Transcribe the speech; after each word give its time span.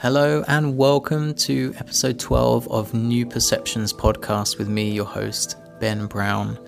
Hello 0.00 0.42
and 0.48 0.78
welcome 0.78 1.34
to 1.34 1.74
episode 1.76 2.18
12 2.18 2.66
of 2.68 2.94
New 2.94 3.26
Perceptions 3.26 3.92
podcast 3.92 4.56
with 4.56 4.66
me, 4.66 4.90
your 4.90 5.04
host, 5.04 5.56
Ben 5.78 6.06
Brown. 6.06 6.58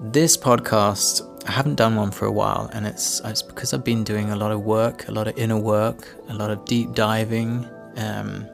This 0.00 0.38
podcast, 0.38 1.20
I 1.46 1.50
haven't 1.50 1.74
done 1.74 1.96
one 1.96 2.10
for 2.10 2.24
a 2.24 2.32
while, 2.32 2.70
and 2.72 2.86
it's, 2.86 3.20
it's 3.26 3.42
because 3.42 3.74
I've 3.74 3.84
been 3.84 4.04
doing 4.04 4.30
a 4.30 4.36
lot 4.36 4.52
of 4.52 4.62
work, 4.62 5.06
a 5.08 5.12
lot 5.12 5.28
of 5.28 5.36
inner 5.36 5.58
work, 5.58 6.08
a 6.30 6.34
lot 6.34 6.50
of 6.50 6.64
deep 6.64 6.94
diving, 6.94 7.68
um, 7.98 8.48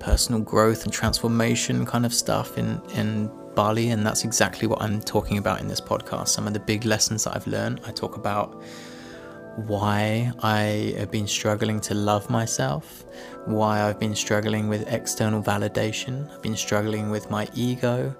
personal 0.00 0.42
growth 0.42 0.84
and 0.84 0.92
transformation 0.92 1.86
kind 1.86 2.04
of 2.04 2.12
stuff 2.12 2.58
in, 2.58 2.78
in 2.94 3.30
Bali, 3.54 3.88
and 3.88 4.04
that's 4.04 4.24
exactly 4.24 4.68
what 4.68 4.82
I'm 4.82 5.00
talking 5.00 5.38
about 5.38 5.62
in 5.62 5.68
this 5.68 5.80
podcast. 5.80 6.28
Some 6.28 6.46
of 6.46 6.52
the 6.52 6.60
big 6.60 6.84
lessons 6.84 7.24
that 7.24 7.34
I've 7.34 7.46
learned. 7.46 7.80
I 7.86 7.90
talk 7.90 8.18
about 8.18 8.62
why 9.56 10.32
I 10.42 10.94
have 10.98 11.10
been 11.10 11.26
struggling 11.26 11.80
to 11.82 11.94
love 11.94 12.28
myself, 12.28 13.04
why 13.46 13.82
I've 13.82 13.98
been 13.98 14.14
struggling 14.14 14.68
with 14.68 14.86
external 14.92 15.42
validation, 15.42 16.30
I've 16.32 16.42
been 16.42 16.56
struggling 16.56 17.10
with 17.10 17.30
my 17.30 17.48
ego. 17.54 18.14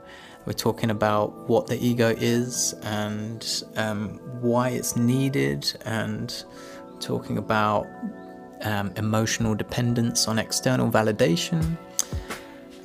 We're 0.46 0.52
talking 0.52 0.90
about 0.90 1.48
what 1.48 1.66
the 1.66 1.82
ego 1.82 2.14
is 2.18 2.74
and 2.82 3.64
um, 3.76 4.20
why 4.42 4.70
it's 4.70 4.94
needed, 4.94 5.72
and 5.86 6.44
talking 7.00 7.38
about 7.38 7.86
um, 8.62 8.92
emotional 8.96 9.54
dependence 9.54 10.28
on 10.28 10.38
external 10.38 10.90
validation. 10.90 11.78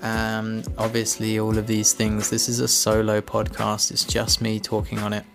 Um, 0.02 0.64
obviously, 0.78 1.40
all 1.40 1.58
of 1.58 1.68
these 1.68 1.92
things. 1.92 2.30
This 2.30 2.48
is 2.48 2.62
a 2.62 2.68
solo 2.68 3.20
podcast, 3.20 3.92
it's 3.92 4.06
just 4.06 4.42
me 4.42 4.60
talking 4.62 5.00
on 5.00 5.12
it. 5.12 5.26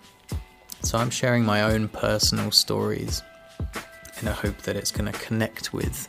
So 0.84 0.98
I'm 0.98 1.08
sharing 1.08 1.46
my 1.46 1.62
own 1.62 1.88
personal 1.88 2.50
stories 2.50 3.22
in 4.20 4.28
a 4.28 4.32
hope 4.32 4.58
that 4.62 4.76
it's 4.76 4.92
going 4.92 5.10
to 5.10 5.18
connect 5.18 5.72
with 5.72 6.08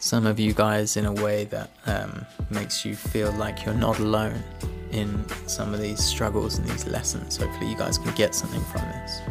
some 0.00 0.26
of 0.26 0.38
you 0.38 0.52
guys 0.52 0.98
in 0.98 1.06
a 1.06 1.12
way 1.12 1.44
that 1.46 1.70
um, 1.86 2.26
makes 2.50 2.84
you 2.84 2.94
feel 2.94 3.32
like 3.32 3.64
you're 3.64 3.74
not 3.74 3.98
alone 3.98 4.42
in 4.90 5.24
some 5.48 5.72
of 5.72 5.80
these 5.80 6.04
struggles 6.04 6.58
and 6.58 6.68
these 6.68 6.86
lessons. 6.86 7.38
Hopefully, 7.38 7.70
you 7.70 7.76
guys 7.76 7.96
can 7.96 8.14
get 8.14 8.34
something 8.34 8.62
from 8.64 8.82
this. 8.82 9.22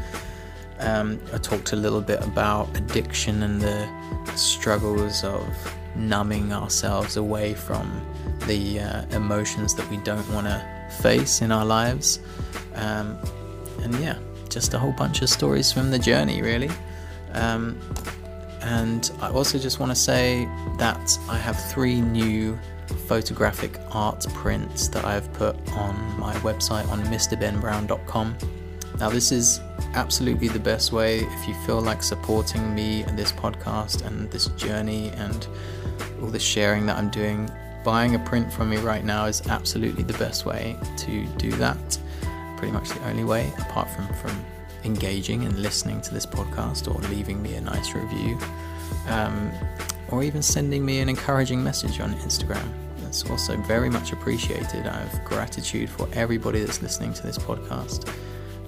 Um, 0.79 1.21
I 1.31 1.37
talked 1.37 1.73
a 1.73 1.75
little 1.75 2.01
bit 2.01 2.19
about 2.23 2.75
addiction 2.75 3.43
and 3.43 3.61
the 3.61 3.87
struggles 4.35 5.23
of 5.23 5.45
numbing 5.95 6.51
ourselves 6.51 7.17
away 7.17 7.53
from 7.53 8.01
the 8.47 8.79
uh, 8.79 9.05
emotions 9.11 9.75
that 9.75 9.87
we 9.91 9.97
don't 9.97 10.27
want 10.33 10.47
to 10.47 10.89
face 11.01 11.43
in 11.43 11.51
our 11.51 11.65
lives. 11.65 12.19
Um, 12.73 13.15
and 13.83 13.93
yeah, 13.95 14.17
just 14.51 14.73
a 14.73 14.79
whole 14.79 14.91
bunch 14.91 15.21
of 15.21 15.29
stories 15.29 15.71
from 15.71 15.89
the 15.89 15.97
journey, 15.97 16.41
really. 16.41 16.69
Um, 17.33 17.79
and 18.61 19.11
I 19.21 19.29
also 19.29 19.57
just 19.57 19.79
want 19.79 19.91
to 19.91 19.95
say 19.95 20.47
that 20.77 21.17
I 21.29 21.37
have 21.37 21.57
three 21.71 21.99
new 22.01 22.59
photographic 23.07 23.79
art 23.91 24.25
prints 24.35 24.87
that 24.89 25.05
I've 25.05 25.31
put 25.33 25.55
on 25.71 25.95
my 26.19 26.33
website 26.35 26.87
on 26.89 27.01
mrbenbrown.com. 27.03 28.37
Now, 28.99 29.09
this 29.09 29.31
is 29.31 29.59
absolutely 29.93 30.47
the 30.47 30.59
best 30.59 30.91
way 30.91 31.19
if 31.19 31.47
you 31.47 31.55
feel 31.65 31.81
like 31.81 32.03
supporting 32.03 32.75
me 32.75 33.03
and 33.03 33.17
this 33.17 33.31
podcast 33.31 34.05
and 34.05 34.29
this 34.29 34.47
journey 34.49 35.09
and 35.15 35.47
all 36.21 36.27
the 36.27 36.39
sharing 36.39 36.85
that 36.85 36.97
I'm 36.97 37.09
doing. 37.09 37.49
Buying 37.83 38.13
a 38.13 38.19
print 38.19 38.53
from 38.53 38.69
me 38.69 38.77
right 38.77 39.03
now 39.03 39.25
is 39.25 39.41
absolutely 39.47 40.03
the 40.03 40.17
best 40.19 40.45
way 40.45 40.77
to 40.97 41.25
do 41.37 41.51
that 41.53 41.97
pretty 42.61 42.71
much 42.71 42.89
the 42.89 43.09
only 43.09 43.23
way, 43.23 43.51
apart 43.57 43.89
from 43.89 44.07
from 44.13 44.45
engaging 44.83 45.45
and 45.45 45.57
listening 45.57 45.99
to 45.99 46.13
this 46.13 46.27
podcast 46.27 46.87
or 46.87 46.99
leaving 47.09 47.41
me 47.41 47.55
a 47.55 47.61
nice 47.61 47.95
review, 47.95 48.37
um, 49.07 49.51
or 50.11 50.23
even 50.23 50.43
sending 50.43 50.85
me 50.85 50.99
an 50.99 51.09
encouraging 51.09 51.63
message 51.63 51.99
on 51.99 52.13
Instagram. 52.17 52.71
That's 52.99 53.27
also 53.31 53.57
very 53.57 53.89
much 53.89 54.11
appreciated. 54.11 54.85
I 54.85 54.99
have 54.99 55.25
gratitude 55.25 55.89
for 55.89 56.07
everybody 56.13 56.59
that's 56.59 56.83
listening 56.83 57.13
to 57.13 57.23
this 57.23 57.39
podcast, 57.39 58.07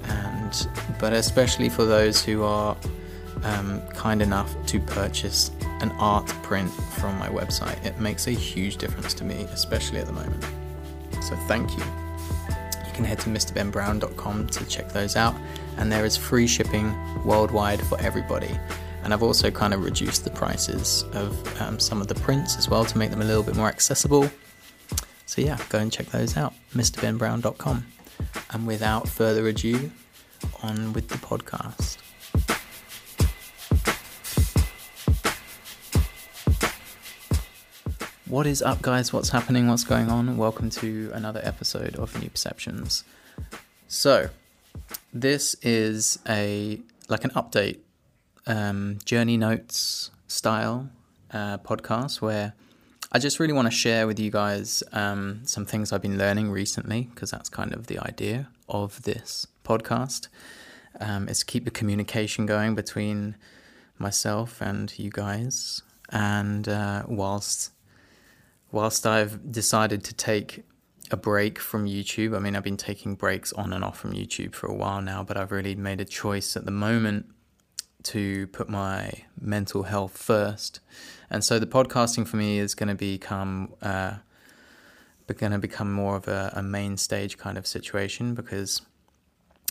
and 0.06 0.68
but 1.00 1.14
especially 1.14 1.70
for 1.70 1.86
those 1.86 2.26
who 2.26 2.42
are 2.42 2.76
um, 3.44 3.80
kind 3.90 4.24
enough 4.24 4.52
to 4.66 4.80
purchase 4.80 5.52
an 5.82 5.92
art 6.00 6.26
print 6.42 6.72
from 6.98 7.16
my 7.20 7.30
website. 7.30 7.86
It 7.86 8.00
makes 8.00 8.26
a 8.26 8.32
huge 8.32 8.78
difference 8.78 9.14
to 9.14 9.24
me, 9.24 9.46
especially 9.54 10.00
at 10.00 10.08
the 10.08 10.14
moment. 10.14 10.44
So 11.22 11.36
thank 11.48 11.70
you 11.78 11.84
you 11.86 12.03
can 12.94 13.06
head 13.06 13.20
to 13.20 13.30
mrbenbrown.com 13.30 14.48
to 14.48 14.66
check 14.66 14.90
those 14.90 15.16
out. 15.16 15.36
And 15.78 15.92
there 15.92 16.06
is 16.06 16.16
free 16.16 16.48
shipping 16.48 16.94
worldwide 17.26 17.82
for 17.82 18.00
everybody. 18.00 18.58
And 19.04 19.14
I've 19.14 19.24
also 19.24 19.52
kind 19.52 19.74
of 19.74 19.84
reduced 19.84 20.24
the 20.24 20.30
prices 20.30 21.04
of 21.14 21.62
um, 21.62 21.80
some 21.80 22.02
of 22.02 22.08
the 22.08 22.16
prints 22.16 22.58
as 22.58 22.70
well 22.70 22.86
to 22.86 22.98
make 22.98 23.10
them 23.10 23.22
a 23.22 23.26
little 23.26 23.44
bit 23.44 23.56
more 23.56 23.68
accessible. 23.68 24.30
So 25.26 25.42
yeah, 25.42 25.58
go 25.70 25.80
and 25.80 25.92
check 25.92 26.08
those 26.08 26.38
out, 26.38 26.54
mrbenbrown.com. 26.74 27.86
And 28.52 28.68
without 28.68 29.10
further 29.10 29.48
ado, 29.48 29.92
on 30.62 30.94
with 30.94 31.10
the 31.10 31.16
podcast. 31.16 32.03
What 38.34 38.48
is 38.48 38.64
up, 38.64 38.82
guys? 38.82 39.14
What's 39.14 39.30
happening? 39.30 39.68
What's 39.68 39.84
going 39.84 40.10
on? 40.10 40.38
Welcome 40.38 40.72
to 40.72 41.12
another 41.14 41.40
episode 41.44 41.96
of 41.98 42.20
New 42.20 42.32
Perceptions. 42.32 43.04
So, 43.88 44.32
this 45.14 45.56
is 45.62 46.18
a 46.28 46.82
like 47.10 47.26
an 47.26 47.30
update, 47.36 47.78
um, 48.48 48.98
journey 49.06 49.38
notes 49.38 50.10
style 50.26 50.90
uh, 51.32 51.60
podcast 51.60 52.22
where 52.22 52.54
I 53.12 53.20
just 53.20 53.40
really 53.40 53.54
want 53.54 53.68
to 53.68 53.72
share 53.72 54.08
with 54.08 54.20
you 54.20 54.32
guys 54.32 54.82
um, 54.94 55.42
some 55.44 55.68
things 55.68 55.94
I've 55.94 56.02
been 56.02 56.18
learning 56.18 56.50
recently 56.50 57.12
because 57.14 57.30
that's 57.30 57.50
kind 57.50 57.72
of 57.72 57.86
the 57.86 58.00
idea 58.00 58.50
of 58.68 59.04
this 59.04 59.46
podcast. 59.64 60.28
Um, 61.00 61.30
is 61.30 61.42
to 61.42 61.46
keep 61.46 61.66
the 61.66 61.72
communication 61.72 62.48
going 62.48 62.74
between 62.74 63.36
myself 64.00 64.60
and 64.60 64.92
you 64.98 65.12
guys, 65.12 65.84
and 66.10 66.68
uh, 66.68 67.04
whilst 67.08 67.70
whilst 68.74 69.06
I've 69.06 69.52
decided 69.52 70.04
to 70.06 70.14
take 70.14 70.64
a 71.12 71.16
break 71.16 71.60
from 71.60 71.86
YouTube, 71.86 72.36
I 72.36 72.40
mean, 72.40 72.56
I've 72.56 72.64
been 72.64 72.76
taking 72.76 73.14
breaks 73.16 73.54
on 73.54 73.72
and 73.72 73.84
off 73.84 74.00
from 74.00 74.14
YouTube 74.14 74.56
for 74.56 74.68
a 74.68 74.74
while 74.74 75.00
now, 75.00 75.24
but 75.24 75.38
I've 75.38 75.52
really 75.52 75.76
made 75.76 76.02
a 76.02 76.06
choice 76.06 76.58
at 76.58 76.66
the 76.66 76.72
moment 76.72 77.28
to 78.04 78.48
put 78.48 78.68
my 78.68 79.12
mental 79.40 79.84
health 79.84 80.18
first. 80.18 80.80
And 81.30 81.44
so 81.44 81.60
the 81.60 81.68
podcasting 81.68 82.28
for 82.28 82.38
me 82.38 82.58
is 82.58 82.74
going 82.74 82.90
to 82.90 82.96
become 82.96 83.74
uh, 83.82 84.16
going 85.38 85.52
to 85.52 85.60
become 85.60 85.92
more 85.92 86.16
of 86.16 86.28
a, 86.28 86.52
a 86.56 86.62
main 86.62 86.98
stage 86.98 87.38
kind 87.38 87.58
of 87.58 87.66
situation 87.66 88.36
because 88.36 88.82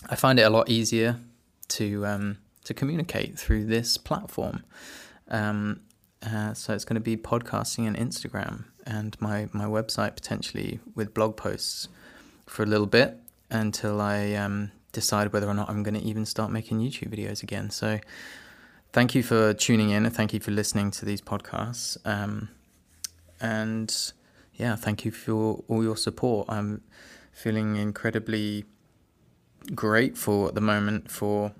I 0.09 0.17
find 0.17 0.39
it 0.41 0.43
a 0.43 0.51
lot 0.51 0.69
easier 0.69 1.21
to 1.69 2.07
um, 2.07 2.39
to 2.65 2.73
communicate 2.73 3.39
through 3.39 3.67
this 3.67 3.97
platform. 3.97 4.65
Um, 5.29 5.81
uh, 6.25 6.55
so 6.55 6.73
it's 6.73 6.85
going 6.85 6.95
to 6.95 7.01
be 7.01 7.17
podcasting 7.17 7.87
and 7.87 7.97
Instagram 7.97 8.65
and 8.87 9.21
my, 9.21 9.49
my 9.53 9.65
website 9.65 10.15
potentially 10.15 10.81
with 10.95 11.15
blog 11.15 11.37
posts 11.37 11.89
for 12.47 12.63
a 12.63 12.67
little 12.67 12.87
bit 12.87 13.17
until 13.51 14.01
I 14.01 14.33
um, 14.35 14.73
decide 14.93 15.33
whether 15.33 15.49
or 15.49 15.55
not 15.55 15.69
I'm 15.69 15.83
going 15.83 15.95
to 15.95 16.03
even 16.03 16.25
start 16.25 16.51
making 16.51 16.81
YouTube 16.81 17.09
videos 17.17 17.43
again. 17.43 17.71
So 17.71 18.01
thank 18.93 19.15
you 19.15 19.23
for 19.23 19.55
tuning 19.55 19.91
in 19.91 20.05
and 20.05 20.15
thank 20.15 20.33
you 20.33 20.41
for 20.41 20.51
listening 20.51 20.91
to 20.93 21.05
these 21.05 21.21
podcasts. 21.21 21.97
Um, 22.05 22.49
and 23.41 24.13
yeah, 24.55 24.77
thank 24.77 25.05
you 25.05 25.11
for 25.11 25.65
all 25.69 25.83
your 25.83 25.97
support. 25.97 26.49
I'm 26.49 26.83
feeling 27.33 27.77
incredibly 27.77 28.65
grateful 29.75 30.49
at 30.49 30.55
the 30.55 30.61
moment 30.61 31.11
for 31.11 31.53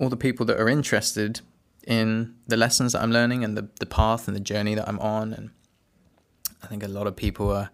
all 0.00 0.08
the 0.08 0.16
people 0.16 0.46
that 0.46 0.58
are 0.58 0.68
interested 0.68 1.40
in 1.86 2.34
the 2.46 2.56
lessons 2.56 2.92
that 2.92 3.02
I'm 3.02 3.12
learning 3.12 3.44
and 3.44 3.56
the, 3.56 3.68
the 3.78 3.86
path 3.86 4.26
and 4.26 4.36
the 4.36 4.40
journey 4.40 4.74
that 4.74 4.88
I'm 4.88 4.98
on. 5.00 5.32
And 5.32 5.50
I 6.62 6.66
think 6.66 6.82
a 6.82 6.88
lot 6.88 7.06
of 7.06 7.16
people 7.16 7.50
are 7.50 7.70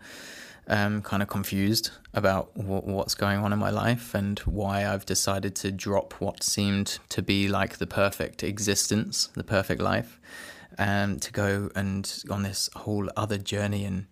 um, 0.69 1.03
kind 1.03 1.23
of 1.23 1.29
confused 1.29 1.91
about 2.15 2.55
w- 2.57 2.83
what's 2.83 3.15
going 3.15 3.39
on 3.39 3.53
in 3.53 3.59
my 3.59 3.71
life 3.71 4.15
and 4.15 4.39
why 4.41 4.87
I've 4.87 5.07
decided 5.07 5.55
to 5.57 5.71
drop 5.71 6.15
what 6.15 6.43
seemed 6.43 6.99
to 7.11 7.23
be 7.23 7.49
like 7.49 7.79
the 7.79 7.87
perfect 7.87 8.43
existence, 8.43 9.29
the 9.35 9.45
perfect 9.45 9.81
life, 9.81 10.19
and 10.79 11.23
to 11.23 11.33
go 11.33 11.71
and 11.75 12.23
on 12.31 12.43
this 12.43 12.69
whole 12.75 13.09
other 13.17 13.39
journey 13.39 13.85
and 13.85 14.07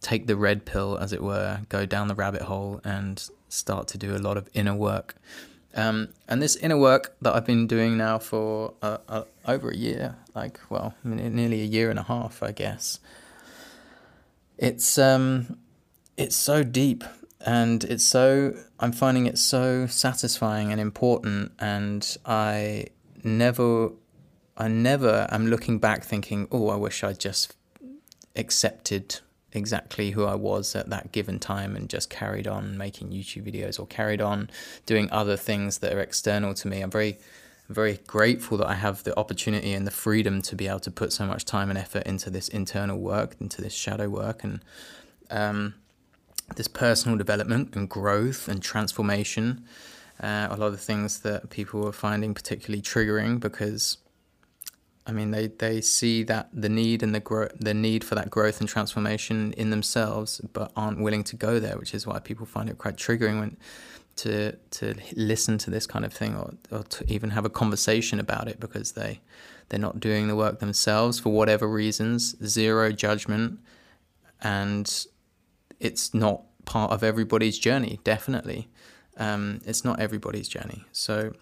take 0.00 0.26
the 0.26 0.36
red 0.36 0.64
pill, 0.64 0.96
as 0.98 1.12
it 1.12 1.22
were, 1.22 1.60
go 1.68 1.84
down 1.84 2.08
the 2.08 2.14
rabbit 2.14 2.42
hole 2.42 2.80
and 2.84 3.28
start 3.48 3.86
to 3.88 3.98
do 3.98 4.16
a 4.16 4.18
lot 4.18 4.36
of 4.36 4.48
inner 4.54 4.74
work. 4.74 5.14
Um, 5.74 6.08
and 6.26 6.42
this 6.42 6.56
inner 6.56 6.78
work 6.78 7.14
that 7.20 7.34
I've 7.34 7.46
been 7.46 7.66
doing 7.66 7.96
now 7.96 8.18
for 8.18 8.74
uh, 8.82 8.98
uh, 9.08 9.24
over 9.46 9.70
a 9.70 9.76
year, 9.76 10.16
like, 10.34 10.58
well, 10.68 10.94
nearly 11.04 11.60
a 11.60 11.66
year 11.66 11.90
and 11.90 11.98
a 11.98 12.02
half, 12.02 12.42
I 12.42 12.52
guess, 12.52 12.98
it's 14.60 14.98
um 14.98 15.56
it's 16.16 16.36
so 16.36 16.62
deep 16.62 17.02
and 17.44 17.82
it's 17.84 18.04
so 18.04 18.54
I'm 18.78 18.92
finding 18.92 19.26
it 19.26 19.38
so 19.38 19.86
satisfying 19.86 20.70
and 20.70 20.80
important 20.80 21.52
and 21.58 22.16
I 22.26 22.86
never 23.24 23.90
I 24.56 24.68
never 24.68 25.26
am 25.30 25.46
looking 25.46 25.78
back 25.78 26.04
thinking, 26.04 26.46
oh, 26.52 26.68
I 26.68 26.76
wish 26.76 27.02
I 27.02 27.14
just 27.14 27.56
accepted 28.36 29.20
exactly 29.52 30.10
who 30.10 30.26
I 30.26 30.34
was 30.34 30.76
at 30.76 30.90
that 30.90 31.12
given 31.12 31.38
time 31.38 31.74
and 31.74 31.88
just 31.88 32.10
carried 32.10 32.46
on 32.46 32.76
making 32.76 33.10
YouTube 33.10 33.50
videos 33.50 33.80
or 33.80 33.86
carried 33.86 34.20
on 34.20 34.50
doing 34.84 35.08
other 35.10 35.38
things 35.38 35.78
that 35.78 35.94
are 35.94 36.00
external 36.00 36.52
to 36.54 36.68
me. 36.68 36.82
I'm 36.82 36.90
very 36.90 37.18
very 37.70 38.00
grateful 38.06 38.58
that 38.58 38.66
I 38.66 38.74
have 38.74 39.04
the 39.04 39.18
opportunity 39.18 39.72
and 39.72 39.86
the 39.86 39.90
freedom 39.90 40.42
to 40.42 40.56
be 40.56 40.66
able 40.66 40.80
to 40.80 40.90
put 40.90 41.12
so 41.12 41.24
much 41.26 41.44
time 41.44 41.70
and 41.70 41.78
effort 41.78 42.04
into 42.04 42.28
this 42.28 42.48
internal 42.48 42.98
work, 42.98 43.36
into 43.40 43.62
this 43.62 43.74
shadow 43.74 44.08
work, 44.08 44.42
and 44.44 44.60
um, 45.30 45.74
this 46.56 46.68
personal 46.68 47.16
development 47.16 47.74
and 47.76 47.88
growth 47.88 48.48
and 48.48 48.62
transformation. 48.62 49.64
Uh, 50.20 50.48
a 50.50 50.56
lot 50.56 50.66
of 50.66 50.72
the 50.72 50.78
things 50.78 51.20
that 51.20 51.48
people 51.48 51.86
are 51.86 51.92
finding 51.92 52.34
particularly 52.34 52.82
triggering 52.82 53.40
because 53.40 53.98
I 55.06 55.12
mean, 55.12 55.30
they, 55.30 55.48
they 55.48 55.80
see 55.80 56.22
that 56.24 56.50
the 56.52 56.68
need 56.68 57.02
and 57.02 57.14
the 57.14 57.20
grow 57.20 57.48
the 57.58 57.74
need 57.74 58.04
for 58.04 58.14
that 58.14 58.30
growth 58.30 58.60
and 58.60 58.68
transformation 58.68 59.52
in 59.54 59.70
themselves, 59.70 60.40
but 60.52 60.70
aren't 60.76 61.00
willing 61.00 61.24
to 61.24 61.36
go 61.36 61.58
there, 61.58 61.76
which 61.78 61.94
is 61.94 62.06
why 62.06 62.18
people 62.20 62.46
find 62.46 62.68
it 62.68 62.78
quite 62.78 62.96
triggering 62.96 63.40
when 63.40 63.56
to 64.20 64.52
to 64.70 64.94
listen 65.16 65.56
to 65.58 65.70
this 65.70 65.86
kind 65.86 66.04
of 66.04 66.12
thing 66.12 66.36
or, 66.36 66.54
or 66.70 66.82
to 66.84 67.10
even 67.10 67.30
have 67.30 67.44
a 67.46 67.50
conversation 67.50 68.20
about 68.20 68.48
it 68.48 68.60
because 68.60 68.92
they 68.92 69.20
they're 69.68 69.80
not 69.80 70.00
doing 70.00 70.28
the 70.28 70.36
work 70.36 70.58
themselves 70.58 71.18
for 71.18 71.30
whatever 71.30 71.66
reasons. 71.66 72.36
Zero 72.44 72.92
judgment, 72.92 73.60
and 74.42 75.06
it's 75.78 76.12
not 76.12 76.42
part 76.64 76.92
of 76.92 77.02
everybody's 77.02 77.58
journey. 77.58 78.00
Definitely, 78.04 78.68
um, 79.16 79.60
it's 79.64 79.84
not 79.84 80.00
everybody's 80.00 80.48
journey. 80.48 80.84
So, 80.92 81.32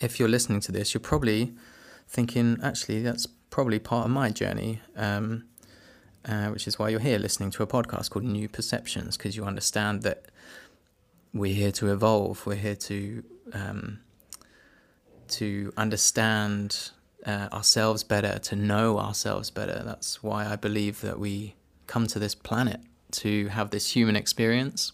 if 0.00 0.18
you're 0.18 0.28
listening 0.28 0.60
to 0.60 0.72
this, 0.72 0.94
you're 0.94 1.00
probably 1.00 1.52
thinking, 2.06 2.58
actually, 2.62 3.02
that's 3.02 3.26
probably 3.50 3.78
part 3.78 4.06
of 4.06 4.10
my 4.10 4.30
journey, 4.30 4.80
um, 4.96 5.44
uh, 6.24 6.46
which 6.48 6.66
is 6.66 6.78
why 6.78 6.88
you're 6.88 7.00
here 7.00 7.18
listening 7.18 7.50
to 7.50 7.62
a 7.62 7.66
podcast 7.66 8.10
called 8.10 8.24
New 8.24 8.48
Perceptions, 8.48 9.18
because 9.18 9.36
you 9.36 9.44
understand 9.44 10.02
that 10.02 10.26
we're 11.38 11.54
here 11.54 11.72
to 11.72 11.92
evolve, 11.92 12.44
we're 12.46 12.56
here 12.56 12.76
to 12.76 13.22
um, 13.52 14.00
to 15.28 15.72
understand 15.76 16.90
uh, 17.26 17.48
ourselves 17.52 18.02
better, 18.04 18.38
to 18.38 18.56
know 18.56 18.98
ourselves 18.98 19.50
better. 19.50 19.82
That's 19.84 20.22
why 20.22 20.46
I 20.46 20.56
believe 20.56 21.00
that 21.02 21.18
we 21.18 21.54
come 21.86 22.06
to 22.08 22.18
this 22.18 22.34
planet 22.34 22.80
to 23.10 23.48
have 23.48 23.70
this 23.70 23.90
human 23.90 24.16
experience 24.16 24.92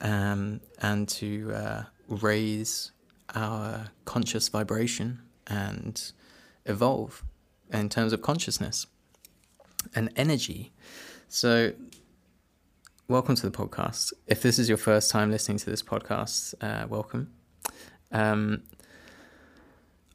um, 0.00 0.60
and 0.80 1.08
to 1.08 1.52
uh, 1.54 1.82
raise 2.08 2.92
our 3.34 3.88
conscious 4.04 4.48
vibration 4.48 5.20
and 5.46 6.12
evolve 6.66 7.24
in 7.72 7.88
terms 7.88 8.12
of 8.12 8.20
consciousness 8.22 8.86
and 9.94 10.10
energy. 10.16 10.72
So, 11.28 11.72
welcome 13.12 13.34
to 13.34 13.46
the 13.48 13.54
podcast. 13.54 14.14
If 14.26 14.40
this 14.40 14.58
is 14.58 14.70
your 14.70 14.78
first 14.78 15.10
time 15.10 15.30
listening 15.30 15.58
to 15.58 15.68
this 15.68 15.82
podcast, 15.82 16.54
uh, 16.62 16.86
welcome. 16.88 17.30
Um, 18.10 18.62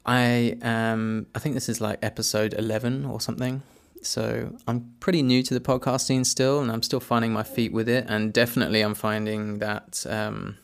I 0.04 0.58
um, 0.62 1.28
I 1.32 1.38
think 1.38 1.54
this 1.54 1.68
is 1.68 1.80
like 1.80 2.00
episode 2.02 2.54
eleven 2.54 3.04
or 3.04 3.20
something. 3.20 3.62
So 4.02 4.52
I'm 4.66 4.94
pretty 4.98 5.22
new 5.22 5.44
to 5.44 5.54
the 5.54 5.60
podcasting 5.60 6.00
scene 6.00 6.24
still, 6.24 6.60
and 6.60 6.72
I'm 6.72 6.82
still 6.82 6.98
finding 6.98 7.32
my 7.32 7.44
feet 7.44 7.72
with 7.72 7.88
it. 7.88 8.06
And 8.08 8.32
definitely, 8.32 8.80
I'm 8.80 8.94
finding 8.96 9.60
that 9.60 10.04
um, 10.10 10.56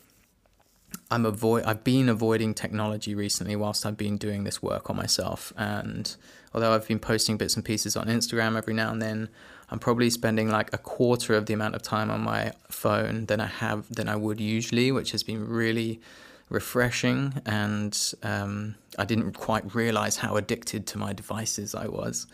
I'm 1.12 1.26
avoid 1.26 1.64
I've 1.64 1.84
been 1.84 2.08
avoiding 2.08 2.52
technology 2.52 3.14
recently 3.14 3.54
whilst 3.54 3.86
I've 3.86 3.96
been 3.96 4.16
doing 4.16 4.42
this 4.42 4.60
work 4.60 4.90
on 4.90 4.96
myself 4.96 5.52
and 5.56 6.16
although 6.52 6.72
I've 6.72 6.88
been 6.88 6.98
posting 6.98 7.36
bits 7.36 7.54
and 7.54 7.64
pieces 7.64 7.96
on 7.96 8.06
Instagram 8.06 8.56
every 8.56 8.74
now 8.74 8.90
and 8.90 9.00
then 9.00 9.28
I'm 9.74 9.80
probably 9.80 10.08
spending 10.08 10.50
like 10.50 10.72
a 10.72 10.78
quarter 10.78 11.34
of 11.34 11.46
the 11.46 11.52
amount 11.52 11.74
of 11.74 11.82
time 11.82 12.08
on 12.08 12.20
my 12.20 12.52
phone 12.70 13.26
than 13.26 13.40
I 13.40 13.46
have 13.46 13.92
than 13.92 14.08
I 14.08 14.14
would 14.14 14.40
usually 14.40 14.92
which 14.92 15.10
has 15.10 15.24
been 15.24 15.48
really 15.48 16.00
refreshing. 16.48 17.42
And 17.44 17.92
um, 18.22 18.76
I 18.96 19.04
didn't 19.04 19.32
quite 19.32 19.74
realize 19.74 20.18
how 20.18 20.36
addicted 20.36 20.86
to 20.86 20.98
my 20.98 21.12
devices 21.12 21.74
I 21.74 21.88
was. 21.88 22.28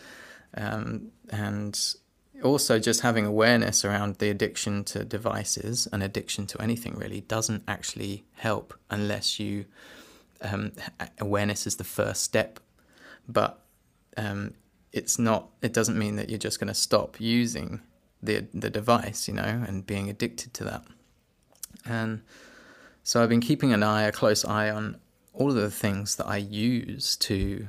Um, 0.54 1.12
and 1.30 1.80
also 2.44 2.78
just 2.78 3.00
having 3.00 3.24
awareness 3.24 3.86
around 3.86 4.16
the 4.16 4.28
addiction 4.28 4.84
to 4.84 5.02
devices 5.02 5.88
and 5.90 6.02
addiction 6.02 6.46
to 6.48 6.60
anything 6.60 6.94
really 6.94 7.22
doesn't 7.22 7.62
actually 7.66 8.24
help 8.34 8.78
unless 8.90 9.40
you 9.40 9.64
um, 10.42 10.72
awareness 11.18 11.66
is 11.66 11.76
the 11.76 11.84
first 11.84 12.22
step. 12.22 12.60
But 13.26 13.62
um, 14.18 14.52
it's 14.92 15.18
not 15.18 15.48
it 15.62 15.72
doesn't 15.72 15.98
mean 15.98 16.16
that 16.16 16.28
you're 16.28 16.38
just 16.38 16.58
going 16.58 16.68
to 16.68 16.74
stop 16.74 17.20
using 17.20 17.80
the 18.22 18.46
the 18.52 18.70
device 18.70 19.28
you 19.28 19.34
know 19.34 19.64
and 19.66 19.86
being 19.86 20.10
addicted 20.10 20.52
to 20.54 20.64
that 20.64 20.84
and 21.84 22.22
so 23.02 23.22
I've 23.22 23.28
been 23.28 23.40
keeping 23.40 23.72
an 23.72 23.82
eye 23.82 24.02
a 24.02 24.12
close 24.12 24.44
eye 24.44 24.70
on 24.70 24.96
all 25.32 25.48
of 25.48 25.56
the 25.56 25.70
things 25.70 26.16
that 26.16 26.26
I 26.26 26.36
use 26.36 27.16
to 27.16 27.68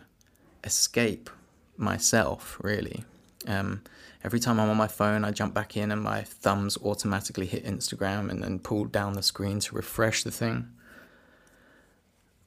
escape 0.63 1.29
myself 1.77 2.57
really 2.61 3.05
um, 3.47 3.81
every 4.23 4.39
time 4.39 4.59
I'm 4.59 4.69
on 4.69 4.77
my 4.77 4.87
phone, 4.87 5.23
I 5.23 5.31
jump 5.31 5.53
back 5.53 5.75
in 5.75 5.91
and 5.91 6.01
my 6.01 6.21
thumbs 6.21 6.77
automatically 6.83 7.45
hit 7.45 7.65
Instagram 7.65 8.29
and 8.29 8.43
then 8.43 8.59
pull 8.59 8.85
down 8.85 9.13
the 9.13 9.23
screen 9.23 9.59
to 9.61 9.75
refresh 9.75 10.23
the 10.23 10.31
thing. 10.31 10.69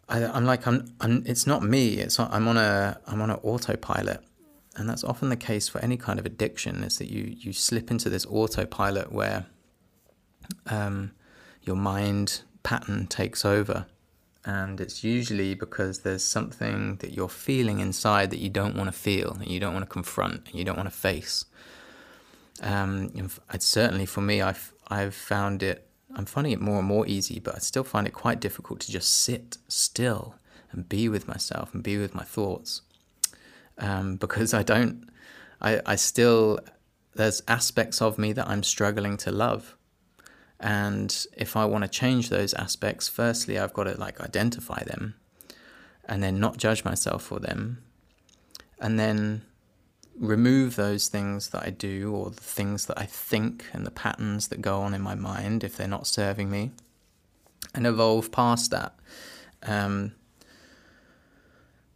I, 0.08 0.20
am 0.36 0.44
like 0.44 0.66
I'm, 0.66 0.94
I'm. 1.00 1.22
It's 1.26 1.46
not 1.46 1.62
me. 1.62 1.94
It's 1.94 2.20
I'm 2.20 2.46
on 2.46 2.58
a. 2.58 3.00
I'm 3.06 3.22
on 3.22 3.30
an 3.30 3.38
autopilot, 3.42 4.22
and 4.76 4.88
that's 4.88 5.04
often 5.04 5.28
the 5.28 5.36
case 5.36 5.68
for 5.68 5.78
any 5.80 5.96
kind 5.96 6.18
of 6.18 6.26
addiction. 6.26 6.82
Is 6.84 6.98
that 6.98 7.10
you 7.10 7.36
you 7.38 7.52
slip 7.52 7.90
into 7.90 8.08
this 8.08 8.26
autopilot 8.26 9.12
where, 9.12 9.46
um, 10.66 11.12
your 11.62 11.76
mind 11.76 12.42
pattern 12.62 13.06
takes 13.06 13.44
over, 13.44 13.86
and 14.44 14.80
it's 14.80 15.04
usually 15.04 15.54
because 15.54 16.00
there's 16.00 16.24
something 16.24 16.96
that 16.96 17.12
you're 17.12 17.28
feeling 17.28 17.80
inside 17.80 18.30
that 18.30 18.38
you 18.38 18.50
don't 18.50 18.76
want 18.76 18.88
to 18.88 18.92
feel, 18.92 19.32
and 19.40 19.48
you 19.48 19.60
don't 19.60 19.72
want 19.72 19.84
to 19.84 19.90
confront, 19.90 20.48
and 20.48 20.54
you 20.54 20.64
don't 20.64 20.76
want 20.76 20.88
to 20.88 20.94
face. 20.94 21.44
Um, 22.62 23.10
certainly 23.58 24.06
for 24.06 24.20
me, 24.20 24.40
I've 24.40 24.72
I've 24.88 25.14
found 25.14 25.62
it. 25.62 25.88
I'm 26.16 26.26
finding 26.26 26.52
it 26.52 26.60
more 26.60 26.78
and 26.78 26.86
more 26.86 27.06
easy, 27.08 27.40
but 27.40 27.56
I 27.56 27.58
still 27.58 27.82
find 27.82 28.06
it 28.06 28.12
quite 28.12 28.38
difficult 28.38 28.78
to 28.80 28.92
just 28.92 29.10
sit 29.10 29.58
still 29.66 30.36
and 30.70 30.88
be 30.88 31.08
with 31.08 31.26
myself 31.26 31.74
and 31.74 31.82
be 31.82 31.98
with 31.98 32.14
my 32.14 32.22
thoughts, 32.22 32.82
um, 33.78 34.16
because 34.24 34.54
I 34.54 34.62
don't. 34.62 35.08
I 35.60 35.80
I 35.86 35.96
still 35.96 36.60
there's 37.14 37.42
aspects 37.46 38.02
of 38.02 38.18
me 38.18 38.32
that 38.32 38.48
I'm 38.48 38.62
struggling 38.62 39.16
to 39.18 39.30
love 39.30 39.76
and 40.64 41.26
if 41.36 41.56
I 41.56 41.66
want 41.66 41.82
to 41.84 41.88
change 41.88 42.30
those 42.30 42.54
aspects, 42.54 43.06
firstly, 43.06 43.58
I've 43.58 43.74
got 43.74 43.84
to 43.84 44.00
like 44.00 44.18
identify 44.20 44.82
them 44.84 45.14
and 46.06 46.22
then 46.22 46.40
not 46.40 46.56
judge 46.56 46.84
myself 46.84 47.22
for 47.22 47.38
them. 47.38 47.82
And 48.80 48.98
then 48.98 49.42
remove 50.18 50.76
those 50.76 51.08
things 51.08 51.48
that 51.48 51.64
I 51.64 51.70
do 51.70 52.14
or 52.14 52.30
the 52.30 52.40
things 52.40 52.86
that 52.86 52.98
I 52.98 53.04
think 53.04 53.66
and 53.74 53.84
the 53.84 53.90
patterns 53.90 54.48
that 54.48 54.62
go 54.62 54.80
on 54.80 54.94
in 54.94 55.02
my 55.02 55.14
mind 55.14 55.64
if 55.64 55.76
they're 55.76 55.88
not 55.88 56.06
serving 56.06 56.50
me 56.50 56.70
and 57.74 57.86
evolve 57.86 58.32
past 58.32 58.70
that. 58.70 58.94
Um, 59.64 60.14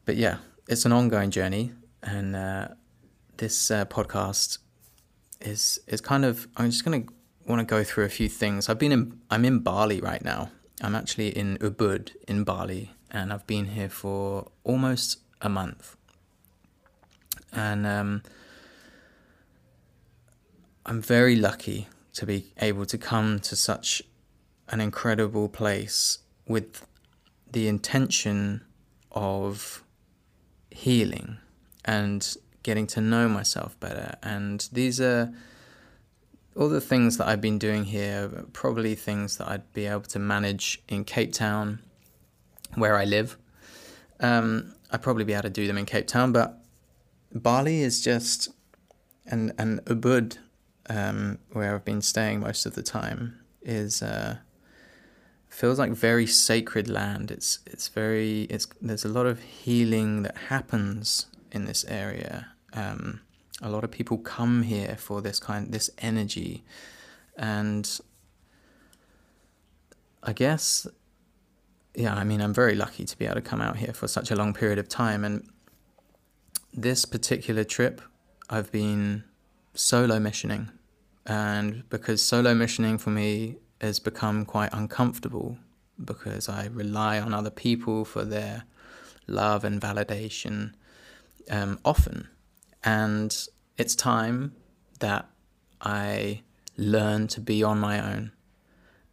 but 0.04 0.16
yeah, 0.16 0.38
it's 0.68 0.84
an 0.84 0.92
ongoing 0.92 1.30
journey. 1.30 1.72
And 2.02 2.37
uh, 2.37 2.68
this 3.38 3.70
uh, 3.70 3.87
podcast 3.87 4.58
is 5.40 5.80
is 5.87 6.00
kind 6.00 6.25
of 6.25 6.46
I'm 6.56 6.70
just 6.70 6.84
to 6.84 7.12
want 7.46 7.60
to 7.60 7.64
go 7.64 7.82
through 7.82 8.04
a 8.04 8.08
few 8.08 8.28
things. 8.28 8.68
I've 8.68 8.78
been 8.78 8.92
in 8.92 9.20
I'm 9.30 9.44
in 9.44 9.60
Bali 9.60 10.00
right 10.00 10.22
now. 10.22 10.50
I'm 10.80 10.94
actually 10.94 11.30
in 11.30 11.58
Ubud 11.58 12.10
in 12.28 12.44
Bali, 12.44 12.92
and 13.10 13.32
I've 13.32 13.46
been 13.46 13.66
here 13.66 13.88
for 13.88 14.50
almost 14.62 15.18
a 15.40 15.48
month. 15.48 15.96
And 17.52 17.87
um, 17.87 18.22
I'm 20.87 21.00
very 21.00 21.34
lucky 21.34 21.88
to 22.12 22.26
be 22.26 22.52
able 22.58 22.87
to 22.87 22.98
come 22.98 23.40
to 23.40 23.56
such 23.56 24.02
an 24.68 24.80
incredible 24.80 25.48
place 25.48 26.18
with 26.46 26.87
the 27.50 27.66
intention 27.66 28.64
of 29.10 29.82
healing 30.78 31.38
and 31.85 32.37
getting 32.62 32.87
to 32.87 33.00
know 33.00 33.28
myself 33.28 33.78
better. 33.80 34.14
And 34.23 34.68
these 34.73 35.00
are 35.00 35.32
all 36.54 36.68
the 36.68 36.80
things 36.80 37.16
that 37.16 37.26
I've 37.26 37.40
been 37.40 37.58
doing 37.58 37.85
here 37.85 38.30
probably 38.52 38.94
things 38.94 39.38
that 39.38 39.49
I'd 39.49 39.73
be 39.73 39.87
able 39.87 40.02
to 40.02 40.18
manage 40.18 40.80
in 40.88 41.04
Cape 41.04 41.32
Town, 41.32 41.80
where 42.76 42.97
I 42.97 43.04
live. 43.04 43.37
Um, 44.20 44.75
I'd 44.90 45.02
probably 45.02 45.25
be 45.25 45.32
able 45.32 45.42
to 45.42 45.50
do 45.50 45.66
them 45.66 45.78
in 45.78 45.87
Cape 45.87 46.06
Town, 46.06 46.32
but 46.32 46.61
Bali 47.32 47.80
is 47.82 48.00
just, 48.00 48.49
and 49.26 49.52
and 49.58 49.85
Ubud, 49.85 50.38
um, 50.88 51.38
where 51.52 51.75
I've 51.75 51.85
been 51.85 52.02
staying 52.02 52.40
most 52.40 52.66
of 52.66 52.75
the 52.75 52.82
time, 52.82 53.38
is 53.62 54.02
uh, 54.02 54.38
feels 55.58 55.76
like 55.76 55.90
very 55.90 56.24
sacred 56.24 56.88
land. 56.88 57.32
It's 57.32 57.58
it's 57.66 57.88
very 57.88 58.42
it's 58.42 58.68
there's 58.80 59.04
a 59.04 59.08
lot 59.08 59.26
of 59.26 59.40
healing 59.40 60.22
that 60.22 60.36
happens 60.48 61.26
in 61.50 61.64
this 61.64 61.84
area. 61.88 62.46
Um, 62.74 63.22
a 63.60 63.68
lot 63.68 63.82
of 63.82 63.90
people 63.90 64.18
come 64.18 64.62
here 64.62 64.94
for 64.96 65.20
this 65.20 65.40
kind 65.40 65.72
this 65.72 65.90
energy, 65.98 66.62
and 67.36 68.00
I 70.22 70.32
guess 70.32 70.86
yeah, 71.92 72.14
I 72.14 72.22
mean 72.22 72.40
I'm 72.40 72.54
very 72.54 72.76
lucky 72.76 73.04
to 73.04 73.18
be 73.18 73.24
able 73.24 73.34
to 73.34 73.40
come 73.50 73.60
out 73.60 73.78
here 73.78 73.92
for 73.92 74.06
such 74.06 74.30
a 74.30 74.36
long 74.36 74.54
period 74.54 74.78
of 74.78 74.88
time. 74.88 75.24
And 75.24 75.48
this 76.72 77.04
particular 77.04 77.64
trip, 77.64 78.00
I've 78.48 78.70
been 78.70 79.24
solo 79.74 80.20
missioning, 80.20 80.70
and 81.26 81.82
because 81.90 82.22
solo 82.22 82.54
missioning 82.54 82.96
for 82.96 83.10
me 83.10 83.56
has 83.80 83.99
become 83.99 84.44
quite 84.44 84.70
uncomfortable 84.73 85.58
because 86.02 86.49
I 86.49 86.66
rely 86.66 87.18
on 87.20 87.35
other 87.35 87.50
people 87.50 88.04
for 88.04 88.25
their 88.25 88.64
love 89.26 89.64
and 89.64 89.80
validation 89.80 90.73
um, 91.50 91.78
often. 91.85 92.28
And 92.85 93.37
it's 93.76 93.94
time 93.94 94.54
that 95.00 95.28
I 95.80 96.42
learn 96.76 97.28
to 97.28 97.40
be 97.40 97.62
on 97.62 97.78
my 97.78 98.00
own 98.00 98.32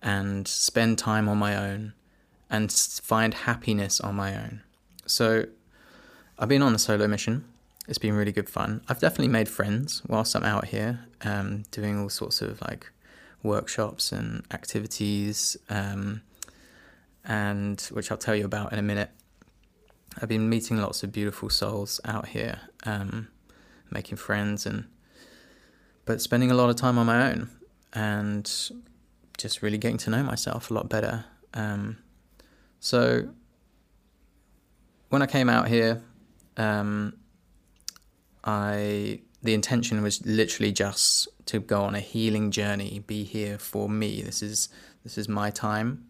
and 0.02 0.48
spend 0.48 0.98
time 1.00 1.28
on 1.28 1.38
my 1.38 1.56
own 1.58 1.94
and 2.50 2.72
find 2.72 3.34
happiness 3.34 4.00
on 4.00 4.16
my 4.16 4.36
own. 4.36 4.62
So 5.08 5.46
I've 6.38 6.50
been 6.50 6.62
on 6.62 6.74
the 6.74 6.80
solo 6.80 7.08
mission. 7.08 7.46
It's 7.88 7.98
been 7.98 8.14
really 8.14 8.32
good 8.32 8.50
fun. 8.50 8.82
I've 8.88 9.00
definitely 9.00 9.30
made 9.30 9.50
friends 9.50 10.02
whilst 10.08 10.36
I'm 10.36 10.44
out 10.44 10.66
here, 10.68 11.00
um, 11.24 11.64
doing 11.72 12.00
all 12.00 12.10
sorts 12.10 12.42
of 12.42 12.62
like 12.62 12.92
workshops 13.46 14.12
and 14.12 14.44
activities, 14.52 15.56
um, 15.70 16.22
and 17.24 17.80
which 17.92 18.12
I'll 18.12 18.18
tell 18.18 18.36
you 18.36 18.46
about 18.46 18.74
in 18.74 18.80
a 18.80 18.84
minute. 18.84 19.12
I've 20.22 20.30
been 20.30 20.50
meeting 20.50 20.78
lots 20.78 21.04
of 21.04 21.12
beautiful 21.12 21.50
souls 21.50 22.00
out 22.06 22.30
here, 22.30 22.60
um, 22.86 23.28
making 23.92 24.18
friends, 24.18 24.66
and 24.66 24.86
but 26.06 26.22
spending 26.22 26.52
a 26.52 26.54
lot 26.54 26.70
of 26.70 26.76
time 26.76 26.98
on 26.98 27.06
my 27.06 27.32
own 27.32 27.50
and 27.94 28.46
just 29.38 29.62
really 29.62 29.78
getting 29.78 29.98
to 29.98 30.10
know 30.10 30.24
myself 30.24 30.70
a 30.70 30.74
lot 30.74 30.88
better. 30.90 31.26
Um, 31.54 31.98
so 32.80 33.30
when 35.10 35.22
I 35.22 35.26
came 35.26 35.50
out 35.50 35.68
here, 35.68 36.02
um, 36.58 37.14
I 38.44 39.22
the 39.46 39.54
intention 39.54 40.02
was 40.02 40.26
literally 40.26 40.72
just 40.72 41.28
to 41.46 41.60
go 41.60 41.84
on 41.84 41.96
a 41.96 42.00
healing 42.00 42.52
journey, 42.52 43.04
be 43.06 43.24
here 43.24 43.58
for 43.58 43.90
me. 43.90 44.22
This 44.22 44.42
is 44.42 44.70
this 45.04 45.18
is 45.18 45.30
my 45.30 45.52
time. 45.52 46.06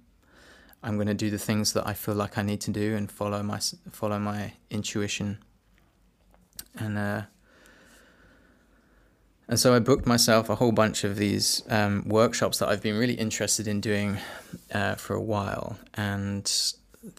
I'm 0.81 0.95
going 0.95 1.07
to 1.07 1.13
do 1.13 1.29
the 1.29 1.39
things 1.39 1.73
that 1.73 1.87
I 1.87 1.93
feel 1.93 2.13
like 2.13 2.37
I 2.37 2.43
need 2.43 2.61
to 2.61 2.71
do 2.71 2.95
and 2.95 3.11
follow 3.11 3.43
my 3.43 3.59
follow 3.91 4.19
my 4.19 4.53
intuition. 4.69 5.39
And 6.77 6.97
uh, 6.97 7.21
and 9.47 9.59
so 9.59 9.75
I 9.75 9.79
booked 9.79 10.07
myself 10.07 10.49
a 10.49 10.55
whole 10.55 10.71
bunch 10.71 11.03
of 11.03 11.17
these 11.17 11.63
um, 11.69 12.03
workshops 12.07 12.59
that 12.59 12.69
I've 12.69 12.81
been 12.81 12.97
really 12.97 13.13
interested 13.13 13.67
in 13.67 13.81
doing 13.81 14.17
uh, 14.73 14.95
for 14.95 15.13
a 15.13 15.21
while, 15.21 15.77
and 15.93 16.45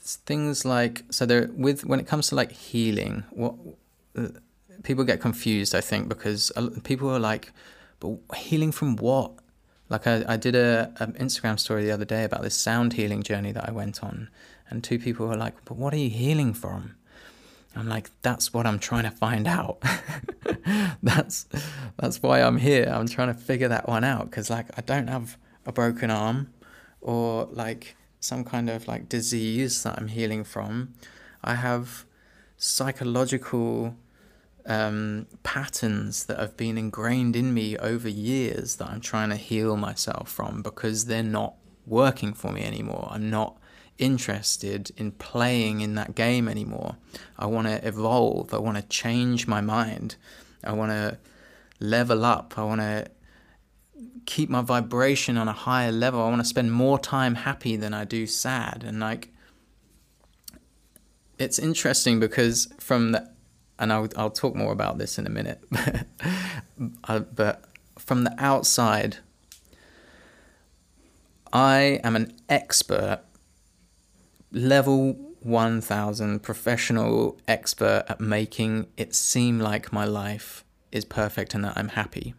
things 0.01 0.65
like 0.65 1.05
so 1.11 1.27
there 1.27 1.51
with 1.53 1.85
when 1.85 2.01
it 2.01 2.07
comes 2.07 2.29
to 2.29 2.35
like 2.35 2.53
healing, 2.53 3.25
what 3.31 3.55
uh, 4.17 4.29
people 4.87 5.05
get 5.05 5.21
confused, 5.21 5.75
I 5.75 5.81
think, 5.81 6.09
because 6.09 6.53
people 6.85 7.11
are 7.11 7.19
like, 7.19 7.53
but 8.01 8.19
healing 8.37 8.73
from 8.73 8.97
what? 8.97 9.33
Like 9.89 10.07
I, 10.07 10.25
I 10.27 10.37
did 10.37 10.55
a 10.55 10.93
an 10.99 11.13
Instagram 11.15 11.59
story 11.59 11.85
the 11.85 11.93
other 11.93 12.05
day 12.05 12.25
about 12.25 12.43
this 12.43 12.55
sound 12.55 12.95
healing 12.95 13.23
journey 13.23 13.53
that 13.53 13.69
I 13.69 13.73
went 13.73 14.03
on, 14.03 14.31
and 14.69 14.83
two 14.83 14.99
people 14.99 15.27
were 15.27 15.37
like, 15.37 15.55
"But 15.65 15.77
what 15.77 15.93
are 15.95 15.99
you 15.99 16.11
healing 16.11 16.55
from?" 16.55 16.97
I'm 17.77 17.89
like, 17.89 18.11
"That's 18.23 18.53
what 18.53 18.67
I'm 18.67 18.79
trying 18.79 19.05
to 19.05 19.11
find 19.11 19.47
out. 19.47 19.83
that's 21.03 21.47
that's 21.99 22.21
why 22.23 22.43
I'm 22.43 22.57
here. 22.57 22.91
I'm 22.93 23.07
trying 23.07 23.33
to 23.33 23.41
figure 23.41 23.69
that 23.69 23.89
one 23.89 24.03
out 24.03 24.25
because 24.31 24.51
like 24.51 24.67
I 24.77 24.81
don't 24.81 25.09
have 25.09 25.37
a 25.65 25.73
broken 25.73 26.11
arm, 26.11 26.53
or 27.01 27.49
like 27.53 27.97
some 28.19 28.43
kind 28.45 28.69
of 28.69 28.89
like 28.89 29.09
disease 29.09 29.85
that 29.85 29.99
I'm 29.99 30.09
healing 30.09 30.43
from. 30.43 30.95
I 31.45 31.55
have 31.55 32.07
psychological 32.57 33.95
um, 34.67 35.27
patterns 35.43 36.25
that 36.27 36.39
have 36.39 36.57
been 36.57 36.77
ingrained 36.77 37.37
in 37.37 37.55
me 37.55 37.77
over 37.79 38.09
years 38.09 38.77
that 38.77 38.89
I'm 38.89 39.01
trying 39.01 39.31
to 39.31 39.37
heal 39.37 39.77
myself 39.77 40.31
from 40.31 40.63
because 40.63 41.07
they're 41.07 41.23
not 41.23 41.55
working 41.87 42.33
for 42.33 42.53
me 42.53 42.63
anymore. 42.63 43.09
I'm 43.11 43.31
not 43.31 43.57
interested 43.99 44.91
in 44.97 45.13
playing 45.13 45.81
in 45.81 45.95
that 45.95 46.15
game 46.15 46.49
anymore. 46.49 46.97
I 47.39 47.47
want 47.47 47.69
to 47.69 47.87
evolve. 47.87 48.53
I 48.53 48.59
want 48.59 48.77
to 48.77 48.83
change 48.83 49.47
my 49.47 49.61
mind. 49.61 50.17
I 50.65 50.73
want 50.73 50.91
to 50.91 51.19
level 51.81 52.25
up. 52.25 52.55
I 52.57 52.65
want 52.65 52.81
to 52.81 53.07
keep 54.27 54.51
my 54.51 54.61
vibration 54.61 55.39
on 55.39 55.49
a 55.49 55.53
higher 55.53 55.93
level. 55.93 56.21
I 56.21 56.29
want 56.29 56.41
to 56.41 56.49
spend 56.49 56.73
more 56.73 56.99
time 56.99 57.37
happy 57.37 57.77
than 57.77 57.95
I 57.95 58.05
do 58.05 58.27
sad. 58.27 58.85
And 58.85 59.01
like, 59.01 59.33
it's 61.39 61.59
interesting 61.59 62.19
because 62.19 62.69
from 62.79 63.13
the 63.13 63.31
and 63.79 63.93
I'll, 63.93 64.09
I'll 64.17 64.31
talk 64.31 64.55
more 64.55 64.73
about 64.73 64.99
this 64.99 65.19
in 65.19 65.27
a 65.27 65.31
minute. 65.31 65.63
uh, 67.05 67.21
but 67.21 67.65
from 67.99 68.25
the 68.25 68.35
outside, 68.39 69.19
I 71.53 72.01
am 72.03 72.17
an 72.17 72.35
expert, 72.49 73.21
level 74.51 75.15
1000 75.43 76.43
professional 76.43 77.39
expert 77.47 78.05
at 78.09 78.21
making 78.21 78.87
it 78.97 79.15
seem 79.15 79.61
like 79.61 79.93
my 79.93 80.05
life 80.05 80.65
is 80.91 81.05
perfect 81.05 81.55
and 81.55 81.65
that 81.65 81.77
I'm 81.77 81.89
happy. 81.89 82.35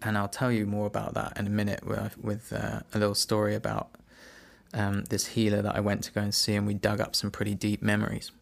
And 0.00 0.18
I'll 0.18 0.28
tell 0.28 0.52
you 0.52 0.66
more 0.66 0.86
about 0.86 1.14
that 1.14 1.38
in 1.38 1.46
a 1.46 1.50
minute 1.50 1.86
with, 1.86 2.16
with 2.18 2.52
uh, 2.52 2.80
a 2.92 2.98
little 2.98 3.14
story 3.14 3.54
about 3.54 3.90
um, 4.72 5.04
this 5.04 5.28
healer 5.28 5.62
that 5.62 5.74
I 5.74 5.80
went 5.80 6.04
to 6.04 6.12
go 6.12 6.20
and 6.20 6.34
see, 6.34 6.54
and 6.54 6.66
we 6.66 6.74
dug 6.74 7.00
up 7.00 7.14
some 7.14 7.30
pretty 7.30 7.54
deep 7.54 7.80
memories 7.80 8.32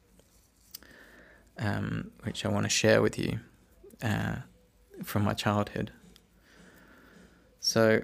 um, 1.59 2.11
which 2.23 2.45
I 2.45 2.49
want 2.49 2.65
to 2.65 2.71
share 2.71 3.03
with 3.03 3.19
you 3.19 3.41
uh, 4.03 4.37
from 5.03 5.25
my 5.25 5.35
childhood. 5.35 5.93
So, 7.61 8.03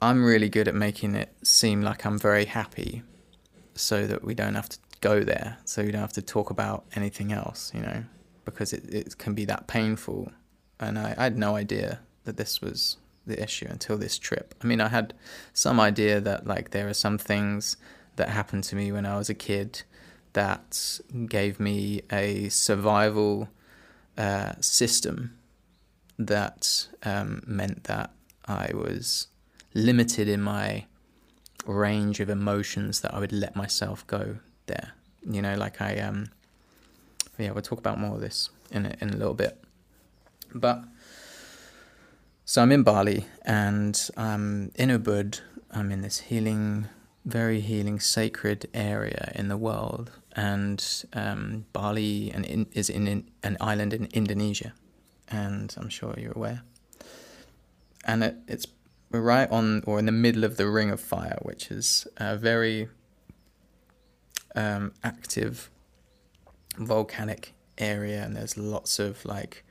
I'm 0.00 0.24
really 0.24 0.48
good 0.48 0.68
at 0.68 0.74
making 0.74 1.14
it 1.14 1.34
seem 1.42 1.82
like 1.82 2.04
I'm 2.04 2.18
very 2.18 2.44
happy 2.44 3.02
so 3.74 4.06
that 4.06 4.24
we 4.24 4.34
don't 4.34 4.54
have 4.54 4.68
to 4.68 4.78
go 5.00 5.22
there, 5.24 5.58
so 5.64 5.82
we 5.82 5.90
don't 5.90 6.00
have 6.00 6.12
to 6.12 6.22
talk 6.22 6.50
about 6.50 6.84
anything 6.94 7.32
else, 7.32 7.72
you 7.74 7.80
know, 7.80 8.04
because 8.44 8.72
it, 8.72 8.92
it 8.92 9.18
can 9.18 9.34
be 9.34 9.44
that 9.46 9.66
painful. 9.66 10.32
And 10.80 10.98
I, 10.98 11.14
I 11.16 11.24
had 11.24 11.38
no 11.38 11.56
idea 11.56 12.00
that 12.24 12.36
this 12.36 12.60
was 12.60 12.98
the 13.26 13.42
issue 13.42 13.66
until 13.68 13.96
this 13.98 14.18
trip. 14.18 14.54
I 14.62 14.66
mean, 14.66 14.80
I 14.80 14.88
had 14.88 15.14
some 15.52 15.80
idea 15.80 16.20
that, 16.20 16.46
like, 16.46 16.70
there 16.70 16.88
are 16.88 16.94
some 16.94 17.18
things 17.18 17.76
that 18.16 18.28
happened 18.28 18.64
to 18.64 18.76
me 18.76 18.92
when 18.92 19.06
I 19.06 19.16
was 19.16 19.28
a 19.28 19.34
kid 19.34 19.82
that 20.38 21.00
gave 21.26 21.58
me 21.58 22.00
a 22.12 22.48
survival 22.48 23.48
uh, 24.16 24.52
system 24.60 25.36
that 26.16 26.86
um, 27.02 27.42
meant 27.44 27.84
that 27.84 28.12
I 28.46 28.70
was 28.72 29.26
limited 29.74 30.28
in 30.28 30.40
my 30.40 30.86
range 31.66 32.20
of 32.20 32.30
emotions 32.30 33.00
that 33.00 33.12
I 33.12 33.18
would 33.18 33.32
let 33.32 33.56
myself 33.56 34.06
go 34.06 34.36
there. 34.66 34.92
You 35.28 35.42
know, 35.42 35.56
like 35.56 35.82
I 35.82 35.98
um, 35.98 36.30
yeah, 37.36 37.50
we'll 37.50 37.62
talk 37.62 37.80
about 37.80 37.98
more 37.98 38.14
of 38.14 38.20
this 38.20 38.50
in 38.70 38.86
a, 38.86 38.94
in 39.00 39.10
a 39.10 39.16
little 39.16 39.34
bit. 39.34 39.58
But 40.54 40.84
so 42.44 42.62
I'm 42.62 42.70
in 42.70 42.84
Bali 42.84 43.26
and 43.44 44.08
I'm 44.16 44.70
in 44.76 44.90
Ubud. 44.90 45.40
I'm 45.72 45.90
in 45.90 46.02
this 46.02 46.20
healing 46.20 46.86
very 47.28 47.60
healing, 47.60 48.00
sacred 48.00 48.68
area 48.72 49.30
in 49.34 49.48
the 49.48 49.56
world, 49.56 50.10
and 50.34 51.04
um, 51.12 51.66
Bali 51.72 52.30
and 52.32 52.44
in, 52.44 52.66
is 52.72 52.88
in, 52.88 53.06
in, 53.06 53.30
an 53.42 53.56
island 53.60 53.92
in 53.92 54.06
Indonesia, 54.06 54.72
and 55.28 55.74
I'm 55.78 55.90
sure 55.90 56.14
you're 56.16 56.32
aware. 56.32 56.62
And 58.04 58.24
it, 58.24 58.36
it's 58.48 58.66
right 59.10 59.50
on 59.50 59.82
or 59.86 59.98
in 59.98 60.06
the 60.06 60.12
middle 60.12 60.44
of 60.44 60.56
the 60.56 60.68
Ring 60.68 60.90
of 60.90 61.00
Fire, 61.00 61.38
which 61.42 61.70
is 61.70 62.06
a 62.16 62.36
very 62.36 62.88
um, 64.54 64.92
active 65.04 65.70
volcanic 66.78 67.52
area, 67.76 68.22
and 68.22 68.36
there's 68.36 68.56
lots 68.56 68.98
of 68.98 69.24
like 69.26 69.64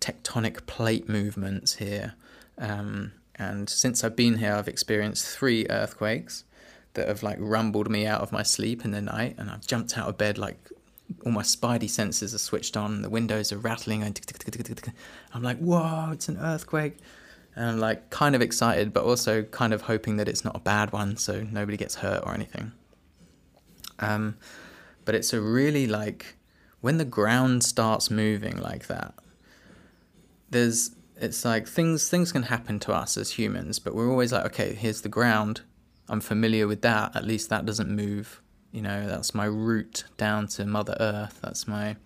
tectonic 0.00 0.66
plate 0.66 1.08
movements 1.08 1.76
here. 1.76 2.14
Um, 2.56 3.12
and 3.34 3.68
since 3.68 4.04
I've 4.04 4.16
been 4.16 4.38
here, 4.38 4.54
I've 4.54 4.68
experienced 4.68 5.26
three 5.26 5.66
earthquakes 5.68 6.44
that 6.94 7.08
have 7.08 7.22
like 7.22 7.38
rumbled 7.40 7.90
me 7.90 8.06
out 8.06 8.20
of 8.20 8.32
my 8.32 8.42
sleep 8.42 8.84
in 8.84 8.90
the 8.90 9.00
night, 9.00 9.36
and 9.38 9.50
I've 9.50 9.66
jumped 9.66 9.96
out 9.96 10.08
of 10.08 10.18
bed 10.18 10.38
like 10.38 10.58
all 11.24 11.32
my 11.32 11.42
spidey 11.42 11.88
senses 11.88 12.34
are 12.34 12.38
switched 12.38 12.76
on. 12.76 13.02
The 13.02 13.10
windows 13.10 13.52
are 13.52 13.58
rattling. 13.58 14.02
I'm 15.34 15.42
like, 15.42 15.58
whoa, 15.58 16.10
it's 16.12 16.28
an 16.28 16.38
earthquake. 16.38 16.98
and 17.56 17.70
I'm 17.70 17.78
like 17.80 18.10
kind 18.10 18.34
of 18.34 18.42
excited, 18.42 18.92
but 18.92 19.04
also 19.04 19.42
kind 19.42 19.72
of 19.72 19.82
hoping 19.82 20.16
that 20.16 20.28
it's 20.28 20.44
not 20.44 20.56
a 20.56 20.60
bad 20.60 20.92
one, 20.92 21.16
so 21.16 21.42
nobody 21.42 21.76
gets 21.76 21.96
hurt 21.96 22.22
or 22.24 22.34
anything. 22.34 22.72
Um, 23.98 24.36
but 25.04 25.14
it's 25.14 25.32
a 25.32 25.40
really 25.40 25.86
like 25.86 26.36
when 26.80 26.98
the 26.98 27.04
ground 27.04 27.64
starts 27.64 28.10
moving 28.10 28.56
like 28.60 28.86
that. 28.86 29.14
There's 30.50 30.92
it's 31.16 31.44
like 31.44 31.68
things 31.68 32.08
things 32.08 32.32
can 32.32 32.44
happen 32.44 32.78
to 32.80 32.92
us 32.92 33.16
as 33.16 33.32
humans, 33.32 33.78
but 33.78 33.94
we're 33.94 34.10
always 34.10 34.32
like, 34.32 34.46
okay, 34.46 34.74
here's 34.74 35.02
the 35.02 35.08
ground. 35.08 35.62
I'm 36.10 36.20
familiar 36.20 36.66
with 36.66 36.82
that. 36.82 37.14
At 37.14 37.24
least 37.24 37.48
that 37.50 37.64
doesn't 37.64 37.88
move. 37.88 38.42
You 38.72 38.82
know, 38.82 39.06
that's 39.06 39.32
my 39.34 39.46
route 39.46 40.04
down 40.16 40.48
to 40.48 40.66
Mother 40.66 40.96
Earth. 40.98 41.38
That's 41.40 41.66
my 41.68 41.96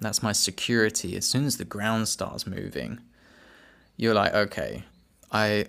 that's 0.00 0.22
my 0.22 0.32
security. 0.32 1.16
As 1.16 1.24
soon 1.24 1.46
as 1.46 1.56
the 1.56 1.64
ground 1.64 2.08
starts 2.08 2.46
moving, 2.46 3.00
you're 3.96 4.14
like, 4.14 4.34
okay, 4.34 4.84
I 5.32 5.66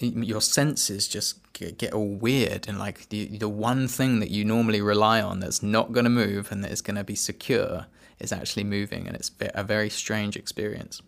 your 0.00 0.40
senses 0.40 1.06
just 1.06 1.40
get, 1.52 1.78
get 1.78 1.92
all 1.92 2.08
weird 2.08 2.66
and 2.66 2.78
like 2.80 3.08
the 3.10 3.38
the 3.38 3.48
one 3.48 3.86
thing 3.86 4.18
that 4.18 4.30
you 4.30 4.44
normally 4.44 4.80
rely 4.80 5.22
on 5.22 5.38
that's 5.38 5.62
not 5.62 5.92
going 5.92 6.04
to 6.04 6.10
move 6.10 6.50
and 6.50 6.64
that 6.64 6.72
is 6.72 6.82
going 6.82 6.96
to 6.96 7.04
be 7.04 7.14
secure 7.14 7.86
is 8.18 8.32
actually 8.32 8.64
moving 8.64 9.06
and 9.06 9.16
it's 9.16 9.30
a 9.40 9.62
very 9.62 9.88
strange 9.88 10.36
experience. 10.36 11.00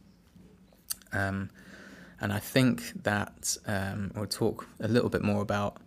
Um, 1.12 1.50
and 2.20 2.32
I 2.32 2.38
think 2.38 3.02
that 3.02 3.56
um, 3.66 4.12
we'll 4.14 4.26
talk 4.26 4.66
a 4.80 4.88
little 4.88 5.10
bit 5.10 5.22
more 5.22 5.42
about 5.42 5.78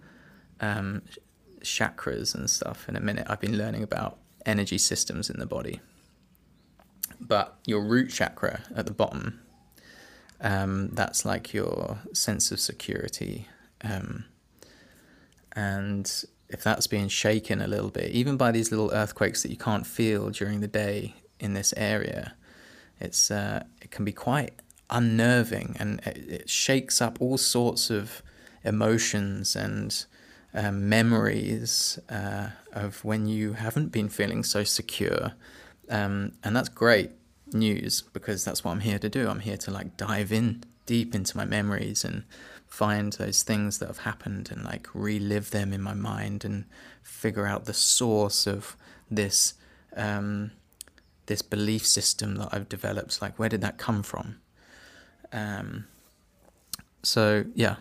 um, 0.60 1.02
chakras 1.62 2.36
and 2.36 2.50
stuff 2.50 2.88
in 2.88 2.96
a 2.96 3.00
minute. 3.00 3.26
I've 3.30 3.40
been 3.40 3.58
learning 3.58 3.84
about 3.84 4.18
energy 4.46 4.78
systems 4.78 5.30
in 5.30 5.40
the 5.40 5.46
body. 5.46 5.80
But 7.20 7.58
your 7.66 7.82
root 7.82 8.12
chakra 8.12 8.62
at 8.76 8.86
the 8.86 8.94
bottom, 8.94 9.42
um, 10.42 10.90
that's 10.90 11.26
like 11.26 11.54
your 11.54 12.00
sense 12.14 12.52
of 12.52 12.60
security. 12.60 13.48
Um, 13.82 14.26
and 15.54 16.24
if 16.48 16.64
that's 16.64 16.88
being 16.88 17.10
shaken 17.10 17.62
a 17.62 17.68
little 17.68 17.90
bit, 17.90 18.12
even 18.12 18.38
by 18.38 18.52
these 18.52 18.72
little 18.72 18.92
earthquakes 18.92 19.44
that 19.44 19.52
you 19.52 19.58
can't 19.58 19.86
feel 19.86 20.30
during 20.30 20.62
the 20.62 20.68
day 20.68 21.16
in 21.40 21.54
this 21.54 21.74
area, 21.76 22.34
it's 23.00 23.32
uh, 23.32 23.64
it 23.82 23.92
can 23.92 24.06
be 24.06 24.12
quite 24.12 24.54
unnerving 24.89 25.75
and 25.79 26.00
it, 26.05 26.50
shakes 26.50 27.01
up 27.01 27.22
all 27.22 27.38
sorts 27.38 27.89
of 27.89 28.22
emotions 28.63 29.55
and 29.55 30.05
um, 30.53 30.89
memories 30.89 32.00
uh, 32.10 32.50
of 32.74 33.03
when 33.03 33.27
you 33.27 33.53
haven't 33.53 33.89
been 33.89 34.10
feeling 34.10 34.43
so 34.43 34.63
secure. 34.63 35.34
Um, 35.89 36.34
and 36.43 36.55
that's 36.55 36.69
great 36.69 37.12
news 37.53 38.01
because 38.01 38.46
that's 38.46 38.63
what 38.63 38.72
I'm 38.72 38.81
here 38.81 39.00
to 39.00 39.10
do. 39.10 39.27
I'm 39.27 39.39
here 39.39 39.58
to 39.58 39.72
like 39.72 39.98
dive 39.98 40.31
in 40.31 40.63
deep 40.86 41.13
into 41.13 41.38
my 41.38 41.46
memories 41.46 42.03
and 42.03 42.24
find 42.67 43.13
those 43.13 43.43
things 43.43 43.79
that 43.79 43.88
have 43.88 44.00
happened 44.00 44.50
and 44.51 44.63
like 44.63 44.88
relive 44.93 45.51
them 45.51 45.74
in 45.74 45.81
my 45.81 45.93
mind 45.93 46.46
and 46.46 46.65
figure 47.01 47.46
out 47.46 47.65
the 47.65 47.74
source 47.74 48.48
of 48.48 48.75
this 49.10 49.55
um, 49.96 50.51
this 51.25 51.41
belief 51.43 51.86
system 51.86 52.36
that 52.36 52.50
I've 52.51 52.67
developed. 52.67 53.22
Like, 53.22 53.38
where 53.38 53.50
did 53.50 53.62
that 53.62 53.77
come 53.77 54.01
from? 54.01 54.38
Um, 55.32 55.86
so 57.04 57.46
yeah, 57.56 57.78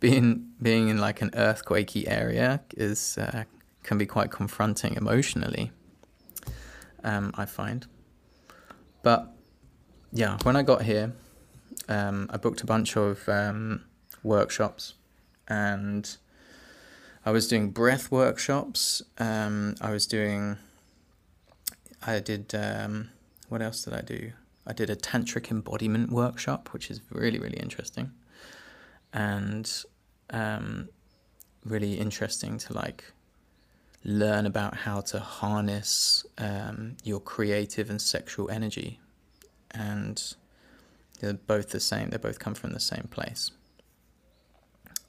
being 0.00 0.52
being 0.60 0.88
in 0.88 0.98
like 0.98 1.22
an 1.22 1.30
earthquakey 1.30 2.04
area 2.06 2.60
is 2.76 3.18
uh, 3.18 3.44
can 3.82 3.98
be 3.98 4.06
quite 4.06 4.30
confronting 4.30 4.94
emotionally. 4.94 5.72
Um, 7.04 7.32
I 7.36 7.46
find, 7.46 7.86
but 9.02 9.34
yeah, 10.12 10.38
when 10.44 10.56
I 10.56 10.62
got 10.62 10.82
here, 10.82 11.12
um, 11.88 12.28
I 12.32 12.36
booked 12.36 12.60
a 12.62 12.66
bunch 12.66 12.96
of 12.96 13.28
um, 13.28 13.84
workshops, 14.22 14.94
and 15.48 16.16
I 17.24 17.30
was 17.30 17.48
doing 17.48 17.70
breath 17.70 18.10
workshops. 18.10 19.02
Um, 19.18 19.74
I 19.80 19.90
was 19.90 20.06
doing. 20.06 20.58
I 22.04 22.20
did. 22.20 22.54
Um, 22.54 23.10
what 23.48 23.62
else 23.62 23.84
did 23.84 23.94
I 23.94 24.00
do? 24.00 24.32
I 24.66 24.72
did 24.72 24.90
a 24.90 24.96
tantric 24.96 25.50
embodiment 25.50 26.10
workshop, 26.10 26.68
which 26.72 26.90
is 26.90 27.00
really 27.10 27.38
really 27.38 27.58
interesting, 27.58 28.12
and 29.12 29.70
um, 30.30 30.88
really 31.64 31.94
interesting 31.94 32.58
to 32.58 32.72
like 32.72 33.12
learn 34.04 34.46
about 34.46 34.78
how 34.78 35.00
to 35.00 35.20
harness 35.20 36.26
um, 36.38 36.96
your 37.04 37.20
creative 37.20 37.90
and 37.90 38.00
sexual 38.00 38.50
energy, 38.50 39.00
and 39.70 40.34
they're 41.20 41.34
both 41.34 41.70
the 41.70 41.80
same. 41.80 42.10
They 42.10 42.18
both 42.18 42.38
come 42.38 42.54
from 42.54 42.72
the 42.72 42.80
same 42.80 43.08
place, 43.10 43.50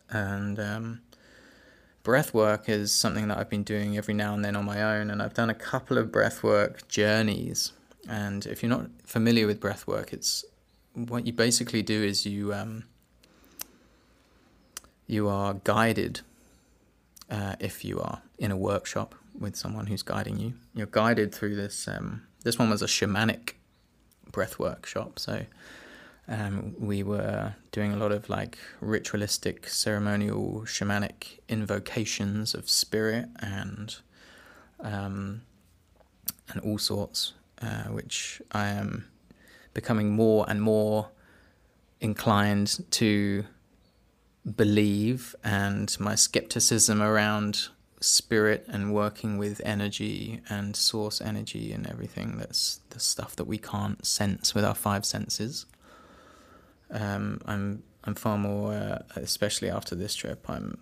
and 0.10 0.60
um, 0.60 1.02
breath 2.02 2.34
work 2.34 2.70
is 2.70 2.92
something 2.92 3.28
that 3.28 3.38
I've 3.38 3.50
been 3.50 3.64
doing 3.64 3.98
every 3.98 4.16
now 4.16 4.34
and 4.34 4.44
then 4.44 4.56
on 4.56 4.66
my 4.66 4.82
own, 4.82 5.12
and 5.12 5.22
I've 5.22 5.36
done 5.36 5.52
a 5.52 5.56
couple 5.56 6.00
of 6.00 6.12
breath 6.12 6.42
work 6.42 6.88
journeys 6.88 7.72
and 8.08 8.46
if 8.46 8.62
you're 8.62 8.70
not 8.70 8.90
familiar 9.06 9.48
with 9.48 9.60
breath 9.60 9.88
work, 9.88 10.12
it's 10.14 10.44
what 10.94 11.26
you 11.26 11.34
basically 11.34 11.82
do 11.82 12.04
is 12.04 12.26
you 12.26 12.54
um, 12.54 12.84
you 15.08 15.28
are 15.28 15.56
guided 15.64 16.22
uh, 17.30 17.56
if 17.60 17.84
you 17.86 18.00
are 18.00 18.22
in 18.38 18.52
a 18.52 18.58
workshop 18.58 19.16
with 19.38 19.56
someone 19.56 19.88
who's 19.88 20.04
guiding 20.04 20.38
you. 20.38 20.54
You're 20.76 20.88
guided 20.88 21.34
through 21.34 21.56
this. 21.56 21.88
Um, 21.88 22.24
this 22.44 22.60
one 22.60 22.70
was 22.70 22.82
a 22.82 22.88
shamanic 22.88 23.54
breath 24.32 24.60
workshop, 24.60 25.18
so 25.18 25.46
um, 26.28 26.76
we 26.78 27.04
were 27.04 27.56
doing 27.72 27.94
a 27.94 27.98
lot 27.98 28.12
of 28.12 28.30
like 28.30 28.58
ritualistic, 28.82 29.68
ceremonial, 29.68 30.64
shamanic 30.66 31.40
invocations 31.48 32.54
of 32.54 32.70
spirit 32.70 33.28
and 33.40 33.98
um, 34.82 35.42
and 36.50 36.60
all 36.62 36.78
sorts 36.78 37.34
uh, 37.62 37.84
which 37.84 38.42
I 38.52 38.70
am 38.70 39.10
becoming 39.74 40.12
more 40.12 40.46
and 40.48 40.62
more 40.62 41.10
inclined 42.00 42.86
to 42.92 43.46
believe, 44.56 45.36
and 45.44 45.96
my 46.00 46.16
skepticism 46.16 47.02
around 47.02 47.70
spirit 48.02 48.66
and 48.68 48.94
working 48.94 49.38
with 49.38 49.62
energy 49.64 50.42
and 50.50 50.76
source 50.76 51.22
energy 51.22 51.72
and 51.72 51.88
everything 51.88 52.38
that's 52.38 52.82
the 52.90 53.00
stuff 53.00 53.34
that 53.38 53.46
we 53.46 53.58
can't 53.58 54.06
sense 54.06 54.54
with 54.54 54.66
our 54.66 54.76
five 54.76 55.06
senses. 55.06 55.66
Um, 56.92 57.40
I'm 57.46 57.84
I'm 58.04 58.16
far 58.16 58.38
more, 58.38 58.74
uh, 58.74 59.00
especially 59.16 59.70
after 59.70 59.96
this 59.96 60.14
trip. 60.16 60.50
I'm 60.50 60.80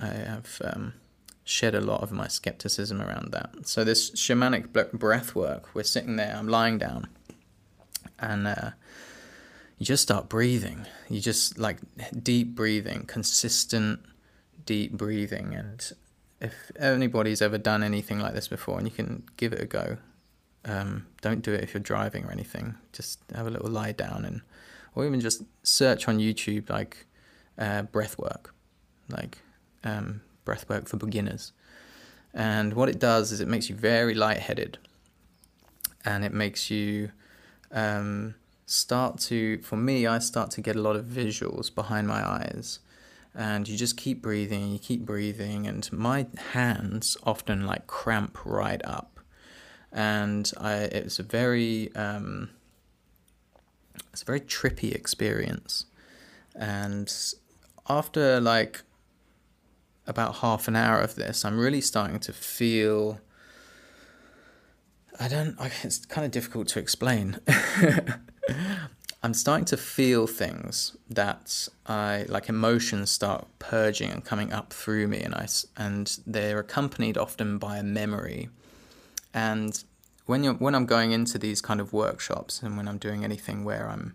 I 0.00 0.06
have 0.06 0.60
um, 0.64 0.94
shed 1.46 1.76
a 1.76 1.80
lot 1.80 2.02
of 2.02 2.10
my 2.10 2.26
skepticism 2.26 3.00
around 3.00 3.30
that. 3.30 3.68
So 3.68 3.84
this 3.84 4.10
shamanic 4.10 4.72
breath 4.92 5.34
work, 5.36 5.74
we're 5.74 5.84
sitting 5.84 6.16
there, 6.16 6.34
I'm 6.36 6.48
lying 6.48 6.76
down, 6.76 7.06
and 8.18 8.48
uh, 8.48 8.70
you 9.78 9.86
just 9.86 10.02
start 10.02 10.28
breathing. 10.28 10.86
You 11.08 11.20
just 11.20 11.56
like 11.56 11.78
deep 12.20 12.56
breathing, 12.56 13.04
consistent 13.06 14.00
deep 14.64 14.92
breathing. 14.92 15.54
And 15.54 15.92
if 16.40 16.72
anybody's 16.80 17.40
ever 17.40 17.58
done 17.58 17.84
anything 17.84 18.18
like 18.18 18.34
this 18.34 18.48
before, 18.48 18.78
and 18.78 18.86
you 18.86 18.92
can 18.92 19.22
give 19.36 19.52
it 19.52 19.60
a 19.60 19.66
go, 19.66 19.98
um, 20.64 21.06
don't 21.20 21.42
do 21.42 21.52
it 21.52 21.62
if 21.62 21.74
you're 21.74 21.80
driving 21.80 22.24
or 22.24 22.32
anything. 22.32 22.74
Just 22.92 23.20
have 23.32 23.46
a 23.46 23.50
little 23.50 23.70
lie 23.70 23.92
down 23.92 24.24
and, 24.24 24.40
or 24.96 25.06
even 25.06 25.20
just 25.20 25.44
search 25.62 26.08
on 26.08 26.18
YouTube 26.18 26.68
like 26.70 27.06
uh, 27.56 27.82
breath 27.82 28.18
work, 28.18 28.52
like 29.08 29.38
um, 29.84 30.22
breathwork 30.46 30.88
for 30.88 30.96
beginners. 30.96 31.52
And 32.32 32.74
what 32.74 32.88
it 32.88 32.98
does 32.98 33.32
is 33.32 33.40
it 33.40 33.48
makes 33.48 33.68
you 33.68 33.74
very 33.74 34.14
lightheaded, 34.14 34.78
and 36.04 36.24
it 36.24 36.32
makes 36.32 36.70
you 36.70 37.10
um, 37.72 38.34
start 38.66 39.18
to. 39.20 39.58
For 39.62 39.76
me, 39.76 40.06
I 40.06 40.18
start 40.18 40.50
to 40.52 40.60
get 40.60 40.76
a 40.76 40.80
lot 40.80 40.96
of 40.96 41.06
visuals 41.06 41.74
behind 41.74 42.06
my 42.06 42.22
eyes, 42.26 42.80
and 43.34 43.66
you 43.66 43.76
just 43.78 43.96
keep 43.96 44.20
breathing, 44.20 44.70
you 44.70 44.78
keep 44.78 45.06
breathing, 45.06 45.66
and 45.66 45.90
my 45.92 46.26
hands 46.52 47.16
often 47.24 47.64
like 47.64 47.86
cramp 47.86 48.38
right 48.44 48.82
up, 48.84 49.18
and 49.90 50.52
I 50.60 50.74
it's 50.74 51.18
a 51.18 51.22
very 51.22 51.94
um, 51.94 52.50
it's 54.12 54.20
a 54.22 54.26
very 54.26 54.40
trippy 54.40 54.94
experience, 54.94 55.86
and 56.54 57.10
after 57.88 58.40
like 58.40 58.82
about 60.06 60.36
half 60.36 60.68
an 60.68 60.76
hour 60.76 61.00
of 61.00 61.14
this, 61.14 61.44
I'm 61.44 61.58
really 61.58 61.80
starting 61.80 62.18
to 62.20 62.32
feel. 62.32 63.20
I 65.18 65.28
don't. 65.28 65.56
It's 65.82 66.04
kind 66.06 66.24
of 66.24 66.30
difficult 66.30 66.68
to 66.68 66.78
explain. 66.78 67.40
I'm 69.22 69.34
starting 69.34 69.64
to 69.66 69.76
feel 69.76 70.26
things 70.26 70.96
that 71.10 71.68
I 71.86 72.26
like 72.28 72.48
emotions 72.48 73.10
start 73.10 73.46
purging 73.58 74.10
and 74.10 74.24
coming 74.24 74.52
up 74.52 74.72
through 74.72 75.08
me, 75.08 75.20
and 75.22 75.34
I 75.34 75.48
and 75.76 76.18
they're 76.26 76.60
accompanied 76.60 77.18
often 77.18 77.58
by 77.58 77.78
a 77.78 77.82
memory. 77.82 78.50
And 79.34 79.82
when 80.26 80.44
you 80.44 80.52
when 80.54 80.74
I'm 80.74 80.86
going 80.86 81.12
into 81.12 81.38
these 81.38 81.60
kind 81.60 81.80
of 81.80 81.92
workshops 81.92 82.62
and 82.62 82.76
when 82.76 82.86
I'm 82.86 82.98
doing 82.98 83.24
anything 83.24 83.64
where 83.64 83.88
I'm 83.88 84.14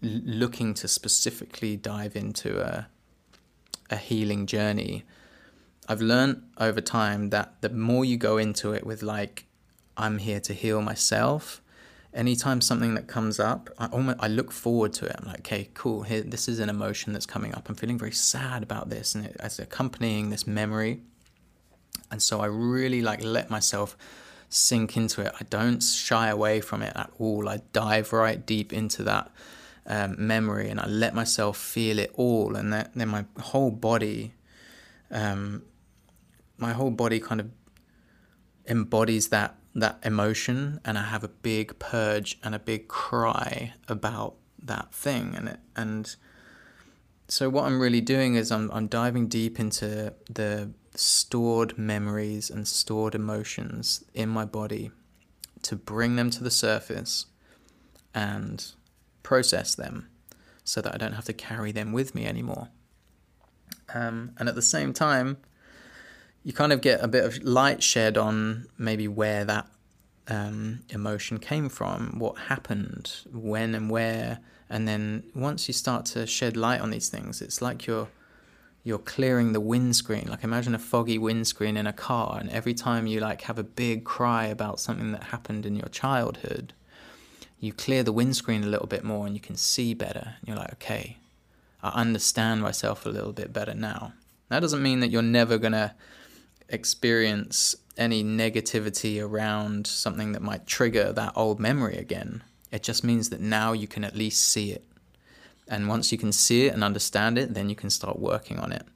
looking 0.00 0.74
to 0.74 0.86
specifically 0.86 1.76
dive 1.76 2.14
into 2.14 2.60
a 2.60 2.88
a 3.90 3.96
healing 3.96 4.46
journey, 4.46 5.04
I've 5.88 6.00
learned 6.00 6.42
over 6.58 6.80
time 6.80 7.30
that 7.30 7.60
the 7.62 7.70
more 7.70 8.04
you 8.04 8.16
go 8.16 8.36
into 8.36 8.72
it 8.72 8.86
with 8.86 9.02
like 9.02 9.46
I'm 9.96 10.18
here 10.18 10.40
to 10.40 10.52
heal 10.52 10.82
myself, 10.82 11.62
anytime 12.12 12.60
something 12.60 12.94
that 12.94 13.06
comes 13.06 13.40
up, 13.40 13.70
I 13.78 13.86
almost 13.86 14.18
I 14.20 14.28
look 14.28 14.52
forward 14.52 14.92
to 14.94 15.06
it. 15.06 15.16
I'm 15.18 15.26
like, 15.26 15.40
okay, 15.40 15.70
cool. 15.74 16.02
Here, 16.02 16.22
this 16.22 16.48
is 16.48 16.58
an 16.58 16.68
emotion 16.68 17.12
that's 17.12 17.26
coming 17.26 17.54
up. 17.54 17.68
I'm 17.68 17.74
feeling 17.74 17.98
very 17.98 18.12
sad 18.12 18.62
about 18.62 18.90
this, 18.90 19.14
and 19.14 19.24
it, 19.24 19.36
it's 19.40 19.58
accompanying 19.58 20.30
this 20.30 20.46
memory. 20.46 21.00
And 22.10 22.22
so 22.22 22.40
I 22.40 22.46
really 22.46 23.02
like 23.02 23.22
let 23.22 23.50
myself 23.50 23.96
sink 24.48 24.96
into 24.96 25.22
it. 25.22 25.32
I 25.38 25.44
don't 25.44 25.82
shy 25.82 26.28
away 26.28 26.60
from 26.60 26.82
it 26.82 26.92
at 26.96 27.10
all. 27.18 27.48
I 27.48 27.60
dive 27.72 28.12
right 28.12 28.44
deep 28.44 28.72
into 28.72 29.02
that 29.04 29.30
um, 29.88 30.14
memory, 30.18 30.68
and 30.68 30.78
I 30.78 30.86
let 30.86 31.14
myself 31.14 31.56
feel 31.56 31.98
it 31.98 32.12
all. 32.14 32.54
And 32.54 32.72
that, 32.72 32.92
then 32.94 33.08
my 33.08 33.24
whole 33.40 33.70
body, 33.70 34.34
um, 35.10 35.62
my 36.58 36.72
whole 36.72 36.90
body 36.90 37.18
kind 37.18 37.40
of 37.40 37.50
embodies 38.66 39.28
that 39.28 39.56
that 39.74 39.98
emotion 40.02 40.80
and 40.84 40.98
I 40.98 41.04
have 41.04 41.22
a 41.22 41.28
big 41.28 41.78
purge 41.78 42.38
and 42.42 42.54
a 42.54 42.58
big 42.58 42.88
cry 42.88 43.74
about 43.86 44.34
that 44.62 44.92
thing 44.92 45.34
and 45.36 45.48
it, 45.50 45.60
and 45.76 46.16
so 47.28 47.48
what 47.48 47.64
I'm 47.64 47.80
really 47.80 48.00
doing 48.00 48.34
is 48.34 48.50
I'm 48.50 48.70
I'm 48.72 48.88
diving 48.88 49.28
deep 49.28 49.60
into 49.60 50.14
the 50.28 50.70
stored 50.94 51.78
memories 51.78 52.50
and 52.50 52.66
stored 52.66 53.14
emotions 53.14 54.04
in 54.14 54.28
my 54.28 54.44
body 54.44 54.90
to 55.62 55.76
bring 55.76 56.16
them 56.16 56.30
to 56.30 56.42
the 56.42 56.50
surface 56.50 57.26
and 58.14 58.72
process 59.28 59.74
them 59.74 60.08
so 60.64 60.80
that 60.80 60.94
I 60.94 60.96
don't 60.96 61.12
have 61.12 61.26
to 61.26 61.34
carry 61.34 61.70
them 61.70 61.92
with 61.92 62.14
me 62.14 62.24
anymore. 62.24 62.68
Um, 63.92 64.32
and 64.38 64.48
at 64.48 64.54
the 64.54 64.62
same 64.62 64.94
time, 64.94 65.36
you 66.42 66.54
kind 66.54 66.72
of 66.72 66.80
get 66.80 67.04
a 67.04 67.08
bit 67.08 67.24
of 67.24 67.42
light 67.42 67.82
shed 67.82 68.16
on 68.16 68.68
maybe 68.78 69.06
where 69.06 69.44
that 69.44 69.66
um, 70.28 70.80
emotion 70.88 71.38
came 71.38 71.68
from, 71.68 72.18
what 72.18 72.38
happened, 72.52 73.16
when 73.30 73.74
and 73.74 73.90
where, 73.90 74.38
and 74.70 74.88
then 74.88 75.24
once 75.34 75.68
you 75.68 75.74
start 75.74 76.06
to 76.06 76.26
shed 76.26 76.56
light 76.56 76.80
on 76.80 76.90
these 76.90 77.10
things, 77.10 77.42
it's 77.42 77.60
like 77.60 77.86
you're 77.86 78.08
you're 78.82 78.98
clearing 79.16 79.52
the 79.52 79.60
windscreen. 79.60 80.26
Like 80.30 80.42
imagine 80.42 80.74
a 80.74 80.78
foggy 80.78 81.18
windscreen 81.18 81.76
in 81.76 81.86
a 81.86 81.92
car, 81.92 82.38
and 82.40 82.48
every 82.48 82.74
time 82.74 83.06
you 83.06 83.20
like 83.20 83.42
have 83.42 83.58
a 83.58 83.68
big 83.84 84.04
cry 84.04 84.46
about 84.46 84.80
something 84.80 85.12
that 85.12 85.24
happened 85.24 85.66
in 85.66 85.76
your 85.76 85.88
childhood, 85.88 86.72
you 87.60 87.72
clear 87.72 88.02
the 88.02 88.12
windscreen 88.12 88.62
a 88.62 88.68
little 88.68 88.86
bit 88.86 89.04
more, 89.04 89.26
and 89.26 89.34
you 89.34 89.40
can 89.40 89.56
see 89.56 89.94
better. 89.94 90.34
And 90.38 90.48
you're 90.48 90.56
like, 90.56 90.72
okay, 90.74 91.18
I 91.82 91.90
understand 91.90 92.62
myself 92.62 93.06
a 93.06 93.10
little 93.10 93.32
bit 93.32 93.52
better 93.52 93.74
now. 93.74 94.12
That 94.48 94.60
doesn't 94.60 94.82
mean 94.82 95.00
that 95.00 95.10
you're 95.10 95.22
never 95.22 95.58
gonna 95.58 95.94
experience 96.68 97.76
any 97.96 98.22
negativity 98.22 99.22
around 99.22 99.86
something 99.86 100.32
that 100.32 100.42
might 100.42 100.66
trigger 100.66 101.12
that 101.12 101.32
old 101.34 101.58
memory 101.58 101.96
again. 101.96 102.42
It 102.70 102.82
just 102.82 103.02
means 103.02 103.30
that 103.30 103.40
now 103.40 103.72
you 103.72 103.88
can 103.88 104.04
at 104.04 104.14
least 104.14 104.44
see 104.44 104.70
it. 104.70 104.84
And 105.66 105.88
once 105.88 106.12
you 106.12 106.18
can 106.18 106.32
see 106.32 106.66
it 106.66 106.74
and 106.74 106.84
understand 106.84 107.38
it, 107.38 107.54
then 107.54 107.68
you 107.68 107.76
can 107.76 107.90
start 107.90 108.18
working 108.18 108.58
on 108.58 108.72
it. 108.72 108.86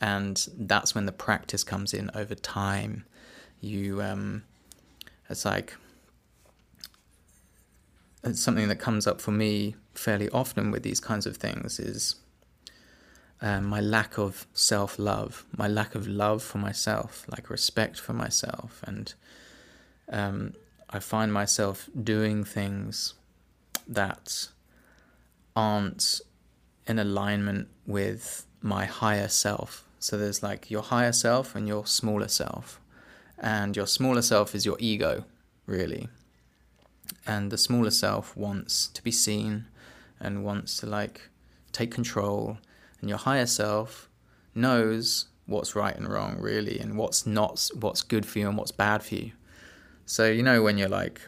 And 0.00 0.46
that's 0.56 0.94
when 0.94 1.06
the 1.06 1.12
practice 1.12 1.64
comes 1.64 1.94
in 1.94 2.10
over 2.14 2.34
time. 2.34 3.04
You, 3.60 4.02
um, 4.02 4.42
it's 5.30 5.44
like, 5.44 5.74
something 8.32 8.68
that 8.68 8.76
comes 8.76 9.06
up 9.06 9.20
for 9.20 9.30
me 9.30 9.76
fairly 9.94 10.28
often 10.30 10.70
with 10.70 10.82
these 10.82 11.00
kinds 11.00 11.26
of 11.26 11.36
things 11.36 11.78
is 11.78 12.16
um, 13.40 13.64
my 13.64 13.80
lack 13.80 14.18
of 14.18 14.46
self 14.54 14.98
love, 14.98 15.44
my 15.56 15.68
lack 15.68 15.94
of 15.94 16.08
love 16.08 16.42
for 16.42 16.58
myself, 16.58 17.26
like 17.28 17.50
respect 17.50 18.00
for 18.00 18.14
myself. 18.14 18.82
And 18.86 19.12
um, 20.10 20.54
I 20.90 20.98
find 20.98 21.32
myself 21.32 21.88
doing 22.02 22.44
things 22.44 23.14
that 23.86 24.48
aren't 25.54 26.20
in 26.86 26.98
alignment 26.98 27.68
with 27.86 28.46
my 28.62 28.86
higher 28.86 29.28
self. 29.28 29.84
So 29.98 30.16
there's 30.16 30.42
like 30.42 30.70
your 30.70 30.82
higher 30.82 31.12
self 31.12 31.54
and 31.54 31.68
your 31.68 31.86
smaller 31.86 32.28
self. 32.28 32.80
And 33.38 33.76
your 33.76 33.86
smaller 33.86 34.22
self 34.22 34.54
is 34.54 34.64
your 34.64 34.76
ego, 34.78 35.24
really. 35.66 36.08
And 37.26 37.50
the 37.50 37.58
smaller 37.58 37.90
self 37.90 38.36
wants 38.36 38.88
to 38.88 39.02
be 39.02 39.10
seen 39.10 39.66
and 40.20 40.44
wants 40.44 40.76
to 40.78 40.86
like 40.86 41.28
take 41.72 41.90
control. 41.90 42.58
And 43.00 43.08
your 43.08 43.18
higher 43.18 43.46
self 43.46 44.08
knows 44.54 45.26
what's 45.46 45.76
right 45.76 45.96
and 45.96 46.08
wrong 46.08 46.36
really 46.38 46.78
and 46.78 46.96
what's 46.96 47.26
not 47.26 47.68
what's 47.78 48.02
good 48.02 48.24
for 48.24 48.38
you 48.38 48.48
and 48.48 48.56
what's 48.56 48.72
bad 48.72 49.02
for 49.02 49.14
you. 49.16 49.32
So 50.06 50.30
you 50.30 50.42
know 50.42 50.62
when 50.62 50.78
you're 50.78 50.88
like 50.88 51.20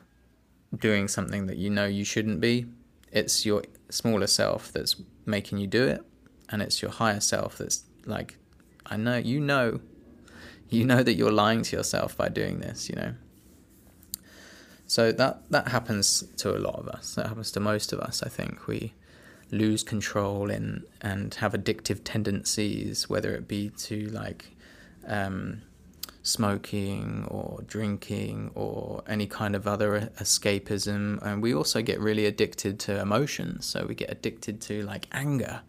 doing 0.74 1.08
something 1.08 1.46
that 1.46 1.56
you 1.56 1.70
know 1.70 1.86
you 1.86 2.04
shouldn't 2.04 2.40
be 2.40 2.66
it's 3.12 3.46
your 3.46 3.62
smaller 3.90 4.26
self 4.26 4.72
that's 4.72 4.96
making 5.24 5.58
you 5.58 5.66
do 5.66 5.86
it 5.86 6.02
and 6.48 6.62
it's 6.62 6.82
your 6.82 6.90
higher 6.90 7.20
self 7.20 7.58
that's 7.58 7.84
like 8.04 8.36
i 8.86 8.96
know 8.96 9.16
you 9.16 9.40
know 9.40 9.80
you 10.68 10.84
know 10.84 11.02
that 11.02 11.14
you're 11.14 11.32
lying 11.32 11.62
to 11.62 11.76
yourself 11.76 12.16
by 12.16 12.28
doing 12.28 12.58
this 12.60 12.88
you 12.88 12.96
know 12.96 13.14
so 14.86 15.12
that 15.12 15.42
that 15.50 15.68
happens 15.68 16.24
to 16.36 16.56
a 16.56 16.58
lot 16.58 16.76
of 16.76 16.88
us 16.88 17.14
that 17.14 17.26
happens 17.26 17.50
to 17.50 17.60
most 17.60 17.92
of 17.92 18.00
us 18.00 18.22
i 18.22 18.28
think 18.28 18.66
we 18.66 18.92
lose 19.50 19.82
control 19.82 20.50
and 20.50 20.84
and 21.00 21.34
have 21.34 21.52
addictive 21.52 22.00
tendencies, 22.04 23.08
whether 23.08 23.34
it 23.34 23.46
be 23.46 23.70
to 23.70 24.06
like 24.08 24.56
um, 25.06 25.62
smoking 26.22 27.26
or 27.28 27.62
drinking 27.66 28.50
or 28.54 29.02
any 29.06 29.26
kind 29.26 29.54
of 29.54 29.66
other 29.66 30.10
escapism. 30.18 31.22
And 31.22 31.42
we 31.42 31.54
also 31.54 31.82
get 31.82 32.00
really 32.00 32.26
addicted 32.26 32.80
to 32.80 33.00
emotions. 33.00 33.66
So 33.66 33.86
we 33.86 33.94
get 33.94 34.10
addicted 34.10 34.60
to 34.62 34.82
like 34.82 35.06
anger 35.12 35.60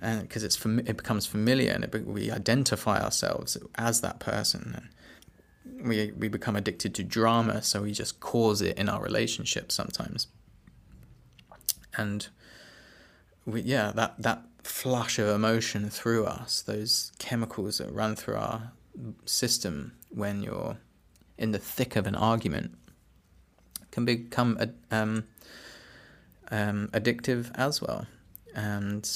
because 0.00 0.42
it's 0.42 0.56
fam- 0.56 0.80
it 0.80 0.96
becomes 0.96 1.26
familiar 1.26 1.72
and 1.72 1.84
it, 1.84 2.06
we 2.06 2.30
identify 2.30 3.00
ourselves 3.00 3.56
as 3.76 4.00
that 4.00 4.18
person. 4.18 4.72
And 4.74 4.88
we, 5.64 6.12
we 6.12 6.28
become 6.28 6.56
addicted 6.56 6.94
to 6.96 7.04
drama, 7.04 7.62
so 7.62 7.82
we 7.82 7.92
just 7.92 8.20
cause 8.20 8.62
it 8.62 8.76
in 8.76 8.88
our 8.88 9.02
relationships 9.02 9.74
sometimes. 9.74 10.28
And 11.96 12.28
we, 13.44 13.62
yeah, 13.62 13.92
that, 13.94 14.20
that 14.20 14.42
flush 14.62 15.18
of 15.18 15.28
emotion 15.28 15.90
through 15.90 16.26
us, 16.26 16.62
those 16.62 17.12
chemicals 17.18 17.78
that 17.78 17.92
run 17.92 18.16
through 18.16 18.36
our 18.36 18.72
system 19.24 19.92
when 20.10 20.42
you're 20.42 20.78
in 21.38 21.52
the 21.52 21.58
thick 21.58 21.96
of 21.96 22.06
an 22.06 22.14
argument, 22.14 22.76
can 23.90 24.04
become 24.04 24.58
um, 24.90 25.24
um, 26.50 26.88
addictive 26.92 27.50
as 27.54 27.80
well. 27.82 28.06
And 28.54 29.08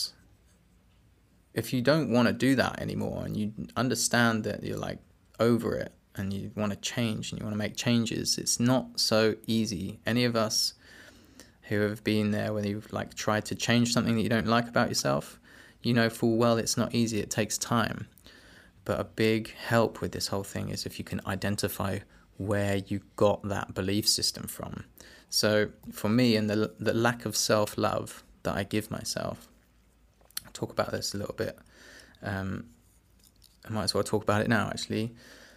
if 1.54 1.72
you 1.72 1.80
don't 1.80 2.11
want 2.11 2.28
to 2.28 2.35
do 2.35 2.54
that 2.56 2.80
anymore 2.80 3.24
and 3.24 3.37
you 3.37 3.52
understand 3.76 4.44
that 4.44 4.62
you're 4.62 4.78
like 4.78 4.98
over 5.40 5.74
it 5.74 5.92
and 6.16 6.33
you 6.33 6.50
want 6.55 6.72
to 6.72 6.79
change 6.79 7.31
and 7.31 7.40
you 7.40 7.44
want 7.44 7.55
to 7.55 7.59
make 7.59 7.76
changes, 7.76 8.38
it's 8.38 8.59
not 8.59 8.98
so 8.98 9.35
easy. 9.46 10.00
Any 10.07 10.24
of 10.24 10.37
us 10.37 10.74
who 11.64 11.81
have 11.81 12.02
been 12.05 12.31
there 12.31 12.52
when 12.52 12.64
you've 12.64 12.92
like 12.92 13.14
tried 13.14 13.44
to 13.46 13.55
change 13.55 13.92
something 13.92 14.14
that 14.16 14.22
you 14.22 14.29
don't 14.29 14.46
like 14.46 14.68
about 14.68 14.88
yourself, 14.88 15.38
you 15.83 15.92
know 15.92 16.09
full 16.09 16.37
well 16.37 16.59
it's 16.59 16.76
not 16.76 16.94
easy, 16.94 17.20
it 17.20 17.31
takes 17.31 17.59
time. 17.59 18.09
But 18.85 19.00
a 19.00 19.05
big 19.05 19.52
help 19.55 20.00
with 20.00 20.12
this 20.12 20.29
whole 20.29 20.44
thing 20.44 20.68
is 20.70 20.87
if 20.87 20.98
you 20.98 21.05
can 21.05 21.20
identify 21.26 21.98
where 22.38 22.76
you 22.76 23.00
got 23.16 23.42
that 23.48 23.74
belief 23.74 24.09
system 24.09 24.46
from. 24.46 24.85
So 25.29 25.70
for 25.92 26.09
me, 26.09 26.37
and 26.37 26.48
the 26.48 26.72
the 26.79 26.94
lack 26.94 27.24
of 27.24 27.37
self 27.37 27.76
love 27.76 28.22
that 28.44 28.57
I 28.57 28.62
give 28.62 28.90
myself, 28.90 29.48
I'll 30.44 30.52
talk 30.52 30.70
about 30.70 30.92
this 30.92 31.14
a 31.14 31.18
little 31.18 31.35
bit. 31.35 31.59
Um, 32.22 32.66
I 33.68 33.72
might 33.72 33.85
as 33.85 33.94
well 33.94 34.05
talk 34.05 34.22
about 34.22 34.42
it 34.42 34.48
now, 34.48 34.68
actually. 34.68 35.14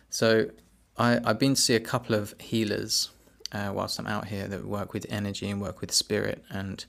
So 0.10 0.50
I, 0.98 1.19
I've 1.24 1.39
been 1.39 1.56
to 1.56 1.62
see 1.62 1.76
a 1.76 1.80
couple 1.80 2.15
of 2.15 2.34
healers 2.39 3.10
uh, 3.52 3.72
whilst 3.74 4.00
I'm 4.00 4.08
out 4.08 4.28
here 4.28 4.48
that 4.48 4.65
work 4.65 4.93
with 4.93 5.06
energy 5.10 5.50
and 5.50 5.62
work 5.62 5.82
with 5.82 5.91
spirit 5.91 6.43
and 6.50 6.86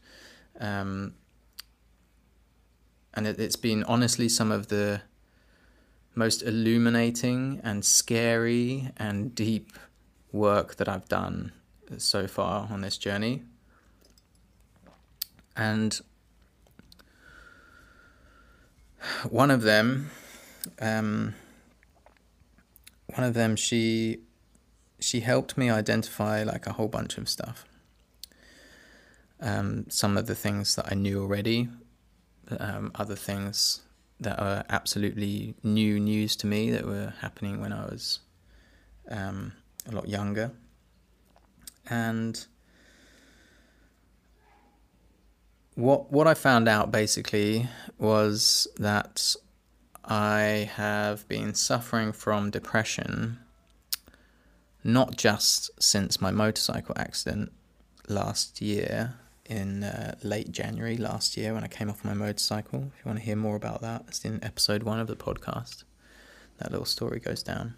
um, 0.61 1.15
and 3.15 3.27
it, 3.27 3.39
has 3.39 3.57
been 3.57 3.83
honestly 3.85 4.29
some 4.29 4.53
of 4.53 4.69
the 4.69 5.01
most 6.15 6.43
illuminating 6.43 7.61
and 7.65 7.85
scary 7.85 8.91
and 8.97 9.35
deep 9.35 9.73
work 10.33 10.77
that 10.77 10.89
I've 10.89 11.09
done 11.09 11.53
so 11.99 12.27
far 12.27 12.69
on 12.71 12.83
this 12.83 12.99
journey. 12.99 13.43
And 15.57 16.01
one 19.29 19.51
of 19.51 19.63
them, 19.63 20.11
um, 20.81 21.35
one 23.17 23.25
of 23.25 23.35
them, 23.35 23.57
she 23.57 24.21
she 25.01 25.21
helped 25.21 25.57
me 25.57 25.71
identify 25.71 26.43
like 26.45 26.67
a 26.67 26.73
whole 26.75 26.89
bunch 26.89 27.19
of 27.19 27.29
stuff. 27.29 27.65
um, 29.41 29.87
some 29.89 30.17
of 30.17 30.27
the 30.27 30.35
things 30.35 30.77
that 30.77 30.87
I 30.91 30.95
knew 30.95 31.21
already, 31.21 31.69
um, 32.59 32.91
other 32.95 33.17
things 33.17 33.81
that 34.21 34.39
are 34.39 34.65
absolutely 34.69 35.55
new 35.63 35.99
news 35.99 36.37
to 36.37 36.47
me 36.47 36.71
that 36.71 36.85
were 36.87 37.15
happening 37.21 37.61
when 37.61 37.73
I 37.73 37.85
was 37.87 38.21
um, 39.11 39.53
a 39.89 39.95
lot 39.95 40.09
younger. 40.09 40.53
And 41.89 42.45
what 45.75 46.13
what 46.13 46.27
I 46.27 46.35
found 46.35 46.69
out 46.69 46.93
basically 46.93 47.69
was 47.99 48.69
that 48.77 49.35
I 50.05 50.71
have 50.75 51.27
been 51.29 51.55
suffering 51.55 52.13
from 52.13 52.51
depression 52.51 53.39
not 54.83 55.17
just 55.17 55.71
since 55.83 56.21
my 56.21 56.31
motorcycle 56.31 56.95
accident 56.97 57.53
last 58.09 58.61
year 58.61 59.15
in 59.45 59.83
uh, 59.83 60.15
late 60.23 60.53
January 60.53 60.97
last 60.97 61.37
year 61.37 61.53
when 61.55 61.65
I 61.65 61.69
came 61.69 61.91
off 61.91 62.05
my 62.05 62.15
motorcycle. 62.15 62.91
If 62.95 63.05
you 63.05 63.09
want 63.09 63.19
to 63.19 63.25
hear 63.25 63.37
more 63.37 63.57
about 63.57 63.83
that, 63.83 64.05
it's 64.09 64.25
in 64.25 64.43
episode 64.43 64.85
one 64.85 65.01
of 65.01 65.07
the 65.07 65.17
podcast. 65.17 65.85
That 66.59 66.71
little 66.71 66.87
story 66.87 67.21
goes 67.21 67.43
down. 67.43 67.75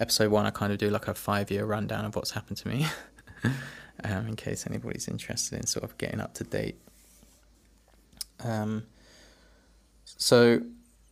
Episode 0.00 0.30
one, 0.30 0.46
I 0.46 0.50
kind 0.50 0.72
of 0.72 0.78
do 0.78 0.90
like 0.90 1.08
a 1.08 1.14
five 1.14 1.50
year 1.50 1.64
rundown 1.64 2.04
of 2.04 2.16
what's 2.16 2.32
happened 2.32 2.56
to 2.58 2.68
me, 2.68 2.86
um, 4.04 4.28
in 4.28 4.36
case 4.36 4.66
anybody's 4.66 5.08
interested 5.08 5.58
in 5.58 5.66
sort 5.66 5.84
of 5.84 5.96
getting 5.98 6.20
up 6.20 6.34
to 6.34 6.44
date. 6.44 6.78
Um, 8.42 8.84
so, 10.04 10.60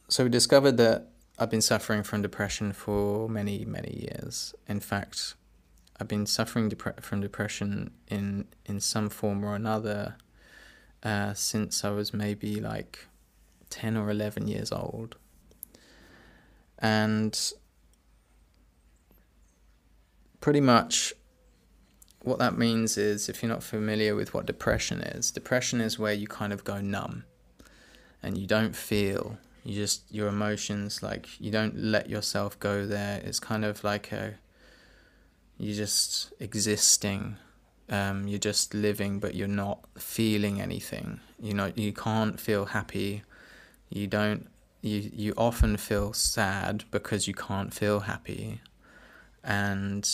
so 0.08 0.24
we 0.24 0.30
discovered 0.30 0.76
that 0.76 1.08
I've 1.38 1.50
been 1.50 1.62
suffering 1.62 2.02
from 2.02 2.22
depression 2.22 2.72
for 2.72 3.28
many, 3.28 3.64
many 3.64 4.08
years. 4.10 4.54
In 4.68 4.80
fact, 4.80 5.34
I've 5.98 6.08
been 6.08 6.26
suffering 6.26 6.68
dep- 6.68 7.02
from 7.02 7.20
depression 7.20 7.92
in 8.08 8.46
in 8.66 8.80
some 8.80 9.08
form 9.08 9.44
or 9.44 9.54
another 9.54 10.16
uh, 11.02 11.34
since 11.34 11.84
I 11.84 11.90
was 11.90 12.12
maybe 12.12 12.60
like 12.60 13.06
ten 13.70 13.96
or 13.96 14.10
eleven 14.10 14.46
years 14.46 14.72
old, 14.72 15.16
and 16.78 17.38
pretty 20.40 20.60
much 20.60 21.14
what 22.22 22.38
that 22.38 22.56
means 22.56 22.96
is 22.96 23.28
if 23.28 23.42
you're 23.42 23.50
not 23.50 23.62
familiar 23.62 24.14
with 24.14 24.34
what 24.34 24.46
depression 24.46 25.00
is, 25.00 25.30
depression 25.30 25.80
is 25.80 25.98
where 25.98 26.12
you 26.12 26.26
kind 26.26 26.52
of 26.52 26.64
go 26.64 26.80
numb 26.80 27.24
and 28.22 28.38
you 28.38 28.46
don't 28.46 28.76
feel 28.76 29.38
you 29.64 29.74
just 29.74 30.12
your 30.12 30.28
emotions 30.28 31.02
like 31.02 31.40
you 31.40 31.50
don't 31.50 31.76
let 31.76 32.10
yourself 32.10 32.58
go 32.58 32.84
there 32.86 33.20
it's 33.24 33.38
kind 33.38 33.64
of 33.64 33.84
like 33.84 34.10
a 34.12 34.34
you're 35.62 35.76
just 35.76 36.32
existing. 36.40 37.36
Um, 37.88 38.26
you're 38.26 38.38
just 38.38 38.74
living, 38.74 39.20
but 39.20 39.34
you're 39.36 39.46
not 39.46 39.84
feeling 39.96 40.60
anything. 40.60 41.20
You 41.40 41.54
know, 41.54 41.72
you 41.76 41.92
can't 41.92 42.40
feel 42.40 42.66
happy. 42.66 43.22
You 43.88 44.08
don't. 44.08 44.48
You 44.80 45.08
you 45.14 45.34
often 45.36 45.76
feel 45.76 46.12
sad 46.12 46.84
because 46.90 47.28
you 47.28 47.34
can't 47.34 47.72
feel 47.72 48.00
happy, 48.00 48.60
and 49.44 50.08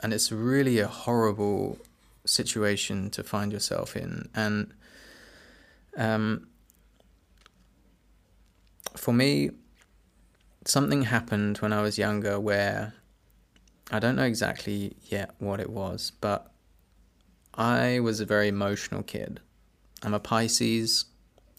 and 0.00 0.12
it's 0.12 0.30
really 0.30 0.78
a 0.78 0.88
horrible 0.88 1.78
situation 2.26 3.08
to 3.10 3.22
find 3.22 3.52
yourself 3.52 3.96
in. 3.96 4.28
And 4.34 4.74
um, 5.96 6.48
for 8.96 9.12
me, 9.12 9.50
something 10.64 11.02
happened 11.02 11.58
when 11.58 11.72
I 11.72 11.82
was 11.82 11.98
younger 11.98 12.40
where 12.40 12.94
I 13.90 13.98
don't 13.98 14.16
know 14.16 14.24
exactly 14.24 14.96
yet 15.02 15.34
what 15.38 15.60
it 15.60 15.70
was, 15.70 16.12
but 16.20 16.50
I 17.54 18.00
was 18.00 18.20
a 18.20 18.26
very 18.26 18.48
emotional 18.48 19.02
kid. 19.02 19.40
I'm 20.02 20.14
a 20.14 20.20
Pisces, 20.20 21.06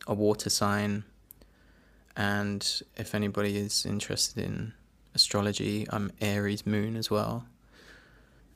a 0.08 0.13
water 0.13 0.50
sign, 0.50 1.04
and 2.15 2.82
if 2.95 3.13
anybody 3.13 3.58
is 3.58 3.86
interested 3.86 4.43
in 4.43 4.74
astrology, 5.13 5.86
I'm 5.89 6.12
Aries 6.21 6.65
moon 6.65 6.95
as 6.95 7.10
well, 7.10 7.45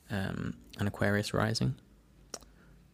um, 0.10 0.56
and 0.78 0.88
Aquarius 0.88 1.34
rising. 1.34 1.76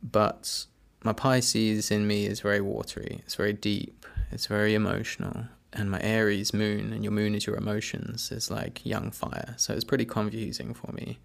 But 0.04 0.66
my 1.04 1.14
Pisces 1.14 1.92
in 1.92 2.08
me 2.08 2.26
is 2.26 2.42
very 2.42 2.62
watery, 2.62 3.22
it's 3.26 3.36
very 3.36 3.54
deep, 3.54 4.06
it's 4.32 4.48
very 4.48 4.74
emotional, 4.74 5.46
and 5.76 5.92
my 5.92 6.02
Aries 6.02 6.54
moon, 6.54 6.94
and 6.94 7.04
your 7.04 7.12
moon 7.12 7.36
is 7.36 7.46
your 7.46 7.58
emotions, 7.58 8.32
is 8.32 8.50
like 8.50 8.86
young 8.86 9.12
fire. 9.12 9.54
So 9.58 9.74
it's 9.74 9.84
pretty 9.84 10.06
confusing 10.06 10.74
for 10.74 10.92
me 10.94 11.20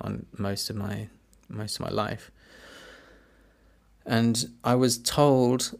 on 0.00 0.26
most 0.38 0.70
of 0.70 0.76
my 0.76 1.08
most 1.48 1.78
of 1.78 1.84
my 1.84 1.90
life. 1.90 2.30
And 4.04 4.50
I 4.62 4.76
was 4.76 4.98
told 4.98 5.76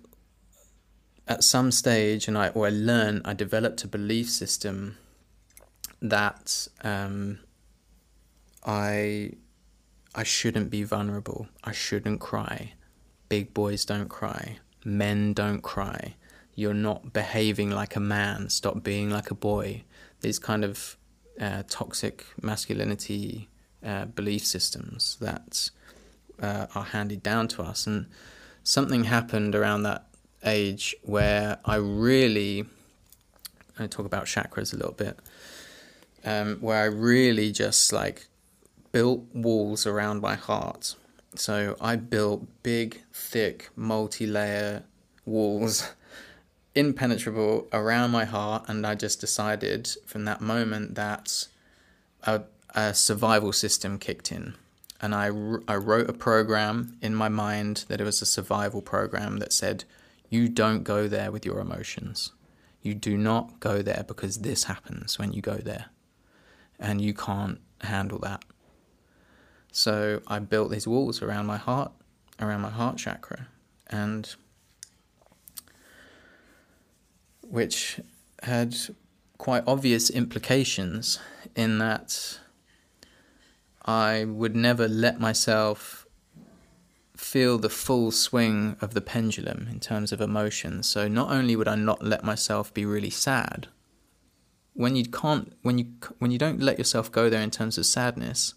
at 1.29 1.45
some 1.45 1.71
stage, 1.71 2.27
and 2.27 2.37
I 2.37 2.49
or 2.49 2.67
I 2.67 2.71
learned, 2.71 3.23
I 3.25 3.33
developed 3.33 3.85
a 3.85 3.89
belief 3.89 4.29
system 4.29 4.99
that 6.03 6.67
um, 6.83 7.39
I 8.65 9.33
I 10.15 10.25
shouldn't 10.25 10.71
be 10.71 10.83
vulnerable. 10.83 11.47
I 11.62 11.73
shouldn't 11.73 12.21
cry. 12.21 12.73
Big 13.29 13.55
boys 13.55 13.85
don't 13.85 14.09
cry. 14.09 14.59
Men 14.85 15.33
don't 15.33 15.62
cry 15.62 16.17
you're 16.57 16.75
not 16.75 17.12
behaving 17.12 17.71
like 17.71 17.95
a 17.95 18.01
man, 18.01 18.49
stop 18.49 18.83
being 18.83 19.11
like 19.11 19.31
a 19.31 19.35
boy. 19.35 19.85
These 20.23 20.38
kind 20.38 20.64
of 20.64 20.97
uh, 21.38 21.62
toxic 21.69 22.25
masculinity 22.42 23.49
uh, 23.85 24.07
belief 24.07 24.45
systems 24.45 25.19
that 25.21 25.71
uh, 26.40 26.66
are 26.75 26.85
handed 26.85 27.23
down 27.23 27.47
to 27.49 27.62
us. 27.62 27.87
And 27.87 28.07
something 28.64 29.05
happened 29.05 29.55
around 29.55 29.83
that 29.83 30.07
age 30.45 30.97
where 31.03 31.59
I 31.66 31.77
really, 31.77 32.64
I 33.79 33.87
talk 33.87 34.07
about 34.07 34.25
chakras 34.25 34.73
a 34.73 34.77
little 34.77 34.95
bit, 34.95 35.19
um, 36.25 36.57
where 36.61 36.83
I 36.83 36.87
really 36.87 37.53
just 37.53 37.92
like 37.92 38.29
built 38.92 39.25
walls 39.35 39.87
around 39.87 40.23
my 40.23 40.37
heart. 40.37 40.95
So 41.35 41.77
I 41.83 41.97
built 41.97 42.47
big, 42.62 43.03
thick, 43.12 43.69
multi 43.77 44.27
layer 44.27 44.85
walls 45.27 45.92
impenetrable 46.77 47.67
around 47.73 48.11
my 48.11 48.25
heart, 48.25 48.67
and 48.69 48.87
I 48.87 48.95
just 48.95 49.21
decided 49.21 49.89
from 50.05 50.27
that 50.27 50.41
moment 50.41 50.95
that 50.95 51.49
a, 52.23 52.43
a 52.75 52.95
survival 52.95 53.53
system 53.53 53.99
kicked 53.99 54.31
in. 54.31 54.55
And 55.01 55.15
I, 55.15 55.27
I 55.69 55.77
wrote 55.77 56.09
a 56.09 56.12
program 56.12 56.97
in 57.03 57.15
my 57.15 57.29
mind 57.29 57.87
that 57.89 58.01
it 58.01 58.05
was 58.05 58.23
a 58.23 58.27
survival 58.27 58.83
program 58.83 59.39
that 59.39 59.53
said, 59.53 59.85
You 60.31 60.49
don't 60.49 60.85
go 60.85 61.09
there 61.09 61.33
with 61.33 61.45
your 61.45 61.61
emotions. 61.61 62.33
You 62.83 62.95
do 62.95 63.17
not 63.17 63.59
go 63.59 63.83
there 63.83 64.05
because 64.07 64.39
this 64.39 64.65
happens 64.65 65.19
when 65.19 65.33
you 65.33 65.43
go 65.43 65.57
there. 65.57 65.87
And 66.79 67.01
you 67.01 67.15
can't 67.15 67.59
handle 67.81 68.19
that. 68.21 68.45
So 69.73 70.21
I 70.27 70.39
built 70.39 70.71
these 70.71 70.87
walls 70.87 71.21
around 71.21 71.47
my 71.47 71.57
heart, 71.57 71.93
around 72.41 72.61
my 72.61 72.71
heart 72.71 72.97
chakra. 72.97 73.49
And 73.89 74.35
which 77.50 78.00
had 78.42 78.76
quite 79.38 79.64
obvious 79.66 80.11
implications 80.11 81.18
in 81.54 81.78
that 81.78 82.38
I 83.85 84.24
would 84.24 84.56
never 84.56 84.88
let 84.88 85.20
myself 85.20 86.06
feel 87.16 87.59
the 87.59 87.70
full 87.70 88.11
swing 88.11 88.76
of 88.80 88.94
the 88.94 89.00
pendulum 89.00 89.68
in 89.70 89.80
terms 89.80 90.12
of 90.12 90.20
emotions. 90.20 90.87
So 90.87 91.09
not 91.09 91.30
only 91.30 91.56
would 91.56 91.68
I 91.68 91.76
not 91.76 92.04
let 92.04 92.24
myself 92.24 92.74
be 92.74 92.85
really 92.85 93.11
sad, 93.11 93.68
when 94.74 94.94
you 94.94 95.06
can't 95.06 95.52
when 95.62 95.78
you 95.78 95.87
when 96.18 96.30
you 96.30 96.38
don't 96.38 96.61
let 96.61 96.78
yourself 96.78 97.11
go 97.11 97.30
there 97.30 97.40
in 97.40 97.50
terms 97.50 97.78
of 97.78 97.87
sadness, 97.87 98.54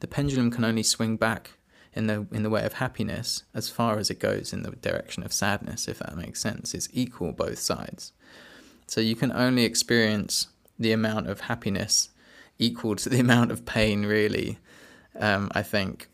the 0.00 0.06
pendulum 0.06 0.50
can 0.50 0.64
only 0.64 0.82
swing 0.82 1.16
back 1.16 1.52
in 1.94 2.06
the 2.06 2.26
in 2.32 2.42
the 2.42 2.50
way 2.50 2.64
of 2.64 2.74
happiness 2.74 3.44
as 3.54 3.68
far 3.68 3.98
as 3.98 4.10
it 4.10 4.18
goes 4.18 4.52
in 4.52 4.62
the 4.62 4.70
direction 4.72 5.22
of 5.22 5.32
sadness 5.32 5.88
if 5.88 5.98
that 5.98 6.16
makes 6.16 6.40
sense 6.40 6.74
it's 6.74 6.88
equal 6.92 7.32
both 7.32 7.58
sides 7.58 8.12
so 8.92 9.00
you 9.00 9.16
can 9.16 9.32
only 9.32 9.64
experience 9.64 10.48
the 10.78 10.92
amount 10.92 11.26
of 11.26 11.40
happiness 11.40 12.10
equal 12.58 12.94
to 12.94 13.08
the 13.08 13.20
amount 13.26 13.50
of 13.50 13.64
pain 13.64 14.04
really 14.04 14.58
um, 15.18 15.50
i 15.54 15.62
think 15.62 16.08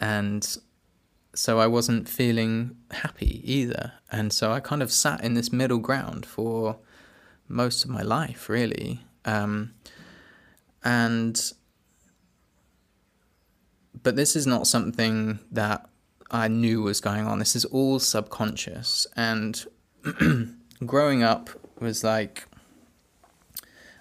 and 0.00 0.56
so 1.32 1.60
i 1.60 1.66
wasn't 1.66 2.08
feeling 2.08 2.76
happy 2.90 3.40
either 3.44 3.92
and 4.10 4.32
so 4.32 4.50
i 4.50 4.58
kind 4.58 4.82
of 4.82 4.90
sat 4.90 5.22
in 5.22 5.34
this 5.34 5.52
middle 5.52 5.78
ground 5.78 6.26
for 6.26 6.78
most 7.46 7.84
of 7.84 7.90
my 7.90 8.02
life 8.02 8.48
really 8.48 9.04
um, 9.24 9.72
and 10.82 11.52
but 14.02 14.16
this 14.16 14.34
is 14.34 14.44
not 14.44 14.66
something 14.66 15.38
that 15.52 15.88
I 16.34 16.48
knew 16.48 16.80
was 16.80 17.00
going 17.00 17.26
on. 17.26 17.38
This 17.38 17.54
is 17.54 17.66
all 17.66 17.98
subconscious. 17.98 19.06
And 19.14 19.64
growing 20.86 21.22
up 21.22 21.50
was 21.80 22.04
like, 22.04 22.46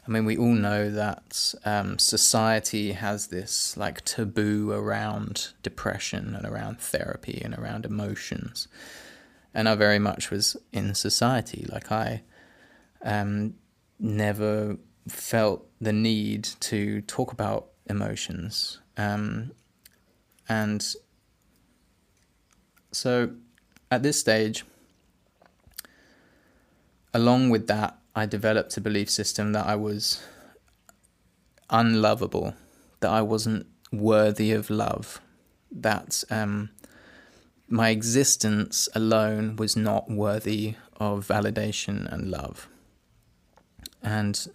I 0.08 0.12
mean, 0.12 0.26
we 0.26 0.38
all 0.38 0.54
know 0.54 0.90
that 0.90 1.54
um, 1.64 2.00
society 2.00 2.94
has 2.94 3.28
this 3.28 3.78
like 3.78 4.04
taboo 4.04 4.72
around 4.72 5.50
depression 5.64 6.36
and 6.36 6.46
around 6.46 6.80
therapy 6.80 7.42
and 7.44 7.54
around 7.54 7.86
emotions. 7.86 8.68
And 9.54 9.70
I 9.70 9.76
very 9.76 10.00
much 10.00 10.32
was 10.32 10.58
in 10.72 10.96
society. 10.96 11.66
Like, 11.70 11.92
I 11.92 12.24
um, 13.04 13.56
never 14.00 14.78
felt 15.08 15.68
the 15.80 15.94
need 15.94 16.44
to 16.62 17.02
talk 17.02 17.32
about 17.32 17.68
emotions. 17.88 18.80
Um, 18.98 19.52
and 20.48 20.86
so 22.92 23.32
at 23.90 24.04
this 24.04 24.20
stage, 24.20 24.64
along 27.14 27.50
with 27.50 27.68
that, 27.68 27.98
I 28.16 28.26
developed 28.26 28.76
a 28.78 28.82
belief 28.82 29.10
system 29.10 29.54
that 29.54 29.66
I 29.66 29.76
was 29.76 30.22
unlovable, 31.70 32.56
that 33.00 33.10
I 33.12 33.22
wasn't 33.22 33.68
worthy 33.92 34.52
of 34.52 34.70
love, 34.70 35.22
that 35.72 36.24
um, 36.30 36.70
my 37.68 37.90
existence 37.90 38.90
alone 38.94 39.56
was 39.56 39.76
not 39.76 40.10
worthy 40.10 40.76
of 40.98 41.28
validation 41.28 42.12
and 42.12 42.30
love. 42.30 42.68
And 44.04 44.48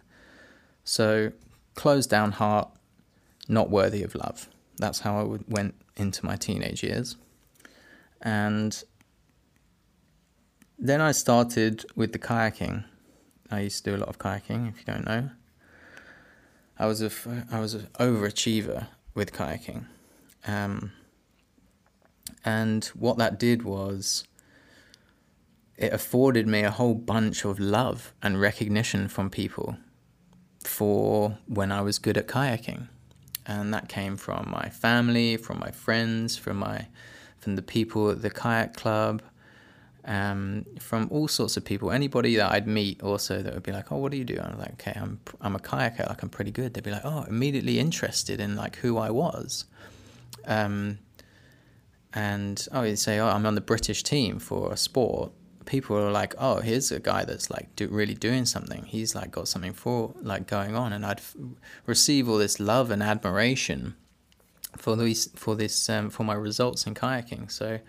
so, 0.85 1.33
closed 1.75 2.11
down 2.11 2.33
heart, 2.33 2.69
not 3.49 3.71
worthy 3.71 4.03
of 4.03 4.15
love. 4.15 4.49
That's 4.77 5.01
how 5.01 5.21
I 5.21 5.39
went 5.49 5.75
into 5.97 6.25
my 6.25 6.37
teenage 6.37 6.83
years. 6.83 7.17
And 8.21 8.83
then 10.79 11.01
I 11.01 11.13
started 11.13 11.85
with 11.95 12.13
the 12.13 12.19
kayaking. 12.19 12.85
I 13.51 13.61
used 13.61 13.85
to 13.85 13.91
do 13.91 13.97
a 13.97 14.01
lot 14.01 14.09
of 14.09 14.19
kayaking, 14.19 14.69
if 14.69 14.79
you 14.79 14.85
don't 14.87 15.07
know. 15.07 15.31
I 16.79 16.87
was 16.87 17.01
a 17.01 17.11
I 17.51 17.61
was 17.61 17.75
an 17.75 17.89
overachiever 17.99 18.89
with 19.15 19.33
kayaking, 19.33 19.87
um, 20.47 20.93
and 22.45 22.85
what 22.95 23.17
that 23.17 23.39
did 23.39 23.63
was 23.63 24.25
it 25.79 25.93
afforded 25.93 26.47
me 26.47 26.63
a 26.63 26.71
whole 26.71 26.95
bunch 26.95 27.45
of 27.45 27.59
love 27.59 28.13
and 28.23 28.41
recognition 28.41 29.09
from 29.09 29.31
people 29.31 29.77
for 30.65 31.39
when 31.47 31.73
I 31.73 31.81
was 31.81 31.99
good 31.99 32.19
at 32.19 32.27
kayaking, 32.27 32.89
and 33.47 33.73
that 33.73 33.89
came 33.89 34.19
from 34.19 34.51
my 34.51 34.69
family, 34.69 35.39
from 35.39 35.59
my 35.59 35.71
friends, 35.71 36.37
from 36.37 36.59
my 36.59 36.89
from 37.39 37.57
the 37.57 37.63
people 37.63 38.11
at 38.11 38.21
the 38.21 38.31
kayak 38.31 38.75
club 38.75 39.23
um, 40.07 40.65
from 40.79 41.09
all 41.11 41.29
sorts 41.29 41.57
of 41.57 41.65
people. 41.65 41.91
Anybody 41.91 42.37
that 42.37 42.53
I'd 42.53 42.67
meet 42.67 43.03
also 43.03 43.43
that 43.43 43.53
would 43.53 43.65
be 43.65 43.73
like, 43.73 43.91
"Oh, 43.91 43.97
what 43.99 44.13
do 44.13 44.19
you 44.19 44.25
do?" 44.25 44.39
I'm 44.41 44.59
like, 44.59 44.73
"Okay, 44.75 44.93
I'm 44.97 45.21
I'm 45.41 45.57
a 45.57 45.59
kayaker. 45.59 46.09
Like 46.09 46.23
I'm 46.23 46.29
pretty 46.29 46.53
good." 46.53 46.75
They'd 46.75 46.85
be 46.85 46.93
like, 46.93 47.05
"Oh, 47.05 47.25
immediately 47.25 47.79
interested 47.79 48.41
in 48.41 48.57
like 48.57 48.77
who 48.77 48.97
I 48.99 49.11
was." 49.11 49.67
Um, 50.47 50.99
and 52.15 52.67
oh, 52.73 52.83
you 52.83 52.97
say, 52.97 53.19
"Oh, 53.19 53.29
I'm 53.29 53.45
on 53.45 53.57
the 53.57 53.61
British 53.61 54.03
team 54.03 54.39
for 54.39 54.73
a 54.73 54.77
sport." 54.77 55.33
People 55.65 55.97
are 55.97 56.13
like, 56.13 56.35
"Oh, 56.39 56.61
here's 56.61 56.93
a 56.93 57.01
guy 57.01 57.25
that's 57.25 57.51
like 57.51 57.75
do, 57.75 57.89
really 57.89 58.15
doing 58.15 58.47
something. 58.47 58.85
He's 58.85 59.17
like 59.17 59.33
got 59.33 59.49
something 59.49 59.73
for 59.73 60.15
like 60.23 60.47
going 60.47 60.77
on." 60.77 60.93
And 60.93 61.05
I'd 61.05 61.19
f- 61.19 61.35
receive 61.85 62.29
all 62.29 62.39
this 62.39 62.61
love 62.61 62.93
and 62.93 63.03
admiration 63.03 63.97
for 64.77 64.95
these 64.95 65.29
for 65.35 65.57
this 65.57 65.91
um, 65.91 66.11
for 66.11 66.23
my 66.23 66.35
results 66.35 66.87
in 66.87 66.95
kayaking. 66.95 67.51
So 67.51 67.81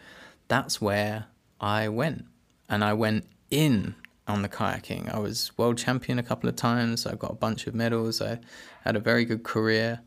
that's 0.48 0.82
where 0.82 1.28
I 1.60 1.90
went 1.90 2.26
and 2.70 2.84
I 2.84 2.94
went 2.94 3.26
in 3.50 3.96
on 4.28 4.42
the 4.42 4.50
kayaking. 4.50 5.14
I 5.14 5.20
was 5.20 5.52
world 5.58 5.78
champion 5.78 6.20
a 6.20 6.24
couple 6.24 6.50
of 6.50 6.56
times. 6.56 7.06
I 7.06 7.16
got 7.16 7.32
a 7.32 7.36
bunch 7.36 7.68
of 7.68 7.74
medals. 7.74 8.22
I 8.22 8.40
had 8.84 8.96
a 8.96 9.00
very 9.00 9.26
good 9.26 9.44
career 9.44 10.02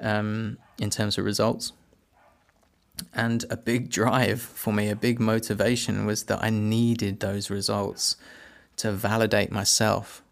um, 0.00 0.58
in 0.78 0.90
terms 0.90 1.18
of 1.18 1.24
results. 1.24 1.72
And 3.14 3.44
a 3.50 3.56
big 3.56 3.90
drive 3.90 4.42
for 4.42 4.72
me, 4.72 4.88
a 4.88 4.96
big 4.96 5.20
motivation 5.20 6.06
was 6.06 6.24
that 6.24 6.42
I 6.42 6.50
needed 6.50 7.20
those 7.20 7.50
results 7.50 8.16
to 8.76 8.92
validate 8.92 9.50
myself. 9.50 10.22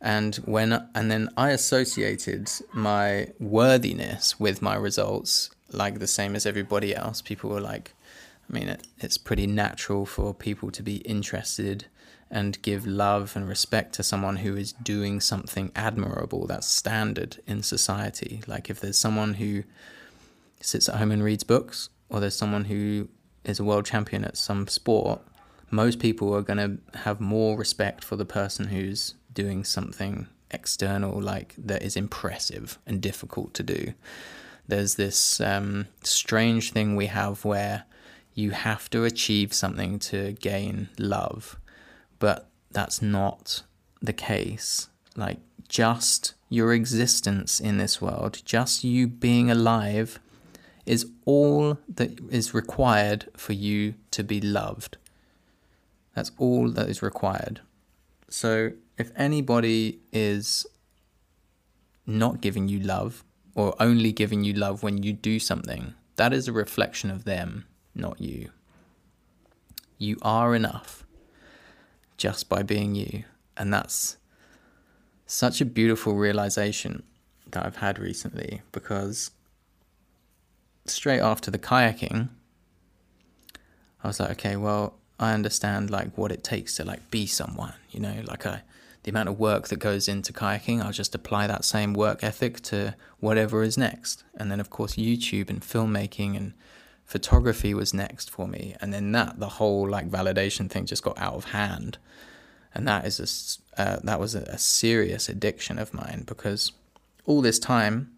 And 0.00 0.36
when 0.36 0.88
and 0.94 1.10
then 1.10 1.30
I 1.36 1.50
associated 1.50 2.50
my 2.72 3.28
worthiness 3.40 4.38
with 4.38 4.60
my 4.60 4.76
results 4.76 5.50
like 5.72 5.98
the 5.98 6.06
same 6.06 6.36
as 6.36 6.46
everybody 6.46 6.94
else. 6.94 7.22
People 7.22 7.50
were 7.50 7.60
like, 7.60 7.92
I 8.48 8.52
mean, 8.52 8.68
it, 8.68 8.86
it's 8.98 9.18
pretty 9.18 9.46
natural 9.46 10.06
for 10.06 10.32
people 10.32 10.70
to 10.70 10.82
be 10.82 10.96
interested 10.98 11.86
and 12.30 12.60
give 12.62 12.86
love 12.86 13.36
and 13.36 13.48
respect 13.48 13.94
to 13.94 14.02
someone 14.02 14.36
who 14.36 14.56
is 14.56 14.72
doing 14.72 15.20
something 15.20 15.70
admirable. 15.76 16.46
That's 16.46 16.66
standard 16.66 17.38
in 17.46 17.62
society. 17.62 18.42
Like 18.46 18.68
if 18.68 18.80
there's 18.80 18.98
someone 18.98 19.34
who 19.34 19.64
sits 20.60 20.88
at 20.88 20.96
home 20.96 21.12
and 21.12 21.22
reads 21.22 21.44
books, 21.44 21.88
or 22.08 22.20
there's 22.20 22.36
someone 22.36 22.64
who 22.64 23.08
is 23.44 23.60
a 23.60 23.64
world 23.64 23.86
champion 23.86 24.24
at 24.24 24.36
some 24.36 24.66
sport, 24.66 25.20
most 25.70 25.98
people 25.98 26.34
are 26.34 26.42
going 26.42 26.58
to 26.92 26.98
have 26.98 27.20
more 27.20 27.56
respect 27.56 28.04
for 28.04 28.16
the 28.16 28.24
person 28.24 28.68
who's 28.68 29.14
doing 29.32 29.64
something 29.64 30.26
external, 30.50 31.20
like 31.20 31.54
that 31.58 31.82
is 31.82 31.96
impressive 31.96 32.78
and 32.86 33.00
difficult 33.00 33.54
to 33.54 33.62
do. 33.62 33.92
There's 34.68 34.96
this 34.96 35.40
um, 35.40 35.86
strange 36.02 36.72
thing 36.72 36.96
we 36.96 37.06
have 37.06 37.44
where 37.44 37.84
you 38.36 38.50
have 38.50 38.88
to 38.90 39.02
achieve 39.02 39.54
something 39.54 39.98
to 39.98 40.32
gain 40.32 40.90
love. 40.98 41.58
But 42.18 42.48
that's 42.70 43.00
not 43.00 43.62
the 44.00 44.12
case. 44.12 44.88
Like, 45.16 45.38
just 45.68 46.34
your 46.50 46.74
existence 46.74 47.58
in 47.58 47.78
this 47.78 48.00
world, 48.00 48.42
just 48.44 48.84
you 48.84 49.08
being 49.08 49.50
alive, 49.50 50.20
is 50.84 51.10
all 51.24 51.78
that 51.88 52.20
is 52.30 52.52
required 52.52 53.26
for 53.36 53.54
you 53.54 53.94
to 54.10 54.22
be 54.22 54.40
loved. 54.40 54.98
That's 56.14 56.30
all 56.36 56.70
that 56.70 56.90
is 56.90 57.02
required. 57.02 57.62
So, 58.28 58.72
if 58.98 59.10
anybody 59.16 60.00
is 60.12 60.66
not 62.06 62.42
giving 62.42 62.68
you 62.68 62.80
love, 62.80 63.24
or 63.54 63.74
only 63.80 64.12
giving 64.12 64.44
you 64.44 64.52
love 64.52 64.82
when 64.82 65.02
you 65.02 65.14
do 65.14 65.38
something, 65.38 65.94
that 66.16 66.34
is 66.34 66.46
a 66.46 66.52
reflection 66.52 67.10
of 67.10 67.24
them 67.24 67.64
not 67.96 68.20
you. 68.20 68.50
You 69.98 70.16
are 70.22 70.54
enough 70.54 71.04
just 72.16 72.48
by 72.48 72.62
being 72.62 72.94
you. 72.94 73.24
And 73.56 73.72
that's 73.72 74.16
such 75.26 75.60
a 75.60 75.64
beautiful 75.64 76.14
realization 76.14 77.02
that 77.50 77.64
I've 77.64 77.76
had 77.76 77.98
recently 77.98 78.62
because 78.72 79.30
straight 80.84 81.20
after 81.20 81.50
the 81.50 81.58
kayaking, 81.58 82.28
I 84.02 84.06
was 84.06 84.20
like, 84.20 84.30
okay, 84.32 84.56
well, 84.56 84.94
I 85.18 85.32
understand 85.32 85.90
like 85.90 86.16
what 86.16 86.30
it 86.30 86.44
takes 86.44 86.76
to 86.76 86.84
like 86.84 87.10
be 87.10 87.26
someone, 87.26 87.74
you 87.90 88.00
know, 88.00 88.22
like 88.24 88.46
I 88.46 88.62
the 89.02 89.10
amount 89.10 89.28
of 89.28 89.38
work 89.38 89.68
that 89.68 89.78
goes 89.78 90.08
into 90.08 90.32
kayaking, 90.32 90.82
I'll 90.82 90.90
just 90.90 91.14
apply 91.14 91.46
that 91.46 91.64
same 91.64 91.94
work 91.94 92.24
ethic 92.24 92.60
to 92.62 92.96
whatever 93.20 93.62
is 93.62 93.78
next. 93.78 94.24
And 94.34 94.50
then 94.50 94.58
of 94.58 94.68
course 94.68 94.96
YouTube 94.96 95.48
and 95.48 95.62
filmmaking 95.62 96.36
and 96.36 96.54
photography 97.06 97.72
was 97.72 97.94
next 97.94 98.30
for 98.30 98.46
me. 98.46 98.76
And 98.80 98.92
then 98.92 99.12
that 99.12 99.40
the 99.40 99.48
whole 99.48 99.88
like 99.88 100.10
validation 100.10 100.70
thing 100.70 100.84
just 100.84 101.02
got 101.02 101.18
out 101.18 101.34
of 101.34 101.46
hand. 101.46 101.96
And 102.74 102.86
that 102.86 103.06
is 103.06 103.58
a 103.78 103.80
uh, 103.80 104.00
that 104.04 104.20
was 104.20 104.34
a, 104.34 104.42
a 104.42 104.58
serious 104.58 105.28
addiction 105.28 105.78
of 105.78 105.94
mine 105.94 106.24
because 106.26 106.72
all 107.24 107.40
this 107.40 107.58
time 107.58 108.12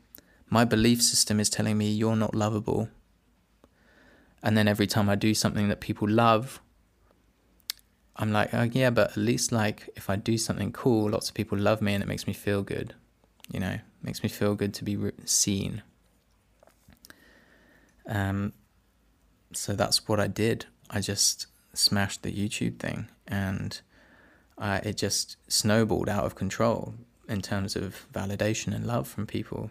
my 0.50 0.64
belief 0.64 1.02
system 1.02 1.38
is 1.38 1.50
telling 1.50 1.76
me 1.78 1.90
you're 1.90 2.16
not 2.16 2.34
lovable. 2.34 2.88
And 4.42 4.56
then 4.56 4.68
every 4.68 4.86
time 4.86 5.08
i 5.10 5.16
do 5.16 5.34
something 5.34 5.68
that 5.68 5.80
people 5.80 6.08
love 6.08 6.60
i'm 8.16 8.32
like 8.32 8.54
oh 8.54 8.62
yeah 8.62 8.88
but 8.88 9.10
at 9.10 9.16
least 9.16 9.50
like 9.50 9.90
if 9.96 10.08
i 10.08 10.14
do 10.14 10.38
something 10.38 10.70
cool 10.70 11.10
lots 11.10 11.28
of 11.28 11.34
people 11.34 11.58
love 11.58 11.82
me 11.82 11.92
and 11.92 12.04
it 12.04 12.06
makes 12.06 12.26
me 12.26 12.32
feel 12.32 12.62
good 12.62 12.94
you 13.52 13.58
know 13.58 13.78
it 14.00 14.04
makes 14.04 14.22
me 14.22 14.28
feel 14.28 14.54
good 14.54 14.74
to 14.74 14.84
be 14.84 14.96
seen. 15.24 15.82
Um, 18.06 18.52
so 19.52 19.74
that's 19.74 20.08
what 20.08 20.20
I 20.20 20.26
did. 20.26 20.66
I 20.90 21.00
just 21.00 21.46
smashed 21.74 22.22
the 22.22 22.32
YouTube 22.32 22.78
thing, 22.78 23.08
and 23.26 23.80
uh, 24.56 24.80
it 24.82 24.96
just 24.96 25.36
snowballed 25.48 26.08
out 26.08 26.24
of 26.24 26.34
control 26.34 26.94
in 27.28 27.42
terms 27.42 27.76
of 27.76 28.06
validation 28.12 28.74
and 28.74 28.86
love 28.86 29.06
from 29.06 29.26
people 29.26 29.70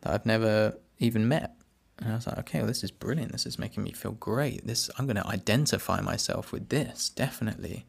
that 0.00 0.12
I've 0.12 0.26
never 0.26 0.78
even 0.98 1.28
met. 1.28 1.54
And 1.98 2.12
I 2.12 2.16
was 2.16 2.26
like, 2.26 2.38
okay, 2.38 2.58
well, 2.58 2.68
this 2.68 2.84
is 2.84 2.90
brilliant. 2.90 3.32
This 3.32 3.46
is 3.46 3.58
making 3.58 3.82
me 3.82 3.92
feel 3.92 4.12
great. 4.12 4.66
This 4.66 4.90
I'm 4.98 5.06
going 5.06 5.16
to 5.16 5.26
identify 5.26 6.00
myself 6.00 6.52
with 6.52 6.68
this 6.68 7.08
definitely. 7.08 7.86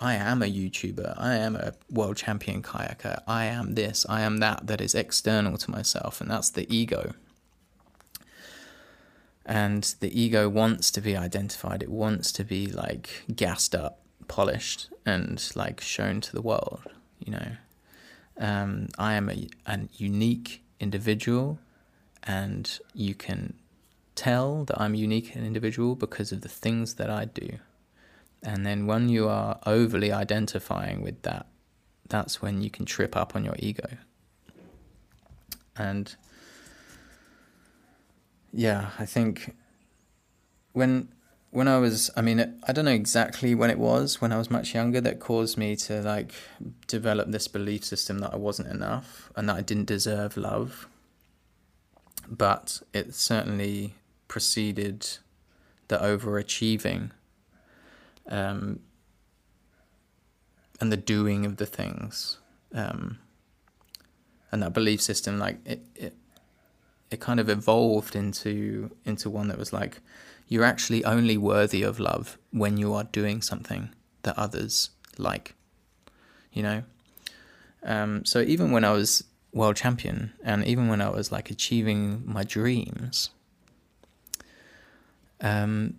I 0.00 0.14
am 0.14 0.42
a 0.42 0.46
YouTuber. 0.46 1.14
I 1.16 1.34
am 1.34 1.56
a 1.56 1.74
world 1.90 2.16
champion 2.16 2.62
kayaker. 2.62 3.20
I 3.26 3.46
am 3.46 3.74
this. 3.74 4.06
I 4.08 4.20
am 4.20 4.38
that. 4.38 4.68
That 4.68 4.80
is 4.80 4.94
external 4.94 5.56
to 5.58 5.70
myself, 5.72 6.20
and 6.20 6.30
that's 6.30 6.50
the 6.50 6.72
ego 6.72 7.14
and 9.48 9.96
the 10.00 10.20
ego 10.20 10.48
wants 10.48 10.90
to 10.92 11.00
be 11.00 11.16
identified 11.16 11.82
it 11.82 11.90
wants 11.90 12.30
to 12.30 12.44
be 12.44 12.68
like 12.68 13.24
gassed 13.34 13.74
up 13.74 13.98
polished 14.28 14.88
and 15.04 15.50
like 15.56 15.80
shown 15.80 16.20
to 16.20 16.32
the 16.32 16.42
world 16.42 16.82
you 17.18 17.32
know 17.32 17.56
Um, 18.40 18.86
I 18.98 19.14
am 19.14 19.28
a, 19.28 19.48
a 19.66 19.80
unique 19.96 20.62
individual, 20.78 21.58
and 22.22 22.78
you 22.94 23.14
can 23.14 23.54
tell 24.14 24.64
that 24.64 24.80
I'm 24.80 24.94
unique 24.94 25.34
and 25.34 25.44
individual 25.44 25.96
because 25.96 26.30
of 26.30 26.40
the 26.42 26.48
things 26.48 26.94
that 26.94 27.10
I 27.10 27.24
do. 27.24 27.58
And 28.42 28.64
then 28.64 28.86
when 28.86 29.08
you 29.08 29.28
are 29.28 29.58
overly 29.66 30.12
identifying 30.12 31.02
with 31.02 31.22
that, 31.22 31.46
that's 32.08 32.40
when 32.40 32.62
you 32.62 32.70
can 32.70 32.86
trip 32.86 33.16
up 33.16 33.34
on 33.34 33.44
your 33.44 33.56
ego. 33.58 33.88
And 35.76 36.14
yeah, 38.58 38.90
I 38.98 39.06
think 39.06 39.54
when 40.72 41.10
when 41.50 41.68
I 41.68 41.78
was, 41.78 42.10
I 42.16 42.22
mean, 42.22 42.60
I 42.66 42.72
don't 42.72 42.86
know 42.86 42.90
exactly 42.90 43.54
when 43.54 43.70
it 43.70 43.78
was 43.78 44.20
when 44.20 44.32
I 44.32 44.36
was 44.36 44.50
much 44.50 44.74
younger 44.74 45.00
that 45.00 45.20
caused 45.20 45.56
me 45.56 45.76
to 45.76 46.02
like 46.02 46.32
develop 46.88 47.30
this 47.30 47.46
belief 47.46 47.84
system 47.84 48.18
that 48.18 48.34
I 48.34 48.36
wasn't 48.36 48.68
enough 48.68 49.30
and 49.36 49.48
that 49.48 49.54
I 49.54 49.60
didn't 49.60 49.84
deserve 49.84 50.36
love. 50.36 50.88
But 52.28 52.82
it 52.92 53.14
certainly 53.14 53.94
preceded 54.26 55.06
the 55.86 55.98
overachieving 55.98 57.12
um, 58.28 58.80
and 60.80 60.90
the 60.90 60.96
doing 60.96 61.46
of 61.46 61.58
the 61.58 61.66
things. 61.66 62.38
Um, 62.74 63.20
and 64.50 64.64
that 64.64 64.72
belief 64.72 65.00
system, 65.00 65.38
like 65.38 65.58
it, 65.64 65.86
it, 65.94 66.16
it 67.10 67.20
kind 67.20 67.40
of 67.40 67.48
evolved 67.48 68.14
into 68.14 68.90
into 69.04 69.30
one 69.30 69.48
that 69.48 69.58
was 69.58 69.72
like, 69.72 70.00
you're 70.48 70.64
actually 70.64 71.04
only 71.04 71.36
worthy 71.36 71.82
of 71.82 71.98
love 72.00 72.38
when 72.50 72.76
you 72.76 72.94
are 72.94 73.04
doing 73.04 73.42
something 73.42 73.90
that 74.22 74.38
others 74.38 74.90
like. 75.16 75.54
You 76.52 76.62
know, 76.62 76.82
um, 77.82 78.24
so 78.24 78.40
even 78.40 78.72
when 78.72 78.84
I 78.84 78.92
was 78.92 79.24
world 79.52 79.76
champion, 79.76 80.32
and 80.42 80.64
even 80.64 80.88
when 80.88 81.00
I 81.00 81.10
was 81.10 81.30
like 81.30 81.50
achieving 81.50 82.22
my 82.24 82.42
dreams, 82.42 83.30
um, 85.40 85.94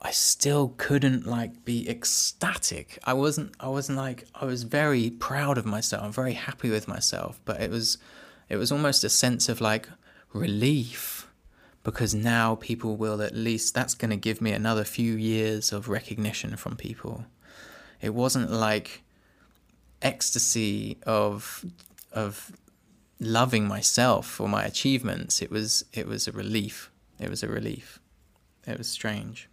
I 0.00 0.12
still 0.12 0.74
couldn't 0.76 1.26
like 1.26 1.64
be 1.64 1.88
ecstatic. 1.88 2.98
I 3.04 3.14
wasn't 3.14 3.54
I 3.58 3.68
wasn't 3.68 3.98
like 3.98 4.26
I 4.34 4.44
was 4.44 4.62
very 4.62 5.10
proud 5.10 5.58
of 5.58 5.66
myself. 5.66 6.04
I'm 6.04 6.12
very 6.12 6.34
happy 6.34 6.70
with 6.70 6.86
myself, 6.86 7.40
but 7.44 7.60
it 7.60 7.70
was 7.70 7.98
it 8.48 8.56
was 8.56 8.70
almost 8.70 9.02
a 9.02 9.08
sense 9.08 9.48
of 9.48 9.60
like 9.60 9.88
relief 10.32 11.28
because 11.82 12.14
now 12.14 12.54
people 12.56 12.96
will 12.96 13.22
at 13.22 13.34
least 13.34 13.74
that's 13.74 13.94
going 13.94 14.10
to 14.10 14.16
give 14.16 14.40
me 14.40 14.52
another 14.52 14.84
few 14.84 15.14
years 15.14 15.72
of 15.72 15.88
recognition 15.88 16.56
from 16.56 16.76
people. 16.76 17.24
It 18.00 18.14
wasn't 18.14 18.50
like 18.50 19.02
ecstasy 20.02 20.98
of 21.06 21.64
of 22.12 22.52
loving 23.20 23.66
myself 23.66 24.26
for 24.26 24.48
my 24.48 24.64
achievements. 24.64 25.42
It 25.42 25.50
was 25.50 25.84
it 25.92 26.06
was 26.06 26.28
a 26.28 26.32
relief. 26.32 26.90
It 27.18 27.30
was 27.30 27.42
a 27.42 27.48
relief. 27.48 27.98
It 28.66 28.78
was 28.78 28.88
strange. 28.88 29.48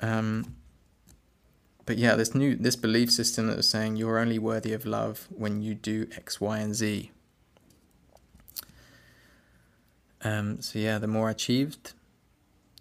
Um, 0.00 0.56
but 1.86 1.98
yeah, 1.98 2.14
this 2.14 2.34
new 2.34 2.56
this 2.56 2.76
belief 2.76 3.10
system 3.10 3.46
that 3.48 3.56
was 3.56 3.68
saying 3.68 3.96
you're 3.96 4.18
only 4.18 4.38
worthy 4.38 4.72
of 4.72 4.86
love 4.86 5.28
when 5.30 5.62
you 5.62 5.74
do 5.74 6.08
X, 6.16 6.40
Y, 6.40 6.58
and 6.58 6.74
Z. 6.74 7.10
Um, 10.24 10.60
so 10.60 10.78
yeah, 10.78 10.98
the 10.98 11.06
more 11.06 11.28
I 11.28 11.32
achieved, 11.32 11.92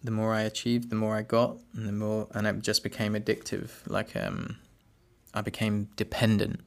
the 0.04 0.12
more 0.12 0.34
I 0.34 0.42
achieved, 0.42 0.90
the 0.90 0.96
more 0.96 1.16
I 1.16 1.22
got, 1.22 1.58
and 1.76 1.88
the 1.88 1.92
more, 1.92 2.28
and 2.34 2.48
it 2.48 2.62
just 2.62 2.84
became 2.84 3.14
addictive. 3.14 3.70
Like 3.88 4.16
um, 4.16 4.58
I 5.34 5.42
became 5.42 5.90
dependent. 5.96 6.62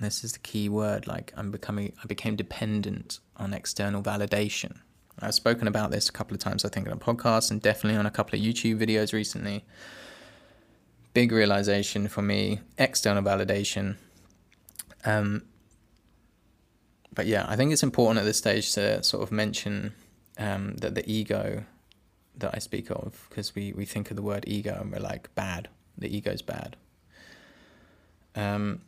This 0.00 0.24
is 0.24 0.32
the 0.32 0.38
key 0.40 0.68
word. 0.68 1.06
Like 1.06 1.32
I'm 1.36 1.50
becoming, 1.50 1.92
I 2.02 2.06
became 2.06 2.36
dependent 2.36 3.20
on 3.36 3.52
external 3.54 4.02
validation. 4.02 4.78
I've 5.20 5.34
spoken 5.34 5.68
about 5.68 5.90
this 5.90 6.08
a 6.08 6.12
couple 6.12 6.34
of 6.34 6.40
times, 6.40 6.64
I 6.64 6.68
think, 6.68 6.86
on 6.88 6.94
a 6.94 6.96
podcast 6.96 7.50
and 7.50 7.60
definitely 7.60 7.98
on 7.98 8.06
a 8.06 8.10
couple 8.10 8.38
of 8.38 8.44
YouTube 8.44 8.78
videos 8.78 9.12
recently. 9.12 9.64
Big 11.14 11.30
realization 11.30 12.08
for 12.08 12.22
me 12.22 12.60
external 12.78 13.22
validation. 13.22 13.96
Um, 15.04 15.42
but 17.14 17.26
yeah, 17.26 17.44
I 17.46 17.56
think 17.56 17.72
it's 17.72 17.82
important 17.82 18.18
at 18.20 18.24
this 18.24 18.38
stage 18.38 18.72
to 18.72 19.02
sort 19.02 19.22
of 19.22 19.30
mention 19.30 19.92
um, 20.42 20.74
that 20.78 20.94
the 20.94 21.10
ego 21.10 21.64
that 22.36 22.50
I 22.54 22.58
speak 22.58 22.90
of, 22.90 23.26
because 23.28 23.54
we, 23.54 23.72
we 23.72 23.84
think 23.84 24.10
of 24.10 24.16
the 24.16 24.22
word 24.22 24.44
ego 24.46 24.76
and 24.80 24.90
we're 24.90 24.98
like, 24.98 25.32
bad. 25.34 25.68
The 25.96 26.14
ego's 26.14 26.42
bad. 26.42 26.76
Um, 28.34 28.80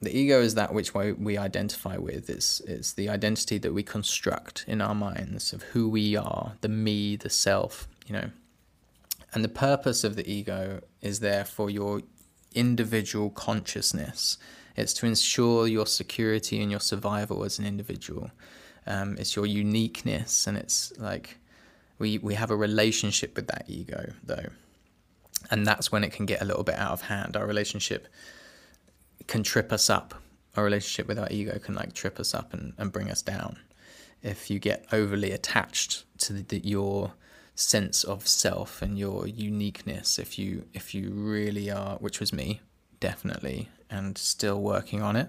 the 0.00 0.16
ego 0.16 0.40
is 0.40 0.54
that 0.54 0.72
which 0.72 0.94
we 0.94 1.36
identify 1.36 1.96
with. 1.96 2.30
It's, 2.30 2.60
it's 2.60 2.92
the 2.92 3.08
identity 3.08 3.58
that 3.58 3.74
we 3.74 3.82
construct 3.82 4.64
in 4.68 4.80
our 4.80 4.94
minds 4.94 5.52
of 5.52 5.62
who 5.62 5.88
we 5.88 6.16
are, 6.16 6.52
the 6.60 6.68
me, 6.68 7.16
the 7.16 7.30
self, 7.30 7.88
you 8.06 8.12
know. 8.12 8.30
And 9.34 9.44
the 9.44 9.48
purpose 9.48 10.04
of 10.04 10.14
the 10.14 10.30
ego 10.30 10.80
is 11.02 11.20
there 11.20 11.44
for 11.44 11.68
your 11.68 12.02
individual 12.54 13.30
consciousness. 13.30 14.38
It's 14.76 14.94
to 14.94 15.06
ensure 15.06 15.66
your 15.66 15.86
security 15.86 16.62
and 16.62 16.70
your 16.70 16.80
survival 16.80 17.42
as 17.42 17.58
an 17.58 17.66
individual. 17.66 18.30
Um, 18.88 19.16
it's 19.18 19.36
your 19.36 19.46
uniqueness, 19.46 20.46
and 20.46 20.56
it's 20.56 20.92
like 20.98 21.36
we 21.98 22.18
we 22.18 22.34
have 22.34 22.50
a 22.50 22.56
relationship 22.56 23.36
with 23.36 23.46
that 23.48 23.66
ego, 23.68 24.12
though, 24.24 24.48
and 25.50 25.66
that's 25.66 25.92
when 25.92 26.04
it 26.04 26.12
can 26.12 26.26
get 26.26 26.40
a 26.40 26.44
little 26.44 26.64
bit 26.64 26.76
out 26.76 26.92
of 26.92 27.02
hand. 27.02 27.36
Our 27.36 27.46
relationship 27.46 28.08
can 29.26 29.42
trip 29.42 29.72
us 29.72 29.90
up. 29.90 30.14
Our 30.56 30.64
relationship 30.64 31.06
with 31.06 31.18
our 31.18 31.28
ego 31.30 31.58
can 31.58 31.74
like 31.74 31.92
trip 31.92 32.18
us 32.18 32.34
up 32.34 32.54
and, 32.54 32.72
and 32.78 32.90
bring 32.90 33.10
us 33.10 33.22
down. 33.22 33.58
If 34.22 34.50
you 34.50 34.58
get 34.58 34.86
overly 34.90 35.30
attached 35.32 36.04
to 36.22 36.32
the, 36.32 36.42
the, 36.42 36.66
your 36.66 37.12
sense 37.54 38.04
of 38.04 38.26
self 38.26 38.82
and 38.82 38.98
your 38.98 39.28
uniqueness, 39.28 40.18
if 40.18 40.38
you 40.38 40.64
if 40.72 40.94
you 40.94 41.10
really 41.10 41.70
are, 41.70 41.96
which 41.98 42.20
was 42.20 42.32
me, 42.32 42.62
definitely, 43.00 43.68
and 43.90 44.16
still 44.16 44.60
working 44.62 45.02
on 45.02 45.14
it. 45.14 45.28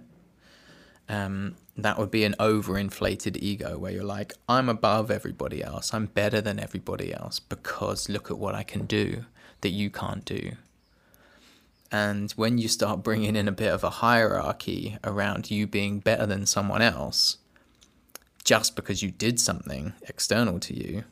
Um, 1.10 1.56
that 1.84 1.98
would 1.98 2.12
be 2.12 2.24
an 2.24 2.36
overinflated 2.40 3.38
ego 3.42 3.78
where 3.78 3.92
you're 3.92 4.04
like, 4.04 4.34
I'm 4.48 4.70
above 4.70 5.12
everybody 5.12 5.64
else. 5.64 5.94
I'm 5.94 6.08
better 6.08 6.42
than 6.42 6.60
everybody 6.60 7.14
else 7.14 7.40
because 7.40 8.10
look 8.10 8.32
at 8.32 8.38
what 8.38 8.56
I 8.56 8.64
can 8.64 8.86
do 8.86 9.26
that 9.62 9.70
you 9.70 9.90
can't 9.90 10.26
do. 10.26 10.54
And 11.92 12.32
when 12.34 12.58
you 12.58 12.68
start 12.68 13.04
bringing 13.04 13.36
in 13.36 13.48
a 13.48 13.54
bit 13.54 13.72
of 13.74 13.84
a 13.84 13.90
hierarchy 13.90 14.98
around 15.04 15.50
you 15.50 15.66
being 15.66 16.00
better 16.00 16.26
than 16.26 16.46
someone 16.46 16.82
else, 16.82 17.38
just 18.44 18.76
because 18.76 19.02
you 19.02 19.12
did 19.12 19.40
something 19.40 19.94
external 20.08 20.60
to 20.60 20.76
you, 20.76 21.04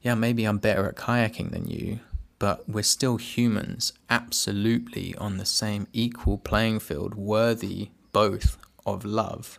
yeah, 0.00 0.14
maybe 0.14 0.44
I'm 0.44 0.58
better 0.58 0.86
at 0.88 0.96
kayaking 0.96 1.50
than 1.50 1.66
you, 1.66 2.00
but 2.38 2.68
we're 2.68 2.84
still 2.84 3.16
humans, 3.16 3.92
absolutely 4.08 5.14
on 5.16 5.38
the 5.38 5.44
same 5.44 5.88
equal 5.92 6.38
playing 6.38 6.78
field, 6.78 7.14
worthy 7.14 7.90
both 8.12 8.56
of 8.94 9.04
love, 9.04 9.58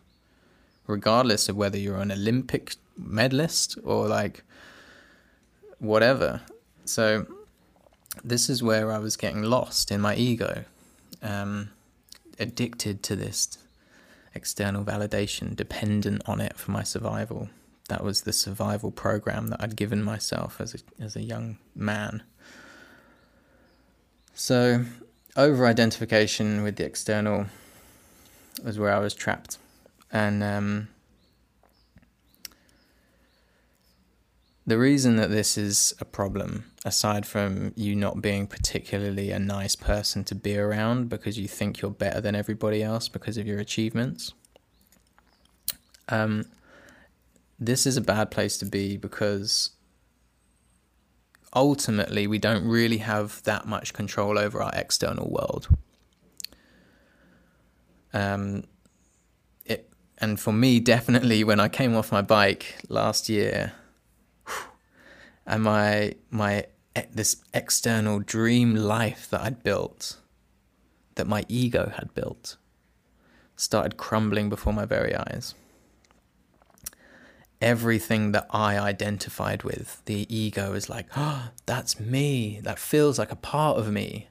regardless 0.88 1.50
of 1.50 1.56
whether 1.56 1.78
you're 1.78 1.98
an 1.98 2.12
Olympic 2.12 2.76
medalist 2.98 3.78
or 3.84 4.08
like 4.08 4.44
whatever. 5.80 6.42
So, 6.86 7.26
this 8.24 8.50
is 8.50 8.62
where 8.62 8.92
I 8.92 8.98
was 8.98 9.16
getting 9.16 9.44
lost 9.44 9.92
in 9.92 10.02
my 10.02 10.16
ego, 10.16 10.66
um, 11.22 11.70
addicted 12.40 13.04
to 13.04 13.16
this 13.16 13.58
external 14.34 14.84
validation, 14.84 15.56
dependent 15.56 16.22
on 16.26 16.42
it 16.42 16.58
for 16.58 16.72
my 16.72 16.84
survival. 16.84 17.50
That 17.88 18.04
was 18.04 18.22
the 18.22 18.34
survival 18.34 18.92
program 18.92 19.48
that 19.48 19.62
I'd 19.62 19.76
given 19.76 20.04
myself 20.04 20.62
as 20.62 20.76
a, 20.76 21.04
as 21.04 21.16
a 21.16 21.22
young 21.22 21.58
man. 21.76 22.24
So, 24.34 24.86
over 25.36 25.66
identification 25.66 26.64
with 26.64 26.76
the 26.76 26.86
external 26.86 27.48
was 28.64 28.80
where 28.80 28.94
I 28.94 29.00
was 29.00 29.14
trapped. 29.14 29.58
And 30.12 30.44
um, 30.44 30.88
The 34.70 34.78
reason 34.78 35.16
that 35.16 35.32
this 35.32 35.58
is 35.58 35.96
a 36.00 36.06
problem, 36.06 36.66
aside 36.86 37.26
from 37.26 37.74
you 37.76 37.96
not 37.96 38.22
being 38.22 38.46
particularly 38.46 39.32
a 39.32 39.40
nice 39.40 39.76
person 39.76 40.24
to 40.26 40.36
be 40.36 40.60
around 40.60 41.10
because 41.10 41.40
you 41.40 41.48
think 41.48 41.82
you're 41.82 41.90
better 41.90 42.22
than 42.22 42.36
everybody 42.36 42.84
else 42.84 43.10
because 43.10 43.36
of 43.36 43.48
your 43.48 43.58
achievements, 43.58 44.34
um, 46.08 46.46
this 47.60 47.88
is 47.88 47.98
a 47.98 48.02
bad 48.02 48.30
place 48.30 48.60
to 48.60 48.66
be 48.66 48.96
because 48.96 49.72
ultimately 51.56 52.28
we 52.28 52.38
don't 52.38 52.64
really 52.64 53.00
have 53.00 53.42
that 53.46 53.66
much 53.66 53.92
control 53.92 54.38
over 54.38 54.62
our 54.62 54.72
external 54.76 55.32
world. 55.32 55.68
Um, 58.14 58.64
it, 59.66 59.90
and 60.18 60.40
for 60.40 60.52
me, 60.54 60.80
definitely, 60.96 61.44
when 61.44 61.60
I 61.60 61.70
came 61.70 61.96
off 61.96 62.12
my 62.12 62.22
bike 62.22 62.76
last 62.90 63.30
year, 63.30 63.74
and 65.46 65.64
my 65.64 66.14
my 66.30 66.66
this 67.12 67.38
external 67.54 68.20
dream 68.20 68.76
life 68.76 69.30
that 69.30 69.42
I'd 69.42 69.64
built 69.64 70.18
that 71.16 71.28
my 71.28 71.46
ego 71.48 71.92
had 71.96 72.14
built 72.14 72.58
started 73.60 73.98
crumbling 73.98 74.48
before 74.48 74.72
my 74.72 74.86
very 74.86 75.14
eyes. 75.14 75.54
Everything 77.62 78.32
that 78.32 78.48
I 78.52 78.80
identified 78.80 79.64
with, 79.64 80.02
the 80.06 80.34
ego 80.34 80.74
is 80.74 80.90
like, 80.90 81.08
oh, 81.18 81.50
that's 81.66 82.00
me. 82.00 82.62
That 82.64 82.80
feels 82.80 83.20
like 83.20 83.32
a 83.32 83.36
part 83.36 83.78
of 83.78 83.92
me. 83.92 84.30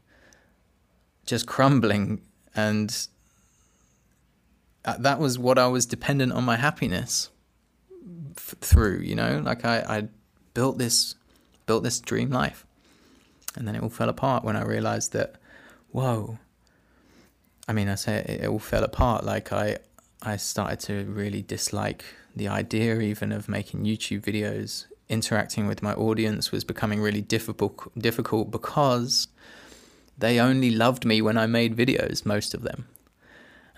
Just 1.27 1.47
crumbling. 1.47 2.23
And 2.57 3.07
Uh, 4.89 4.97
that 5.01 5.19
was 5.19 5.39
what 5.39 5.59
I 5.59 5.67
was 5.67 5.85
dependent 5.85 6.33
on 6.33 6.45
my 6.45 6.57
happiness 6.57 7.29
f- 8.35 8.55
through, 8.63 9.01
you 9.01 9.15
know? 9.15 9.43
Like 9.45 9.63
I, 9.67 9.81
I 9.81 10.09
built 10.55 10.79
this 10.79 11.15
built 11.67 11.83
this 11.85 12.01
dream 12.01 12.31
life. 12.31 12.65
And 13.55 13.69
then 13.69 13.75
it 13.75 13.83
all 13.83 13.91
fell 13.91 14.09
apart 14.09 14.45
when 14.45 14.57
I 14.57 14.63
realized 14.63 15.13
that, 15.13 15.35
whoa. 15.91 16.39
I 17.69 17.75
mean, 17.75 17.91
I 17.91 17.97
say 17.97 18.17
it, 18.17 18.45
it 18.45 18.49
all 18.49 18.59
fell 18.59 18.83
apart. 18.83 19.25
Like 19.25 19.53
I, 19.53 19.77
I 20.23 20.39
started 20.39 20.81
to 20.87 21.05
really 21.05 21.43
dislike 21.43 22.07
the 22.35 22.49
idea 22.49 22.99
even 23.01 23.31
of 23.31 23.47
making 23.47 23.85
YouTube 23.85 24.23
videos. 24.23 24.87
Interacting 25.11 25.67
with 25.67 25.83
my 25.83 25.93
audience 25.93 26.51
was 26.51 26.65
becoming 26.65 27.03
really 27.03 27.21
difficult, 27.21 27.93
difficult 27.99 28.51
because 28.51 29.29
they 30.17 30.41
only 30.41 30.71
loved 30.71 31.05
me 31.05 31.21
when 31.21 31.37
I 31.37 31.47
made 31.47 31.77
videos, 31.77 32.25
most 32.25 32.55
of 32.55 32.63
them. 32.63 32.87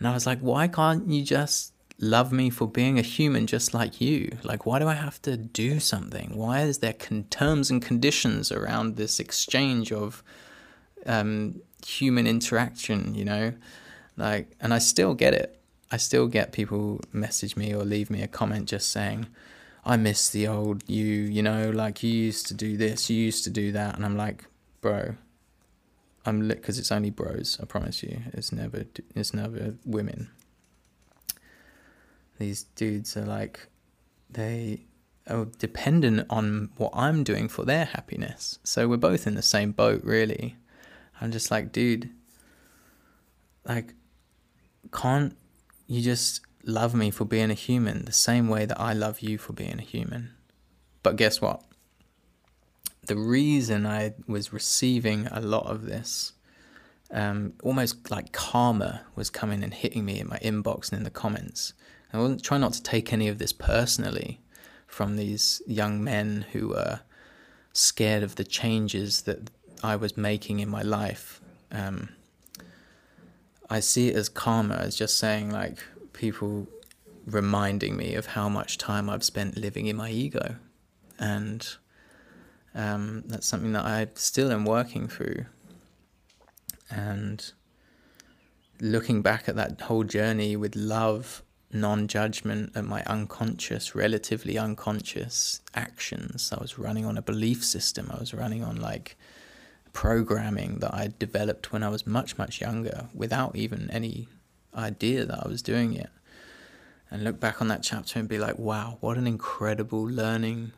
And 0.00 0.08
I 0.08 0.12
was 0.12 0.26
like, 0.26 0.40
why 0.40 0.66
can't 0.66 1.08
you 1.08 1.22
just 1.22 1.72
love 2.00 2.32
me 2.32 2.48
for 2.48 2.66
being 2.66 2.98
a 2.98 3.02
human 3.02 3.46
just 3.46 3.74
like 3.74 4.00
you. 4.00 4.36
Like, 4.42 4.64
why 4.64 4.78
do 4.78 4.88
I 4.88 4.94
have 4.94 5.20
to 5.22 5.36
do 5.36 5.78
something? 5.78 6.34
Why 6.34 6.62
is 6.62 6.78
there 6.78 6.94
con- 6.94 7.26
terms 7.30 7.70
and 7.70 7.82
conditions 7.82 8.50
around 8.50 8.96
this 8.96 9.20
exchange 9.20 9.92
of 9.92 10.22
um, 11.06 11.60
human 11.86 12.26
interaction, 12.26 13.14
you 13.14 13.24
know? 13.24 13.52
Like, 14.16 14.50
and 14.60 14.72
I 14.72 14.78
still 14.78 15.14
get 15.14 15.34
it. 15.34 15.60
I 15.92 15.98
still 15.98 16.26
get 16.26 16.52
people 16.52 17.00
message 17.12 17.56
me 17.56 17.74
or 17.74 17.84
leave 17.84 18.10
me 18.10 18.22
a 18.22 18.28
comment 18.28 18.68
just 18.68 18.90
saying, 18.90 19.26
I 19.84 19.96
miss 19.96 20.30
the 20.30 20.46
old 20.46 20.88
you, 20.88 21.04
you 21.04 21.42
know, 21.42 21.70
like 21.70 22.02
you 22.02 22.10
used 22.10 22.46
to 22.46 22.54
do 22.54 22.76
this, 22.76 23.10
you 23.10 23.16
used 23.16 23.44
to 23.44 23.50
do 23.50 23.72
that. 23.72 23.96
And 23.96 24.04
I'm 24.04 24.16
like, 24.16 24.44
bro, 24.80 25.16
I'm 26.26 26.46
lit 26.46 26.58
because 26.58 26.78
it's 26.78 26.92
only 26.92 27.10
bros, 27.10 27.58
I 27.62 27.64
promise 27.64 28.02
you. 28.02 28.20
It's 28.32 28.52
never, 28.52 28.84
it's 29.14 29.32
never 29.32 29.74
women 29.84 30.30
these 32.40 32.64
dudes 32.74 33.16
are 33.16 33.26
like 33.26 33.68
they 34.28 34.80
are 35.28 35.44
dependent 35.58 36.26
on 36.28 36.70
what 36.76 36.90
I'm 36.94 37.22
doing 37.22 37.48
for 37.48 37.64
their 37.64 37.84
happiness. 37.84 38.58
So 38.64 38.88
we're 38.88 38.96
both 38.96 39.26
in 39.26 39.34
the 39.34 39.42
same 39.42 39.70
boat, 39.70 40.02
really. 40.02 40.56
I'm 41.20 41.30
just 41.30 41.50
like, 41.50 41.70
dude, 41.70 42.10
like, 43.64 43.94
can't 44.92 45.36
you 45.86 46.00
just 46.00 46.40
love 46.64 46.94
me 46.94 47.10
for 47.10 47.24
being 47.24 47.50
a 47.50 47.54
human 47.54 48.06
the 48.06 48.12
same 48.12 48.48
way 48.48 48.64
that 48.64 48.80
I 48.80 48.94
love 48.94 49.20
you 49.20 49.38
for 49.38 49.52
being 49.52 49.78
a 49.78 49.82
human? 49.82 50.30
But 51.02 51.16
guess 51.16 51.40
what? 51.40 51.62
The 53.10 53.16
reason 53.16 53.86
I 53.86 54.14
was 54.28 54.52
receiving 54.52 55.26
a 55.32 55.40
lot 55.40 55.66
of 55.66 55.84
this, 55.84 56.34
um, 57.10 57.54
almost 57.60 58.08
like 58.08 58.30
karma 58.30 59.00
was 59.16 59.30
coming 59.30 59.64
and 59.64 59.74
hitting 59.74 60.04
me 60.04 60.20
in 60.20 60.28
my 60.28 60.38
inbox 60.38 60.90
and 60.92 60.98
in 60.98 61.02
the 61.02 61.10
comments, 61.10 61.72
I 62.12 62.18
wasn't 62.18 62.44
trying 62.44 62.60
not 62.60 62.74
to 62.74 62.82
take 62.84 63.12
any 63.12 63.26
of 63.26 63.38
this 63.38 63.52
personally 63.52 64.40
from 64.86 65.16
these 65.16 65.60
young 65.66 66.04
men 66.04 66.46
who 66.52 66.68
were 66.68 67.00
scared 67.72 68.22
of 68.22 68.36
the 68.36 68.44
changes 68.44 69.22
that 69.22 69.50
I 69.82 69.96
was 69.96 70.16
making 70.16 70.60
in 70.60 70.68
my 70.68 70.82
life. 70.82 71.40
Um, 71.72 72.10
I 73.68 73.80
see 73.80 74.10
it 74.10 74.14
as 74.14 74.28
karma, 74.28 74.76
as 74.76 74.94
just 74.94 75.18
saying 75.18 75.50
like 75.50 75.78
people 76.12 76.68
reminding 77.26 77.96
me 77.96 78.14
of 78.14 78.26
how 78.26 78.48
much 78.48 78.78
time 78.78 79.10
I've 79.10 79.24
spent 79.24 79.56
living 79.56 79.88
in 79.88 79.96
my 79.96 80.10
ego, 80.12 80.54
and 81.18 81.66
um, 82.74 83.24
that's 83.26 83.46
something 83.46 83.72
that 83.72 83.84
I 83.84 84.08
still 84.14 84.52
am 84.52 84.64
working 84.64 85.08
through. 85.08 85.46
And 86.90 87.52
looking 88.80 89.22
back 89.22 89.48
at 89.48 89.56
that 89.56 89.80
whole 89.82 90.04
journey 90.04 90.56
with 90.56 90.74
love 90.74 91.42
non 91.72 92.08
judgment 92.08 92.72
at 92.74 92.84
my 92.84 93.02
unconscious, 93.04 93.94
relatively 93.94 94.58
unconscious 94.58 95.60
actions. 95.74 96.52
I 96.52 96.60
was 96.60 96.78
running 96.78 97.04
on 97.04 97.16
a 97.16 97.22
belief 97.22 97.64
system. 97.64 98.10
I 98.12 98.18
was 98.18 98.34
running 98.34 98.64
on 98.64 98.76
like 98.76 99.16
programming 99.92 100.78
that 100.78 100.94
I 100.94 101.10
developed 101.18 101.72
when 101.72 101.82
I 101.82 101.88
was 101.88 102.06
much, 102.06 102.38
much 102.38 102.60
younger 102.60 103.08
without 103.14 103.56
even 103.56 103.90
any 103.90 104.28
idea 104.74 105.24
that 105.24 105.44
I 105.44 105.48
was 105.48 105.62
doing 105.62 105.94
it. 105.94 106.10
And 107.10 107.24
look 107.24 107.40
back 107.40 107.60
on 107.60 107.68
that 107.68 107.82
chapter 107.82 108.18
and 108.18 108.28
be 108.28 108.38
like, 108.38 108.58
wow, 108.58 108.98
what 109.00 109.16
an 109.16 109.26
incredible 109.26 110.02
learning. 110.02 110.72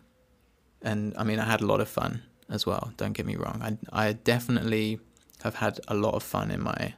And 0.82 1.14
I 1.16 1.24
mean, 1.24 1.38
I 1.38 1.44
had 1.44 1.60
a 1.60 1.66
lot 1.66 1.80
of 1.80 1.88
fun 1.88 2.22
as 2.50 2.66
well. 2.66 2.92
Don't 2.96 3.12
get 3.12 3.26
me 3.26 3.36
wrong. 3.36 3.60
I, 3.62 4.06
I 4.08 4.12
definitely 4.12 5.00
have 5.42 5.56
had 5.56 5.80
a 5.88 5.94
lot 5.94 6.14
of 6.14 6.22
fun 6.22 6.50
in 6.50 6.62
my 6.62 6.94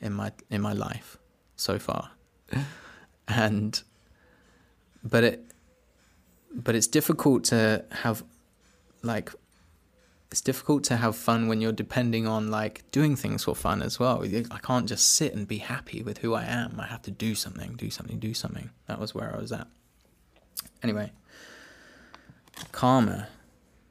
in 0.00 0.12
my 0.12 0.32
in 0.50 0.60
my 0.60 0.72
life 0.72 1.18
so 1.56 1.78
far 1.78 2.10
and 3.28 3.82
but 5.02 5.24
it 5.24 5.44
but 6.52 6.74
it's 6.74 6.86
difficult 6.86 7.44
to 7.44 7.84
have 7.90 8.24
like 9.02 9.30
it's 10.30 10.40
difficult 10.40 10.82
to 10.84 10.96
have 10.96 11.14
fun 11.14 11.46
when 11.46 11.60
you're 11.60 11.72
depending 11.72 12.26
on 12.26 12.50
like 12.50 12.90
doing 12.90 13.14
things 13.14 13.44
for 13.44 13.54
fun 13.54 13.82
as 13.82 14.00
well. 14.00 14.24
I 14.24 14.58
can't 14.58 14.88
just 14.88 15.14
sit 15.14 15.32
and 15.32 15.46
be 15.46 15.58
happy 15.58 16.02
with 16.02 16.18
who 16.18 16.34
I 16.34 16.42
am. 16.44 16.80
I 16.80 16.86
have 16.86 17.02
to 17.02 17.12
do 17.12 17.36
something, 17.36 17.74
do 17.74 17.88
something, 17.88 18.18
do 18.18 18.34
something. 18.34 18.70
That 18.88 18.98
was 18.98 19.14
where 19.14 19.32
I 19.32 19.38
was 19.38 19.52
at. 19.52 19.68
Anyway, 20.82 21.12
karma. 22.72 23.28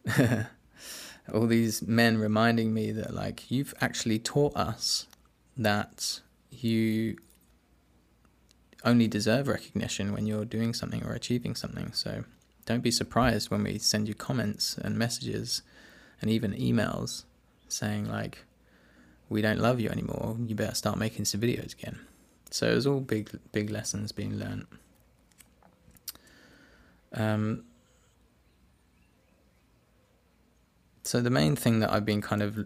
All 1.34 1.48
these 1.48 1.82
men 1.82 2.18
reminding 2.18 2.74
me 2.74 2.92
that 2.92 3.14
like 3.14 3.50
you've 3.50 3.74
actually 3.80 4.20
taught 4.20 4.56
us 4.56 5.08
that 5.56 6.20
you 6.52 7.18
only 8.84 9.08
deserve 9.08 9.48
recognition 9.48 10.12
when 10.12 10.28
you're 10.28 10.46
doing 10.46 10.74
something 10.74 11.04
or 11.06 11.14
achieving 11.14 11.56
something. 11.56 11.92
So 11.94 12.26
don't 12.66 12.82
be 12.82 12.92
surprised 12.92 13.50
when 13.50 13.64
we 13.64 13.78
send 13.78 14.08
you 14.08 14.14
comments 14.14 14.78
and 14.78 14.98
messages 14.98 15.62
and 16.22 16.30
even 16.30 16.54
emails 16.54 17.24
saying, 17.68 18.10
like, 18.10 18.46
we 19.30 19.42
don't 19.42 19.60
love 19.60 19.80
you 19.80 19.90
anymore. 19.90 20.38
You 20.46 20.56
better 20.56 20.76
start 20.76 20.98
making 20.98 21.26
some 21.26 21.42
videos 21.42 21.74
again. 21.74 22.00
So 22.52 22.70
it 22.70 22.76
was 22.76 22.86
all 22.86 23.00
big, 23.00 23.32
big 23.52 23.70
lessons 23.70 24.12
being 24.12 24.38
learned. 24.38 24.68
Um, 27.14 27.64
so 31.04 31.22
the 31.22 31.30
main 31.30 31.56
thing 31.56 31.80
that 31.80 31.92
I've 31.92 32.06
been 32.06 32.22
kind 32.22 32.42
of 32.42 32.66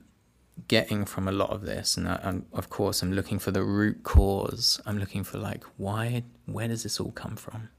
getting 0.68 1.06
from 1.06 1.28
a 1.28 1.32
lot 1.32 1.52
of 1.52 1.62
this 1.62 1.98
and 1.98 2.08
I, 2.08 2.20
am 2.24 2.48
of 2.52 2.68
course 2.68 3.04
i'm 3.04 3.14
looking 3.14 3.38
for 3.38 3.52
the 3.52 3.64
root 3.64 4.04
cause. 4.04 4.82
I'm 4.88 4.98
looking 4.98 5.24
for 5.24 5.38
like 5.38 5.64
why 5.78 6.24
where 6.46 6.68
does 6.68 6.84
this 6.84 7.00
all 7.00 7.12
come 7.12 7.36
from? 7.36 7.70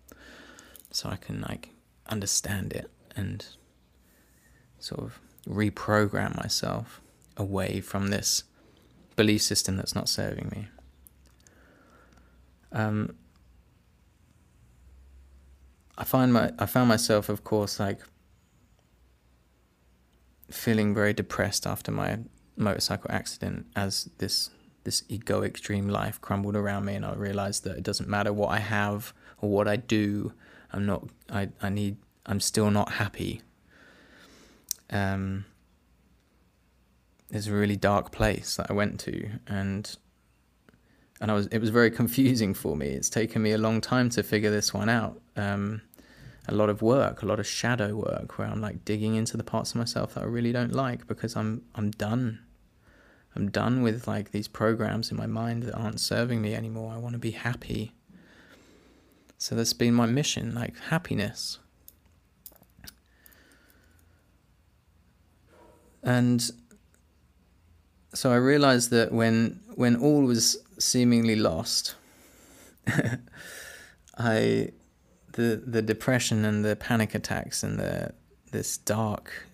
So 0.91 1.09
i 1.09 1.17
can 1.17 1.41
like 1.41 1.71
understand 2.09 2.73
it 2.73 2.91
and 3.17 3.45
sort 4.79 5.01
of 5.01 5.19
reprogram 5.47 6.37
myself 6.37 7.01
away 7.37 7.81
from 7.81 8.09
this 8.09 8.45
belief 9.17 9.43
system 9.43 9.77
that's 9.77 9.95
not 9.95 10.09
serving 10.09 10.49
me. 10.55 10.69
Um, 12.71 13.17
I 15.97 16.05
find 16.05 16.33
my 16.33 16.53
I 16.59 16.67
found 16.67 16.89
myself, 16.89 17.29
of 17.29 17.43
course, 17.43 17.81
like 17.81 18.01
feeling 20.51 20.95
very 20.95 21.13
depressed 21.13 21.67
after 21.67 21.91
my 21.91 22.19
motorcycle 22.57 23.11
accident 23.11 23.67
as 23.77 24.11
this 24.19 24.51
this 24.85 25.03
egoic 25.03 25.61
dream 25.61 25.89
life 25.89 26.21
crumbled 26.21 26.57
around 26.57 26.85
me 26.87 26.95
and 26.95 27.05
I 27.05 27.15
realized 27.15 27.65
that 27.65 27.77
it 27.77 27.83
doesn't 27.83 28.09
matter 28.09 28.33
what 28.33 28.49
I 28.49 28.59
have 28.59 29.13
or 29.41 29.51
what 29.51 29.69
I 29.69 29.77
do 29.77 30.33
I'm 30.73 30.87
not 30.87 31.05
I, 31.31 31.51
I 31.63 31.69
need 31.69 31.97
I'm 32.27 32.41
still 32.41 32.71
not 32.71 32.93
happy. 32.93 33.43
Um 34.91 35.45
it's 37.31 37.47
a 37.47 37.53
really 37.53 37.77
dark 37.77 38.11
place 38.11 38.57
that 38.57 38.71
I 38.71 38.73
went 38.73 38.99
to 39.01 39.29
and 39.47 39.97
and 41.21 41.31
I 41.31 41.35
was 41.35 41.47
it 41.49 41.59
was 41.59 41.71
very 41.71 41.91
confusing 41.91 42.55
for 42.55 42.77
me. 42.77 42.89
It's 42.89 43.11
taken 43.11 43.43
me 43.43 43.53
a 43.53 43.59
long 43.59 43.81
time 43.81 44.09
to 44.11 44.23
figure 44.23 44.51
this 44.51 44.73
one 44.73 44.89
out. 44.89 45.21
Um 45.37 45.83
a 46.49 46.55
lot 46.55 46.69
of 46.69 46.83
work, 46.83 47.23
a 47.23 47.27
lot 47.27 47.39
of 47.39 47.47
shadow 47.47 47.95
work 47.95 48.39
where 48.39 48.49
I'm 48.49 48.61
like 48.61 48.85
digging 48.85 49.15
into 49.15 49.37
the 49.37 49.45
parts 49.45 49.71
of 49.71 49.77
myself 49.77 50.15
that 50.15 50.23
I 50.23 50.27
really 50.27 50.53
don't 50.53 50.73
like 50.73 51.07
because 51.07 51.37
I'm 51.37 51.63
I'm 51.75 51.91
done 51.91 52.41
I'm 53.39 53.51
done 53.51 53.83
with 53.83 54.09
like 54.09 54.33
these 54.33 54.49
programs 54.49 55.13
in 55.13 55.17
my 55.17 55.27
mind 55.27 55.63
that 55.63 55.75
aren't 55.75 56.01
serving 56.01 56.43
me 56.43 56.55
anymore. 56.55 56.93
I 56.93 56.99
want 56.99 57.13
to 57.13 57.21
be 57.21 57.31
happy. 57.31 57.93
So 59.37 59.55
that's 59.55 59.73
been 59.73 59.95
my 59.95 60.07
mission, 60.07 60.57
like 60.57 60.77
happiness. 60.77 61.61
And 66.03 66.51
so 68.13 68.33
I 68.33 68.37
realized 68.37 68.91
that 68.91 69.13
when 69.13 69.61
when 69.77 69.95
all 69.95 70.25
was 70.25 70.57
seemingly 70.81 71.37
lost, 71.37 71.95
I 74.19 74.71
the 75.39 75.63
the 75.65 75.81
depression 75.81 76.45
and 76.45 76.65
the 76.65 76.75
panic 76.75 77.15
attacks 77.15 77.63
and 77.63 77.79
the 77.79 78.13
this 78.51 78.77
dark 78.77 79.47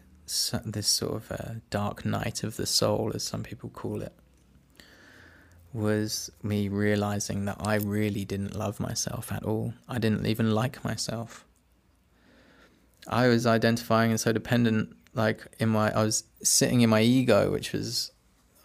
this 0.64 0.88
sort 0.88 1.16
of 1.16 1.32
uh, 1.32 1.52
dark 1.68 2.06
night 2.06 2.42
of 2.42 2.56
the 2.56 2.64
soul, 2.64 3.12
as 3.14 3.22
some 3.22 3.42
people 3.42 3.68
call 3.68 4.00
it, 4.00 4.14
was 5.74 6.30
me 6.42 6.68
realizing 6.68 7.44
that 7.44 7.58
I 7.60 7.74
really 7.74 8.24
didn't 8.24 8.56
love 8.56 8.80
myself 8.80 9.30
at 9.30 9.42
all. 9.42 9.74
I 9.86 9.98
didn't 9.98 10.24
even 10.26 10.52
like 10.52 10.82
myself. 10.82 11.44
I 13.06 13.28
was 13.28 13.44
identifying 13.46 14.12
and 14.12 14.18
so 14.18 14.32
dependent, 14.32 14.96
like 15.12 15.46
in 15.58 15.68
my, 15.68 15.92
I 15.92 16.02
was 16.04 16.24
sitting 16.42 16.80
in 16.80 16.88
my 16.88 17.02
ego, 17.02 17.50
which 17.50 17.72
was 17.72 18.12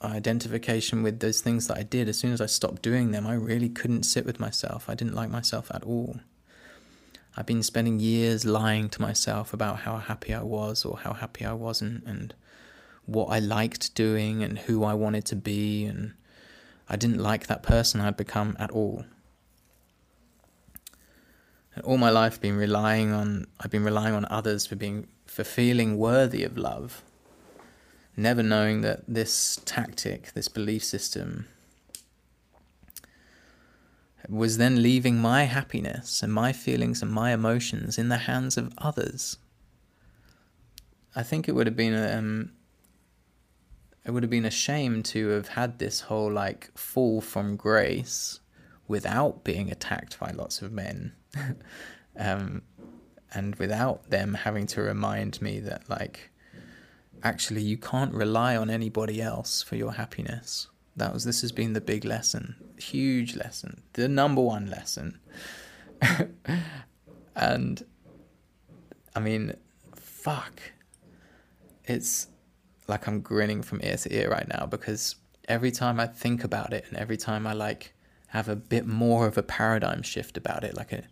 identification 0.02 1.04
with 1.04 1.20
those 1.20 1.42
things 1.42 1.68
that 1.68 1.78
I 1.78 1.84
did. 1.84 2.08
As 2.08 2.18
soon 2.18 2.32
as 2.32 2.40
I 2.40 2.46
stopped 2.46 2.82
doing 2.82 3.12
them, 3.12 3.28
I 3.28 3.34
really 3.34 3.68
couldn't 3.68 4.04
sit 4.04 4.26
with 4.26 4.40
myself. 4.40 4.90
I 4.90 4.96
didn't 4.96 5.16
like 5.16 5.30
myself 5.30 5.70
at 5.74 5.84
all. 5.84 6.22
I've 7.40 7.46
been 7.46 7.64
spending 7.64 8.02
years 8.02 8.44
lying 8.44 8.90
to 8.90 9.02
myself 9.02 9.54
about 9.54 9.80
how 9.80 9.96
happy 9.96 10.34
I 10.34 10.44
was 10.44 10.84
or 10.84 10.98
how 10.98 11.14
happy 11.14 11.46
I 11.46 11.54
wasn't 11.54 12.04
and 12.04 12.34
what 13.06 13.28
I 13.28 13.40
liked 13.40 13.96
doing 13.96 14.44
and 14.44 14.60
who 14.60 14.84
I 14.84 14.94
wanted 14.94 15.24
to 15.28 15.38
be 15.38 15.86
and 15.86 16.16
I 16.90 16.98
didn't 16.98 17.20
like 17.20 17.48
that 17.48 17.64
person 17.64 18.02
I'd 18.02 18.18
become 18.18 18.58
at 18.60 18.72
all. 18.72 19.06
And 21.74 21.86
all 21.86 21.98
my 21.98 22.10
life 22.10 22.34
I've 22.34 22.42
been 22.42 22.58
relying 22.58 23.14
on 23.14 23.48
I've 23.58 23.72
been 23.72 23.86
relying 23.86 24.16
on 24.16 24.26
others 24.30 24.66
for 24.66 24.76
being 24.76 25.08
for 25.26 25.46
feeling 25.46 25.98
worthy 25.98 26.44
of 26.44 26.58
love. 26.58 27.04
Never 28.18 28.44
knowing 28.44 28.82
that 28.82 29.04
this 29.08 29.62
tactic, 29.64 30.34
this 30.34 30.50
belief 30.50 30.84
system 30.84 31.48
was 34.30 34.58
then 34.58 34.84
leaving 34.84 35.18
my 35.18 35.44
happiness 35.44 36.22
and 36.22 36.32
my 36.32 36.54
feelings 36.54 37.02
and 37.02 37.12
my 37.12 37.34
emotions 37.34 37.98
in 37.98 38.10
the 38.10 38.18
hands 38.18 38.58
of 38.58 38.72
others. 38.78 39.38
I 41.16 41.24
think 41.24 41.48
it 41.48 41.54
would 41.54 41.66
have 41.66 41.76
been 41.76 41.96
um, 41.96 42.52
it 44.06 44.12
would 44.12 44.24
have 44.24 44.30
been 44.30 44.46
a 44.46 44.52
shame 44.52 45.04
to 45.04 45.30
have 45.30 45.50
had 45.50 45.80
this 45.80 46.02
whole 46.02 46.32
like 46.32 46.72
fall 46.78 47.22
from 47.22 47.56
grace 47.56 48.40
without 48.88 49.44
being 49.44 49.72
attacked 49.72 50.20
by 50.20 50.32
lots 50.32 50.62
of 50.62 50.72
men, 50.72 51.14
um, 52.18 52.62
and 53.34 53.56
without 53.56 54.10
them 54.10 54.34
having 54.34 54.68
to 54.68 54.82
remind 54.82 55.42
me 55.42 55.60
that 55.60 55.90
like 55.90 56.30
actually 57.24 57.62
you 57.62 57.78
can't 57.78 58.14
rely 58.14 58.56
on 58.56 58.70
anybody 58.70 59.22
else 59.22 59.62
for 59.62 59.76
your 59.76 59.94
happiness. 59.94 60.68
That 60.96 61.14
was 61.14 61.24
this 61.24 61.42
has 61.42 61.52
been 61.52 61.74
the 61.74 61.82
big 61.82 62.06
lesson, 62.06 62.56
huge 62.80 63.36
lesson, 63.36 63.84
the 63.94 64.08
number 64.08 64.42
one 64.42 64.70
lesson. 64.70 65.20
and 67.36 67.86
I 69.16 69.20
mean, 69.20 69.54
fuck. 69.96 70.62
It's 71.86 72.28
like 72.88 73.08
I'm 73.08 73.22
grinning 73.22 73.62
from 73.62 73.82
ear 73.84 73.98
to 73.98 74.16
ear 74.16 74.30
right 74.30 74.48
now 74.48 74.66
because 74.66 75.16
every 75.48 75.72
time 75.72 76.00
I 76.00 76.08
think 76.08 76.44
about 76.44 76.74
it 76.74 76.86
and 76.90 76.98
every 76.98 77.18
time 77.18 77.48
I 77.48 77.54
like 77.54 77.94
have 78.28 78.48
a 78.48 78.56
bit 78.56 78.86
more 78.86 79.26
of 79.28 79.38
a 79.38 79.44
paradigm 79.44 80.04
shift 80.04 80.38
about 80.38 80.64
it, 80.64 80.76
like 80.76 80.92
a, 80.92 81.04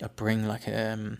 a 0.00 0.08
bring 0.10 0.46
like 0.46 0.66
a 0.66 0.92
um, 0.92 1.18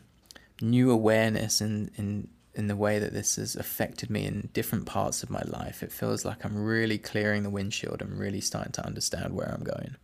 new 0.61 0.91
awareness 0.91 1.61
in 1.61 1.91
in 1.97 2.28
in 2.55 2.66
the 2.66 2.76
way 2.76 2.98
that 2.98 3.12
this 3.12 3.36
has 3.36 3.57
affected 3.57 4.11
me 4.11 4.26
in 4.26 4.50
different 4.53 4.84
parts 4.86 5.22
of 5.22 5.30
my 5.30 5.42
life. 5.46 5.82
It 5.82 5.90
feels 5.90 6.24
like 6.24 6.44
I'm 6.44 6.57
really 6.57 6.98
clearing 6.98 7.42
the 7.42 7.50
windshield. 7.50 8.03
I'm 8.03 8.18
really 8.18 8.40
starting 8.40 8.72
to 8.72 8.86
understand 8.86 9.34
where 9.34 9.48
I'm 9.48 9.64
going. 9.64 9.96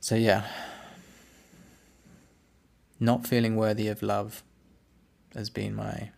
So, 0.00 0.14
yeah, 0.14 0.44
not 3.00 3.26
feeling 3.26 3.56
worthy 3.56 3.88
of 3.88 4.02
love 4.02 4.42
has 5.34 5.50
been 5.50 5.74
my 5.74 6.10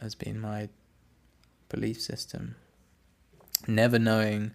has 0.00 0.14
been 0.14 0.40
my 0.40 0.68
belief 1.68 2.00
system. 2.00 2.56
Never 3.66 3.98
knowing, 3.98 4.52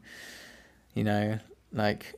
you 0.93 1.03
know, 1.03 1.39
like 1.71 2.15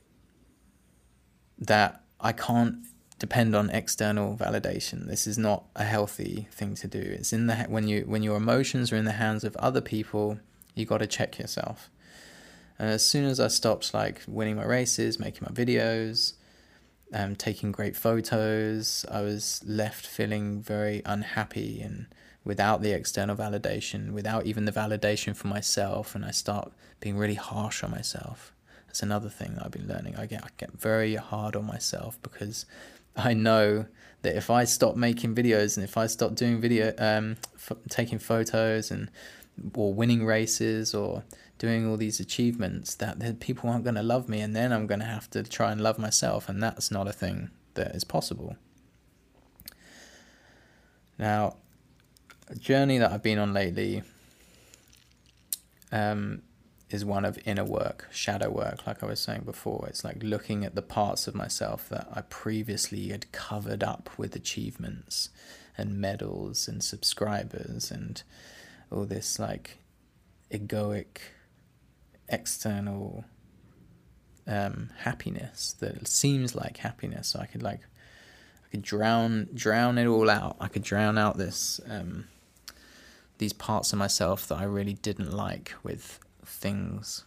that 1.58 2.02
I 2.20 2.32
can't 2.32 2.76
depend 3.18 3.54
on 3.54 3.70
external 3.70 4.36
validation. 4.36 5.06
This 5.06 5.26
is 5.26 5.38
not 5.38 5.64
a 5.74 5.84
healthy 5.84 6.48
thing 6.52 6.74
to 6.76 6.86
do. 6.86 7.00
It's 7.00 7.32
in 7.32 7.46
the 7.46 7.56
when 7.68 7.88
you 7.88 8.02
when 8.06 8.22
your 8.22 8.36
emotions 8.36 8.92
are 8.92 8.96
in 8.96 9.04
the 9.04 9.12
hands 9.12 9.44
of 9.44 9.56
other 9.56 9.80
people, 9.80 10.38
you 10.74 10.84
got 10.86 10.98
to 10.98 11.06
check 11.06 11.38
yourself. 11.38 11.90
And 12.78 12.88
as 12.88 13.04
soon 13.04 13.24
as 13.24 13.40
I 13.40 13.48
stopped 13.48 13.92
like 13.92 14.22
winning 14.28 14.56
my 14.56 14.64
races, 14.64 15.18
making 15.18 15.48
my 15.48 15.54
videos, 15.54 16.34
um, 17.12 17.34
taking 17.34 17.72
great 17.72 17.96
photos, 17.96 19.04
I 19.10 19.22
was 19.22 19.60
left 19.66 20.06
feeling 20.06 20.62
very 20.62 21.02
unhappy 21.04 21.80
and 21.80 22.06
without 22.44 22.82
the 22.82 22.92
external 22.92 23.36
validation, 23.36 24.12
without 24.12 24.46
even 24.46 24.64
the 24.64 24.72
validation 24.72 25.34
for 25.36 25.48
myself, 25.48 26.14
and 26.14 26.24
I 26.24 26.30
start 26.30 26.72
being 27.00 27.18
really 27.18 27.34
harsh 27.34 27.82
on 27.82 27.90
myself. 27.90 28.54
That's 28.86 29.02
another 29.02 29.28
thing 29.28 29.54
that 29.54 29.66
I've 29.66 29.70
been 29.70 29.86
learning. 29.86 30.16
I 30.16 30.26
get 30.26 30.42
I 30.44 30.48
get 30.56 30.72
very 30.72 31.16
hard 31.16 31.56
on 31.56 31.66
myself 31.66 32.18
because 32.22 32.64
I 33.18 33.34
know 33.34 33.86
that 34.22 34.36
if 34.36 34.50
I 34.50 34.64
stop 34.64 34.96
making 34.96 35.34
videos 35.34 35.76
and 35.76 35.84
if 35.84 35.96
I 35.96 36.06
stop 36.06 36.34
doing 36.34 36.60
video, 36.60 36.94
um, 36.98 37.36
f- 37.56 37.76
taking 37.88 38.18
photos 38.18 38.90
and 38.90 39.10
or 39.74 39.92
winning 39.92 40.24
races 40.24 40.94
or 40.94 41.24
doing 41.58 41.86
all 41.88 41.96
these 41.96 42.20
achievements, 42.20 42.94
that 42.96 43.18
then 43.18 43.36
people 43.36 43.68
aren't 43.68 43.82
going 43.84 43.96
to 43.96 44.02
love 44.02 44.28
me, 44.28 44.40
and 44.40 44.54
then 44.54 44.72
I'm 44.72 44.86
going 44.86 45.00
to 45.00 45.06
have 45.06 45.28
to 45.30 45.42
try 45.42 45.72
and 45.72 45.80
love 45.80 45.98
myself, 45.98 46.48
and 46.48 46.62
that's 46.62 46.90
not 46.90 47.08
a 47.08 47.12
thing 47.12 47.50
that 47.74 47.94
is 47.94 48.04
possible. 48.04 48.56
Now, 51.18 51.56
a 52.48 52.54
journey 52.54 52.98
that 52.98 53.10
I've 53.10 53.22
been 53.22 53.38
on 53.38 53.52
lately 53.52 54.02
um, 55.90 56.42
is 56.90 57.04
one 57.04 57.24
of 57.24 57.38
inner 57.44 57.64
work, 57.64 58.08
shadow 58.10 58.50
work, 58.50 58.86
like 58.86 59.02
I 59.02 59.06
was 59.06 59.20
saying 59.20 59.42
before. 59.44 59.86
It's 59.88 60.04
like 60.04 60.22
looking 60.22 60.64
at 60.64 60.74
the 60.74 60.82
parts 60.82 61.28
of 61.28 61.34
myself 61.34 61.88
that 61.90 62.08
I 62.12 62.22
previously 62.22 63.08
had 63.08 63.30
covered 63.30 63.82
up 63.84 64.08
with 64.16 64.34
achievements 64.34 65.28
and 65.76 65.98
medals 66.00 66.66
and 66.66 66.82
subscribers 66.82 67.90
and 67.90 68.22
all 68.90 69.04
this 69.04 69.38
like 69.38 69.78
egoic 70.50 71.18
external 72.28 73.24
um, 74.46 74.90
happiness 75.00 75.74
that 75.80 76.08
seems 76.08 76.54
like 76.54 76.78
happiness. 76.78 77.28
So 77.28 77.40
I 77.40 77.46
could 77.46 77.62
like 77.62 77.80
I 78.64 78.68
could 78.70 78.82
drown 78.82 79.48
drown 79.52 79.98
it 79.98 80.06
all 80.06 80.30
out. 80.30 80.56
I 80.58 80.68
could 80.68 80.82
drown 80.82 81.18
out 81.18 81.36
this 81.36 81.80
um, 81.86 82.28
these 83.36 83.52
parts 83.52 83.92
of 83.92 83.98
myself 83.98 84.48
that 84.48 84.58
I 84.58 84.64
really 84.64 84.94
didn't 84.94 85.32
like 85.32 85.74
with 85.82 86.18
things. 86.48 87.24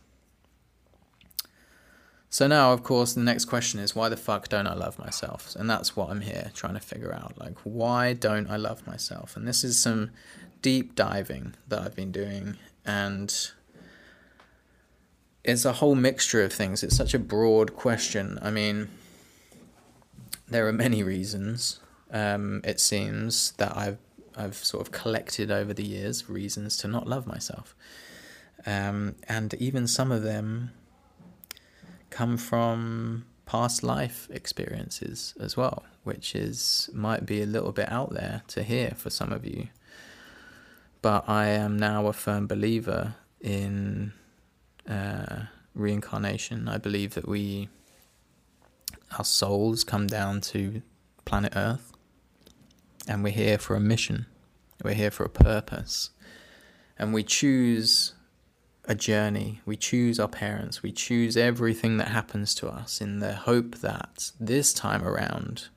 So 2.29 2.47
now, 2.47 2.71
of 2.71 2.81
course, 2.81 3.11
the 3.11 3.19
next 3.19 3.45
question 3.45 3.81
is 3.81 3.93
why 3.93 4.07
the 4.07 4.15
fuck 4.15 4.47
don't 4.47 4.65
I 4.65 4.73
love 4.73 4.97
myself? 4.97 5.53
And 5.57 5.69
that's 5.69 5.97
what 5.97 6.09
I'm 6.09 6.21
here 6.21 6.49
trying 6.53 6.75
to 6.75 6.79
figure 6.79 7.13
out. 7.13 7.37
Like, 7.37 7.57
why 7.63 8.13
don't 8.13 8.49
I 8.49 8.55
love 8.55 8.87
myself? 8.87 9.35
And 9.35 9.45
this 9.45 9.65
is 9.65 9.77
some 9.77 10.11
deep 10.61 10.95
diving 10.95 11.55
that 11.67 11.81
I've 11.81 11.95
been 11.95 12.13
doing. 12.13 12.55
And 12.85 13.51
it's 15.43 15.65
a 15.65 15.73
whole 15.73 15.95
mixture 15.95 16.41
of 16.41 16.53
things. 16.53 16.83
It's 16.83 16.95
such 16.95 17.13
a 17.13 17.19
broad 17.19 17.75
question. 17.75 18.39
I 18.41 18.49
mean, 18.49 18.87
there 20.47 20.65
are 20.67 20.73
many 20.73 21.03
reasons, 21.03 21.81
um, 22.11 22.61
it 22.63 22.79
seems, 22.79 23.51
that 23.53 23.75
I've, 23.75 23.97
I've 24.37 24.55
sort 24.55 24.87
of 24.87 24.93
collected 24.93 25.51
over 25.51 25.73
the 25.73 25.83
years, 25.83 26.29
reasons 26.29 26.77
to 26.77 26.87
not 26.87 27.07
love 27.07 27.27
myself. 27.27 27.75
Um, 28.65 29.15
and 29.27 29.53
even 29.55 29.87
some 29.87 30.11
of 30.11 30.23
them 30.23 30.71
come 32.09 32.37
from 32.37 33.25
past 33.45 33.83
life 33.83 34.27
experiences 34.31 35.33
as 35.39 35.57
well, 35.57 35.83
which 36.03 36.35
is 36.35 36.89
might 36.93 37.25
be 37.25 37.41
a 37.41 37.45
little 37.45 37.71
bit 37.71 37.91
out 37.91 38.13
there 38.13 38.43
to 38.47 38.63
hear 38.63 38.91
for 38.95 39.09
some 39.09 39.31
of 39.31 39.45
you. 39.45 39.67
But 41.01 41.27
I 41.27 41.47
am 41.47 41.77
now 41.77 42.05
a 42.07 42.13
firm 42.13 42.47
believer 42.47 43.15
in 43.41 44.13
uh, 44.87 45.43
reincarnation. 45.73 46.67
I 46.67 46.77
believe 46.77 47.15
that 47.15 47.27
we, 47.27 47.69
our 49.17 49.25
souls, 49.25 49.83
come 49.83 50.05
down 50.07 50.41
to 50.41 50.81
planet 51.25 51.53
Earth, 51.55 51.91
and 53.07 53.23
we're 53.23 53.33
here 53.33 53.57
for 53.57 53.75
a 53.75 53.79
mission. 53.79 54.27
We're 54.83 54.93
here 54.93 55.11
for 55.11 55.23
a 55.23 55.29
purpose, 55.29 56.11
and 56.97 57.13
we 57.13 57.23
choose 57.23 58.13
a 58.85 58.95
journey. 58.95 59.61
We 59.65 59.77
choose 59.77 60.19
our 60.19 60.27
parents. 60.27 60.81
We 60.81 60.91
choose 60.91 61.37
everything 61.37 61.97
that 61.97 62.09
happens 62.09 62.55
to 62.55 62.67
us 62.67 62.99
in 63.01 63.19
the 63.19 63.33
hope 63.33 63.77
that 63.77 64.31
this 64.39 64.73
time 64.73 65.03
around, 65.03 65.67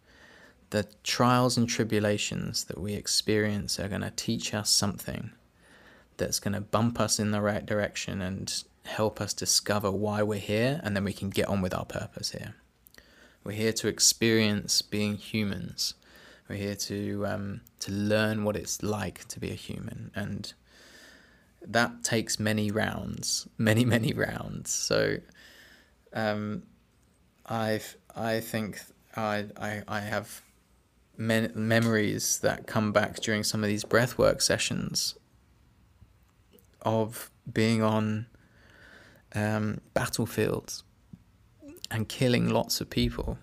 the 0.71 0.89
trials 1.03 1.57
and 1.57 1.69
tribulations 1.69 2.65
that 2.65 2.81
we 2.81 2.95
experience 2.95 3.79
are 3.79 3.89
going 3.89 4.01
to 4.01 4.11
teach 4.11 4.55
us 4.55 4.71
something 4.71 5.31
that's 6.17 6.41
going 6.41 6.55
to 6.55 6.61
bump 6.61 7.01
us 7.01 7.19
in 7.19 7.31
the 7.31 7.41
right 7.41 7.67
direction 7.67 8.23
and 8.23 8.65
help 8.87 9.21
us 9.21 9.33
discover 9.33 9.91
why 9.91 10.23
we're 10.23 10.39
here, 10.39 10.81
and 10.85 10.97
then 10.97 11.05
we 11.05 11.13
can 11.13 11.31
get 11.31 11.49
on 11.49 11.63
with 11.63 11.75
our 11.75 11.85
purpose 11.85 12.31
here. 12.31 12.55
We're 13.43 13.53
here 13.53 13.73
to 13.75 13.89
experience 13.89 14.81
being 14.83 15.17
humans. 15.17 15.95
We're 16.49 16.57
here 16.57 16.75
to 16.77 17.27
um, 17.27 17.61
to 17.81 17.93
learn 17.93 18.45
what 18.45 18.57
it's 18.57 18.83
like 18.83 19.27
to 19.29 19.41
be 19.41 19.51
a 19.51 19.55
human, 19.55 20.11
and 20.15 20.53
that 21.67 22.05
takes 22.05 22.39
many 22.39 22.71
rounds, 22.71 23.49
many 23.59 23.85
many 23.97 24.13
rounds. 24.13 24.71
So, 24.71 25.19
um, 26.13 26.65
I 27.47 27.81
I 28.15 28.41
think 28.41 28.81
I 29.17 29.47
I 29.57 29.83
I 29.89 30.01
have 30.01 30.43
memories 31.17 32.39
that 32.41 32.67
come 32.67 32.93
back 32.93 33.17
during 33.21 33.45
some 33.45 33.63
of 33.63 33.69
these 33.69 33.85
breathwork 33.85 34.43
sessions 34.43 35.15
of 36.83 37.31
being 37.53 37.83
on 37.83 38.27
um, 39.35 39.81
battlefields 39.95 40.83
and 41.91 42.09
killing 42.09 42.49
lots 42.49 42.81
of 42.81 42.91
people. 42.91 43.39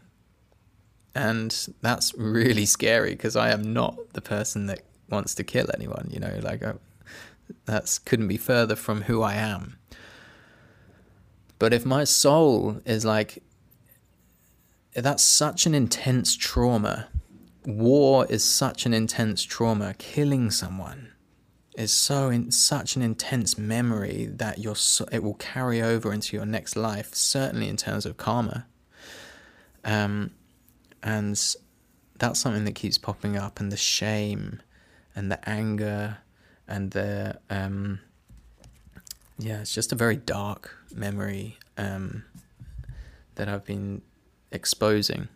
And 1.13 1.67
that's 1.81 2.13
really 2.15 2.65
scary 2.65 3.11
because 3.11 3.35
I 3.35 3.51
am 3.51 3.73
not 3.73 4.13
the 4.13 4.21
person 4.21 4.67
that 4.67 4.81
wants 5.09 5.35
to 5.35 5.43
kill 5.43 5.67
anyone, 5.73 6.09
you 6.11 6.19
know, 6.19 6.39
like 6.41 6.63
uh, 6.63 6.73
that 7.65 7.99
couldn't 8.05 8.27
be 8.27 8.37
further 8.37 8.75
from 8.75 9.03
who 9.03 9.21
I 9.21 9.35
am. 9.35 9.77
But 11.59 11.73
if 11.73 11.85
my 11.85 12.03
soul 12.03 12.81
is 12.85 13.05
like, 13.05 13.43
that's 14.93 15.23
such 15.23 15.65
an 15.65 15.75
intense 15.75 16.35
trauma. 16.35 17.09
War 17.65 18.25
is 18.29 18.43
such 18.43 18.85
an 18.85 18.93
intense 18.93 19.43
trauma. 19.43 19.93
Killing 19.99 20.49
someone 20.49 21.11
is 21.77 21.91
so 21.91 22.29
in 22.29 22.51
such 22.51 22.95
an 22.95 23.01
intense 23.01 23.57
memory 23.57 24.25
that 24.25 24.57
your 24.57 24.75
it 25.11 25.23
will 25.23 25.35
carry 25.35 25.81
over 25.81 26.11
into 26.11 26.35
your 26.35 26.45
next 26.45 26.75
life. 26.75 27.13
Certainly 27.13 27.69
in 27.69 27.77
terms 27.77 28.05
of 28.05 28.17
karma. 28.17 28.65
Um, 29.83 30.31
and 31.03 31.39
that's 32.17 32.39
something 32.39 32.65
that 32.65 32.75
keeps 32.75 32.97
popping 32.97 33.37
up, 33.37 33.59
and 33.59 33.71
the 33.71 33.77
shame, 33.77 34.61
and 35.15 35.31
the 35.31 35.47
anger, 35.49 36.17
and 36.71 36.91
the 36.91 37.37
um, 37.49 37.99
yeah, 39.37 39.59
it's 39.59 39.73
just 39.73 39.91
a 39.91 39.95
very 39.95 40.15
dark 40.15 40.77
memory 40.95 41.57
um, 41.77 42.23
that 43.35 43.49
I've 43.49 43.65
been 43.65 44.01
exposing, 44.51 45.27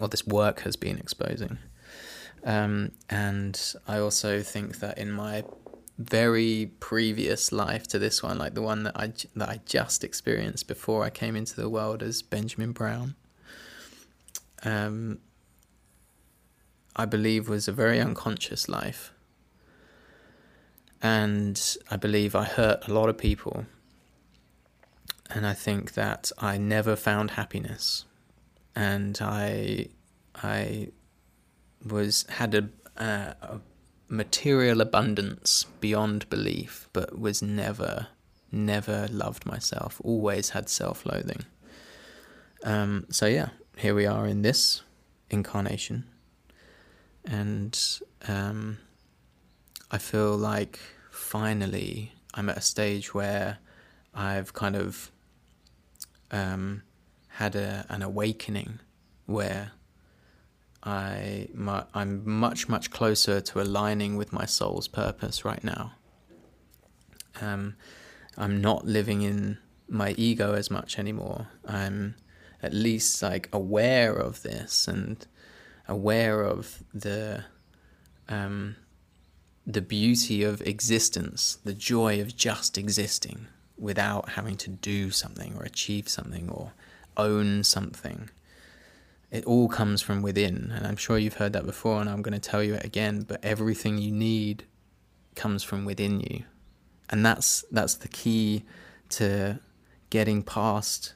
or 0.00 0.08
this 0.08 0.26
work 0.26 0.60
has 0.60 0.76
been 0.76 0.98
exposing. 0.98 1.58
Um, 2.44 2.92
and 3.08 3.60
I 3.88 3.98
also 3.98 4.42
think 4.42 4.78
that 4.80 4.98
in 4.98 5.10
my 5.10 5.44
very 5.98 6.70
previous 6.78 7.52
life 7.52 7.88
to 7.88 7.98
this 7.98 8.22
one, 8.22 8.38
like 8.38 8.54
the 8.54 8.62
one 8.62 8.84
that 8.84 8.96
I 8.96 9.12
that 9.34 9.48
I 9.48 9.60
just 9.66 10.04
experienced 10.04 10.68
before 10.68 11.04
I 11.04 11.10
came 11.10 11.34
into 11.34 11.56
the 11.56 11.68
world 11.68 12.02
as 12.02 12.22
Benjamin 12.22 12.72
Brown, 12.72 13.16
um, 14.62 15.18
I 16.94 17.04
believe 17.04 17.48
was 17.48 17.66
a 17.66 17.72
very 17.72 17.98
unconscious 18.00 18.68
life, 18.68 19.13
and 21.04 21.76
I 21.90 21.96
believe 21.96 22.34
I 22.34 22.44
hurt 22.44 22.88
a 22.88 22.92
lot 22.92 23.10
of 23.10 23.18
people, 23.18 23.66
and 25.28 25.46
I 25.46 25.52
think 25.52 25.92
that 25.92 26.32
I 26.38 26.56
never 26.56 26.96
found 26.96 27.32
happiness, 27.32 28.06
and 28.74 29.18
I 29.20 29.88
I 30.34 30.88
was 31.84 32.24
had 32.30 32.54
a, 32.54 32.68
a 32.96 33.60
material 34.08 34.80
abundance 34.80 35.66
beyond 35.78 36.26
belief, 36.30 36.88
but 36.94 37.18
was 37.18 37.42
never, 37.42 38.06
never 38.50 39.06
loved 39.10 39.44
myself. 39.44 40.00
Always 40.02 40.50
had 40.50 40.70
self-loathing. 40.70 41.44
Um, 42.62 43.04
so 43.10 43.26
yeah, 43.26 43.50
here 43.76 43.94
we 43.94 44.06
are 44.06 44.26
in 44.26 44.40
this 44.40 44.82
incarnation, 45.28 46.04
and 47.26 47.78
um, 48.26 48.78
I 49.90 49.98
feel 49.98 50.34
like 50.34 50.80
finally 51.34 52.12
I'm 52.32 52.48
at 52.48 52.58
a 52.58 52.60
stage 52.60 53.12
where 53.12 53.58
I've 54.14 54.52
kind 54.52 54.76
of 54.76 55.10
um, 56.30 56.84
had 57.26 57.56
a, 57.56 57.84
an 57.88 58.02
awakening 58.02 58.78
where 59.26 59.72
I 60.84 61.48
my, 61.52 61.86
I'm 61.92 62.22
much 62.24 62.68
much 62.68 62.92
closer 62.92 63.40
to 63.40 63.60
aligning 63.60 64.14
with 64.14 64.32
my 64.32 64.46
soul's 64.46 64.86
purpose 64.86 65.44
right 65.44 65.64
now. 65.64 65.94
Um, 67.40 67.74
I'm 68.38 68.60
not 68.60 68.86
living 68.86 69.22
in 69.22 69.58
my 69.88 70.14
ego 70.16 70.54
as 70.54 70.70
much 70.70 71.00
anymore. 71.00 71.48
I'm 71.66 72.14
at 72.62 72.72
least 72.72 73.20
like 73.24 73.48
aware 73.52 74.12
of 74.12 74.42
this 74.42 74.86
and 74.86 75.26
aware 75.88 76.42
of 76.42 76.84
the 76.94 77.42
um, 78.28 78.76
the 79.66 79.82
beauty 79.82 80.42
of 80.42 80.60
existence, 80.62 81.58
the 81.64 81.74
joy 81.74 82.20
of 82.20 82.36
just 82.36 82.76
existing 82.76 83.46
without 83.78 84.30
having 84.30 84.56
to 84.56 84.70
do 84.70 85.10
something 85.10 85.56
or 85.56 85.62
achieve 85.64 86.08
something 86.08 86.48
or 86.48 86.72
own 87.16 87.64
something 87.64 88.30
it 89.34 89.44
all 89.46 89.68
comes 89.68 90.00
from 90.00 90.22
within. 90.22 90.72
And 90.72 90.86
I'm 90.86 90.94
sure 90.94 91.18
you've 91.18 91.34
heard 91.34 91.54
that 91.54 91.66
before, 91.66 92.00
and 92.00 92.08
I'm 92.08 92.22
going 92.22 92.40
to 92.40 92.50
tell 92.50 92.62
you 92.62 92.74
it 92.74 92.84
again. 92.84 93.22
But 93.22 93.44
everything 93.44 93.98
you 93.98 94.12
need 94.12 94.64
comes 95.34 95.64
from 95.64 95.84
within 95.84 96.20
you, 96.20 96.44
and 97.10 97.26
that's 97.26 97.64
that's 97.72 97.96
the 97.96 98.06
key 98.06 98.62
to 99.10 99.58
getting 100.10 100.44
past. 100.44 101.14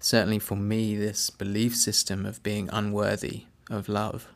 Certainly 0.00 0.40
for 0.40 0.56
me, 0.56 0.96
this 0.96 1.30
belief 1.30 1.76
system 1.76 2.26
of 2.26 2.42
being 2.42 2.68
unworthy 2.72 3.44
of 3.70 3.88
love. 3.88 4.26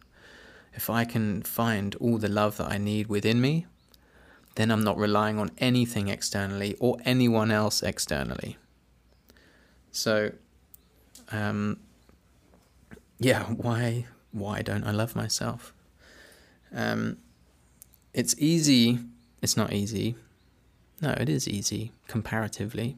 If 0.75 0.91
I 0.91 1.05
can 1.05 1.43
find 1.43 1.95
all 1.97 2.19
the 2.19 2.29
love 2.29 2.57
that 2.57 2.71
I 2.71 2.79
need 2.79 3.07
within 3.07 3.41
me, 3.41 3.67
then 4.57 4.71
I'm 4.71 4.85
not 4.85 4.97
relying 4.97 5.39
on 5.39 5.51
anything 5.59 6.09
externally 6.09 6.77
or 6.81 6.99
anyone 7.05 7.51
else 7.51 7.83
externally. 7.83 8.57
So, 9.91 10.33
um, 11.31 11.79
yeah, 13.19 13.45
why 13.45 14.07
why 14.33 14.63
don't 14.63 14.85
I 14.85 14.91
love 14.91 15.15
myself? 15.15 15.73
Um, 16.75 17.19
it's 18.13 18.35
easy. 18.39 18.99
It's 19.43 19.57
not 19.57 19.73
easy. 19.73 20.17
No, 21.01 21.11
it 21.11 21.29
is 21.29 21.47
easy 21.49 21.93
comparatively. 22.09 22.97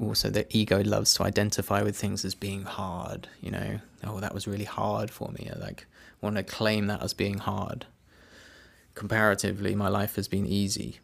Also, 0.00 0.30
the 0.30 0.46
ego 0.56 0.82
loves 0.82 1.14
to 1.14 1.24
identify 1.24 1.82
with 1.82 1.96
things 1.96 2.24
as 2.24 2.34
being 2.34 2.62
hard. 2.62 3.28
You 3.40 3.50
know, 3.50 3.80
oh, 4.04 4.20
that 4.20 4.32
was 4.34 4.46
really 4.46 4.64
hard 4.64 5.10
for 5.10 5.30
me. 5.32 5.50
Like 5.56 5.86
want 6.22 6.36
to 6.36 6.42
claim 6.42 6.86
that 6.86 7.02
as 7.02 7.12
being 7.12 7.38
hard. 7.38 7.86
Comparatively, 8.94 9.74
my 9.74 9.88
life 9.88 10.16
has 10.16 10.28
been 10.28 10.46
easy. 10.46 11.00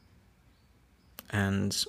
And 1.31 1.85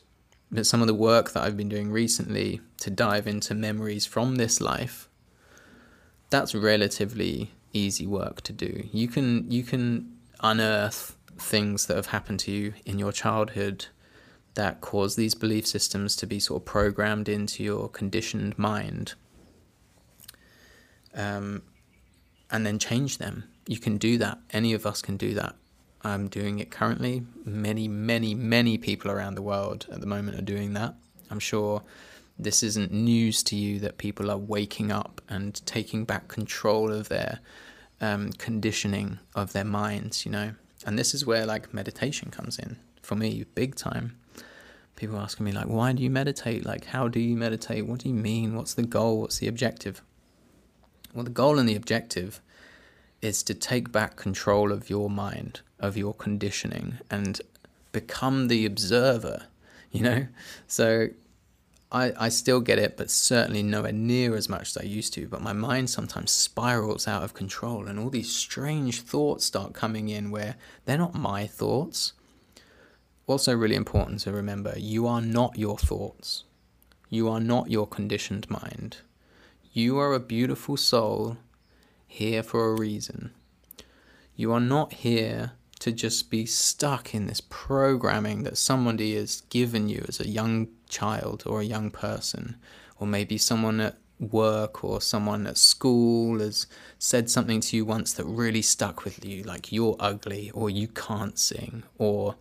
but 0.51 0.65
some 0.65 0.81
of 0.81 0.87
the 0.87 0.95
work 0.95 1.31
that 1.31 1.43
I've 1.43 1.55
been 1.55 1.69
doing 1.69 1.91
recently 1.91 2.59
to 2.79 2.89
dive 2.89 3.27
into 3.27 3.53
memories 3.53 4.05
from 4.07 4.35
this 4.35 4.59
life 4.59 5.07
that's 6.31 6.55
relatively 6.55 7.51
easy 7.71 8.07
work 8.07 8.41
to 8.41 8.53
do. 8.53 8.87
You 8.91 9.07
can 9.07 9.49
you 9.49 9.63
can 9.63 10.17
unearth 10.41 11.15
things 11.37 11.85
that 11.85 11.95
have 11.95 12.07
happened 12.07 12.39
to 12.41 12.51
you 12.51 12.73
in 12.85 12.99
your 12.99 13.11
childhood 13.11 13.85
that 14.55 14.81
cause 14.81 15.15
these 15.15 15.35
belief 15.35 15.65
systems 15.65 16.15
to 16.17 16.27
be 16.27 16.39
sort 16.39 16.61
of 16.61 16.65
programmed 16.65 17.29
into 17.29 17.63
your 17.63 17.87
conditioned 17.87 18.57
mind 18.57 19.13
um, 21.13 21.61
and 22.51 22.65
then 22.65 22.79
change 22.79 23.17
them. 23.17 23.45
You 23.67 23.77
can 23.77 23.97
do 23.97 24.17
that. 24.17 24.39
Any 24.51 24.73
of 24.73 24.85
us 24.85 25.01
can 25.01 25.17
do 25.17 25.33
that. 25.35 25.55
I'm 26.01 26.27
doing 26.27 26.59
it 26.59 26.71
currently. 26.71 27.23
Many, 27.43 27.87
many, 27.87 28.33
many 28.33 28.77
people 28.77 29.11
around 29.11 29.35
the 29.35 29.41
world 29.41 29.85
at 29.91 29.99
the 29.99 30.07
moment 30.07 30.37
are 30.37 30.43
doing 30.43 30.73
that. 30.73 30.95
I'm 31.29 31.39
sure 31.39 31.83
this 32.37 32.63
isn't 32.63 32.91
news 32.91 33.43
to 33.43 33.55
you 33.55 33.79
that 33.79 33.97
people 33.97 34.31
are 34.31 34.37
waking 34.37 34.91
up 34.91 35.21
and 35.27 35.63
taking 35.65 36.05
back 36.05 36.29
control 36.29 36.91
of 36.91 37.09
their 37.09 37.39
um, 38.01 38.31
conditioning 38.33 39.19
of 39.35 39.51
their 39.51 39.65
minds, 39.65 40.25
you 40.25 40.31
know. 40.31 40.53
And 40.85 40.97
this 40.97 41.13
is 41.13 41.25
where 41.25 41.45
like 41.45 41.73
meditation 41.73 42.31
comes 42.31 42.57
in 42.57 42.77
for 43.01 43.15
me, 43.15 43.45
big 43.55 43.75
time. 43.75 44.15
People 44.95 45.17
asking 45.17 45.45
me 45.45 45.51
like, 45.51 45.67
why 45.67 45.91
do 45.93 46.01
you 46.01 46.09
meditate? 46.09 46.65
Like, 46.65 46.85
how 46.85 47.07
do 47.07 47.19
you 47.19 47.35
meditate? 47.35 47.85
What 47.87 47.99
do 47.99 48.09
you 48.09 48.15
mean? 48.15 48.55
What's 48.55 48.73
the 48.73 48.83
goal? 48.83 49.21
What's 49.21 49.39
the 49.39 49.47
objective? 49.47 50.01
Well, 51.13 51.23
the 51.23 51.29
goal 51.29 51.59
and 51.59 51.67
the 51.67 51.75
objective 51.75 52.41
is 53.21 53.43
to 53.43 53.53
take 53.53 53.91
back 53.91 54.15
control 54.15 54.71
of 54.71 54.89
your 54.89 55.09
mind, 55.09 55.61
of 55.79 55.97
your 55.97 56.13
conditioning, 56.13 56.99
and 57.09 57.41
become 57.91 58.47
the 58.47 58.65
observer. 58.65 59.47
You 59.91 60.03
know, 60.03 60.27
so 60.67 61.07
I, 61.91 62.13
I 62.15 62.29
still 62.29 62.61
get 62.61 62.77
it, 62.77 62.95
but 62.95 63.09
certainly 63.09 63.63
nowhere 63.63 63.91
near 63.91 64.35
as 64.35 64.47
much 64.47 64.69
as 64.69 64.77
I 64.77 64.83
used 64.83 65.13
to. 65.15 65.27
But 65.27 65.41
my 65.41 65.53
mind 65.53 65.89
sometimes 65.89 66.29
spirals 66.31 67.07
out 67.07 67.23
of 67.23 67.33
control, 67.33 67.87
and 67.87 67.99
all 67.99 68.11
these 68.11 68.33
strange 68.33 69.01
thoughts 69.01 69.45
start 69.45 69.73
coming 69.73 70.09
in 70.09 70.29
where 70.29 70.55
they're 70.85 70.97
not 70.97 71.15
my 71.15 71.47
thoughts. 71.47 72.13
also 73.25 73.55
really 73.55 73.75
important 73.75 74.19
to 74.21 74.31
remember 74.31 74.73
you 74.77 75.07
are 75.07 75.21
not 75.21 75.57
your 75.57 75.77
thoughts. 75.77 76.43
You 77.09 77.27
are 77.29 77.39
not 77.39 77.71
your 77.71 77.87
conditioned 77.87 78.47
mind. 78.49 78.97
You 79.79 79.97
are 79.99 80.13
a 80.13 80.19
beautiful 80.19 80.75
soul 80.75 81.37
here 82.05 82.43
for 82.43 82.67
a 82.67 82.77
reason. 82.77 83.31
You 84.35 84.51
are 84.51 84.59
not 84.59 84.91
here 84.91 85.53
to 85.79 85.93
just 85.93 86.29
be 86.29 86.45
stuck 86.45 87.15
in 87.15 87.27
this 87.27 87.39
programming 87.39 88.43
that 88.43 88.57
somebody 88.57 89.15
has 89.15 89.39
given 89.49 89.87
you 89.87 90.03
as 90.09 90.19
a 90.19 90.27
young 90.27 90.67
child 90.89 91.43
or 91.45 91.61
a 91.61 91.71
young 91.75 91.91
person, 91.91 92.57
or 92.97 93.07
maybe 93.07 93.37
someone 93.37 93.79
at 93.79 93.97
work 94.19 94.83
or 94.83 94.99
someone 94.99 95.47
at 95.47 95.57
school 95.57 96.39
has 96.39 96.67
said 96.97 97.29
something 97.29 97.61
to 97.61 97.77
you 97.77 97.85
once 97.85 98.11
that 98.11 98.25
really 98.25 98.61
stuck 98.61 99.05
with 99.05 99.23
you, 99.23 99.43
like 99.43 99.71
you're 99.71 99.95
ugly 99.97 100.51
or 100.51 100.69
you 100.69 100.89
can't 100.89 101.39
sing, 101.39 101.83
or 101.97 102.35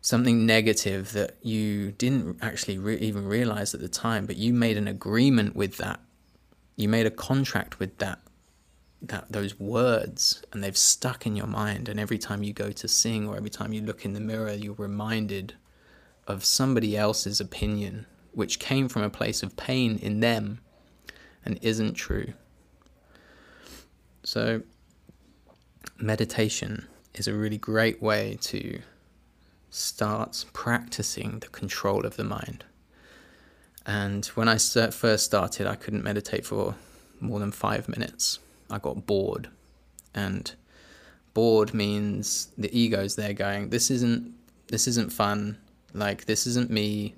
something 0.00 0.44
negative 0.44 1.12
that 1.12 1.36
you 1.42 1.92
didn't 1.92 2.38
actually 2.42 2.76
re- 2.76 2.98
even 2.98 3.24
realize 3.24 3.72
at 3.72 3.80
the 3.80 3.88
time, 3.88 4.26
but 4.26 4.36
you 4.36 4.52
made 4.52 4.76
an 4.76 4.88
agreement 4.88 5.54
with 5.54 5.76
that. 5.76 6.00
You 6.76 6.88
made 6.88 7.06
a 7.06 7.10
contract 7.10 7.78
with 7.78 7.98
that 7.98 8.20
that 9.02 9.30
those 9.30 9.60
words 9.60 10.42
and 10.52 10.64
they've 10.64 10.78
stuck 10.78 11.26
in 11.26 11.36
your 11.36 11.46
mind 11.46 11.90
and 11.90 12.00
every 12.00 12.16
time 12.16 12.42
you 12.42 12.54
go 12.54 12.72
to 12.72 12.88
sing 12.88 13.28
or 13.28 13.36
every 13.36 13.50
time 13.50 13.70
you 13.70 13.82
look 13.82 14.06
in 14.06 14.14
the 14.14 14.20
mirror 14.20 14.52
you're 14.52 14.72
reminded 14.74 15.52
of 16.26 16.42
somebody 16.42 16.96
else's 16.96 17.38
opinion 17.38 18.06
which 18.32 18.58
came 18.58 18.88
from 18.88 19.02
a 19.02 19.10
place 19.10 19.42
of 19.42 19.58
pain 19.58 19.98
in 19.98 20.20
them 20.20 20.58
and 21.44 21.58
isn't 21.60 21.92
true 21.92 22.32
so 24.22 24.62
meditation 25.98 26.88
is 27.14 27.28
a 27.28 27.34
really 27.34 27.58
great 27.58 28.02
way 28.02 28.38
to 28.40 28.80
start 29.70 30.44
practicing 30.52 31.38
the 31.40 31.48
control 31.48 32.06
of 32.06 32.16
the 32.16 32.24
mind. 32.24 32.64
And 33.86 34.24
when 34.26 34.48
I 34.48 34.56
first 34.56 35.24
started, 35.24 35.66
I 35.66 35.74
couldn't 35.74 36.04
meditate 36.04 36.46
for 36.46 36.74
more 37.20 37.38
than 37.38 37.52
five 37.52 37.88
minutes. 37.88 38.38
I 38.70 38.78
got 38.78 39.06
bored. 39.06 39.48
And 40.14 40.52
bored 41.34 41.74
means 41.74 42.48
the 42.56 42.76
ego's 42.76 43.16
there 43.16 43.34
going, 43.34 43.70
this 43.70 43.90
isn't 43.90 44.32
this 44.68 44.88
isn't 44.88 45.12
fun. 45.12 45.58
Like 45.92 46.24
this 46.24 46.46
isn't 46.46 46.70
me. 46.70 47.14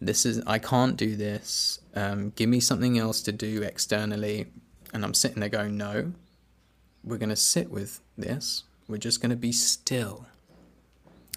This 0.00 0.26
is 0.26 0.42
I 0.46 0.58
can't 0.58 0.96
do 0.96 1.16
this. 1.16 1.80
Um, 1.94 2.32
give 2.36 2.50
me 2.50 2.60
something 2.60 2.98
else 2.98 3.22
to 3.22 3.32
do 3.32 3.62
externally. 3.62 4.46
And 4.92 5.04
I'm 5.04 5.14
sitting 5.14 5.40
there 5.40 5.48
going, 5.48 5.76
no, 5.76 6.12
we're 7.02 7.18
gonna 7.18 7.36
sit 7.36 7.70
with 7.70 8.00
this. 8.18 8.64
We're 8.88 8.98
just 8.98 9.22
gonna 9.22 9.36
be 9.36 9.52
still 9.52 10.26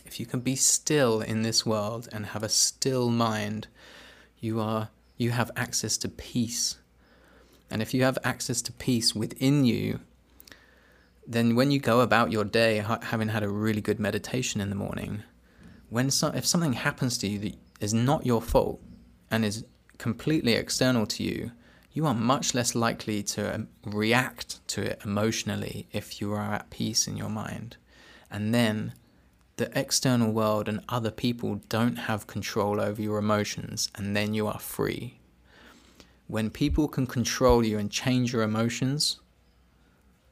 if 0.08 0.20
you 0.22 0.26
can 0.26 0.40
be 0.40 0.56
still 0.56 1.22
in 1.22 1.42
this 1.42 1.66
world 1.66 2.08
and 2.12 2.28
have 2.28 2.42
a 2.42 2.50
still 2.50 3.10
mind, 3.10 3.68
you 4.40 4.60
are 4.60 4.90
you 5.18 5.32
have 5.32 5.52
access 5.56 5.98
to 5.98 6.10
peace. 6.10 6.78
And 7.70 7.82
if 7.82 7.94
you 7.94 8.04
have 8.04 8.18
access 8.24 8.62
to 8.64 8.72
peace 8.72 9.16
within 9.16 9.66
you, 9.66 10.00
then 11.26 11.56
when 11.56 11.72
you 11.72 11.80
go 11.80 12.00
about 12.02 12.32
your 12.32 12.46
day 12.46 12.84
having 13.02 13.30
had 13.30 13.44
a 13.44 13.50
really 13.50 13.82
good 13.82 14.00
meditation 14.00 14.62
in 14.62 14.70
the 14.70 14.76
morning, 14.76 15.24
when 15.90 16.10
so, 16.12 16.28
if 16.30 16.46
something 16.46 16.74
happens 16.74 17.18
to 17.18 17.28
you 17.28 17.40
that 17.40 17.56
is 17.80 17.94
not 17.94 18.26
your 18.26 18.42
fault 18.42 18.82
and 19.30 19.44
is 19.44 19.66
completely 19.98 20.54
external 20.54 21.06
to 21.08 21.24
you, 21.24 21.52
you 21.92 22.06
are 22.06 22.14
much 22.14 22.54
less 22.54 22.76
likely 22.76 23.24
to 23.24 23.56
um, 23.56 23.68
react 23.86 24.66
to 24.68 24.82
it 24.82 25.02
emotionally 25.04 25.88
if 25.92 26.22
you 26.22 26.32
are 26.32 26.54
at 26.54 26.70
peace 26.70 27.08
in 27.08 27.18
your 27.18 27.30
mind. 27.30 27.78
And 28.30 28.54
then 28.54 28.94
the 29.58 29.72
external 29.78 30.32
world 30.32 30.70
and 30.70 30.82
other 30.88 31.12
people 31.12 31.62
don't 31.68 31.96
have 31.96 32.28
control 32.28 32.80
over 32.80 33.02
your 33.02 33.18
emotions, 33.18 33.90
and 33.96 34.16
then 34.16 34.34
you 34.34 34.48
are 34.48 34.60
free. 34.60 35.20
When 36.28 36.50
people 36.50 36.88
can 36.88 37.08
control 37.08 37.66
you 37.66 37.78
and 37.78 37.92
change 37.92 38.34
your 38.34 38.44
emotions, 38.44 39.20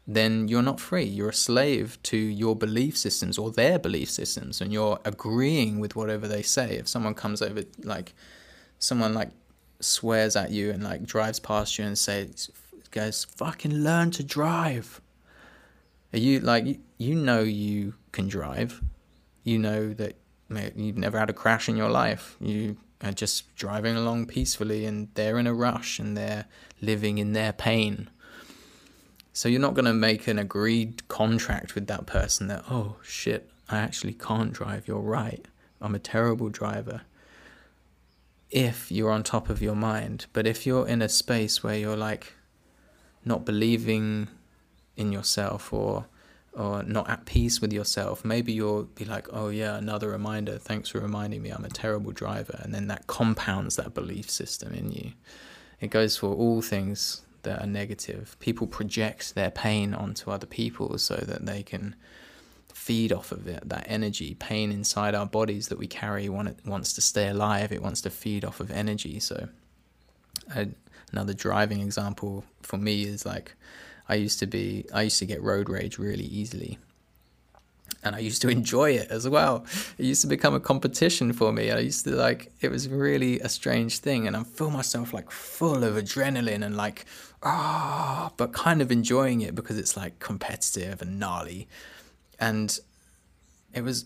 then 0.07 0.47
you're 0.47 0.61
not 0.61 0.79
free. 0.79 1.03
You're 1.03 1.29
a 1.29 1.33
slave 1.33 1.97
to 2.03 2.17
your 2.17 2.55
belief 2.55 2.95
systems 2.97 3.37
or 3.37 3.49
their 3.49 3.79
belief 3.79 4.09
systems, 4.09 4.61
and 4.61 4.71
you're 4.71 4.99
agreeing 5.03 5.79
with 5.79 5.95
whatever 5.95 6.27
they 6.27 6.43
say. 6.43 6.77
If 6.77 6.87
someone 6.87 7.15
comes 7.15 7.41
over, 7.41 7.63
like, 7.83 8.13
someone 8.77 9.13
like 9.13 9.31
swears 9.79 10.35
at 10.35 10.51
you 10.51 10.71
and 10.71 10.83
like 10.83 11.03
drives 11.03 11.39
past 11.39 11.77
you 11.79 11.85
and 11.85 11.97
says, 11.97 12.51
"Guys, 12.91 13.25
fucking 13.25 13.73
learn 13.83 14.11
to 14.11 14.23
drive." 14.23 15.01
Are 16.13 16.19
you 16.19 16.39
like 16.39 16.79
you 16.97 17.15
know 17.15 17.41
you 17.41 17.95
can 18.11 18.27
drive? 18.27 18.81
You 19.45 19.57
know 19.57 19.93
that 19.93 20.17
you've 20.75 20.97
never 20.97 21.17
had 21.17 21.29
a 21.29 21.33
crash 21.33 21.69
in 21.69 21.77
your 21.77 21.89
life. 21.89 22.35
You 22.41 22.75
are 23.01 23.13
just 23.13 23.55
driving 23.55 23.95
along 23.95 24.25
peacefully 24.25 24.85
and 24.85 25.07
they're 25.13 25.39
in 25.39 25.47
a 25.47 25.53
rush 25.53 25.99
and 25.99 26.17
they're 26.17 26.45
living 26.81 27.19
in 27.19 27.31
their 27.31 27.53
pain. 27.53 28.09
So 29.31 29.47
you're 29.47 29.61
not 29.61 29.75
going 29.75 29.85
to 29.85 29.93
make 29.93 30.27
an 30.27 30.39
agreed 30.39 31.07
contract 31.07 31.75
with 31.75 31.87
that 31.87 32.05
person 32.05 32.47
that, 32.47 32.63
oh 32.69 32.97
shit, 33.03 33.49
I 33.69 33.77
actually 33.77 34.13
can't 34.13 34.51
drive. 34.51 34.87
You're 34.87 34.99
right. 34.99 35.45
I'm 35.79 35.93
a 35.93 35.99
terrible 35.99 36.49
driver. 36.49 37.01
If 38.49 38.91
you're 38.91 39.11
on 39.11 39.23
top 39.23 39.49
of 39.49 39.61
your 39.61 39.75
mind. 39.75 40.25
But 40.33 40.47
if 40.47 40.65
you're 40.65 40.87
in 40.87 41.01
a 41.01 41.09
space 41.09 41.63
where 41.63 41.77
you're 41.77 41.97
like 41.97 42.33
not 43.23 43.45
believing 43.45 44.29
in 44.95 45.11
yourself 45.11 45.73
or 45.73 46.05
or 46.55 46.83
not 46.83 47.09
at 47.09 47.25
peace 47.25 47.59
with 47.59 47.73
yourself, 47.73 48.23
maybe 48.23 48.53
you'll 48.53 48.83
be 48.83 49.05
like, 49.05 49.27
oh 49.31 49.49
yeah, 49.49 49.75
another 49.75 50.09
reminder. 50.09 50.57
Thanks 50.57 50.89
for 50.89 50.99
reminding 50.99 51.41
me 51.41 51.49
I'm 51.49 51.65
a 51.65 51.69
terrible 51.69 52.11
driver. 52.11 52.59
And 52.63 52.73
then 52.73 52.87
that 52.87 53.07
compounds 53.07 53.75
that 53.75 53.93
belief 53.93 54.29
system 54.29 54.73
in 54.73 54.91
you. 54.91 55.11
It 55.81 55.87
goes 55.87 56.17
for 56.17 56.33
all 56.33 56.61
things 56.61 57.21
that 57.43 57.61
are 57.61 57.67
negative. 57.67 58.37
People 58.39 58.67
project 58.67 59.35
their 59.35 59.51
pain 59.51 59.93
onto 59.93 60.31
other 60.31 60.47
people 60.47 60.97
so 60.97 61.15
that 61.15 61.45
they 61.45 61.61
can 61.61 61.95
feed 62.73 63.11
off 63.11 63.31
of 63.31 63.47
it. 63.47 63.67
That 63.67 63.85
energy, 63.87 64.35
pain 64.35 64.71
inside 64.71 65.13
our 65.13 65.25
bodies 65.25 65.67
that 65.67 65.77
we 65.77 65.87
carry, 65.87 66.29
wants 66.29 66.93
to 66.93 67.01
stay 67.01 67.27
alive. 67.27 67.71
It 67.71 67.81
wants 67.81 68.01
to 68.01 68.09
feed 68.09 68.45
off 68.45 68.59
of 68.59 68.71
energy. 68.71 69.19
So, 69.19 69.49
another 71.11 71.33
driving 71.33 71.81
example 71.81 72.45
for 72.61 72.77
me 72.77 73.03
is 73.03 73.25
like, 73.25 73.55
I 74.07 74.15
used 74.15 74.39
to 74.39 74.47
be 74.47 74.85
I 74.93 75.03
used 75.03 75.19
to 75.19 75.25
get 75.25 75.41
road 75.41 75.69
rage 75.69 75.97
really 75.97 76.25
easily. 76.25 76.77
And 78.03 78.15
I 78.15 78.19
used 78.19 78.41
to 78.43 78.49
enjoy 78.59 78.91
it 78.91 79.09
as 79.09 79.27
well. 79.27 79.65
It 79.97 80.05
used 80.05 80.21
to 80.21 80.27
become 80.27 80.53
a 80.53 80.59
competition 80.59 81.33
for 81.33 81.51
me. 81.51 81.71
I 81.71 81.79
used 81.79 82.03
to 82.05 82.11
like 82.11 82.51
it 82.61 82.69
was 82.69 82.87
really 82.89 83.39
a 83.39 83.49
strange 83.49 83.99
thing 83.99 84.27
and 84.27 84.35
I 84.35 84.43
feel 84.43 84.69
myself 84.69 85.13
like 85.13 85.31
full 85.31 85.83
of 85.83 85.95
adrenaline 85.95 86.63
and 86.63 86.77
like 86.77 87.05
ah, 87.43 88.29
oh, 88.29 88.33
but 88.37 88.53
kind 88.53 88.81
of 88.81 88.91
enjoying 88.91 89.41
it 89.41 89.53
because 89.55 89.77
it's 89.77 89.95
like 89.95 90.19
competitive 90.19 91.01
and 91.01 91.19
gnarly. 91.19 91.67
And 92.39 92.77
it 93.73 93.81
was 93.81 94.05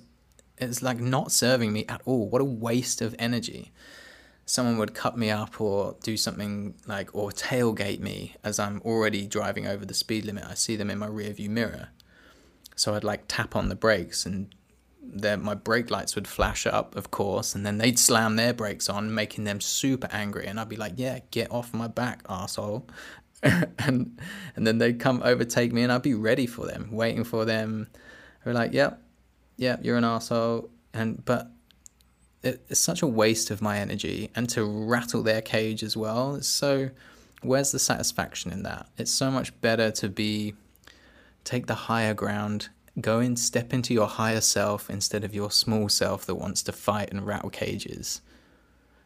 it's 0.58 0.82
like 0.82 1.00
not 1.00 1.32
serving 1.32 1.72
me 1.72 1.86
at 1.88 2.02
all. 2.06 2.28
What 2.30 2.42
a 2.42 2.46
waste 2.46 3.02
of 3.02 3.16
energy 3.18 3.72
someone 4.50 4.80
would 4.80 4.96
cut 4.96 5.16
me 5.16 5.30
up 5.30 5.62
or 5.62 5.96
do 6.02 6.18
something 6.18 6.74
like 6.88 7.14
or 7.14 7.30
tailgate 7.30 8.00
me 8.00 8.36
as 8.44 8.58
I'm 8.58 8.82
already 8.84 9.28
driving 9.28 9.68
over 9.68 9.86
the 9.86 9.94
speed 9.94 10.26
limit. 10.26 10.44
I 10.44 10.56
see 10.56 10.76
them 10.76 10.90
in 10.90 10.98
my 10.98 11.08
rearview 11.08 11.50
mirror. 11.50 11.90
So 12.76 12.96
I'd 12.96 13.04
like 13.04 13.26
tap 13.28 13.56
on 13.56 13.70
the 13.70 13.76
brakes 13.76 14.26
and 14.26 14.48
then 15.04 15.44
my 15.44 15.54
brake 15.54 15.92
lights 15.92 16.16
would 16.16 16.28
flash 16.28 16.66
up, 16.66 16.96
of 16.96 17.12
course, 17.12 17.54
and 17.54 17.64
then 17.64 17.78
they'd 17.78 18.00
slam 18.00 18.38
their 18.38 18.54
brakes 18.54 18.90
on, 18.90 19.14
making 19.14 19.44
them 19.44 19.62
super 19.62 20.10
angry. 20.12 20.48
And 20.48 20.60
I'd 20.60 20.70
be 20.70 20.76
like, 20.76 20.94
"Yeah, 20.98 21.20
get 21.30 21.52
off 21.52 21.74
my 21.74 21.88
back, 21.88 22.24
asshole!" 22.28 22.88
and 23.44 24.20
and 24.56 24.68
then 24.68 24.80
they'd 24.80 25.00
come 25.00 25.22
overtake 25.24 25.72
me, 25.72 25.84
and 25.84 25.92
I'd 25.92 26.02
be 26.02 26.14
ready 26.14 26.46
for 26.46 26.66
them, 26.66 26.90
waiting 26.92 27.24
for 27.24 27.46
them. 27.46 27.88
They're 28.44 28.54
like, 28.54 28.74
"Yep, 28.74 29.02
yeah, 29.58 29.70
yep, 29.72 29.86
you're 29.86 29.98
an 29.98 30.04
asshole," 30.04 30.70
and 30.94 31.24
but 31.26 31.52
it's 32.44 32.80
such 32.80 33.02
a 33.02 33.08
waste 33.08 33.52
of 33.52 33.62
my 33.62 33.80
energy 33.80 34.32
and 34.36 34.50
to 34.50 34.64
rattle 34.64 35.24
their 35.24 35.42
cage 35.42 35.84
as 35.84 35.98
well. 35.98 36.36
It's 36.36 36.48
so 36.48 36.90
where's 37.42 37.72
the 37.72 37.80
satisfaction 37.80 38.52
in 38.52 38.64
that? 38.64 38.88
It's 38.98 39.12
so 39.12 39.30
much 39.32 39.60
better 39.62 39.92
to 39.92 40.10
be 40.10 40.56
take 41.44 41.68
the 41.68 41.76
higher 41.76 42.14
ground, 42.14 42.70
go 43.02 43.20
and 43.20 43.38
step 43.38 43.74
into 43.74 43.94
your 43.94 44.08
higher 44.08 44.42
self 44.42 44.90
instead 44.90 45.24
of 45.24 45.34
your 45.34 45.52
small 45.52 45.90
self 45.90 46.26
that 46.26 46.36
wants 46.36 46.62
to 46.64 46.72
fight 46.72 47.12
and 47.12 47.26
rattle 47.26 47.50
cages 47.50 48.22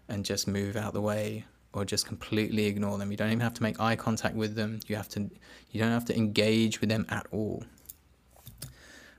and 0.08 0.26
just 0.26 0.48
move 0.48 0.76
out 0.76 0.94
the 0.94 1.02
way 1.02 1.46
or 1.74 1.86
just 1.86 2.06
completely 2.06 2.66
ignore 2.66 2.98
them. 2.98 3.10
You 3.10 3.18
don't 3.18 3.30
even 3.30 3.40
have 3.40 3.54
to 3.56 3.64
make 3.64 3.80
eye 3.80 3.96
contact 3.96 4.36
with 4.36 4.56
them. 4.56 4.80
You 4.88 4.96
have 4.96 5.10
to 5.10 5.30
you 5.72 5.80
don't 5.80 5.92
have 5.92 6.06
to 6.06 6.16
engage 6.16 6.82
with 6.82 6.90
them 6.90 7.08
at 7.10 7.26
all. 7.32 7.64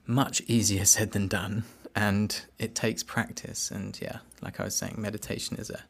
Much 0.06 0.40
easier 0.42 0.84
said 0.84 1.12
than 1.12 1.26
done 1.26 1.64
and 1.94 2.44
it 2.58 2.74
takes 2.74 3.02
practice. 3.02 3.70
And 3.70 3.98
yeah, 4.00 4.18
like 4.42 4.60
I 4.60 4.64
was 4.64 4.76
saying, 4.76 4.96
meditation 4.98 5.56
is 5.56 5.70
a 5.70 5.84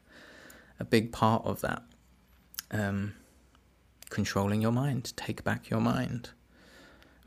a 0.79 0.83
big 0.83 1.11
part 1.11 1.45
of 1.45 1.61
that. 1.61 1.83
Um, 2.71 3.13
controlling 4.09 4.61
your 4.61 4.71
mind, 4.71 5.13
take 5.15 5.43
back 5.43 5.69
your 5.69 5.79
mind. 5.79 6.29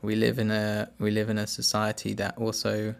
We 0.01 0.15
live 0.15 0.39
in 0.39 0.51
a 0.51 0.89
we 0.99 1.11
live 1.11 1.29
in 1.29 1.37
a 1.37 1.47
society 1.47 2.13
that 2.13 2.37
also 2.37 2.95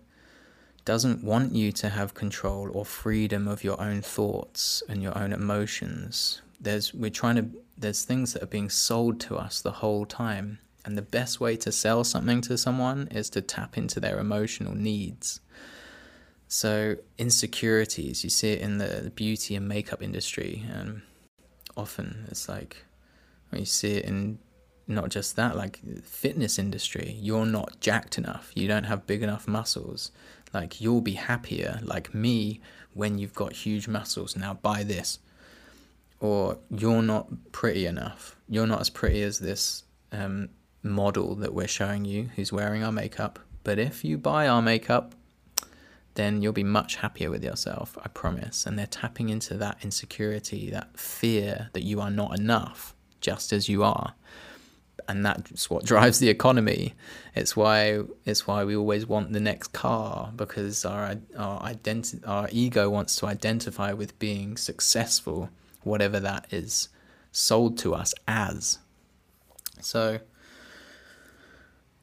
doesn't 0.86 1.24
want 1.24 1.54
you 1.54 1.72
to 1.72 1.90
have 1.90 2.14
control 2.14 2.70
or 2.74 2.86
freedom 2.86 3.48
of 3.48 3.64
your 3.64 3.80
own 3.80 4.02
thoughts 4.02 4.82
and 4.90 5.02
your 5.02 5.18
own 5.18 5.34
emotions. 5.34 6.42
There's 6.60 6.94
we're 6.94 7.10
trying 7.10 7.36
to 7.36 7.50
there's 7.78 8.04
things 8.04 8.34
that 8.34 8.44
are 8.44 8.48
being 8.48 8.70
sold 8.70 9.20
to 9.22 9.38
us 9.38 9.62
the 9.62 9.72
whole 9.72 10.06
time. 10.06 10.60
And 10.86 10.98
the 10.98 11.02
best 11.04 11.40
way 11.40 11.56
to 11.58 11.72
sell 11.72 12.04
something 12.04 12.42
to 12.42 12.58
someone 12.58 13.10
is 13.12 13.30
to 13.32 13.42
tap 13.42 13.78
into 13.78 14.00
their 14.00 14.18
emotional 14.18 14.74
needs. 14.74 15.40
So, 16.52 16.98
insecurities, 17.20 18.24
you 18.24 18.30
see 18.32 18.54
it 18.54 18.60
in 18.60 18.80
the 18.80 19.12
beauty 19.14 19.56
and 19.56 19.68
makeup 19.68 20.02
industry, 20.02 20.66
and 20.68 21.04
often 21.78 22.26
it's 22.28 22.50
like 22.50 22.78
you 23.54 23.66
see 23.66 23.94
it 23.98 24.06
in 24.06 24.40
not 24.88 25.10
just 25.10 25.36
that, 25.36 25.56
like 25.56 25.80
fitness 26.04 26.58
industry. 26.58 27.16
You're 27.22 27.46
not 27.46 27.80
jacked 27.80 28.18
enough. 28.18 28.52
You 28.56 28.68
don't 28.68 28.86
have 28.86 29.06
big 29.06 29.22
enough 29.22 29.48
muscles. 29.48 30.12
Like 30.52 30.82
you'll 30.82 31.02
be 31.02 31.14
happier, 31.14 31.80
like 31.84 32.16
me, 32.16 32.62
when 32.96 33.20
you've 33.20 33.36
got 33.36 33.54
huge 33.54 33.88
muscles. 33.88 34.36
Now 34.36 34.56
buy 34.56 34.84
this. 34.84 35.20
Or 36.20 36.58
you're 36.72 37.04
not 37.04 37.52
pretty 37.52 37.86
enough. 37.86 38.36
You're 38.50 38.66
not 38.66 38.82
as 38.82 38.90
pretty 38.90 39.22
as 39.22 39.38
this 39.38 39.84
um, 40.12 40.50
model 40.82 41.36
that 41.36 41.54
we're 41.54 41.68
showing 41.68 42.06
you 42.06 42.32
who's 42.36 42.52
wearing 42.52 42.84
our 42.84 42.92
makeup. 42.92 43.38
But 43.64 43.78
if 43.78 44.04
you 44.04 44.18
buy 44.18 44.48
our 44.48 44.64
makeup, 44.64 45.14
then 46.16 46.42
you'll 46.42 46.54
be 46.54 46.64
much 46.64 46.98
happier 46.98 47.30
with 47.30 47.44
yourself, 47.44 47.98
I 48.04 48.08
promise. 48.10 48.66
And 48.66 48.78
they're 48.78 48.88
tapping 48.88 49.30
into 49.30 49.56
that 49.56 49.78
insecurity, 49.82 50.70
that 50.72 50.98
fear 50.98 51.70
that 51.74 51.84
you 51.84 52.02
are 52.02 52.12
not 52.12 52.38
enough, 52.38 52.96
just 53.22 53.54
as 53.54 53.70
you 53.70 53.84
are. 53.84 54.14
And 55.08 55.26
that's 55.26 55.70
what 55.70 55.86
drives 55.94 56.20
the 56.20 56.30
economy. 56.30 56.94
It's 57.36 57.56
why 57.56 58.02
it's 58.26 58.46
why 58.48 58.64
we 58.64 58.76
always 58.76 59.06
want 59.06 59.34
the 59.34 59.40
next 59.40 59.70
car 59.70 60.32
because 60.36 60.86
our 60.86 61.16
our 61.38 61.62
identi- 61.62 62.28
our 62.28 62.50
ego 62.52 62.90
wants 62.90 63.16
to 63.18 63.26
identify 63.26 63.94
with 63.94 64.18
being 64.20 64.58
successful, 64.58 65.50
whatever 65.84 66.20
that 66.20 66.48
is 66.52 66.90
sold 67.32 67.78
to 67.80 67.96
us 67.96 68.14
as. 68.28 68.80
So 69.82 70.20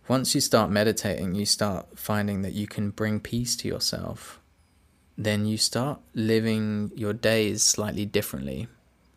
once 0.09 0.35
you 0.35 0.41
start 0.41 0.71
meditating, 0.71 1.35
you 1.35 1.47
start 1.47 1.87
finding 1.99 2.43
that 2.43 2.53
you 2.53 2.67
can 2.67 2.91
bring 2.91 3.21
peace 3.21 3.57
to 3.57 3.69
yourself. 3.69 4.41
Then 5.19 5.47
you 5.47 5.57
start 5.57 6.01
living 6.15 6.93
your 6.95 7.13
days 7.13 7.63
slightly 7.63 8.05
differently. 8.05 8.69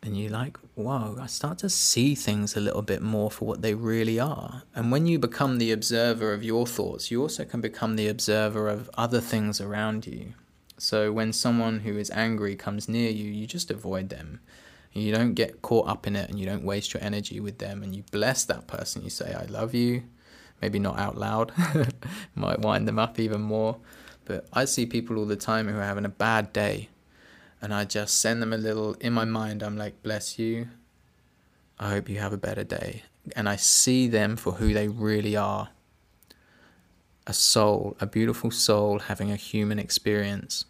And 0.02 0.18
you're 0.18 0.30
like, 0.30 0.56
wow, 0.76 1.14
I 1.20 1.26
start 1.26 1.58
to 1.58 1.68
see 1.68 2.14
things 2.14 2.56
a 2.56 2.60
little 2.60 2.80
bit 2.80 3.02
more 3.02 3.30
for 3.30 3.44
what 3.44 3.60
they 3.60 3.74
really 3.74 4.18
are. 4.18 4.62
And 4.74 4.90
when 4.90 5.06
you 5.06 5.18
become 5.18 5.58
the 5.58 5.72
observer 5.72 6.32
of 6.32 6.42
your 6.42 6.66
thoughts, 6.66 7.10
you 7.10 7.20
also 7.20 7.44
can 7.44 7.60
become 7.60 7.96
the 7.96 8.08
observer 8.08 8.68
of 8.68 8.88
other 8.94 9.20
things 9.20 9.60
around 9.60 10.06
you. 10.06 10.32
So 10.78 11.12
when 11.12 11.34
someone 11.34 11.80
who 11.80 11.98
is 11.98 12.10
angry 12.10 12.56
comes 12.56 12.88
near 12.88 13.10
you, 13.10 13.30
you 13.30 13.46
just 13.46 13.70
avoid 13.70 14.08
them. 14.08 14.40
You 14.92 15.14
don't 15.14 15.34
get 15.34 15.60
caught 15.60 15.86
up 15.86 16.06
in 16.06 16.16
it 16.16 16.30
and 16.30 16.40
you 16.40 16.46
don't 16.46 16.64
waste 16.64 16.94
your 16.94 17.02
energy 17.02 17.38
with 17.38 17.58
them 17.58 17.82
and 17.82 17.94
you 17.94 18.02
bless 18.10 18.44
that 18.46 18.66
person. 18.66 19.02
You 19.02 19.10
say, 19.10 19.34
I 19.34 19.44
love 19.44 19.74
you 19.74 20.04
maybe 20.60 20.78
not 20.78 20.98
out 20.98 21.16
loud, 21.16 21.52
might 22.34 22.60
wind 22.60 22.86
them 22.86 22.98
up 22.98 23.18
even 23.18 23.40
more. 23.40 23.76
But 24.24 24.46
I 24.52 24.64
see 24.64 24.86
people 24.86 25.18
all 25.18 25.26
the 25.26 25.36
time 25.36 25.68
who 25.68 25.78
are 25.78 25.84
having 25.84 26.04
a 26.04 26.10
bad 26.10 26.52
day, 26.52 26.88
and 27.60 27.74
I 27.74 27.84
just 27.84 28.20
send 28.20 28.40
them 28.40 28.52
a 28.52 28.56
little, 28.56 28.94
in 28.94 29.12
my 29.12 29.24
mind, 29.24 29.62
I'm 29.62 29.76
like, 29.76 30.02
bless 30.02 30.38
you. 30.38 30.68
I 31.78 31.90
hope 31.90 32.08
you 32.08 32.18
have 32.18 32.32
a 32.32 32.38
better 32.38 32.64
day. 32.64 33.02
And 33.36 33.48
I 33.48 33.56
see 33.56 34.06
them 34.06 34.36
for 34.36 34.52
who 34.52 34.72
they 34.72 34.88
really 34.88 35.36
are 35.36 35.70
a 37.26 37.32
soul, 37.32 37.96
a 38.00 38.06
beautiful 38.06 38.50
soul 38.50 38.98
having 38.98 39.30
a 39.30 39.36
human 39.36 39.78
experience. 39.78 40.64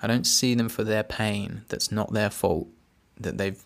I 0.00 0.06
don't 0.06 0.26
see 0.26 0.54
them 0.54 0.68
for 0.68 0.84
their 0.84 1.02
pain 1.02 1.62
that's 1.68 1.90
not 1.90 2.12
their 2.12 2.30
fault, 2.30 2.68
that 3.18 3.38
they've 3.38 3.62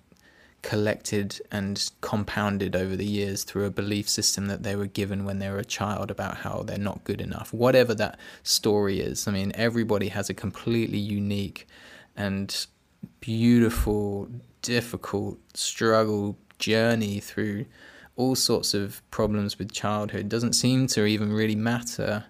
collected 0.66 1.40
and 1.52 1.92
compounded 2.00 2.74
over 2.74 2.96
the 2.96 3.06
years 3.06 3.44
through 3.44 3.66
a 3.66 3.70
belief 3.70 4.08
system 4.08 4.46
that 4.46 4.64
they 4.64 4.74
were 4.74 4.88
given 4.88 5.24
when 5.24 5.38
they 5.38 5.48
were 5.48 5.60
a 5.60 5.64
child 5.64 6.10
about 6.10 6.38
how 6.38 6.64
they're 6.64 6.76
not 6.76 7.04
good 7.04 7.20
enough. 7.20 7.52
Whatever 7.52 7.94
that 7.94 8.18
story 8.42 8.98
is, 8.98 9.28
I 9.28 9.30
mean, 9.30 9.52
everybody 9.54 10.08
has 10.08 10.28
a 10.28 10.34
completely 10.34 10.98
unique 10.98 11.68
and 12.16 12.66
beautiful, 13.20 14.28
difficult 14.60 15.38
struggle 15.54 16.36
journey 16.58 17.20
through 17.20 17.66
all 18.16 18.34
sorts 18.34 18.74
of 18.74 19.08
problems 19.12 19.60
with 19.60 19.70
childhood. 19.70 20.22
It 20.22 20.28
doesn't 20.28 20.54
seem 20.54 20.88
to 20.88 21.06
even 21.06 21.32
really 21.32 21.54
matter 21.54 22.24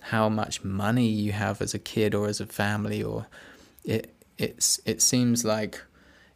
how 0.00 0.30
much 0.30 0.64
money 0.64 1.08
you 1.08 1.32
have 1.32 1.60
as 1.60 1.74
a 1.74 1.78
kid 1.78 2.14
or 2.14 2.28
as 2.28 2.40
a 2.40 2.46
family 2.46 3.02
or 3.02 3.26
it 3.84 4.14
it's 4.38 4.80
it 4.86 5.02
seems 5.02 5.44
like 5.44 5.82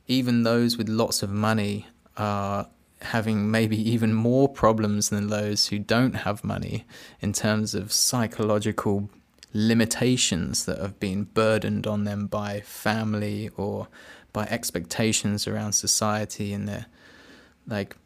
even 0.09 0.43
those 0.43 0.77
with 0.77 0.89
lots 0.89 1.23
of 1.23 1.31
money 1.31 1.87
are 2.17 2.69
having 3.03 3.51
maybe 3.51 3.77
even 3.91 4.13
more 4.13 4.49
problems 4.49 5.11
than 5.11 5.29
those 5.29 5.69
who 5.69 5.79
don't 5.79 6.15
have 6.15 6.43
money 6.43 6.85
in 7.21 7.33
terms 7.33 7.75
of 7.75 7.93
psychological 7.93 9.09
limitations 9.55 10.65
that 10.67 10.79
have 10.79 10.99
been 10.99 11.25
burdened 11.25 11.87
on 11.87 12.05
them 12.05 12.27
by 12.27 12.61
family 12.61 13.51
or 13.57 13.89
by 14.33 14.45
expectations 14.47 15.47
around 15.47 15.73
society 15.73 16.53
and 16.53 16.69
their 16.69 16.87
like 17.67 17.97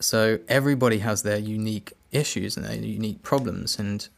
so 0.00 0.38
everybody 0.48 0.98
has 0.98 1.22
their 1.22 1.38
unique 1.38 1.92
issues 2.10 2.56
and 2.56 2.66
their 2.66 2.74
unique 2.74 3.22
problems. 3.22 3.78
And 3.78 4.08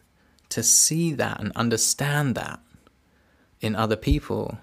to 0.48 0.62
see 0.62 1.12
that 1.14 1.40
and 1.40 1.52
understand 1.56 2.34
that 2.36 2.60
in 3.60 3.74
other 3.74 3.96
people 3.96 4.58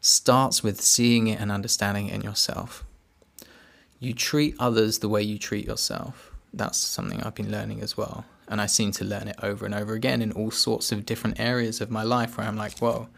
starts 0.00 0.62
with 0.62 0.80
seeing 0.80 1.28
it 1.28 1.40
and 1.40 1.52
understanding 1.52 2.08
it 2.08 2.14
in 2.14 2.22
yourself. 2.22 2.84
You 3.98 4.14
treat 4.14 4.54
others 4.58 4.98
the 4.98 5.08
way 5.08 5.22
you 5.22 5.38
treat 5.38 5.66
yourself. 5.66 6.32
That's 6.52 6.78
something 6.78 7.22
I've 7.22 7.34
been 7.34 7.52
learning 7.52 7.82
as 7.82 7.96
well. 7.96 8.24
And 8.48 8.60
I 8.60 8.66
seem 8.66 8.92
to 8.92 9.04
learn 9.04 9.28
it 9.28 9.36
over 9.42 9.64
and 9.64 9.74
over 9.74 9.92
again 9.92 10.22
in 10.22 10.32
all 10.32 10.50
sorts 10.50 10.90
of 10.90 11.06
different 11.06 11.38
areas 11.38 11.80
of 11.80 11.90
my 11.90 12.02
life 12.02 12.36
where 12.36 12.46
I'm 12.46 12.56
like, 12.56 12.78
whoa, 12.78 13.08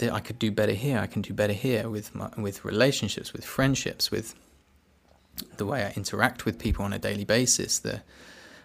I 0.00 0.20
could 0.20 0.38
do 0.38 0.50
better 0.50 0.72
here. 0.72 0.98
I 0.98 1.06
can 1.06 1.22
do 1.22 1.32
better 1.32 1.52
here 1.52 1.88
with 1.88 2.14
my, 2.14 2.30
with 2.36 2.64
relationships, 2.64 3.32
with 3.32 3.44
friendships, 3.44 4.10
with 4.10 4.34
the 5.56 5.66
way 5.66 5.84
I 5.84 5.92
interact 5.94 6.44
with 6.44 6.58
people 6.58 6.84
on 6.84 6.92
a 6.92 6.98
daily 6.98 7.24
basis. 7.24 7.78
The, 7.78 8.02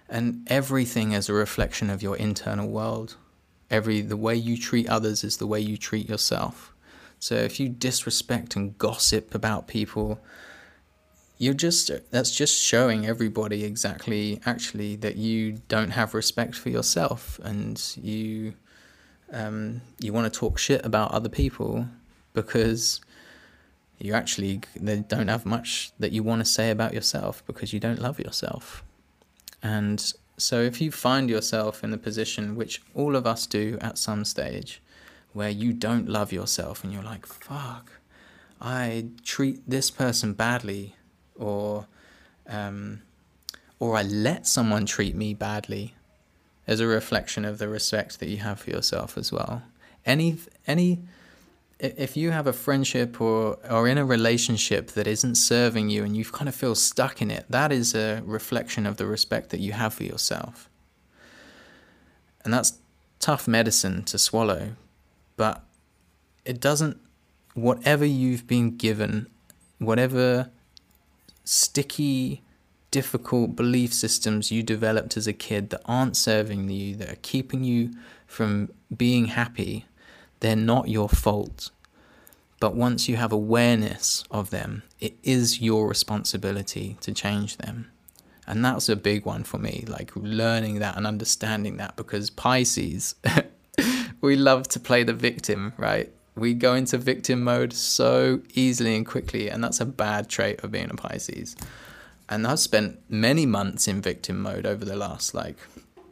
and 0.10 0.48
everything 0.50 1.12
is 1.12 1.30
a 1.30 1.34
reflection 1.34 1.89
of 1.89 2.02
your 2.02 2.16
internal 2.18 2.70
world. 2.70 3.18
Every 3.70 4.02
the 4.02 4.18
way 4.18 4.36
you 4.36 4.58
treat 4.58 4.89
others 4.89 5.24
is 5.24 5.38
the 5.38 5.48
way 5.48 5.60
you 5.60 5.78
treat 5.78 6.10
yourself. 6.10 6.73
So 7.24 7.36
if 7.36 7.58
you 7.58 7.70
disrespect 7.70 8.58
and 8.58 8.78
gossip 8.78 9.34
about 9.34 9.66
people, 9.66 10.20
you're 11.38 11.54
just 11.54 11.90
that's 12.12 12.36
just 12.36 12.62
showing 12.62 13.06
everybody 13.06 13.64
exactly 13.64 14.42
actually 14.46 14.98
that 14.98 15.16
you 15.16 15.62
don't 15.70 15.92
have 15.92 16.14
respect 16.14 16.54
for 16.54 16.68
yourself 16.68 17.40
and 17.42 17.82
you 17.96 18.56
um, 19.32 19.80
you 20.02 20.12
want 20.12 20.34
to 20.34 20.38
talk 20.38 20.58
shit 20.58 20.86
about 20.86 21.14
other 21.14 21.30
people 21.30 21.88
because 22.34 23.00
you 24.00 24.14
actually 24.14 24.60
don't 24.84 25.30
have 25.30 25.46
much 25.46 25.94
that 26.00 26.12
you 26.12 26.24
want 26.24 26.42
to 26.42 26.46
say 26.46 26.72
about 26.72 26.94
yourself 26.94 27.42
because 27.48 27.72
you 27.72 27.80
don't 27.80 28.02
love 28.02 28.20
yourself. 28.20 28.84
And 29.62 30.14
so 30.36 30.60
if 30.60 30.82
you 30.82 30.92
find 30.92 31.30
yourself 31.30 31.86
in 31.86 31.92
the 31.92 31.98
position 31.98 32.58
which 32.58 32.82
all 32.94 33.16
of 33.16 33.26
us 33.26 33.48
do 33.48 33.78
at 33.80 33.98
some 33.98 34.26
stage 34.26 34.82
where 35.34 35.50
you 35.50 35.74
don't 35.74 36.08
love 36.08 36.32
yourself 36.32 36.84
and 36.84 36.94
you're 36.94 37.04
like, 37.04 37.26
fuck, 37.26 37.92
I 38.62 39.08
treat 39.24 39.68
this 39.70 39.92
person 39.92 40.34
badly, 40.34 40.96
or, 41.36 41.88
um, 42.48 43.02
or 43.80 43.98
I 43.98 44.04
let 44.04 44.48
someone 44.48 44.86
treat 44.86 45.16
me 45.16 45.34
badly, 45.34 45.96
as 46.66 46.80
a 46.80 46.88
reflection 46.88 47.44
of 47.44 47.58
the 47.58 47.68
respect 47.68 48.20
that 48.20 48.30
you 48.30 48.38
have 48.38 48.60
for 48.60 48.70
yourself 48.70 49.18
as 49.18 49.32
well. 49.32 49.64
Any, 50.06 50.38
any, 50.66 51.00
if 51.80 52.16
you 52.16 52.32
have 52.32 52.48
a 52.48 52.54
friendship 52.54 53.20
or, 53.20 53.58
or 53.70 53.88
in 53.88 53.98
a 53.98 54.06
relationship 54.06 54.92
that 54.92 55.08
isn't 55.08 55.36
serving 55.36 55.90
you 55.90 56.04
and 56.04 56.16
you 56.16 56.24
kind 56.24 56.48
of 56.48 56.56
feel 56.56 56.76
stuck 56.76 57.22
in 57.22 57.30
it, 57.30 57.46
that 57.50 57.72
is 57.72 57.94
a 57.94 58.22
reflection 58.24 58.86
of 58.86 58.96
the 58.98 59.06
respect 59.06 59.50
that 59.50 59.60
you 59.60 59.74
have 59.74 59.94
for 59.94 60.04
yourself. 60.04 60.70
And 62.46 62.54
that's 62.54 62.78
tough 63.20 63.48
medicine 63.48 64.04
to 64.04 64.18
swallow 64.18 64.76
but 65.36 65.64
it 66.46 66.60
doesn't, 66.60 66.98
whatever 67.54 68.06
you've 68.06 68.48
been 68.48 68.78
given, 68.78 69.28
whatever 69.80 70.50
sticky, 71.44 72.42
difficult 72.92 73.56
belief 73.56 73.94
systems 73.94 74.52
you 74.52 74.62
developed 74.64 75.18
as 75.18 75.28
a 75.28 75.34
kid 75.34 75.70
that 75.72 75.82
aren't 75.86 76.16
serving 76.16 76.70
you, 76.70 76.96
that 76.96 77.10
are 77.10 77.18
keeping 77.22 77.64
you 77.64 77.92
from 78.28 78.70
being 78.96 79.26
happy, 79.26 79.86
they're 80.40 80.56
not 80.56 80.90
your 80.90 81.10
fault. 81.10 81.72
But 82.60 82.76
once 82.76 83.10
you 83.10 83.16
have 83.18 83.32
awareness 83.32 84.24
of 84.32 84.50
them, 84.52 84.84
it 85.00 85.18
is 85.24 85.60
your 85.60 85.88
responsibility 85.88 86.98
to 87.02 87.12
change 87.12 87.58
them. 87.58 87.90
And 88.46 88.64
that's 88.64 88.90
a 88.90 88.96
big 88.96 89.26
one 89.26 89.44
for 89.44 89.58
me, 89.58 89.86
like 89.88 90.12
learning 90.16 90.80
that 90.80 90.98
and 90.98 91.08
understanding 91.08 91.78
that 91.78 91.96
because 91.96 92.30
Pisces 92.30 93.16
we 94.24 94.38
love 94.38 94.70
to 94.70 94.80
play 94.80 95.04
the 95.04 95.14
victim, 95.14 95.74
mm. 95.78 95.82
right? 95.82 96.10
We 96.36 96.56
go 96.56 96.74
into 96.74 96.98
victim 96.98 97.44
mode 97.44 97.74
so 97.74 98.42
easily 98.54 98.96
and 98.96 99.06
quickly, 99.06 99.50
and 99.50 99.64
that's 99.64 99.80
a 99.80 99.86
bad 99.86 100.30
trait 100.30 100.64
of 100.64 100.72
being 100.72 100.90
a 100.90 100.96
Pisces. 100.96 101.56
And 102.30 102.48
I've 102.48 102.60
spent 102.60 103.00
many 103.10 103.46
months 103.46 103.88
in 103.88 104.02
victim 104.02 104.42
mode 104.42 104.66
over 104.66 104.86
the 104.86 104.96
last 104.96 105.36
like 105.36 105.58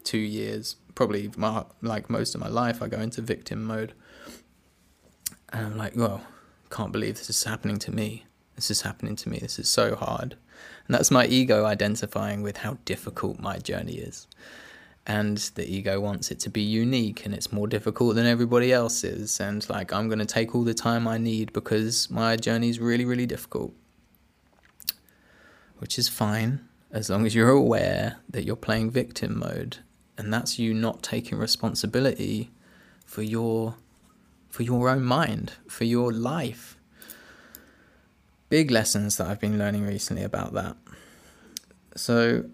two 0.03 0.19
years, 0.19 0.75
probably 0.93 1.31
my, 1.37 1.63
like 1.81 2.09
most 2.09 2.35
of 2.35 2.41
my 2.41 2.49
life. 2.49 2.83
I 2.83 2.87
go 2.87 2.99
into 2.99 3.21
victim 3.21 3.63
mode, 3.63 3.93
and 5.51 5.65
I'm 5.65 5.77
like, 5.77 5.95
well, 5.95 6.21
can't 6.69 6.91
believe 6.91 7.17
this 7.17 7.29
is 7.29 7.43
happening 7.45 7.79
to 7.79 7.91
me. 7.91 8.25
This 8.55 8.69
is 8.69 8.81
happening 8.81 9.15
to 9.15 9.29
me. 9.29 9.39
This 9.39 9.57
is 9.57 9.69
so 9.69 9.95
hard. 9.95 10.35
And 10.85 10.93
that's 10.93 11.09
my 11.09 11.25
ego 11.25 11.65
identifying 11.65 12.43
with 12.43 12.57
how 12.57 12.77
difficult 12.85 13.39
my 13.39 13.57
journey 13.57 13.95
is 13.95 14.27
and 15.07 15.37
the 15.55 15.67
ego 15.67 15.99
wants 15.99 16.29
it 16.29 16.39
to 16.41 16.49
be 16.49 16.61
unique 16.61 17.25
and 17.25 17.33
it's 17.33 17.51
more 17.51 17.67
difficult 17.67 18.15
than 18.15 18.27
everybody 18.27 18.71
else's. 18.71 19.39
And 19.39 19.67
like 19.69 19.91
i'm 19.91 20.07
going 20.07 20.19
to 20.19 20.25
take 20.25 20.53
all 20.53 20.63
the 20.63 20.73
time 20.73 21.07
i 21.07 21.17
need 21.17 21.53
because 21.53 22.09
my 22.09 22.35
journey 22.35 22.69
is 22.69 22.79
really 22.79 23.05
really 23.05 23.25
difficult. 23.25 23.73
Which 25.79 25.97
is 25.97 26.07
fine 26.07 26.67
as 26.91 27.09
long 27.09 27.25
as 27.25 27.33
you're 27.33 27.49
aware 27.49 28.17
that 28.29 28.43
you're 28.43 28.55
playing 28.55 28.91
victim 28.91 29.39
mode. 29.39 29.77
And 30.17 30.31
that's 30.31 30.59
you 30.59 30.73
not 30.73 31.01
taking 31.01 31.37
responsibility 31.37 32.51
for 33.05 33.23
your 33.23 33.75
for 34.49 34.63
your 34.63 34.89
own 34.89 35.03
mind 35.03 35.53
for 35.67 35.85
your 35.85 36.11
life. 36.11 36.77
Big 38.49 38.69
lessons 38.69 39.17
that 39.17 39.27
i've 39.27 39.39
been 39.39 39.57
learning 39.57 39.87
recently 39.87 40.23
about 40.23 40.53
that. 40.53 40.75
So 41.95 42.45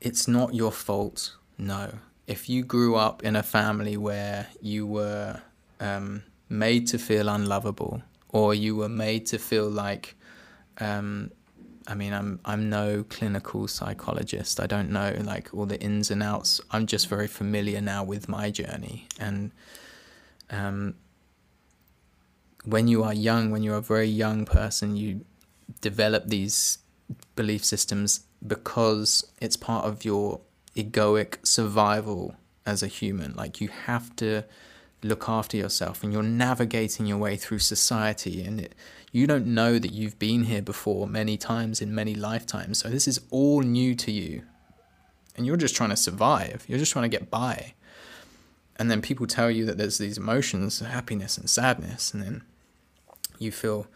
it's 0.00 0.26
not 0.26 0.54
your 0.54 0.72
fault 0.72 1.36
no. 1.60 1.98
If 2.26 2.48
you 2.48 2.62
grew 2.62 2.96
up 2.96 3.22
in 3.24 3.36
a 3.36 3.42
family 3.42 3.96
where 3.96 4.46
you 4.60 4.86
were 4.86 5.40
um, 5.80 6.22
made 6.48 6.86
to 6.88 6.98
feel 6.98 7.28
unlovable, 7.28 8.02
or 8.28 8.54
you 8.54 8.76
were 8.76 8.88
made 8.88 9.26
to 9.26 9.38
feel 9.38 9.68
like, 9.68 10.16
um, 10.78 11.30
I 11.86 11.94
mean, 11.94 12.12
I'm 12.12 12.40
I'm 12.44 12.70
no 12.70 13.04
clinical 13.04 13.66
psychologist. 13.68 14.60
I 14.60 14.66
don't 14.66 14.90
know 14.90 15.16
like 15.22 15.52
all 15.52 15.66
the 15.66 15.80
ins 15.80 16.10
and 16.10 16.22
outs. 16.22 16.60
I'm 16.70 16.86
just 16.86 17.08
very 17.08 17.26
familiar 17.26 17.80
now 17.80 18.04
with 18.04 18.28
my 18.28 18.50
journey, 18.50 19.08
and 19.18 19.50
um, 20.50 20.94
when 22.64 22.88
you 22.88 23.02
are 23.02 23.14
young, 23.14 23.50
when 23.50 23.62
you're 23.62 23.76
a 23.76 23.82
very 23.82 24.08
young 24.08 24.44
person, 24.44 24.96
you 24.96 25.24
develop 25.80 26.26
these 26.26 26.78
belief 27.34 27.64
systems 27.64 28.20
because 28.46 29.24
it's 29.40 29.56
part 29.56 29.84
of 29.84 30.04
your 30.04 30.40
egoic 30.76 31.44
survival 31.44 32.36
as 32.66 32.82
a 32.82 32.86
human. 32.86 33.34
Like 33.34 33.60
you 33.60 33.68
have 33.68 34.14
to 34.16 34.44
look 35.02 35.28
after 35.28 35.56
yourself 35.56 36.02
and 36.02 36.12
you're 36.12 36.22
navigating 36.22 37.06
your 37.06 37.18
way 37.18 37.36
through 37.36 37.58
society 37.58 38.44
and 38.44 38.60
it, 38.60 38.74
you 39.12 39.26
don't 39.26 39.46
know 39.46 39.78
that 39.78 39.92
you've 39.92 40.18
been 40.18 40.44
here 40.44 40.62
before 40.62 41.06
many 41.06 41.36
times 41.36 41.80
in 41.80 41.94
many 41.94 42.14
lifetimes. 42.14 42.78
So 42.78 42.88
this 42.88 43.08
is 43.08 43.20
all 43.30 43.62
new 43.62 43.94
to 43.96 44.12
you. 44.12 44.42
And 45.36 45.46
you're 45.46 45.56
just 45.56 45.74
trying 45.74 45.90
to 45.90 45.96
survive. 45.96 46.64
You're 46.68 46.78
just 46.78 46.92
trying 46.92 47.10
to 47.10 47.16
get 47.16 47.30
by. 47.30 47.74
And 48.76 48.90
then 48.90 49.02
people 49.02 49.26
tell 49.26 49.50
you 49.50 49.64
that 49.66 49.78
there's 49.78 49.98
these 49.98 50.18
emotions, 50.18 50.80
happiness 50.80 51.36
and 51.38 51.50
sadness, 51.50 52.14
and 52.14 52.22
then 52.22 52.42
you 53.38 53.52
feel 53.52 53.86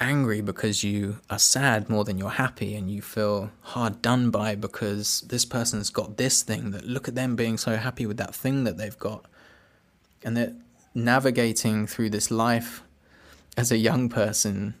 angry 0.00 0.40
because 0.40 0.84
you 0.84 1.18
are 1.28 1.38
sad 1.38 1.88
more 1.88 2.04
than 2.04 2.18
you're 2.18 2.30
happy 2.30 2.74
and 2.74 2.90
you 2.90 3.02
feel 3.02 3.50
hard 3.60 4.00
done 4.00 4.30
by 4.30 4.54
because 4.54 5.22
this 5.22 5.44
person's 5.44 5.90
got 5.90 6.16
this 6.16 6.42
thing 6.42 6.70
that 6.70 6.84
look 6.84 7.08
at 7.08 7.14
them 7.14 7.34
being 7.36 7.58
so 7.58 7.76
happy 7.76 8.06
with 8.06 8.16
that 8.16 8.34
thing 8.34 8.64
that 8.64 8.76
they've 8.76 8.98
got. 8.98 9.24
And 10.24 10.36
they're 10.36 10.54
navigating 10.94 11.86
through 11.86 12.10
this 12.10 12.30
life 12.30 12.82
as 13.56 13.72
a 13.72 13.76
young 13.76 14.08
person 14.08 14.74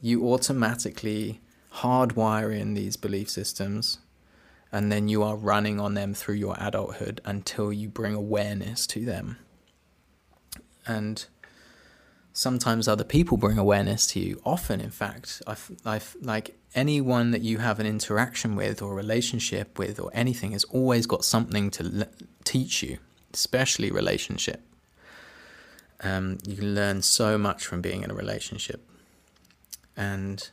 you 0.00 0.30
automatically 0.30 1.40
hardwire 1.76 2.56
in 2.56 2.74
these 2.74 2.96
belief 2.96 3.28
systems 3.28 3.98
and 4.70 4.92
then 4.92 5.08
you 5.08 5.22
are 5.22 5.36
running 5.36 5.80
on 5.80 5.94
them 5.94 6.14
through 6.14 6.34
your 6.34 6.56
adulthood 6.58 7.20
until 7.24 7.72
you 7.72 7.88
bring 7.88 8.14
awareness 8.14 8.86
to 8.86 9.04
them. 9.04 9.38
And 10.86 11.24
sometimes 12.38 12.86
other 12.86 13.02
people 13.02 13.36
bring 13.36 13.58
awareness 13.58 14.06
to 14.06 14.20
you. 14.20 14.40
Often, 14.44 14.80
in 14.80 14.92
fact, 14.92 15.42
I've, 15.44 15.72
I've, 15.84 16.16
like 16.22 16.56
anyone 16.72 17.32
that 17.32 17.42
you 17.42 17.58
have 17.58 17.80
an 17.80 17.86
interaction 17.86 18.54
with 18.54 18.80
or 18.80 18.94
relationship 18.94 19.76
with 19.76 19.98
or 19.98 20.08
anything 20.14 20.52
has 20.52 20.62
always 20.64 21.04
got 21.04 21.24
something 21.24 21.68
to 21.72 21.82
le- 21.82 22.06
teach 22.44 22.80
you, 22.80 22.98
especially 23.34 23.90
relationship. 23.90 24.62
Um, 26.00 26.38
you 26.46 26.54
can 26.54 26.76
learn 26.76 27.02
so 27.02 27.38
much 27.38 27.66
from 27.66 27.80
being 27.80 28.04
in 28.04 28.10
a 28.12 28.14
relationship 28.14 28.88
and 29.96 30.48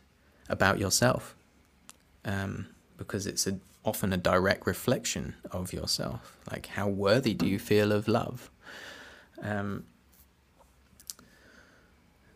about 0.49 0.79
yourself 0.79 1.35
um, 2.25 2.65
because 2.97 3.27
it's 3.27 3.45
a, 3.45 3.59
often 3.83 4.11
a 4.11 4.17
direct 4.17 4.65
reflection 4.65 5.35
of 5.51 5.71
yourself. 5.71 6.35
Like, 6.51 6.65
how 6.65 6.87
worthy 6.87 7.35
do 7.35 7.45
you 7.45 7.59
feel 7.59 7.91
of 7.91 8.07
love? 8.07 8.49
Um, 9.39 9.83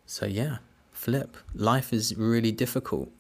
so, 0.10 0.26
yeah, 0.26 0.58
flip. 0.92 1.38
Life 1.54 1.94
is 1.94 2.18
really 2.18 2.52
difficult. 2.52 3.12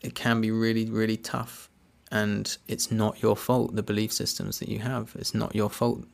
It 0.00 0.14
can 0.14 0.40
be 0.40 0.50
really, 0.50 0.86
really 0.86 1.18
tough. 1.18 1.68
And 2.10 2.56
it's 2.66 2.90
not 2.90 3.22
your 3.22 3.36
fault, 3.36 3.76
the 3.76 3.82
belief 3.82 4.10
systems 4.10 4.58
that 4.60 4.70
you 4.70 4.78
have. 4.78 5.14
It's 5.18 5.34
not 5.34 5.54
your 5.54 5.68
fault. 5.68 6.06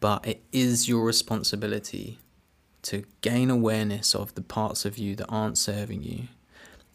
But 0.00 0.26
it 0.26 0.42
is 0.52 0.86
your 0.86 1.02
responsibility 1.02 2.18
to 2.82 3.04
gain 3.22 3.48
awareness 3.48 4.14
of 4.14 4.34
the 4.34 4.42
parts 4.42 4.84
of 4.84 4.98
you 4.98 5.16
that 5.16 5.26
aren't 5.30 5.56
serving 5.56 6.02
you 6.02 6.24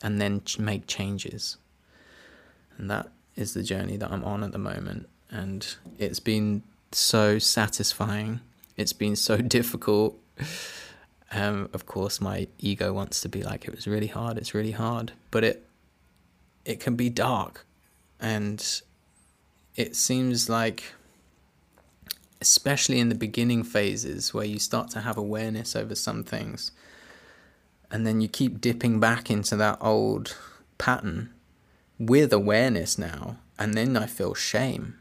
and 0.04 0.22
then 0.22 0.44
make 0.60 0.86
changes. 0.86 1.58
And 2.78 2.88
that 2.92 3.08
is 3.36 3.56
the 3.56 3.64
journey 3.64 3.98
that 3.98 4.12
I'm 4.12 4.24
on 4.24 4.44
at 4.44 4.52
the 4.52 4.60
moment. 4.60 5.10
And 5.32 5.76
it's 5.98 6.20
been 6.20 6.62
so 6.92 7.40
satisfying. 7.40 8.42
It's 8.78 8.94
been 8.94 9.16
so 9.16 9.38
difficult. 9.58 10.20
Um, 11.32 11.70
of 11.74 11.86
course, 11.86 12.22
my 12.22 12.48
ego 12.60 12.94
wants 12.94 13.22
to 13.22 13.30
be 13.30 13.44
like, 13.44 13.66
it 13.66 13.76
was 13.76 13.88
really 13.88 14.08
hard. 14.08 14.38
It's 14.38 14.54
really 14.54 14.72
hard, 14.72 15.14
but 15.32 15.44
it 15.44 15.66
it 16.66 16.80
can 16.80 16.96
be 16.96 17.10
dark, 17.10 17.66
and 18.20 18.82
it 19.76 19.96
seems 19.96 20.48
like, 20.48 20.94
especially 22.40 23.00
in 23.00 23.10
the 23.10 23.16
beginning 23.16 23.64
phases 23.64 24.34
where 24.34 24.46
you 24.46 24.60
start 24.60 24.90
to 24.92 25.02
have 25.02 25.18
awareness 25.18 25.76
over 25.76 25.96
some 25.96 26.24
things, 26.24 26.72
and 27.92 28.08
then 28.08 28.22
you 28.22 28.28
keep 28.28 28.62
dipping 28.62 29.00
back 29.00 29.30
into 29.30 29.56
that 29.58 29.78
old 29.82 30.38
pattern 30.78 31.32
with 32.00 32.32
awareness 32.32 32.98
now, 32.98 33.38
and 33.60 33.74
then 33.74 33.98
I 33.98 34.06
feel 34.06 34.34
shame 34.34 35.00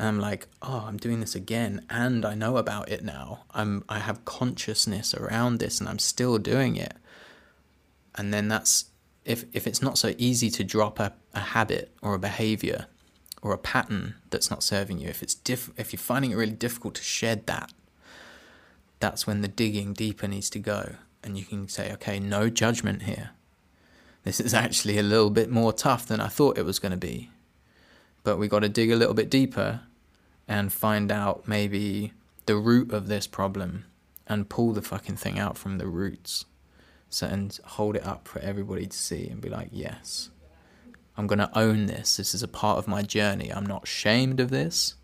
and 0.00 0.08
I'm 0.08 0.18
like, 0.18 0.48
oh, 0.62 0.86
I'm 0.88 0.96
doing 0.96 1.20
this 1.20 1.34
again, 1.34 1.84
and 1.90 2.24
I 2.24 2.34
know 2.34 2.56
about 2.56 2.88
it 2.88 3.04
now. 3.04 3.44
I'm 3.50 3.84
I 3.86 3.98
have 3.98 4.24
consciousness 4.24 5.12
around 5.12 5.58
this, 5.58 5.78
and 5.78 5.86
I'm 5.86 5.98
still 5.98 6.38
doing 6.38 6.76
it. 6.76 6.94
And 8.14 8.32
then 8.32 8.48
that's 8.48 8.86
if 9.26 9.44
if 9.52 9.66
it's 9.66 9.82
not 9.82 9.98
so 9.98 10.14
easy 10.16 10.48
to 10.52 10.64
drop 10.64 10.98
a, 10.98 11.12
a 11.34 11.40
habit 11.40 11.94
or 12.00 12.14
a 12.14 12.18
behavior 12.18 12.86
or 13.42 13.52
a 13.52 13.58
pattern 13.58 14.14
that's 14.30 14.50
not 14.50 14.62
serving 14.62 15.00
you, 15.00 15.08
if 15.08 15.22
it's 15.22 15.34
diff 15.34 15.70
if 15.76 15.92
you're 15.92 16.00
finding 16.00 16.30
it 16.30 16.36
really 16.36 16.52
difficult 16.52 16.94
to 16.94 17.02
shed 17.02 17.46
that, 17.46 17.70
that's 19.00 19.26
when 19.26 19.42
the 19.42 19.48
digging 19.48 19.92
deeper 19.92 20.26
needs 20.26 20.48
to 20.48 20.58
go, 20.58 20.94
and 21.22 21.36
you 21.36 21.44
can 21.44 21.68
say, 21.68 21.92
okay, 21.92 22.18
no 22.18 22.48
judgment 22.48 23.02
here. 23.02 23.32
This 24.24 24.40
is 24.40 24.54
actually 24.54 24.96
a 24.96 25.02
little 25.02 25.30
bit 25.30 25.50
more 25.50 25.74
tough 25.74 26.06
than 26.06 26.20
I 26.20 26.28
thought 26.28 26.56
it 26.56 26.64
was 26.64 26.78
going 26.78 26.92
to 26.92 26.96
be 26.98 27.28
but 28.22 28.36
we 28.36 28.48
got 28.48 28.60
to 28.60 28.68
dig 28.68 28.90
a 28.90 28.96
little 28.96 29.14
bit 29.14 29.30
deeper 29.30 29.80
and 30.50 30.72
find 30.72 31.12
out 31.12 31.46
maybe 31.46 32.12
the 32.46 32.56
root 32.56 32.92
of 32.92 33.06
this 33.06 33.28
problem 33.28 33.84
and 34.26 34.48
pull 34.48 34.72
the 34.72 34.82
fucking 34.82 35.14
thing 35.14 35.38
out 35.38 35.56
from 35.56 35.78
the 35.78 35.86
roots. 35.86 36.44
So 37.08 37.28
and 37.28 37.56
hold 37.64 37.94
it 37.94 38.04
up 38.04 38.26
for 38.26 38.40
everybody 38.40 38.86
to 38.86 38.96
see 38.96 39.28
and 39.28 39.40
be 39.40 39.48
like, 39.48 39.68
yes, 39.70 40.30
I'm 41.16 41.28
gonna 41.28 41.52
own 41.54 41.86
this. 41.86 42.16
This 42.16 42.34
is 42.34 42.42
a 42.42 42.48
part 42.48 42.78
of 42.78 42.88
my 42.88 43.02
journey. 43.02 43.50
I'm 43.52 43.64
not 43.64 43.84
ashamed 43.84 44.40
of 44.40 44.50
this. 44.50 44.96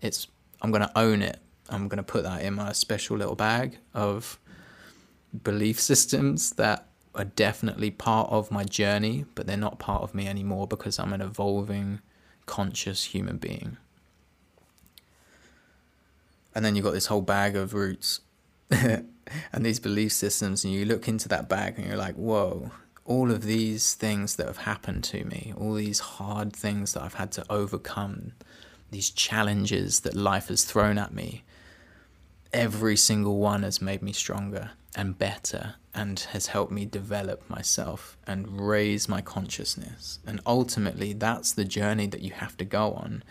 It's 0.00 0.26
I'm 0.62 0.72
gonna 0.72 0.92
own 0.96 1.20
it. 1.20 1.38
I'm 1.68 1.86
gonna 1.86 2.02
put 2.02 2.22
that 2.22 2.40
in 2.40 2.54
my 2.54 2.72
special 2.72 3.18
little 3.18 3.36
bag 3.36 3.76
of 3.92 4.38
belief 5.42 5.78
systems 5.78 6.52
that 6.52 6.86
are 7.14 7.24
definitely 7.24 7.90
part 7.90 8.30
of 8.30 8.50
my 8.50 8.64
journey, 8.64 9.26
but 9.34 9.46
they're 9.46 9.58
not 9.58 9.78
part 9.78 10.02
of 10.02 10.14
me 10.14 10.26
anymore 10.26 10.66
because 10.66 10.98
I'm 10.98 11.12
an 11.12 11.20
evolving, 11.20 12.00
conscious 12.46 13.04
human 13.04 13.36
being 13.36 13.76
and 16.56 16.64
then 16.64 16.74
you've 16.74 16.84
got 16.86 16.94
this 16.94 17.06
whole 17.06 17.20
bag 17.20 17.54
of 17.54 17.74
roots 17.74 18.20
and 18.70 19.04
these 19.52 19.78
belief 19.78 20.10
systems 20.10 20.64
and 20.64 20.72
you 20.72 20.86
look 20.86 21.06
into 21.06 21.28
that 21.28 21.48
bag 21.48 21.78
and 21.78 21.86
you're 21.86 21.96
like 21.96 22.14
whoa 22.14 22.70
all 23.04 23.30
of 23.30 23.42
these 23.42 23.94
things 23.94 24.36
that 24.36 24.46
have 24.46 24.56
happened 24.56 25.04
to 25.04 25.22
me 25.24 25.52
all 25.56 25.74
these 25.74 26.00
hard 26.00 26.56
things 26.56 26.94
that 26.94 27.02
i've 27.02 27.14
had 27.14 27.30
to 27.30 27.44
overcome 27.50 28.32
these 28.90 29.10
challenges 29.10 30.00
that 30.00 30.14
life 30.14 30.48
has 30.48 30.64
thrown 30.64 30.96
at 30.96 31.12
me 31.12 31.44
every 32.54 32.96
single 32.96 33.36
one 33.38 33.62
has 33.62 33.82
made 33.82 34.00
me 34.00 34.12
stronger 34.12 34.70
and 34.96 35.18
better 35.18 35.74
and 35.94 36.20
has 36.32 36.46
helped 36.46 36.72
me 36.72 36.86
develop 36.86 37.48
myself 37.50 38.16
and 38.26 38.60
raise 38.60 39.08
my 39.08 39.20
consciousness. 39.20 40.18
And 40.26 40.40
ultimately, 40.46 41.12
that's 41.12 41.52
the 41.52 41.64
journey 41.64 42.06
that 42.06 42.22
you 42.22 42.32
have 42.32 42.56
to 42.58 42.64
go 42.64 42.92
on 42.92 43.22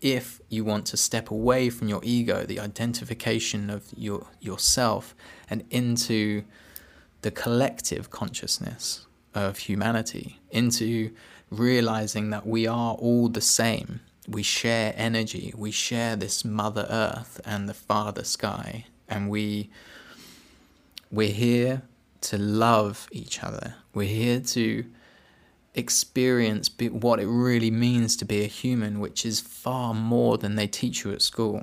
if 0.00 0.40
you 0.48 0.64
want 0.64 0.86
to 0.86 0.96
step 0.96 1.30
away 1.30 1.70
from 1.70 1.88
your 1.88 2.00
ego, 2.02 2.44
the 2.44 2.60
identification 2.60 3.70
of 3.70 3.86
your 3.96 4.26
yourself, 4.40 5.14
and 5.50 5.64
into 5.70 6.44
the 7.22 7.30
collective 7.30 8.10
consciousness 8.10 9.06
of 9.34 9.58
humanity, 9.58 10.38
into 10.50 11.10
realizing 11.50 12.30
that 12.30 12.46
we 12.46 12.66
are 12.66 12.94
all 12.94 13.28
the 13.28 13.40
same. 13.40 14.00
We 14.28 14.42
share 14.42 14.92
energy, 14.96 15.52
we 15.56 15.70
share 15.70 16.14
this 16.14 16.44
Mother 16.44 16.86
Earth 16.88 17.40
and 17.44 17.68
the 17.68 17.74
Father 17.74 18.24
Sky, 18.24 18.86
and 19.08 19.30
we 19.30 19.70
we're 21.10 21.32
here 21.32 21.82
to 22.20 22.36
love 22.36 23.08
each 23.10 23.42
other. 23.42 23.74
We're 23.94 24.08
here 24.08 24.40
to 24.40 24.84
experience 25.78 26.68
what 26.90 27.20
it 27.20 27.26
really 27.26 27.70
means 27.70 28.16
to 28.16 28.24
be 28.24 28.42
a 28.42 28.48
human, 28.48 28.98
which 28.98 29.24
is 29.24 29.40
far 29.40 29.94
more 29.94 30.36
than 30.36 30.56
they 30.56 30.66
teach 30.66 31.04
you 31.04 31.12
at 31.12 31.22
school. 31.22 31.62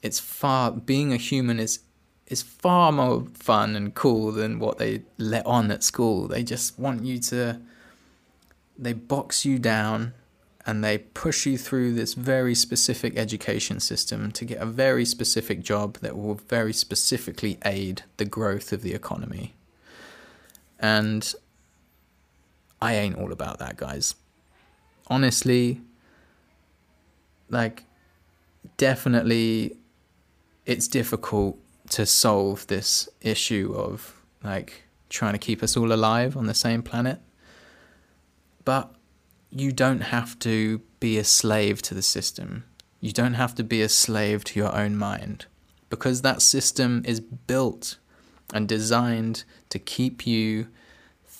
It's 0.00 0.20
far 0.20 0.70
being 0.70 1.12
a 1.12 1.16
human 1.16 1.58
is 1.58 1.80
is 2.26 2.40
far 2.40 2.90
more 2.90 3.26
fun 3.34 3.76
and 3.76 3.94
cool 3.94 4.32
than 4.32 4.58
what 4.58 4.78
they 4.78 5.02
let 5.18 5.44
on 5.44 5.70
at 5.70 5.82
school. 5.82 6.26
They 6.26 6.42
just 6.42 6.78
want 6.78 7.04
you 7.04 7.18
to 7.18 7.60
they 8.78 8.92
box 8.92 9.44
you 9.44 9.58
down 9.58 10.14
and 10.66 10.82
they 10.82 10.98
push 10.98 11.44
you 11.44 11.58
through 11.58 11.92
this 11.92 12.14
very 12.14 12.54
specific 12.54 13.18
education 13.18 13.80
system 13.80 14.32
to 14.32 14.44
get 14.44 14.58
a 14.58 14.66
very 14.66 15.04
specific 15.04 15.62
job 15.62 15.98
that 15.98 16.16
will 16.16 16.36
very 16.48 16.72
specifically 16.72 17.58
aid 17.64 18.02
the 18.16 18.24
growth 18.24 18.72
of 18.72 18.80
the 18.82 18.94
economy. 18.94 19.54
And 20.78 21.34
I 22.80 22.94
ain't 22.94 23.16
all 23.16 23.32
about 23.32 23.58
that, 23.58 23.76
guys. 23.76 24.14
Honestly, 25.06 25.80
like, 27.48 27.84
definitely 28.76 29.76
it's 30.66 30.88
difficult 30.88 31.58
to 31.90 32.06
solve 32.06 32.66
this 32.66 33.08
issue 33.20 33.74
of 33.76 34.22
like 34.42 34.84
trying 35.10 35.34
to 35.34 35.38
keep 35.38 35.62
us 35.62 35.76
all 35.76 35.92
alive 35.92 36.36
on 36.36 36.46
the 36.46 36.54
same 36.54 36.82
planet. 36.82 37.20
But 38.64 38.94
you 39.50 39.72
don't 39.72 40.00
have 40.00 40.38
to 40.40 40.80
be 41.00 41.18
a 41.18 41.24
slave 41.24 41.82
to 41.82 41.94
the 41.94 42.02
system. 42.02 42.64
You 43.00 43.12
don't 43.12 43.34
have 43.34 43.54
to 43.56 43.64
be 43.64 43.82
a 43.82 43.88
slave 43.88 44.44
to 44.44 44.58
your 44.58 44.74
own 44.74 44.96
mind 44.96 45.46
because 45.90 46.22
that 46.22 46.42
system 46.42 47.02
is 47.04 47.20
built 47.20 47.98
and 48.52 48.66
designed 48.66 49.44
to 49.68 49.78
keep 49.78 50.26
you 50.26 50.68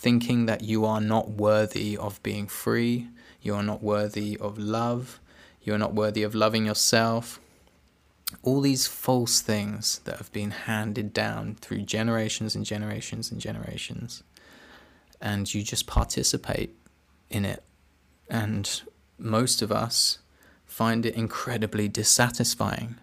thinking 0.05 0.45
that 0.45 0.63
you 0.63 0.85
are 0.85 1.01
not 1.01 1.31
worthy 1.31 1.97
of 1.97 2.23
being 2.23 2.47
free, 2.47 3.09
you 3.41 3.55
are 3.55 3.63
not 3.63 3.83
worthy 3.83 4.37
of 4.37 4.59
love, 4.59 5.19
you 5.63 5.73
are 5.73 5.79
not 5.79 5.95
worthy 5.95 6.23
of 6.23 6.35
loving 6.35 6.67
yourself. 6.67 7.41
All 8.43 8.61
these 8.61 8.87
false 8.87 9.41
things 9.41 10.01
that 10.05 10.19
have 10.19 10.31
been 10.31 10.51
handed 10.51 11.15
down 11.15 11.55
through 11.55 11.85
generations 11.85 12.55
and 12.55 12.67
generations 12.67 13.33
and 13.33 13.41
generations. 13.41 14.23
And 15.23 15.53
you 15.55 15.63
just 15.63 15.87
participate 15.87 16.77
in 17.31 17.47
it. 17.47 17.63
And 18.29 18.83
most 19.17 19.63
of 19.63 19.73
us 19.73 20.19
find 20.67 21.07
it 21.07 21.15
incredibly 21.15 21.89
dissatisfying 21.89 22.97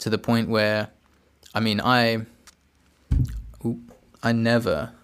to 0.00 0.10
the 0.10 0.18
point 0.18 0.48
where, 0.48 0.88
I 1.54 1.60
mean, 1.60 1.80
I, 1.80 2.26
I 4.20 4.32
never 4.32 4.94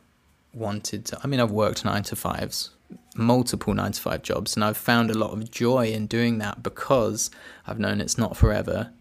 wanted 0.52 1.04
to. 1.06 1.18
I 1.22 1.26
mean, 1.26 1.40
I've 1.40 1.50
worked 1.50 1.84
nine 1.84 2.02
to 2.04 2.16
fives, 2.16 2.70
multiple 3.14 3.74
nine 3.74 3.92
to 3.92 4.00
five 4.00 4.22
jobs, 4.22 4.56
and 4.56 4.64
I've 4.64 4.76
found 4.76 5.10
a 5.10 5.18
lot 5.18 5.32
of 5.32 5.50
joy 5.50 5.88
in 5.88 6.06
doing 6.06 6.38
that 6.38 6.62
because 6.62 7.30
I've 7.66 7.78
known 7.78 8.00
it's 8.00 8.18
not 8.18 8.36
forever. 8.36 8.92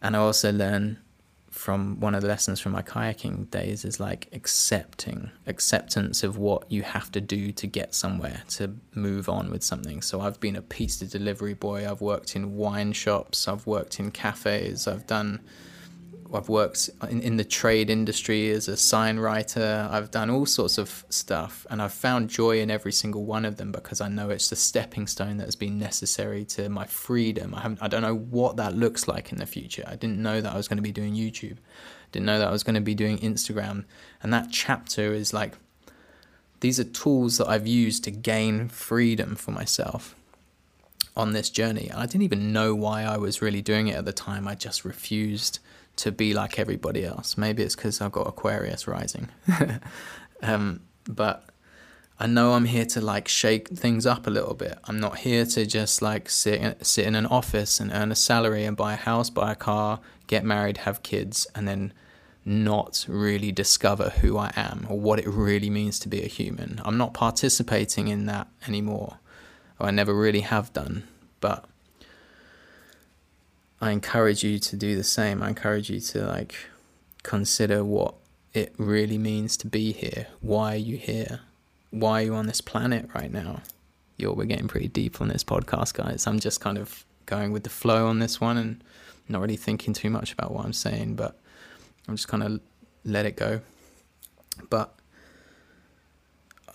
And 0.00 0.16
I 0.16 0.20
also 0.20 0.52
learn 0.52 0.98
from 1.58 1.98
one 1.98 2.14
of 2.14 2.22
the 2.22 2.28
lessons 2.28 2.60
from 2.60 2.70
my 2.70 2.82
kayaking 2.82 3.50
days 3.50 3.84
is 3.84 3.98
like 3.98 4.28
accepting 4.32 5.28
acceptance 5.46 6.22
of 6.22 6.38
what 6.38 6.70
you 6.70 6.82
have 6.82 7.10
to 7.10 7.20
do 7.20 7.50
to 7.50 7.66
get 7.66 7.94
somewhere 7.94 8.42
to 8.48 8.76
move 8.94 9.28
on 9.28 9.50
with 9.50 9.62
something 9.64 10.00
so 10.00 10.20
i've 10.20 10.38
been 10.38 10.54
a 10.54 10.62
pizza 10.62 11.04
delivery 11.04 11.54
boy 11.54 11.88
i've 11.88 12.00
worked 12.00 12.36
in 12.36 12.56
wine 12.56 12.92
shops 12.92 13.48
i've 13.48 13.66
worked 13.66 13.98
in 13.98 14.10
cafes 14.10 14.86
i've 14.86 15.06
done 15.08 15.40
I've 16.32 16.48
worked 16.48 16.90
in, 17.08 17.20
in 17.22 17.36
the 17.36 17.44
trade 17.44 17.90
industry 17.90 18.50
as 18.50 18.68
a 18.68 18.76
sign 18.76 19.18
writer. 19.18 19.88
I've 19.90 20.10
done 20.10 20.30
all 20.30 20.46
sorts 20.46 20.78
of 20.78 21.04
stuff, 21.08 21.66
and 21.70 21.80
I've 21.80 21.92
found 21.92 22.30
joy 22.30 22.60
in 22.60 22.70
every 22.70 22.92
single 22.92 23.24
one 23.24 23.44
of 23.44 23.56
them 23.56 23.72
because 23.72 24.00
I 24.00 24.08
know 24.08 24.30
it's 24.30 24.50
the 24.50 24.56
stepping 24.56 25.06
stone 25.06 25.38
that 25.38 25.46
has 25.46 25.56
been 25.56 25.78
necessary 25.78 26.44
to 26.46 26.68
my 26.68 26.84
freedom. 26.84 27.54
I 27.54 27.60
haven't, 27.60 27.82
I 27.82 27.88
don't 27.88 28.02
know 28.02 28.16
what 28.16 28.56
that 28.56 28.74
looks 28.74 29.08
like 29.08 29.32
in 29.32 29.38
the 29.38 29.46
future. 29.46 29.84
I 29.86 29.96
didn't 29.96 30.22
know 30.22 30.40
that 30.40 30.52
I 30.52 30.56
was 30.56 30.68
going 30.68 30.76
to 30.76 30.82
be 30.82 30.92
doing 30.92 31.14
YouTube. 31.14 31.58
Didn't 32.12 32.26
know 32.26 32.38
that 32.38 32.48
I 32.48 32.52
was 32.52 32.62
going 32.62 32.74
to 32.74 32.80
be 32.80 32.94
doing 32.94 33.18
Instagram. 33.18 33.84
And 34.22 34.32
that 34.32 34.48
chapter 34.50 35.12
is 35.12 35.32
like, 35.32 35.54
these 36.60 36.80
are 36.80 36.84
tools 36.84 37.38
that 37.38 37.48
I've 37.48 37.66
used 37.66 38.04
to 38.04 38.10
gain 38.10 38.68
freedom 38.68 39.36
for 39.36 39.52
myself 39.52 40.14
on 41.16 41.32
this 41.32 41.50
journey. 41.50 41.88
And 41.88 42.00
I 42.00 42.06
didn't 42.06 42.22
even 42.22 42.52
know 42.52 42.74
why 42.74 43.02
I 43.02 43.16
was 43.16 43.42
really 43.42 43.62
doing 43.62 43.88
it 43.88 43.96
at 43.96 44.04
the 44.04 44.12
time. 44.12 44.48
I 44.48 44.54
just 44.54 44.84
refused 44.84 45.58
to 45.98 46.12
be 46.12 46.34
like 46.34 46.58
everybody 46.58 47.04
else. 47.04 47.36
Maybe 47.36 47.62
it's 47.62 47.76
because 47.76 48.00
I've 48.00 48.12
got 48.12 48.26
Aquarius 48.26 48.86
rising. 48.86 49.28
um, 50.42 50.80
but 51.08 51.44
I 52.20 52.26
know 52.26 52.52
I'm 52.52 52.64
here 52.64 52.86
to 52.86 53.00
like 53.00 53.28
shake 53.28 53.68
things 53.68 54.06
up 54.06 54.26
a 54.26 54.30
little 54.30 54.54
bit. 54.54 54.78
I'm 54.84 54.98
not 54.98 55.18
here 55.18 55.44
to 55.46 55.66
just 55.66 56.02
like 56.02 56.28
sit 56.30 56.86
sit 56.86 57.06
in 57.06 57.14
an 57.14 57.26
office 57.26 57.78
and 57.78 57.92
earn 57.92 58.10
a 58.10 58.16
salary 58.16 58.64
and 58.64 58.76
buy 58.76 58.94
a 58.94 58.96
house, 58.96 59.30
buy 59.30 59.52
a 59.52 59.56
car, 59.56 60.00
get 60.26 60.44
married, 60.44 60.78
have 60.78 61.02
kids, 61.02 61.46
and 61.54 61.68
then 61.68 61.92
not 62.44 63.04
really 63.08 63.52
discover 63.52 64.10
who 64.20 64.38
I 64.38 64.52
am 64.56 64.86
or 64.88 64.98
what 64.98 65.18
it 65.18 65.28
really 65.28 65.70
means 65.70 65.98
to 66.00 66.08
be 66.08 66.22
a 66.22 66.28
human. 66.28 66.80
I'm 66.84 66.96
not 66.96 67.12
participating 67.12 68.08
in 68.08 68.26
that 68.26 68.48
anymore. 68.66 69.18
Or 69.78 69.88
I 69.88 69.90
never 69.90 70.14
really 70.14 70.40
have 70.40 70.72
done. 70.72 71.06
But 71.40 71.66
I 73.80 73.92
encourage 73.92 74.42
you 74.42 74.58
to 74.58 74.76
do 74.76 74.96
the 74.96 75.04
same. 75.04 75.42
I 75.42 75.48
encourage 75.48 75.88
you 75.88 76.00
to 76.00 76.26
like 76.26 76.54
consider 77.22 77.84
what 77.84 78.14
it 78.52 78.74
really 78.76 79.18
means 79.18 79.56
to 79.58 79.68
be 79.68 79.92
here. 79.92 80.26
Why 80.40 80.74
are 80.74 80.78
you 80.78 80.96
here? 80.96 81.40
Why 81.90 82.22
are 82.22 82.24
you 82.24 82.34
on 82.34 82.46
this 82.46 82.60
planet 82.60 83.08
right 83.14 83.32
now? 83.32 83.62
Yo, 84.16 84.32
we're 84.32 84.46
getting 84.46 84.66
pretty 84.66 84.88
deep 84.88 85.20
on 85.20 85.28
this 85.28 85.44
podcast, 85.44 85.94
guys. 85.94 86.26
I'm 86.26 86.40
just 86.40 86.60
kind 86.60 86.76
of 86.76 87.04
going 87.26 87.52
with 87.52 87.62
the 87.62 87.70
flow 87.70 88.08
on 88.08 88.18
this 88.18 88.40
one 88.40 88.56
and 88.56 88.82
not 89.28 89.40
really 89.40 89.56
thinking 89.56 89.94
too 89.94 90.10
much 90.10 90.32
about 90.32 90.50
what 90.50 90.64
I'm 90.64 90.72
saying, 90.72 91.14
but 91.14 91.38
I'm 92.08 92.16
just 92.16 92.26
kind 92.26 92.42
of 92.42 92.60
let 93.04 93.26
it 93.26 93.36
go. 93.36 93.60
But 94.70 94.92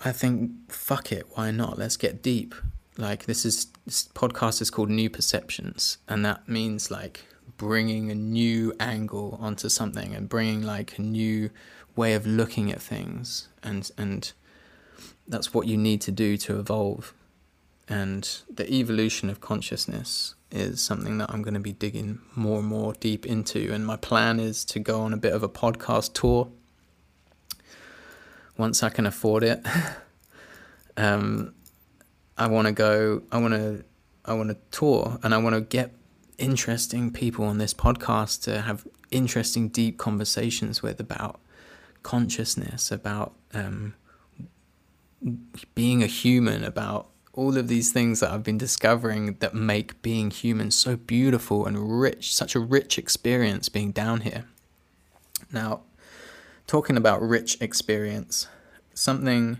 I 0.05 0.13
think, 0.13 0.71
fuck 0.71 1.11
it, 1.11 1.27
why 1.31 1.51
not? 1.51 1.77
Let's 1.77 1.97
get 1.97 2.21
deep 2.21 2.55
like 2.97 3.25
this 3.25 3.45
is 3.45 3.67
this 3.85 4.07
podcast 4.09 4.61
is 4.61 4.69
called 4.69 4.89
New 4.89 5.09
Perceptions, 5.09 5.97
and 6.07 6.25
that 6.25 6.47
means 6.47 6.91
like 6.91 7.25
bringing 7.57 8.11
a 8.11 8.15
new 8.15 8.73
angle 8.79 9.37
onto 9.41 9.69
something 9.69 10.13
and 10.13 10.29
bringing 10.29 10.63
like 10.63 10.97
a 10.97 11.01
new 11.01 11.49
way 11.95 12.13
of 12.13 12.25
looking 12.25 12.71
at 12.71 12.81
things, 12.81 13.49
and 13.61 13.89
and 13.97 14.33
that's 15.27 15.53
what 15.53 15.67
you 15.67 15.77
need 15.77 16.01
to 16.01 16.11
do 16.11 16.37
to 16.37 16.59
evolve. 16.59 17.13
And 17.87 18.27
the 18.49 18.71
evolution 18.71 19.29
of 19.29 19.41
consciousness 19.41 20.35
is 20.51 20.81
something 20.81 21.17
that 21.17 21.29
I'm 21.31 21.41
going 21.41 21.55
to 21.55 21.59
be 21.59 21.73
digging 21.73 22.19
more 22.35 22.59
and 22.59 22.67
more 22.67 22.93
deep 22.93 23.25
into. 23.25 23.73
And 23.73 23.85
my 23.85 23.97
plan 23.97 24.39
is 24.39 24.63
to 24.65 24.79
go 24.79 25.01
on 25.01 25.13
a 25.13 25.17
bit 25.17 25.33
of 25.33 25.43
a 25.43 25.49
podcast 25.49 26.13
tour 26.13 26.49
once 28.57 28.83
I 28.83 28.89
can 28.89 29.05
afford 29.05 29.43
it. 29.43 29.65
um, 30.97 31.53
I 32.37 32.47
want 32.47 32.67
to 32.67 32.73
go. 32.73 33.21
I 33.31 33.37
want 33.37 33.53
to. 33.53 33.83
I 34.25 34.33
want 34.33 34.49
to 34.49 34.57
tour, 34.71 35.19
and 35.21 35.33
I 35.33 35.37
want 35.37 35.55
to 35.55 35.61
get 35.61 35.91
interesting 36.37 37.11
people 37.11 37.45
on 37.45 37.57
this 37.57 37.73
podcast 37.73 38.41
to 38.43 38.61
have 38.61 38.87
interesting, 39.11 39.67
deep 39.69 39.97
conversations 39.97 40.81
with 40.81 40.99
about 40.99 41.39
consciousness, 42.03 42.91
about 42.91 43.33
um, 43.53 43.95
being 45.75 46.01
a 46.01 46.07
human, 46.07 46.63
about 46.63 47.09
all 47.33 47.57
of 47.57 47.67
these 47.67 47.91
things 47.91 48.19
that 48.19 48.31
I've 48.31 48.43
been 48.43 48.57
discovering 48.57 49.33
that 49.39 49.55
make 49.55 50.01
being 50.01 50.29
human 50.29 50.69
so 50.71 50.95
beautiful 50.95 51.65
and 51.65 51.99
rich, 51.99 52.33
such 52.33 52.55
a 52.55 52.59
rich 52.59 52.97
experience 52.97 53.69
being 53.69 53.91
down 53.91 54.21
here. 54.21 54.45
Now, 55.51 55.81
talking 56.67 56.95
about 56.95 57.21
rich 57.21 57.59
experience, 57.59 58.47
something 58.93 59.59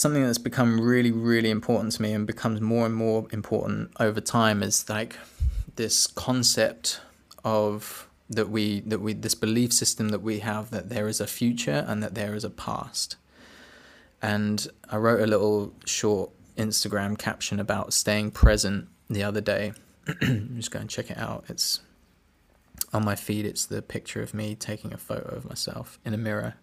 something 0.00 0.24
that's 0.24 0.38
become 0.38 0.80
really, 0.80 1.12
really 1.12 1.50
important 1.50 1.92
to 1.92 2.00
me 2.00 2.14
and 2.14 2.26
becomes 2.26 2.58
more 2.58 2.86
and 2.86 2.94
more 2.94 3.26
important 3.32 3.90
over 4.00 4.18
time 4.18 4.62
is 4.62 4.88
like 4.88 5.14
this 5.76 6.06
concept 6.06 7.02
of 7.44 8.08
that 8.30 8.48
we 8.48 8.80
that 8.80 9.00
we 9.00 9.12
this 9.12 9.34
belief 9.34 9.74
system 9.74 10.08
that 10.08 10.22
we 10.22 10.38
have 10.38 10.70
that 10.70 10.88
there 10.88 11.06
is 11.06 11.20
a 11.20 11.26
future 11.26 11.84
and 11.86 12.02
that 12.02 12.14
there 12.14 12.34
is 12.34 12.44
a 12.44 12.48
past. 12.48 13.16
And 14.22 14.66
I 14.88 14.96
wrote 14.96 15.20
a 15.20 15.26
little 15.26 15.74
short 15.84 16.30
Instagram 16.56 17.18
caption 17.18 17.60
about 17.60 17.92
staying 17.92 18.30
present 18.30 18.88
the 19.10 19.22
other 19.22 19.42
day. 19.42 19.74
just 20.56 20.70
go 20.70 20.78
and 20.78 20.88
check 20.88 21.10
it 21.10 21.18
out. 21.18 21.44
It's 21.48 21.80
on 22.94 23.04
my 23.04 23.16
feed. 23.16 23.44
It's 23.44 23.66
the 23.66 23.82
picture 23.82 24.22
of 24.22 24.32
me 24.32 24.54
taking 24.54 24.94
a 24.94 24.98
photo 24.98 25.36
of 25.36 25.44
myself 25.44 25.98
in 26.06 26.14
a 26.14 26.18
mirror. 26.18 26.54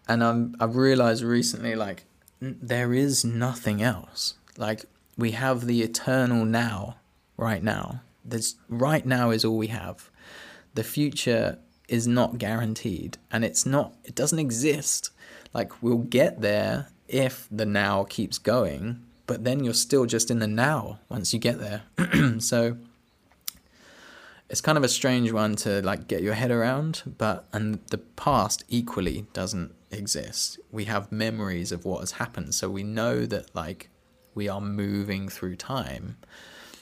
and 0.07 0.23
I'm 0.23 0.55
I've 0.59 0.75
realized 0.75 1.23
recently 1.23 1.75
like 1.75 2.05
there 2.39 2.93
is 2.93 3.25
nothing 3.25 3.81
else. 3.81 4.35
Like 4.57 4.85
we 5.17 5.31
have 5.31 5.65
the 5.65 5.81
eternal 5.81 6.45
now, 6.45 6.97
right 7.35 7.63
now. 7.63 8.01
There's 8.23 8.55
right 8.69 9.05
now 9.05 9.31
is 9.31 9.45
all 9.45 9.57
we 9.57 9.67
have. 9.67 10.09
The 10.75 10.83
future 10.83 11.59
is 11.87 12.07
not 12.07 12.37
guaranteed 12.37 13.17
and 13.31 13.45
it's 13.45 13.65
not 13.65 13.95
it 14.03 14.15
doesn't 14.15 14.39
exist. 14.39 15.11
Like 15.53 15.81
we'll 15.81 15.97
get 15.97 16.41
there 16.41 16.87
if 17.07 17.47
the 17.49 17.65
now 17.65 18.03
keeps 18.03 18.37
going, 18.37 19.01
but 19.25 19.43
then 19.43 19.63
you're 19.63 19.73
still 19.73 20.05
just 20.05 20.29
in 20.29 20.39
the 20.39 20.47
now 20.47 20.99
once 21.09 21.33
you 21.33 21.39
get 21.39 21.59
there. 21.59 21.83
so 22.39 22.77
it's 24.49 24.61
kind 24.61 24.77
of 24.77 24.83
a 24.83 24.89
strange 24.89 25.31
one 25.31 25.55
to 25.57 25.81
like 25.81 26.07
get 26.07 26.21
your 26.21 26.33
head 26.33 26.51
around, 26.51 27.03
but 27.17 27.47
and 27.51 27.79
the 27.89 27.97
past 27.97 28.63
equally 28.69 29.25
doesn't 29.33 29.73
exist. 29.91 30.59
We 30.71 30.85
have 30.85 31.11
memories 31.11 31.71
of 31.71 31.85
what 31.85 31.99
has 32.01 32.13
happened, 32.13 32.55
so 32.55 32.69
we 32.69 32.83
know 32.83 33.25
that 33.25 33.53
like 33.55 33.89
we 34.35 34.47
are 34.47 34.61
moving 34.61 35.29
through 35.29 35.55
time. 35.55 36.17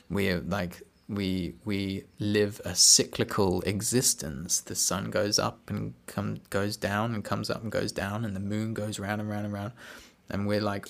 We 0.10 0.30
are 0.30 0.42
like 0.42 0.82
we 1.08 1.56
we 1.64 2.06
live 2.20 2.60
a 2.66 2.76
cyclical 2.76 3.62
existence. 3.62 4.60
The 4.60 4.76
sun 4.76 5.12
goes 5.12 5.38
up 5.38 5.70
and 5.70 5.94
come 6.08 6.42
goes 6.50 6.78
down 6.78 7.14
and 7.14 7.24
comes 7.24 7.50
up 7.50 7.64
and 7.64 7.72
goes 7.72 7.92
down, 7.92 8.26
and 8.26 8.36
the 8.36 8.40
moon 8.40 8.74
goes 8.74 9.00
round 9.00 9.22
and 9.22 9.30
round 9.30 9.46
and 9.46 9.54
round, 9.54 9.74
and 10.30 10.48
we're 10.48 10.62
like 10.62 10.88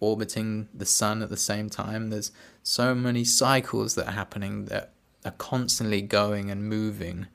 orbiting 0.00 0.68
the 0.72 0.86
sun 0.86 1.22
at 1.22 1.28
the 1.28 1.36
same 1.36 1.68
time. 1.68 2.08
There's 2.08 2.32
so 2.62 2.94
many 2.94 3.22
cycles 3.24 3.94
that 3.94 4.08
are 4.08 4.12
happening 4.12 4.64
that 4.66 4.94
are 5.24 5.32
constantly 5.32 6.00
going 6.00 6.50
and 6.50 6.64
moving. 6.64 7.26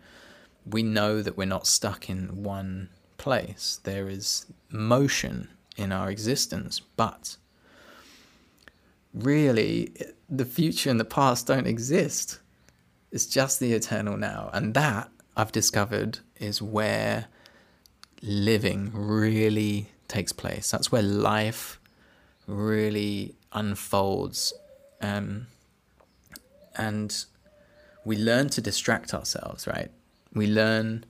We 0.66 0.82
know 0.82 1.22
that 1.22 1.38
we're 1.38 1.46
not 1.46 1.68
stuck 1.68 2.10
in 2.10 2.44
one 2.44 2.90
place. 3.26 3.80
There 3.84 4.08
is 4.08 4.46
motion 4.70 5.50
in 5.76 5.92
our 5.92 6.12
existence, 6.12 6.80
but 6.96 7.38
really, 9.16 9.92
the 10.30 10.46
future 10.46 10.92
and 10.92 11.00
the 11.00 11.12
past 11.20 11.48
don't 11.48 11.66
exist. 11.66 12.40
It's 13.12 13.26
just 13.26 13.60
the 13.60 13.74
eternal 13.74 14.16
now. 14.16 14.52
And 14.54 14.76
that, 14.76 15.10
I've 15.36 15.52
discovered, 15.52 16.20
is 16.40 16.62
where 16.62 17.26
living 18.22 18.92
really 18.94 19.88
takes 20.08 20.32
place. 20.32 20.70
That's 20.70 20.92
where 20.92 21.02
life 21.02 21.80
really 22.46 23.34
unfolds. 23.52 24.54
Um, 25.02 25.48
and 26.76 27.26
we 28.04 28.18
learn 28.18 28.50
to 28.50 28.62
distract 28.62 29.16
ourselves, 29.16 29.66
right? 29.66 29.90
We 30.32 30.46
learn 30.46 31.06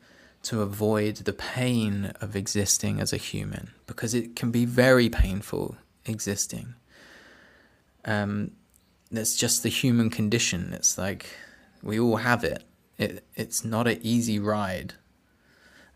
to 0.45 0.61
avoid 0.61 1.17
the 1.17 1.33
pain 1.33 2.13
of 2.21 2.35
existing 2.35 2.99
as 2.99 3.11
a 3.11 3.17
human 3.17 3.71
because 3.87 4.13
it 4.13 4.35
can 4.35 4.51
be 4.51 4.63
very 4.63 5.09
painful 5.09 5.75
existing. 6.05 6.75
Um, 8.05 8.51
that's 9.11 9.35
just 9.35 9.63
the 9.63 9.69
human 9.69 10.09
condition. 10.09 10.71
It's 10.73 10.97
like 10.97 11.25
we 11.81 11.99
all 11.99 12.17
have 12.17 12.43
it. 12.43 12.63
It 12.97 13.25
it's 13.35 13.65
not 13.65 13.87
an 13.87 13.99
easy 14.01 14.37
ride, 14.37 14.93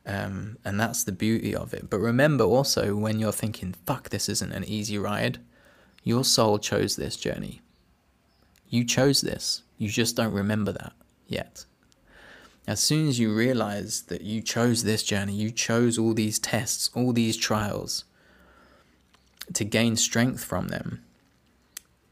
um, 0.05 0.57
and 0.65 0.79
that's 0.79 1.03
the 1.03 1.11
beauty 1.11 1.55
of 1.55 1.73
it. 1.73 1.89
But 1.89 1.99
remember 1.99 2.43
also 2.43 2.95
when 2.95 3.19
you're 3.19 3.31
thinking, 3.31 3.75
"Fuck, 3.85 4.09
this 4.09 4.27
isn't 4.29 4.51
an 4.51 4.63
easy 4.63 4.97
ride," 4.97 5.39
your 6.03 6.25
soul 6.25 6.57
chose 6.57 6.95
this 6.95 7.15
journey. 7.15 7.61
You 8.69 8.83
chose 8.83 9.21
this. 9.21 9.61
You 9.77 9.89
just 9.89 10.15
don't 10.15 10.33
remember 10.33 10.71
that 10.71 10.93
yet. 11.27 11.65
As 12.67 12.79
soon 12.79 13.07
as 13.07 13.19
you 13.19 13.33
realize 13.33 14.03
that 14.03 14.21
you 14.21 14.41
chose 14.41 14.83
this 14.83 15.03
journey, 15.03 15.33
you 15.33 15.51
chose 15.51 15.97
all 15.97 16.13
these 16.13 16.37
tests, 16.37 16.89
all 16.93 17.13
these 17.13 17.35
trials 17.35 18.05
to 19.53 19.63
gain 19.63 19.95
strength 19.95 20.43
from 20.43 20.67
them, 20.67 21.03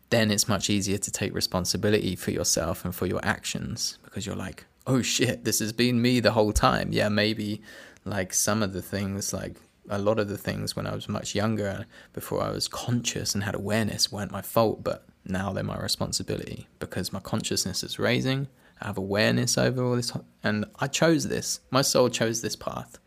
then 0.10 0.32
it's 0.32 0.48
much 0.48 0.70
easier 0.70 0.98
to 0.98 1.12
take 1.12 1.34
responsibility 1.34 2.16
for 2.16 2.32
yourself 2.32 2.86
and 2.86 2.96
for 2.96 3.06
your 3.06 3.20
actions 3.24 4.00
because 4.04 4.26
you're 4.26 4.36
like, 4.36 4.66
oh 4.86 5.02
shit, 5.02 5.44
this 5.44 5.60
has 5.60 5.74
been 5.74 6.02
me 6.02 6.20
the 6.20 6.32
whole 6.32 6.54
time. 6.54 6.92
Yeah, 6.92 7.10
maybe 7.10 7.62
like 8.06 8.34
some 8.34 8.64
of 8.64 8.74
the 8.74 8.82
things, 8.82 9.34
like 9.34 9.58
a 9.90 10.00
lot 10.00 10.20
of 10.20 10.30
the 10.30 10.38
things 10.38 10.76
when 10.76 10.88
I 10.88 10.96
was 10.96 11.10
much 11.10 11.36
younger, 11.36 11.86
before 12.14 12.42
I 12.42 12.52
was 12.52 12.68
conscious 12.68 13.36
and 13.36 13.44
had 13.44 13.56
awareness, 13.56 14.12
weren't 14.12 14.32
my 14.32 14.42
fault, 14.42 14.84
but 14.84 15.06
now 15.26 15.52
they're 15.52 15.64
my 15.64 15.78
responsibility 15.78 16.68
because 16.80 17.12
my 17.12 17.20
consciousness 17.20 17.84
is 17.84 18.00
raising 18.00 18.48
I 18.82 18.88
have 18.88 18.98
awareness 18.98 19.58
over 19.58 19.84
all 19.84 19.96
this, 19.96 20.12
and 20.44 20.66
I 20.80 20.88
chose 20.88 21.28
this. 21.28 21.60
My 21.72 21.82
soul 21.82 22.10
chose 22.10 22.42
this 22.42 22.56
path. 22.56 23.00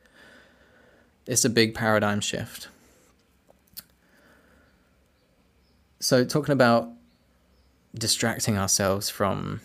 It's 1.26 1.44
a 1.44 1.50
big 1.50 1.74
paradigm 1.74 2.20
shift. 2.20 2.68
So, 6.00 6.24
talking 6.24 6.52
about 6.52 6.88
distracting 7.94 8.56
ourselves 8.56 9.10
from 9.10 9.60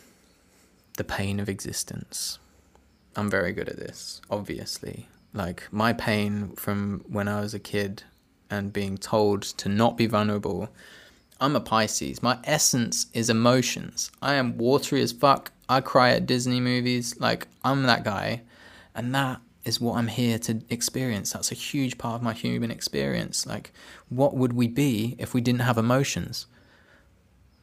the 0.98 1.04
pain 1.04 1.40
of 1.40 1.50
existence, 1.50 2.40
I'm 3.16 3.30
very 3.30 3.54
good 3.54 3.70
at 3.70 3.78
this, 3.78 4.22
obviously. 4.30 5.08
Like, 5.34 5.64
my 5.72 5.94
pain 5.94 6.56
from 6.56 7.04
when 7.08 7.28
I 7.28 7.42
was 7.42 7.54
a 7.54 7.60
kid 7.60 8.04
and 8.50 8.74
being 8.74 8.98
told 8.98 9.42
to 9.44 9.70
not 9.70 9.98
be 9.98 10.08
vulnerable. 10.08 10.70
I'm 11.40 11.56
a 11.56 11.60
Pisces. 11.60 12.24
My 12.24 12.40
essence 12.44 13.08
is 13.14 13.30
emotions. 13.30 14.12
I 14.22 14.36
am 14.36 14.58
watery 14.58 15.02
as 15.02 15.12
fuck. 15.12 15.52
I 15.68 15.82
cry 15.82 16.12
at 16.12 16.26
Disney 16.26 16.60
movies. 16.60 17.20
Like, 17.20 17.48
I'm 17.64 17.84
that 17.84 18.04
guy. 18.04 18.42
And 18.94 19.14
that 19.16 19.42
is 19.64 19.82
what 19.82 19.98
I'm 19.98 20.08
here 20.08 20.38
to 20.40 20.62
experience. 20.70 21.34
That's 21.34 21.52
a 21.52 21.56
huge 21.56 21.98
part 21.98 22.16
of 22.16 22.22
my 22.22 22.34
human 22.34 22.72
experience. 22.72 23.46
Like, 23.46 23.72
what 24.10 24.36
would 24.36 24.54
we 24.54 24.68
be 24.68 25.16
if 25.18 25.34
we 25.34 25.42
didn't 25.42 25.62
have 25.62 25.78
emotions? 25.78 26.46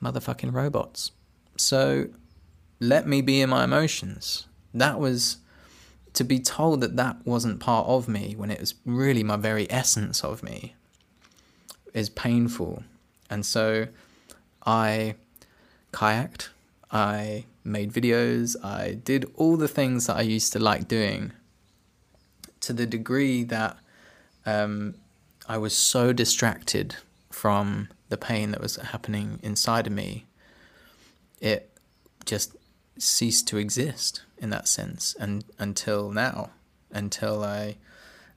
Motherfucking 0.02 0.52
robots. 0.52 1.12
So, 1.56 2.08
let 2.80 3.06
me 3.06 3.22
be 3.22 3.40
in 3.40 3.50
my 3.50 3.64
emotions. 3.64 4.46
That 4.74 4.98
was 4.98 5.36
to 6.14 6.24
be 6.24 6.40
told 6.40 6.80
that 6.80 6.96
that 6.96 7.16
wasn't 7.24 7.60
part 7.60 7.86
of 7.86 8.08
me 8.08 8.34
when 8.36 8.50
it 8.50 8.60
was 8.60 8.74
really 8.84 9.22
my 9.22 9.36
very 9.36 9.70
essence 9.70 10.24
of 10.24 10.42
me 10.42 10.74
is 11.94 12.10
painful. 12.10 12.82
And 13.30 13.46
so 13.46 13.86
I 14.66 15.14
kayaked, 15.92 16.48
I 16.92 17.46
made 17.64 17.92
videos, 17.92 18.54
I 18.62 18.94
did 18.94 19.30
all 19.36 19.56
the 19.56 19.68
things 19.68 20.06
that 20.06 20.16
I 20.16 20.22
used 20.22 20.52
to 20.52 20.58
like 20.58 20.86
doing 20.88 21.32
to 22.60 22.72
the 22.72 22.86
degree 22.86 23.44
that 23.44 23.76
um, 24.46 24.94
I 25.48 25.58
was 25.58 25.76
so 25.76 26.12
distracted 26.12 26.96
from 27.30 27.88
the 28.08 28.16
pain 28.16 28.50
that 28.52 28.60
was 28.60 28.76
happening 28.76 29.40
inside 29.42 29.86
of 29.86 29.92
me, 29.92 30.26
it 31.40 31.70
just 32.24 32.54
ceased 32.98 33.48
to 33.48 33.56
exist 33.56 34.22
in 34.38 34.50
that 34.50 34.68
sense, 34.68 35.16
and 35.18 35.44
until 35.58 36.10
now, 36.10 36.50
until 36.90 37.42
I, 37.42 37.76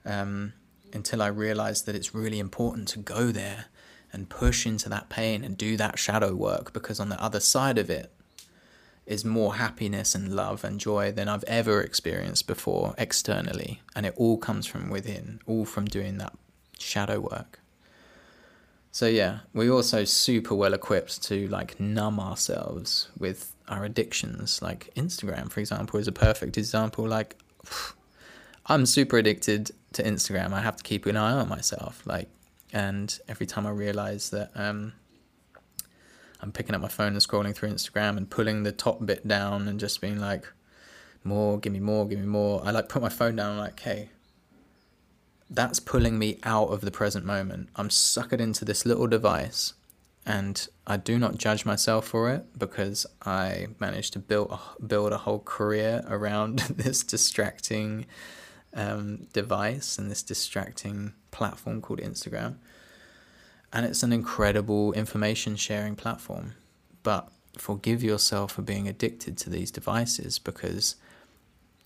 um, 0.06 0.54
until 0.94 1.22
I 1.22 1.28
realized 1.28 1.86
that 1.86 1.96
it's 1.96 2.16
really 2.16 2.40
important 2.40 2.88
to 2.90 3.00
go 3.00 3.32
there 3.32 3.66
and 4.14 4.30
push 4.30 4.66
into 4.66 4.88
that 4.90 5.10
pain 5.10 5.44
and 5.44 5.58
do 5.58 5.76
that 5.76 6.00
shadow 6.00 6.34
work 6.34 6.72
because 6.72 7.00
on 7.00 7.10
the 7.10 7.22
other 7.22 7.42
side 7.42 7.78
of 7.78 7.90
it 7.90 8.15
is 9.06 9.24
more 9.24 9.56
happiness 9.56 10.16
and 10.16 10.34
love 10.34 10.64
and 10.64 10.80
joy 10.80 11.12
than 11.12 11.28
I've 11.28 11.44
ever 11.46 11.82
experienced 11.82 12.48
before 12.48 12.96
externally. 12.98 13.82
And 13.96 14.06
it 14.06 14.14
all 14.18 14.38
comes 14.38 14.66
from 14.66 14.90
within, 14.90 15.40
all 15.46 15.66
from 15.66 15.86
doing 15.86 16.18
that 16.18 16.34
shadow 16.80 17.20
work. 17.20 17.60
So 18.92 19.08
yeah, 19.08 19.40
we're 19.54 19.72
also 19.72 20.06
super 20.06 20.56
well 20.56 20.74
equipped 20.74 21.22
to 21.24 21.48
like 21.50 21.80
numb 21.80 22.20
ourselves 22.20 23.10
with 23.18 23.54
our 23.68 23.84
addictions. 23.84 24.62
Like 24.62 24.90
Instagram, 24.96 25.52
for 25.52 25.60
example, 25.60 26.00
is 26.00 26.08
a 26.08 26.14
perfect 26.14 26.58
example. 26.58 27.08
Like 27.08 27.36
I'm 28.68 28.86
super 28.86 29.18
addicted 29.18 29.72
to 29.94 30.04
Instagram. 30.04 30.54
I 30.54 30.62
have 30.62 30.78
to 30.78 30.84
keep 30.84 31.06
an 31.06 31.18
eye 31.18 31.34
on 31.34 31.50
myself. 31.50 32.02
Like, 32.06 32.30
and 32.74 33.18
every 33.28 33.46
time 33.46 33.68
I 33.68 33.72
realize 33.72 34.30
that 34.32 34.52
um, 34.56 34.94
I'm 36.46 36.52
picking 36.52 36.76
up 36.76 36.82
my 36.82 36.88
phone 36.88 37.14
and 37.14 37.18
scrolling 37.18 37.56
through 37.56 37.70
Instagram 37.70 38.18
and 38.18 38.30
pulling 38.30 38.62
the 38.62 38.72
top 38.72 39.04
bit 39.04 39.28
down 39.28 39.68
and 39.68 39.80
just 39.80 40.00
being 40.00 40.20
like, 40.20 40.48
more, 41.24 41.58
give 41.58 41.74
me 41.74 41.80
more, 41.80 42.08
give 42.08 42.20
me 42.20 42.28
more. 42.28 42.62
I 42.64 42.70
like 42.70 42.88
put 42.88 43.02
my 43.02 43.10
phone 43.10 43.38
down, 43.38 43.54
I'm 43.54 43.58
like, 43.58 43.80
hey, 43.80 44.10
that's 45.50 45.80
pulling 45.80 46.20
me 46.20 46.40
out 46.44 46.68
of 46.68 46.82
the 46.82 46.92
present 46.92 47.26
moment. 47.26 47.70
I'm 47.76 47.90
suckered 47.90 48.40
into 48.40 48.64
this 48.64 48.86
little 48.86 49.08
device 49.08 49.74
and 50.24 50.68
I 50.86 50.98
do 50.98 51.18
not 51.18 51.40
judge 51.40 51.66
myself 51.66 52.06
for 52.06 52.32
it 52.32 52.60
because 52.60 53.08
I 53.26 53.70
managed 53.80 54.14
to 54.14 54.20
build 54.20 54.56
build 54.86 55.14
a 55.14 55.18
whole 55.18 55.40
career 55.40 56.06
around 56.08 56.60
this 56.70 57.04
distracting 57.04 58.06
um, 58.76 59.28
device 59.34 59.98
and 59.98 60.12
this 60.12 60.22
distracting 60.22 61.14
platform 61.32 61.82
called 61.82 62.02
Instagram. 62.02 62.58
And 63.76 63.86
it's 63.86 64.04
an 64.04 64.14
incredible 64.14 64.94
information 64.94 65.58
sharing 65.58 65.98
platform. 65.98 66.54
But 67.04 67.28
forgive 67.58 68.02
yourself 68.02 68.54
for 68.54 68.62
being 68.62 68.88
addicted 68.88 69.38
to 69.40 69.50
these 69.50 69.70
devices 69.70 70.40
because 70.40 70.96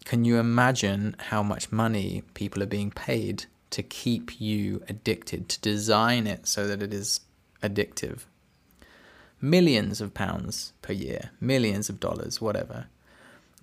can 0.06 0.24
you 0.24 0.38
imagine 0.38 1.16
how 1.18 1.42
much 1.42 1.72
money 1.72 2.22
people 2.36 2.62
are 2.62 2.68
being 2.68 2.92
paid 2.92 3.46
to 3.72 3.82
keep 3.82 4.40
you 4.40 4.84
addicted, 4.88 5.50
to 5.50 5.60
design 5.62 6.28
it 6.28 6.48
so 6.48 6.68
that 6.68 6.84
it 6.84 6.94
is 6.94 7.22
addictive? 7.64 8.20
Millions 9.42 10.00
of 10.00 10.14
pounds 10.14 10.74
per 10.84 10.94
year, 10.94 11.32
millions 11.42 11.90
of 11.90 12.00
dollars, 12.00 12.40
whatever. 12.40 12.86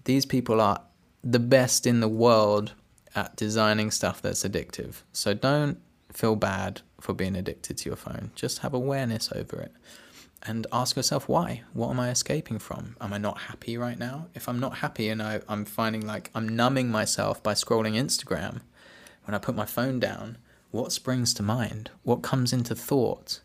These 0.03 0.27
people 0.27 0.61
are 0.61 0.81
the 1.23 1.39
best 1.39 1.87
in 1.87 2.01
the 2.01 2.09
world 2.09 2.73
at 3.15 3.37
designing 3.37 3.93
stuff 3.93 4.21
that's 4.21 4.43
addictive. 4.43 5.03
So 5.13 5.33
don't 5.33 5.79
feel 6.13 6.35
bad 6.35 6.81
for 7.07 7.15
being 7.15 7.37
addicted 7.37 7.79
to 7.79 7.89
your 7.89 7.95
phone. 7.95 8.33
Just 8.35 8.59
have 8.59 8.75
awareness 8.75 9.31
over 9.33 9.61
it 9.61 9.73
and 10.43 10.67
ask 10.73 10.97
yourself 10.97 11.29
why. 11.29 11.63
What 11.73 11.91
am 11.91 12.01
I 12.01 12.11
escaping 12.11 12.59
from? 12.59 12.97
Am 13.01 13.13
I 13.13 13.19
not 13.19 13.43
happy 13.43 13.79
right 13.79 13.97
now? 13.97 14.27
If 14.35 14.49
I'm 14.49 14.59
not 14.59 14.79
happy 14.79 15.09
and 15.09 15.23
I, 15.23 15.41
I'm 15.49 15.65
finding 15.65 16.05
like 16.05 16.33
I'm 16.35 16.49
numbing 16.49 16.91
myself 16.91 17.41
by 17.45 17.55
scrolling 17.55 17.95
Instagram, 17.95 18.63
when 19.25 19.37
I 19.37 19.39
put 19.39 19.55
my 19.55 19.67
phone 19.67 20.01
down, 20.01 20.37
what 20.73 20.91
springs 20.91 21.33
to 21.35 21.45
mind? 21.45 21.91
What 22.03 22.23
comes 22.23 22.53
into 22.53 22.75
thought? 22.75 23.41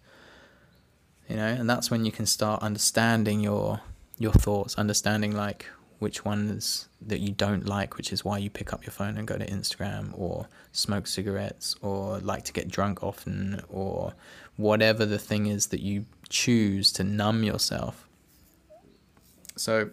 You 1.29 1.35
know, 1.35 1.45
and 1.45 1.69
that's 1.69 1.91
when 1.91 2.03
you 2.03 2.11
can 2.11 2.25
start 2.25 2.63
understanding 2.63 3.41
your 3.41 3.81
your 4.17 4.33
thoughts, 4.33 4.73
understanding 4.73 5.35
like 5.35 5.67
which 6.01 6.25
ones 6.25 6.89
that 6.99 7.19
you 7.19 7.31
don't 7.31 7.67
like, 7.67 7.95
which 7.95 8.11
is 8.11 8.25
why 8.25 8.35
you 8.39 8.49
pick 8.49 8.73
up 8.73 8.83
your 8.83 8.91
phone 8.91 9.19
and 9.19 9.27
go 9.27 9.37
to 9.37 9.45
Instagram 9.45 10.09
or 10.17 10.47
smoke 10.71 11.05
cigarettes 11.05 11.75
or 11.83 12.17
like 12.21 12.43
to 12.43 12.51
get 12.51 12.67
drunk 12.67 13.03
often 13.03 13.61
or 13.69 14.15
whatever 14.57 15.05
the 15.05 15.19
thing 15.19 15.45
is 15.45 15.67
that 15.67 15.79
you 15.79 16.05
choose 16.27 16.91
to 16.91 17.03
numb 17.03 17.43
yourself. 17.43 18.07
So, 19.55 19.91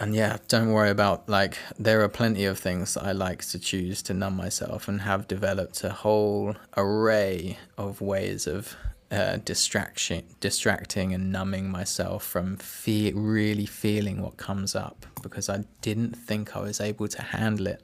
and 0.00 0.14
yeah, 0.14 0.38
don't 0.48 0.72
worry 0.72 0.88
about 0.88 1.28
like, 1.28 1.58
there 1.78 2.00
are 2.00 2.08
plenty 2.08 2.46
of 2.46 2.58
things 2.58 2.94
that 2.94 3.04
I 3.04 3.12
like 3.12 3.44
to 3.48 3.58
choose 3.58 4.00
to 4.04 4.14
numb 4.14 4.34
myself 4.34 4.88
and 4.88 5.02
have 5.02 5.28
developed 5.28 5.84
a 5.84 5.90
whole 5.90 6.56
array 6.74 7.58
of 7.76 8.00
ways 8.00 8.46
of 8.46 8.76
uh, 9.12 9.36
distraction, 9.36 10.24
distracting 10.40 11.12
and 11.12 11.30
numbing 11.30 11.68
myself 11.68 12.24
from 12.24 12.56
fe- 12.56 13.12
really 13.12 13.66
feeling 13.66 14.22
what 14.22 14.38
comes 14.38 14.74
up 14.74 15.04
because 15.22 15.50
I 15.50 15.64
didn't 15.82 16.16
think 16.16 16.56
I 16.56 16.60
was 16.60 16.80
able 16.80 17.06
to 17.08 17.20
handle 17.20 17.66
it. 17.66 17.82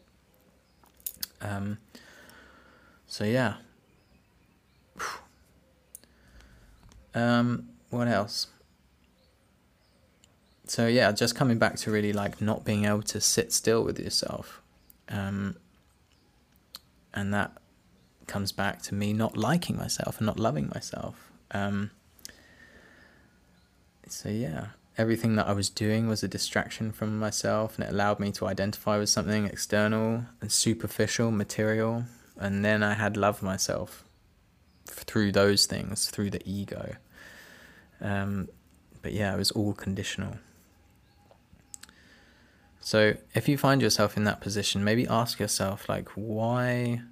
Um, 1.43 1.77
so 3.07 3.25
yeah. 3.25 3.57
Um, 7.15 7.69
what 7.91 8.09
else? 8.09 8.47
So 10.65 10.87
yeah, 10.87 11.13
just 11.13 11.35
coming 11.35 11.59
back 11.59 11.77
to 11.77 11.91
really 11.91 12.13
like 12.13 12.41
not 12.41 12.65
being 12.65 12.87
able 12.87 13.03
to 13.03 13.21
sit 13.21 13.53
still 13.53 13.83
with 13.85 13.99
yourself, 13.99 14.63
um, 15.09 15.57
and 17.13 17.33
that 17.33 17.53
comes 18.29 18.53
back 18.53 18.83
to 18.83 18.95
me 18.95 19.13
not 19.13 19.37
liking 19.37 19.77
myself 19.77 20.19
and 20.19 20.27
not 20.27 20.39
loving 20.39 20.71
myself. 20.75 21.31
Um, 21.51 21.91
so 24.07 24.29
yeah, 24.29 24.69
everything 24.97 25.37
that 25.37 25.47
I 25.47 25.53
was 25.53 25.71
doing 25.71 26.09
was 26.09 26.23
a 26.23 26.29
distraction 26.29 26.93
from 26.93 27.19
myself, 27.19 27.77
and 27.77 27.85
it 27.85 27.91
allowed 27.91 28.21
me 28.21 28.31
to 28.33 28.47
identify 28.47 28.99
with 28.99 29.09
something 29.09 29.47
external 29.47 30.27
and 30.41 30.53
superficial, 30.53 31.31
material, 31.31 32.05
and 32.37 32.65
then 32.65 32.83
I 32.83 32.95
had 32.95 33.17
love 33.17 33.43
myself 33.43 34.05
through 34.87 35.33
those 35.33 35.67
things, 35.67 36.11
through 36.11 36.31
the 36.31 36.43
ego. 36.49 36.97
Um, 38.01 38.49
but 39.03 39.13
yeah, 39.13 39.35
it 39.35 39.39
was 39.39 39.51
all 39.51 39.73
conditional. 39.73 40.39
So 42.81 43.15
if 43.35 43.49
you 43.49 43.59
find 43.59 43.83
yourself 43.83 44.17
in 44.17 44.25
that 44.25 44.41
position, 44.41 44.83
maybe 44.83 45.07
ask 45.07 45.39
yourself, 45.39 45.89
like, 45.89 46.09
why 46.15 47.03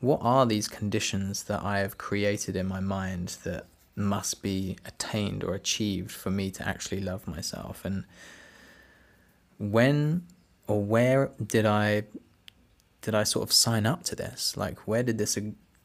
what 0.00 0.20
are 0.22 0.46
these 0.46 0.68
conditions 0.68 1.44
that 1.44 1.62
I 1.62 1.78
have 1.80 1.98
created 1.98 2.56
in 2.56 2.66
my 2.66 2.80
mind 2.80 3.36
that 3.44 3.66
must 3.96 4.42
be 4.42 4.76
attained 4.84 5.42
or 5.42 5.54
achieved 5.54 6.12
for 6.12 6.30
me 6.30 6.50
to 6.52 6.66
actually 6.66 7.00
love 7.00 7.26
myself? 7.26 7.84
And 7.84 8.04
when 9.58 10.24
or 10.66 10.82
where 10.82 11.30
did 11.44 11.66
I 11.66 12.04
did 13.00 13.14
I 13.14 13.24
sort 13.24 13.48
of 13.48 13.52
sign 13.52 13.86
up 13.86 14.02
to 14.04 14.14
this? 14.14 14.56
Like, 14.56 14.86
where 14.86 15.02
did 15.02 15.18
this 15.18 15.38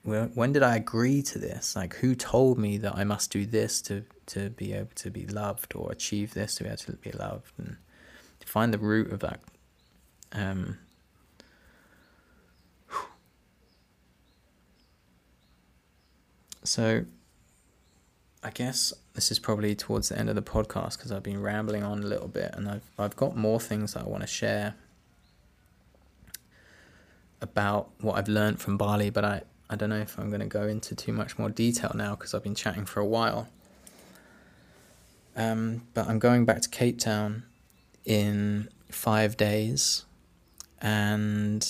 when 0.03 0.52
did 0.52 0.64
I 0.64 0.76
agree 0.76 1.22
to 1.23 1.40
this? 1.40 1.76
Like, 1.76 1.95
who 1.95 2.14
told 2.14 2.57
me 2.57 2.77
that 2.77 2.95
I 2.95 3.03
must 3.03 3.31
do 3.31 3.45
this 3.45 3.81
to 3.84 4.03
to 4.27 4.49
be 4.52 4.73
able 4.73 4.91
to 4.95 5.10
be 5.10 5.26
loved 5.26 5.76
or 5.76 5.91
achieve 5.91 6.34
this 6.34 6.56
to 6.56 6.64
be 6.64 6.69
able 6.69 6.77
to 6.77 6.91
be 6.94 7.11
loved 7.11 7.52
and 7.57 7.77
find 8.45 8.73
the 8.73 8.77
root 8.77 9.11
of 9.11 9.19
that 9.22 9.40
um, 10.34 10.77
So, 16.64 17.06
I 18.44 18.49
guess 18.49 18.94
this 19.14 19.31
is 19.31 19.40
probably 19.40 19.76
towards 19.76 20.10
the 20.10 20.18
end 20.18 20.30
of 20.30 20.35
the 20.35 20.41
podcast 20.41 20.98
because 20.98 21.11
I've 21.11 21.23
been 21.23 21.41
rambling 21.41 21.84
on 21.84 22.03
a 22.03 22.06
little 22.06 22.27
bit, 22.27 22.52
and 22.53 22.69
I've 22.69 22.90
I've 22.98 23.15
got 23.15 23.35
more 23.35 23.60
things 23.60 23.94
that 23.94 24.03
I 24.03 24.10
want 24.10 24.22
to 24.22 24.27
share 24.27 24.76
about 27.41 27.90
what 27.99 28.18
I've 28.18 28.27
learned 28.27 28.60
from 28.60 28.77
Bali, 28.77 29.10
but 29.10 29.26
I 29.26 29.41
I 29.69 29.76
don't 29.76 29.90
know 29.90 29.99
if 29.99 30.18
I'm 30.18 30.30
going 30.30 30.41
to 30.41 30.48
go 30.48 30.64
into 30.64 30.95
too 30.95 31.14
much 31.14 31.38
more 31.38 31.49
detail 31.49 31.91
now 31.95 32.15
because 32.15 32.34
I've 32.34 32.44
been 32.44 32.56
chatting 32.56 32.85
for 32.85 32.99
a 32.99 33.06
while. 33.06 33.48
Um, 35.35 35.88
but 35.94 36.07
I'm 36.07 36.19
going 36.19 36.45
back 36.45 36.61
to 36.61 36.69
Cape 36.69 36.99
Town 36.99 37.44
in 38.06 38.69
five 38.90 39.35
days, 39.35 40.06
and 40.81 41.68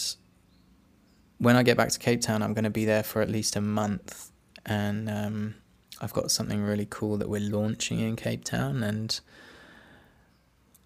when 1.37 1.55
I 1.55 1.63
get 1.63 1.77
back 1.77 1.89
to 1.89 1.99
Cape 1.99 2.21
Town, 2.21 2.43
I'm 2.43 2.53
going 2.53 2.63
to 2.63 2.69
be 2.69 2.85
there 2.85 3.03
for 3.03 3.21
at 3.21 3.29
least 3.29 3.55
a 3.55 3.61
month 3.61 4.22
and 4.65 5.09
um, 5.09 5.55
I've 6.01 6.13
got 6.13 6.31
something 6.31 6.61
really 6.61 6.87
cool 6.89 7.17
that 7.17 7.29
we're 7.29 7.41
launching 7.41 7.99
in 7.99 8.15
Cape 8.15 8.43
Town. 8.43 8.83
And 8.83 9.19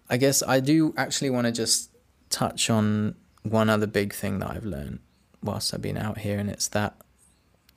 I 0.08 0.16
guess 0.16 0.42
I 0.42 0.60
do 0.60 0.94
actually 0.96 1.30
want 1.30 1.46
to 1.46 1.52
just 1.52 1.90
touch 2.30 2.70
on 2.70 3.14
one 3.42 3.70
other 3.70 3.86
big 3.86 4.12
thing 4.12 4.38
that 4.40 4.50
I've 4.50 4.64
learned 4.64 5.00
whilst 5.42 5.72
I've 5.72 5.82
been 5.82 5.96
out 5.96 6.18
here, 6.18 6.38
and 6.38 6.50
it's 6.50 6.68
that 6.68 6.96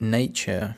nature, 0.00 0.76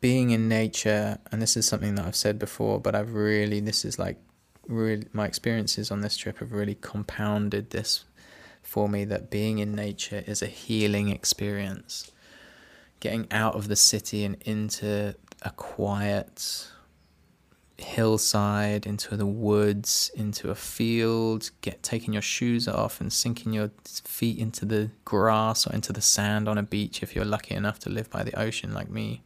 being 0.00 0.30
in 0.30 0.48
nature, 0.48 1.18
and 1.30 1.40
this 1.40 1.56
is 1.56 1.66
something 1.66 1.94
that 1.94 2.04
I've 2.04 2.16
said 2.16 2.38
before, 2.38 2.80
but 2.80 2.94
I've 2.94 3.14
really, 3.14 3.60
this 3.60 3.84
is 3.84 3.98
like 3.98 4.18
really, 4.66 5.06
my 5.12 5.26
experiences 5.26 5.90
on 5.90 6.00
this 6.00 6.16
trip 6.16 6.38
have 6.38 6.52
really 6.52 6.74
compounded 6.74 7.70
this 7.70 8.04
for 8.62 8.88
me 8.88 9.04
that 9.04 9.30
being 9.30 9.58
in 9.58 9.72
nature 9.72 10.24
is 10.26 10.42
a 10.42 10.46
healing 10.46 11.08
experience 11.08 12.10
getting 13.00 13.26
out 13.30 13.54
of 13.54 13.68
the 13.68 13.76
city 13.76 14.24
and 14.24 14.36
into 14.42 15.14
a 15.42 15.50
quiet 15.50 16.68
hillside, 17.78 18.86
into 18.86 19.16
the 19.16 19.26
woods, 19.26 20.10
into 20.14 20.50
a 20.50 20.54
field, 20.54 21.50
get 21.60 21.82
taking 21.82 22.12
your 22.12 22.22
shoes 22.22 22.66
off 22.66 23.00
and 23.00 23.12
sinking 23.12 23.52
your 23.52 23.70
feet 24.04 24.38
into 24.38 24.64
the 24.64 24.90
grass 25.04 25.66
or 25.66 25.74
into 25.74 25.92
the 25.92 26.00
sand 26.00 26.48
on 26.48 26.56
a 26.56 26.62
beach 26.62 27.02
if 27.02 27.14
you're 27.14 27.24
lucky 27.24 27.54
enough 27.54 27.78
to 27.80 27.90
live 27.90 28.08
by 28.10 28.22
the 28.22 28.38
ocean 28.38 28.72
like 28.72 28.88
me. 28.88 29.22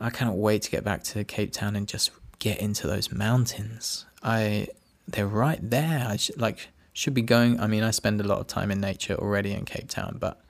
I 0.00 0.10
cannot 0.10 0.36
wait 0.36 0.62
to 0.62 0.70
get 0.70 0.82
back 0.82 1.04
to 1.04 1.24
Cape 1.24 1.52
Town 1.52 1.76
and 1.76 1.86
just 1.86 2.10
get 2.38 2.58
into 2.58 2.86
those 2.86 3.12
mountains. 3.12 4.06
I 4.22 4.68
they're 5.06 5.26
right 5.26 5.58
there. 5.62 6.06
I 6.08 6.16
should, 6.16 6.40
like 6.40 6.68
should 6.92 7.14
be 7.14 7.22
going. 7.22 7.60
I 7.60 7.66
mean, 7.66 7.82
I 7.82 7.90
spend 7.90 8.20
a 8.20 8.24
lot 8.24 8.40
of 8.40 8.46
time 8.46 8.70
in 8.70 8.80
nature 8.80 9.14
already 9.14 9.52
in 9.52 9.64
Cape 9.64 9.88
Town, 9.88 10.16
but 10.18 10.40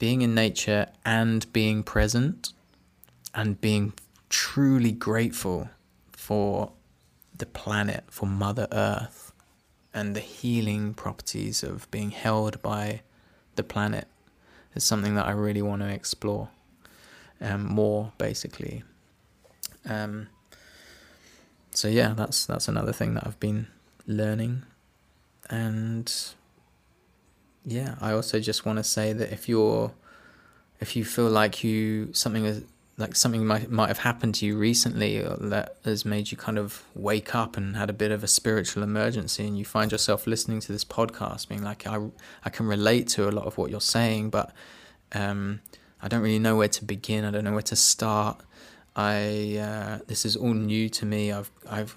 being 0.00 0.22
in 0.22 0.34
nature 0.34 0.88
and 1.04 1.52
being 1.52 1.84
present 1.84 2.52
and 3.32 3.60
being 3.60 3.92
truly 4.30 4.90
grateful 4.90 5.68
for 6.10 6.72
the 7.36 7.46
planet, 7.46 8.02
for 8.08 8.26
Mother 8.26 8.66
Earth, 8.72 9.32
and 9.94 10.16
the 10.16 10.20
healing 10.20 10.94
properties 10.94 11.62
of 11.62 11.88
being 11.90 12.10
held 12.10 12.60
by 12.62 13.02
the 13.56 13.62
planet 13.62 14.08
is 14.74 14.82
something 14.82 15.14
that 15.16 15.26
I 15.26 15.32
really 15.32 15.62
want 15.62 15.82
to 15.82 15.88
explore 15.88 16.48
um, 17.40 17.66
more, 17.66 18.12
basically. 18.16 18.82
Um, 19.88 20.28
so 21.72 21.88
yeah, 21.88 22.14
that's 22.14 22.46
that's 22.46 22.68
another 22.68 22.92
thing 22.92 23.14
that 23.14 23.26
I've 23.26 23.40
been 23.40 23.66
learning, 24.06 24.62
and 25.50 26.12
yeah, 27.64 27.96
I 28.00 28.12
also 28.12 28.40
just 28.40 28.64
want 28.64 28.78
to 28.78 28.84
say 28.84 29.12
that 29.12 29.32
if 29.32 29.48
you're 29.48 29.92
if 30.80 30.96
you 30.96 31.04
feel 31.04 31.28
like 31.28 31.62
you 31.62 32.12
something 32.12 32.44
is 32.44 32.62
like 32.96 33.16
something 33.16 33.46
might 33.46 33.70
might 33.70 33.88
have 33.88 33.98
happened 33.98 34.34
to 34.36 34.46
you 34.46 34.56
recently 34.56 35.22
that 35.22 35.76
has 35.84 36.04
made 36.04 36.30
you 36.30 36.36
kind 36.36 36.58
of 36.58 36.82
wake 36.94 37.34
up 37.34 37.56
and 37.56 37.76
had 37.76 37.90
a 37.90 37.92
bit 37.94 38.10
of 38.10 38.22
a 38.22 38.28
spiritual 38.28 38.82
emergency 38.82 39.46
and 39.46 39.58
you 39.58 39.64
find 39.64 39.90
yourself 39.92 40.26
listening 40.26 40.60
to 40.60 40.72
this 40.72 40.84
podcast 40.84 41.48
being 41.48 41.62
like 41.62 41.86
I 41.86 41.98
I 42.44 42.50
can 42.50 42.66
relate 42.66 43.08
to 43.08 43.28
a 43.28 43.32
lot 43.32 43.46
of 43.46 43.56
what 43.58 43.70
you're 43.70 43.80
saying 43.80 44.30
but 44.30 44.52
um, 45.12 45.60
I 46.02 46.08
don't 46.08 46.22
really 46.22 46.38
know 46.38 46.56
where 46.56 46.68
to 46.68 46.84
begin. 46.84 47.24
I 47.24 47.30
don't 47.30 47.44
know 47.44 47.52
where 47.52 47.62
to 47.62 47.76
start. 47.76 48.40
I 48.96 49.58
uh, 49.58 49.98
this 50.06 50.24
is 50.24 50.36
all 50.36 50.54
new 50.54 50.88
to 50.90 51.06
me. 51.06 51.32
I've 51.32 51.50
I've 51.68 51.96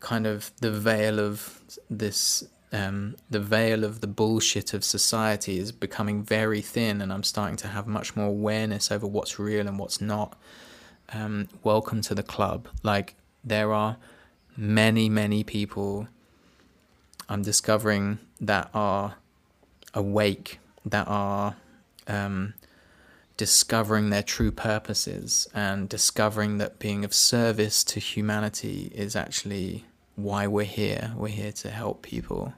kind 0.00 0.26
of 0.26 0.52
the 0.60 0.70
veil 0.70 1.18
of 1.18 1.60
this 1.90 2.44
um, 2.72 3.16
the 3.30 3.40
veil 3.40 3.84
of 3.84 4.00
the 4.00 4.06
bullshit 4.06 4.74
of 4.74 4.84
society 4.84 5.58
is 5.58 5.72
becoming 5.72 6.22
very 6.22 6.60
thin, 6.60 7.00
and 7.00 7.12
I'm 7.12 7.22
starting 7.22 7.56
to 7.58 7.68
have 7.68 7.86
much 7.86 8.16
more 8.16 8.26
awareness 8.26 8.90
over 8.90 9.06
what's 9.06 9.38
real 9.38 9.68
and 9.68 9.78
what's 9.78 10.00
not. 10.00 10.36
Um, 11.12 11.48
welcome 11.62 12.00
to 12.02 12.14
the 12.14 12.22
club. 12.22 12.68
Like, 12.82 13.14
there 13.44 13.72
are 13.72 13.96
many, 14.56 15.08
many 15.08 15.44
people 15.44 16.08
I'm 17.28 17.42
discovering 17.42 18.18
that 18.40 18.70
are 18.74 19.16
awake, 19.92 20.58
that 20.84 21.06
are 21.06 21.56
um, 22.08 22.54
discovering 23.36 24.10
their 24.10 24.22
true 24.22 24.50
purposes, 24.50 25.48
and 25.54 25.88
discovering 25.88 26.58
that 26.58 26.78
being 26.78 27.04
of 27.04 27.14
service 27.14 27.84
to 27.84 28.00
humanity 28.00 28.90
is 28.94 29.14
actually 29.14 29.84
why 30.16 30.46
we're 30.46 30.64
here. 30.64 31.12
We're 31.16 31.28
here 31.28 31.52
to 31.52 31.70
help 31.70 32.02
people. 32.02 32.54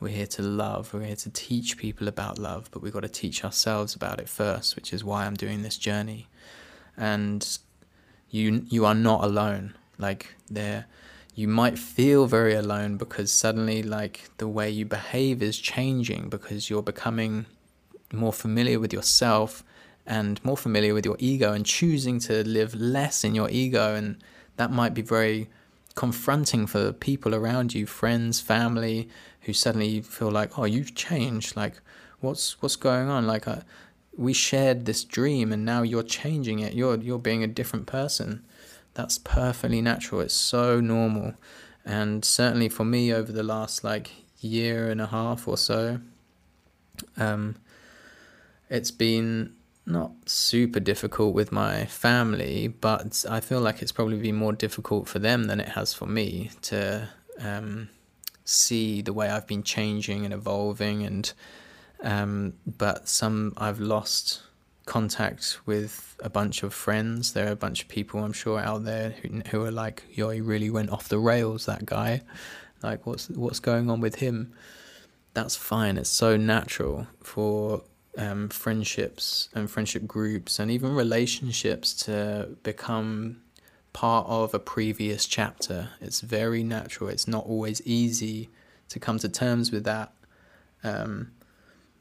We're 0.00 0.08
here 0.08 0.26
to 0.26 0.42
love. 0.42 0.92
We're 0.92 1.04
here 1.04 1.16
to 1.16 1.30
teach 1.30 1.76
people 1.76 2.08
about 2.08 2.38
love, 2.38 2.68
but 2.70 2.82
we've 2.82 2.92
got 2.92 3.00
to 3.00 3.08
teach 3.08 3.44
ourselves 3.44 3.94
about 3.94 4.20
it 4.20 4.28
first, 4.28 4.76
which 4.76 4.92
is 4.92 5.04
why 5.04 5.26
I'm 5.26 5.34
doing 5.34 5.62
this 5.62 5.76
journey. 5.78 6.28
And 6.96 7.58
you 8.30 8.64
you 8.68 8.84
are 8.84 8.94
not 8.94 9.22
alone. 9.22 9.74
Like 9.98 10.34
there 10.50 10.86
you 11.34 11.48
might 11.48 11.78
feel 11.78 12.26
very 12.26 12.54
alone 12.54 12.96
because 12.96 13.30
suddenly 13.30 13.82
like 13.82 14.30
the 14.36 14.48
way 14.48 14.68
you 14.68 14.84
behave 14.84 15.42
is 15.42 15.58
changing 15.58 16.28
because 16.28 16.68
you're 16.68 16.82
becoming 16.82 17.46
more 18.12 18.32
familiar 18.32 18.78
with 18.78 18.92
yourself 18.92 19.64
and 20.06 20.44
more 20.44 20.56
familiar 20.56 20.92
with 20.92 21.06
your 21.06 21.16
ego 21.18 21.52
and 21.52 21.64
choosing 21.64 22.18
to 22.18 22.46
live 22.46 22.74
less 22.74 23.24
in 23.24 23.34
your 23.34 23.48
ego 23.50 23.94
and 23.94 24.22
that 24.56 24.70
might 24.70 24.92
be 24.92 25.00
very 25.00 25.48
confronting 25.94 26.66
for 26.66 26.92
people 26.92 27.34
around 27.34 27.74
you, 27.74 27.86
friends, 27.86 28.40
family, 28.40 29.08
who 29.42 29.52
suddenly 29.52 30.00
feel 30.00 30.30
like, 30.30 30.58
oh, 30.58 30.64
you've 30.64 30.94
changed. 30.94 31.56
Like, 31.56 31.80
what's 32.20 32.60
what's 32.62 32.76
going 32.76 33.08
on? 33.08 33.26
Like, 33.26 33.46
uh, 33.46 33.60
we 34.16 34.32
shared 34.32 34.84
this 34.84 35.04
dream, 35.04 35.52
and 35.52 35.64
now 35.64 35.82
you're 35.82 36.02
changing 36.02 36.58
it. 36.60 36.74
You're 36.74 36.96
you're 36.96 37.18
being 37.18 37.42
a 37.42 37.48
different 37.48 37.86
person. 37.86 38.44
That's 38.94 39.18
perfectly 39.18 39.80
natural. 39.80 40.20
It's 40.20 40.34
so 40.34 40.80
normal, 40.80 41.34
and 41.84 42.24
certainly 42.24 42.68
for 42.68 42.84
me, 42.84 43.12
over 43.12 43.32
the 43.32 43.42
last 43.42 43.84
like 43.84 44.10
year 44.40 44.90
and 44.90 45.00
a 45.00 45.06
half 45.06 45.46
or 45.48 45.56
so, 45.56 46.00
um, 47.16 47.56
it's 48.68 48.90
been 48.90 49.54
not 49.84 50.12
super 50.26 50.80
difficult 50.80 51.34
with 51.34 51.50
my 51.50 51.84
family, 51.86 52.68
but 52.68 53.24
I 53.28 53.40
feel 53.40 53.60
like 53.60 53.82
it's 53.82 53.92
probably 53.92 54.18
been 54.18 54.36
more 54.36 54.52
difficult 54.52 55.08
for 55.08 55.18
them 55.18 55.44
than 55.44 55.60
it 55.60 55.70
has 55.70 55.92
for 55.92 56.06
me 56.06 56.50
to 56.62 57.08
um, 57.40 57.88
see 58.44 59.02
the 59.02 59.12
way 59.12 59.28
I've 59.28 59.46
been 59.46 59.62
changing 59.62 60.24
and 60.24 60.32
evolving. 60.32 61.02
And 61.04 61.32
um, 62.02 62.54
but 62.66 63.08
some 63.08 63.54
I've 63.56 63.80
lost 63.80 64.42
contact 64.86 65.58
with 65.66 66.16
a 66.20 66.30
bunch 66.30 66.62
of 66.62 66.74
friends. 66.74 67.32
There 67.32 67.48
are 67.48 67.52
a 67.52 67.56
bunch 67.56 67.82
of 67.82 67.88
people 67.88 68.22
I'm 68.22 68.32
sure 68.32 68.60
out 68.60 68.84
there 68.84 69.10
who, 69.10 69.42
who 69.50 69.64
are 69.64 69.70
like, 69.72 70.04
"Yo, 70.12 70.30
he 70.30 70.40
really 70.40 70.70
went 70.70 70.90
off 70.90 71.08
the 71.08 71.18
rails. 71.18 71.66
That 71.66 71.86
guy, 71.86 72.22
like, 72.82 73.06
what's 73.06 73.28
what's 73.30 73.60
going 73.60 73.90
on 73.90 74.00
with 74.00 74.16
him?" 74.16 74.52
That's 75.34 75.56
fine. 75.56 75.96
It's 75.96 76.10
so 76.10 76.36
natural 76.36 77.06
for 77.22 77.82
um, 78.16 78.48
friendships 78.48 79.48
and 79.54 79.70
friendship 79.70 80.06
groups 80.06 80.58
and 80.58 80.70
even 80.70 80.94
relationships 80.94 81.94
to 82.04 82.56
become 82.62 83.42
part 83.92 84.26
of 84.28 84.54
a 84.54 84.58
previous 84.58 85.26
chapter. 85.26 85.90
It's 86.00 86.20
very 86.20 86.62
natural. 86.62 87.10
It's 87.10 87.28
not 87.28 87.46
always 87.46 87.80
easy 87.82 88.50
to 88.88 88.98
come 88.98 89.18
to 89.18 89.28
terms 89.28 89.72
with 89.72 89.84
that. 89.84 90.12
Um, 90.84 91.32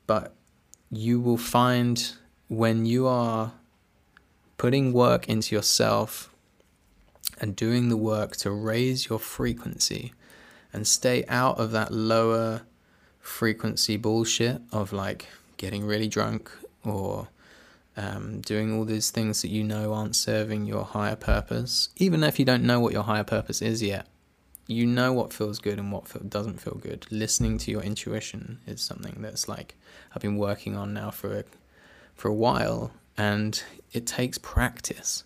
but 0.07 0.33
you 0.89 1.19
will 1.19 1.37
find 1.37 2.13
when 2.47 2.85
you 2.85 3.07
are 3.07 3.53
putting 4.57 4.93
work 4.93 5.27
into 5.29 5.55
yourself 5.55 6.29
and 7.39 7.55
doing 7.55 7.89
the 7.89 7.97
work 7.97 8.35
to 8.37 8.51
raise 8.51 9.09
your 9.09 9.19
frequency 9.19 10.13
and 10.73 10.85
stay 10.85 11.25
out 11.27 11.59
of 11.59 11.71
that 11.71 11.91
lower 11.91 12.63
frequency 13.19 13.97
bullshit 13.97 14.61
of 14.71 14.91
like 14.91 15.27
getting 15.61 15.85
really 15.85 16.07
drunk 16.07 16.51
or 16.83 17.27
um, 17.95 18.41
doing 18.41 18.73
all 18.73 18.83
these 18.83 19.11
things 19.11 19.43
that 19.43 19.49
you 19.49 19.63
know 19.63 19.93
aren't 19.93 20.15
serving 20.15 20.65
your 20.65 20.83
higher 20.83 21.15
purpose, 21.15 21.89
even 21.97 22.23
if 22.23 22.39
you 22.39 22.45
don't 22.45 22.63
know 22.63 22.79
what 22.79 22.93
your 22.93 23.03
higher 23.03 23.23
purpose 23.23 23.61
is 23.61 23.83
yet. 23.83 24.07
You 24.65 24.87
know 24.87 25.13
what 25.13 25.31
feels 25.31 25.59
good 25.59 25.77
and 25.77 25.91
what 25.91 26.07
feel, 26.07 26.23
doesn't 26.23 26.59
feel 26.61 26.79
good. 26.81 27.05
Listening 27.11 27.59
to 27.59 27.71
your 27.71 27.83
intuition 27.83 28.57
is 28.65 28.81
something 28.81 29.17
that's 29.19 29.47
like 29.47 29.75
I've 30.15 30.21
been 30.23 30.37
working 30.37 30.75
on 30.75 30.95
now 30.95 31.11
for 31.11 31.39
a, 31.39 31.43
for 32.15 32.27
a 32.27 32.33
while, 32.33 32.91
and 33.15 33.61
it 33.91 34.07
takes 34.07 34.39
practice. 34.39 35.25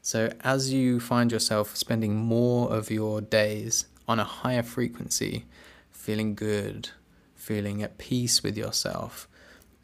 So 0.00 0.32
as 0.40 0.72
you 0.72 0.98
find 0.98 1.30
yourself 1.30 1.76
spending 1.76 2.16
more 2.16 2.72
of 2.72 2.90
your 2.90 3.20
days 3.20 3.84
on 4.08 4.18
a 4.18 4.24
higher 4.24 4.62
frequency, 4.62 5.44
feeling 5.90 6.34
good, 6.34 6.90
feeling 7.34 7.82
at 7.82 7.98
peace 7.98 8.42
with 8.42 8.56
yourself, 8.56 9.28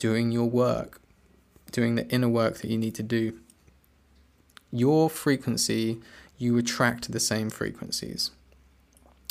doing 0.01 0.33
your 0.33 0.51
work, 0.51 1.01
doing 1.71 1.95
the 1.95 2.09
inner 2.09 2.29
work 2.29 2.59
that 2.59 2.71
you 2.71 2.77
need 2.77 2.97
to 2.97 3.05
do, 3.05 3.39
your 4.73 5.09
frequency, 5.09 6.01
you 6.37 6.57
attract 6.59 7.13
the 7.13 7.21
same 7.21 7.51
frequencies. 7.51 8.33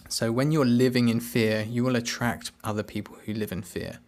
So 0.07 0.31
when 0.31 0.51
you're 0.51 0.65
living 0.65 1.09
in 1.09 1.19
fear, 1.19 1.65
you 1.67 1.83
will 1.83 1.95
attract 1.95 2.51
other 2.63 2.83
people 2.83 3.17
who 3.25 3.33
live 3.33 3.51
in 3.51 3.63
fear. 3.63 3.99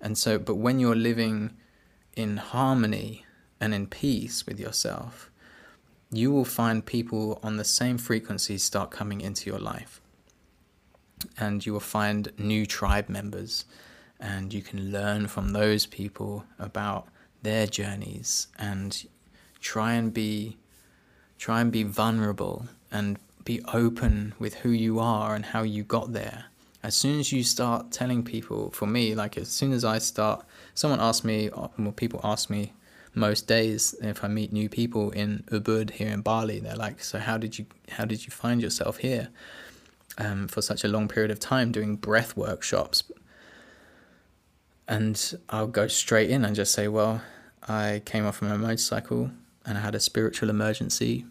And 0.00 0.18
so, 0.18 0.38
but 0.38 0.56
when 0.56 0.78
you're 0.78 0.96
living 0.96 1.56
in 2.16 2.36
harmony 2.36 3.24
and 3.60 3.72
in 3.72 3.86
peace 3.86 4.44
with 4.46 4.58
yourself, 4.58 5.30
you 6.10 6.30
will 6.30 6.44
find 6.44 6.84
people 6.84 7.40
on 7.42 7.56
the 7.56 7.64
same 7.64 7.96
frequency 7.96 8.58
start 8.58 8.90
coming 8.90 9.20
into 9.20 9.48
your 9.48 9.58
life. 9.58 10.00
And 11.38 11.64
you 11.64 11.72
will 11.72 11.80
find 11.80 12.32
new 12.36 12.66
tribe 12.66 13.08
members 13.08 13.64
and 14.22 14.54
you 14.54 14.62
can 14.62 14.92
learn 14.92 15.26
from 15.26 15.48
those 15.48 15.84
people 15.84 16.44
about 16.58 17.08
their 17.42 17.66
journeys 17.66 18.46
and 18.56 19.06
try 19.60 19.94
and 19.94 20.14
be 20.14 20.56
try 21.38 21.60
and 21.60 21.72
be 21.72 21.82
vulnerable 21.82 22.66
and 22.92 23.18
be 23.44 23.60
open 23.74 24.32
with 24.38 24.54
who 24.54 24.70
you 24.70 25.00
are 25.00 25.34
and 25.34 25.46
how 25.46 25.62
you 25.62 25.82
got 25.82 26.12
there. 26.12 26.44
As 26.84 26.94
soon 26.94 27.18
as 27.18 27.32
you 27.32 27.42
start 27.42 27.90
telling 27.90 28.22
people 28.22 28.70
for 28.70 28.86
me 28.86 29.14
like 29.16 29.36
as 29.36 29.48
soon 29.48 29.72
as 29.72 29.84
i 29.84 29.98
start 29.98 30.44
someone 30.74 31.00
asks 31.00 31.24
me 31.24 31.50
well 31.50 31.92
people 31.92 32.20
ask 32.22 32.48
me 32.48 32.72
most 33.14 33.46
days 33.46 33.94
if 34.02 34.24
i 34.24 34.28
meet 34.28 34.52
new 34.52 34.68
people 34.68 35.10
in 35.10 35.42
ubud 35.50 35.90
here 35.90 36.08
in 36.08 36.20
bali. 36.22 36.60
They're 36.60 36.76
like 36.76 37.02
so 37.02 37.18
how 37.18 37.38
did 37.38 37.58
you 37.58 37.66
how 37.90 38.04
did 38.04 38.24
you 38.24 38.30
find 38.30 38.62
yourself 38.62 38.98
here? 38.98 39.30
Um, 40.18 40.46
for 40.46 40.60
such 40.60 40.84
a 40.84 40.88
long 40.88 41.08
period 41.08 41.30
of 41.30 41.40
time 41.40 41.72
doing 41.72 41.96
breath 41.96 42.36
workshops 42.36 43.02
and 44.92 45.40
I'll 45.48 45.68
go 45.68 45.88
straight 45.88 46.28
in 46.28 46.44
and 46.44 46.54
just 46.54 46.74
say, 46.74 46.86
well, 46.86 47.22
I 47.66 48.02
came 48.04 48.26
off 48.26 48.42
a 48.42 48.58
motorcycle 48.58 49.30
and 49.64 49.78
I 49.78 49.80
had 49.80 49.94
a 49.94 50.00
spiritual 50.00 50.50
emergency. 50.50 51.24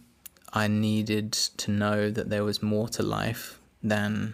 I 0.51 0.67
needed 0.67 1.33
to 1.33 1.69
know 1.69 2.09
that 2.09 2.31
there 2.31 2.43
was 2.43 2.63
more 2.63 2.89
to 2.89 3.03
life 3.03 3.59
than 3.83 4.33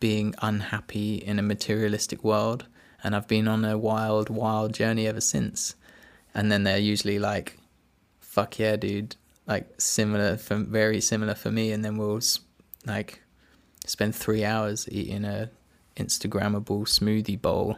being 0.00 0.34
unhappy 0.40 1.16
in 1.16 1.38
a 1.38 1.42
materialistic 1.42 2.24
world. 2.24 2.64
And 3.04 3.14
I've 3.14 3.28
been 3.28 3.46
on 3.46 3.62
a 3.66 3.76
wild, 3.76 4.30
wild 4.30 4.72
journey 4.72 5.06
ever 5.06 5.20
since. 5.20 5.74
And 6.34 6.50
then 6.50 6.62
they're 6.62 6.78
usually 6.78 7.18
like, 7.18 7.58
fuck 8.20 8.58
yeah, 8.58 8.76
dude. 8.76 9.16
Like 9.46 9.78
similar, 9.78 10.38
for, 10.38 10.56
very 10.56 11.02
similar 11.02 11.34
for 11.34 11.50
me. 11.50 11.72
And 11.72 11.84
then 11.84 11.98
we'll 11.98 12.22
like 12.86 13.20
spend 13.84 14.14
three 14.14 14.46
hours 14.46 14.88
eating 14.90 15.26
a 15.26 15.50
Instagrammable 15.98 16.86
smoothie 16.86 17.40
bowl 17.40 17.76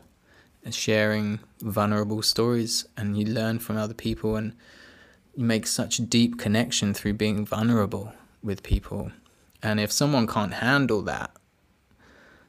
sharing 0.71 1.41
vulnerable 1.61 2.23
stories 2.23 2.87
and 2.97 3.17
you 3.17 3.25
learn 3.25 3.59
from 3.59 3.77
other 3.77 3.95
people 3.95 4.37
and 4.37 4.55
you 5.35 5.45
make 5.45 5.67
such 5.67 5.99
a 5.99 6.03
deep 6.03 6.39
connection 6.39 6.93
through 6.95 7.15
being 7.15 7.47
vulnerable 7.47 8.13
with 8.43 8.63
people. 8.63 9.13
And 9.63 9.81
if 9.81 9.91
someone 9.91 10.27
can't 10.27 10.55
handle 10.55 11.03
that, 11.03 11.31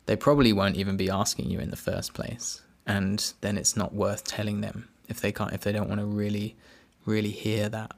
they 0.05 0.15
probably 0.15 0.53
won't 0.53 0.75
even 0.75 0.97
be 0.97 1.09
asking 1.09 1.49
you 1.49 1.59
in 1.59 1.69
the 1.69 1.75
first 1.75 2.13
place. 2.13 2.61
And 2.85 3.33
then 3.41 3.57
it's 3.57 3.77
not 3.77 3.93
worth 3.93 4.23
telling 4.23 4.61
them. 4.61 4.89
if 5.09 5.19
they 5.19 5.31
can't 5.31 5.51
if 5.53 5.61
they 5.61 5.71
don't 5.71 5.89
want 5.89 5.99
to 5.99 6.05
really 6.05 6.55
really 7.05 7.31
hear 7.31 7.67
that 7.67 7.91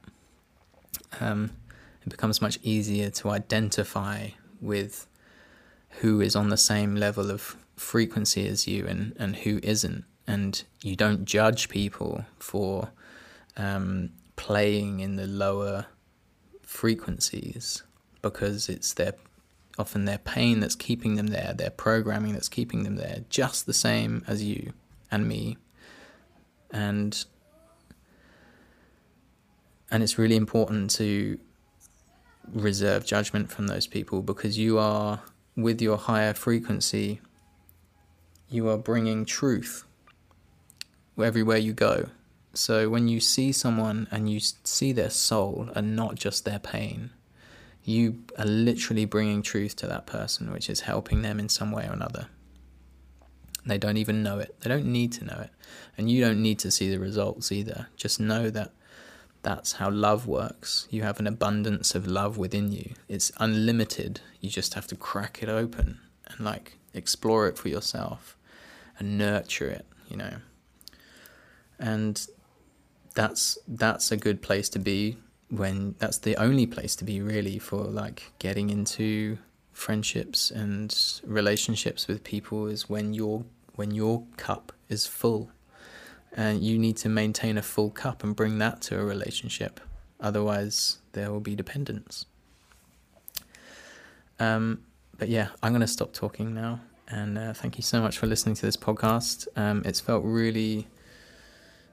um, 1.20 1.52
it 2.04 2.10
becomes 2.10 2.42
much 2.42 2.58
easier 2.64 3.10
to 3.10 3.30
identify 3.30 4.30
with 4.62 5.06
who 6.00 6.22
is 6.22 6.36
on 6.36 6.50
the 6.50 6.58
same 6.58 6.96
level 6.96 7.30
of 7.30 7.58
frequency 7.82 8.48
as 8.48 8.68
you 8.68 8.86
and, 8.88 9.14
and 9.18 9.36
who 9.38 9.60
isn't. 9.64 10.06
And 10.28 10.64
you 10.82 10.96
don't 10.96 11.26
judge 11.26 11.68
people 11.68 12.24
for 12.40 12.92
um, 13.58 14.12
playing 14.36 15.00
in 15.00 15.16
the 15.16 15.28
lower 15.28 15.88
frequencies 16.62 17.84
because 18.22 18.70
it's 18.70 18.94
their 18.94 19.14
often 19.80 20.06
their 20.06 20.20
pain 20.20 20.60
that's 20.60 20.76
keeping 20.76 21.16
them 21.16 21.28
there, 21.28 21.54
their 21.54 21.70
programming 21.72 22.34
that's 22.34 22.50
keeping 22.50 22.84
them 22.84 22.98
there, 22.98 23.24
just 23.30 23.66
the 23.66 23.74
same 23.74 24.24
as 24.28 24.44
you 24.44 24.74
and 25.10 25.28
me. 25.28 25.58
And 26.70 27.26
and 29.90 30.04
it's 30.04 30.18
really 30.18 30.38
important 30.38 30.92
to 30.92 31.40
reserve 32.54 33.06
judgment 33.06 33.50
from 33.50 33.68
those 33.68 33.88
people 33.88 34.22
because 34.22 34.58
you 34.58 34.78
are 34.78 35.22
with 35.56 35.82
your 35.82 35.98
higher 35.98 36.34
frequency 36.34 37.20
you 38.52 38.70
are 38.70 38.78
bringing 38.78 39.26
truth 39.26 39.86
everywhere 41.22 41.58
you 41.58 41.74
go 41.74 42.10
so 42.54 42.90
when 42.90 43.08
you 43.08 43.20
see 43.20 43.52
someone 43.52 44.08
and 44.12 44.30
you 44.30 44.40
see 44.40 44.92
their 44.92 45.10
soul 45.10 45.70
and 45.76 45.96
not 45.96 46.16
just 46.16 46.46
their 46.46 46.60
pain 46.60 47.12
you 47.84 48.24
are 48.38 48.46
literally 48.46 49.06
bringing 49.06 49.42
truth 49.42 49.76
to 49.76 49.88
that 49.88 50.06
person 50.06 50.52
which 50.52 50.70
is 50.70 50.82
helping 50.82 51.22
them 51.22 51.40
in 51.40 51.48
some 51.48 51.72
way 51.72 51.88
or 51.88 51.94
another 51.94 52.28
they 53.66 53.78
don't 53.78 53.98
even 53.98 54.22
know 54.24 54.40
it 54.40 54.56
they 54.62 54.70
don't 54.70 54.86
need 54.86 55.12
to 55.12 55.24
know 55.24 55.40
it 55.40 55.52
and 55.98 56.10
you 56.12 56.20
don't 56.20 56.42
need 56.42 56.60
to 56.60 56.72
see 56.72 56.90
the 56.90 57.00
results 57.00 57.52
either 57.52 57.88
just 57.96 58.20
know 58.20 58.50
that 58.50 58.72
that's 59.44 59.74
how 59.74 59.90
love 59.90 60.28
works. 60.28 60.88
You 60.92 61.04
have 61.04 61.20
an 61.20 61.28
abundance 61.28 61.96
of 61.96 62.06
love 62.06 62.38
within 62.38 62.72
you. 62.72 62.94
It's 63.08 63.32
unlimited. 63.40 64.22
You 64.40 64.50
just 64.50 64.76
have 64.76 64.88
to 64.88 64.96
crack 64.96 65.42
it 65.42 65.50
open 65.50 66.00
and 66.28 66.46
like 66.46 66.78
explore 66.94 67.48
it 67.48 67.58
for 67.58 67.70
yourself 67.70 68.38
and 69.02 69.18
nurture 69.18 69.68
it, 69.68 69.86
you 70.10 70.16
know. 70.16 70.36
And 71.80 72.24
that's 73.16 73.58
that's 73.68 74.12
a 74.12 74.18
good 74.18 74.44
place 74.44 74.70
to 74.70 74.80
be 74.80 75.18
when 75.50 75.96
that's 75.98 76.20
the 76.20 76.36
only 76.38 76.68
place 76.68 76.96
to 76.98 77.04
be 77.04 77.20
really 77.20 77.58
for 77.58 77.84
like 77.86 78.32
getting 78.38 78.70
into 78.70 79.40
friendships 79.74 80.52
and 80.52 80.96
relationships 81.26 82.08
with 82.08 82.24
people 82.24 82.68
is 82.68 82.88
when 82.88 83.16
your 83.16 83.44
when 83.76 83.90
your 83.90 84.24
cup 84.38 84.72
is 84.88 85.08
full 85.08 85.50
and 86.34 86.64
you 86.64 86.78
need 86.78 86.96
to 86.98 87.10
maintain 87.10 87.58
a 87.58 87.64
full 87.64 87.90
cup 87.90 88.24
and 88.24 88.36
bring 88.36 88.60
that 88.60 88.82
to 88.82 89.00
a 89.00 89.04
relationship. 89.04 89.80
Otherwise, 90.20 91.00
there 91.14 91.32
will 91.32 91.42
be 91.42 91.56
dependence. 91.56 92.28
Um, 94.40 94.84
but 95.18 95.28
yeah, 95.28 95.50
I'm 95.64 95.72
going 95.72 95.82
to 95.82 95.88
stop 95.88 96.14
talking 96.14 96.54
now. 96.54 96.82
And 97.12 97.38
uh, 97.38 97.54
thank 97.54 97.78
you 97.78 97.84
so 97.84 98.02
much 98.02 98.18
for 98.18 98.28
listening 98.28 98.56
to 98.56 98.66
this 98.66 98.78
podcast. 98.78 99.48
Um, 99.58 99.82
it's 99.86 100.00
felt 100.00 100.24
really, 100.24 100.88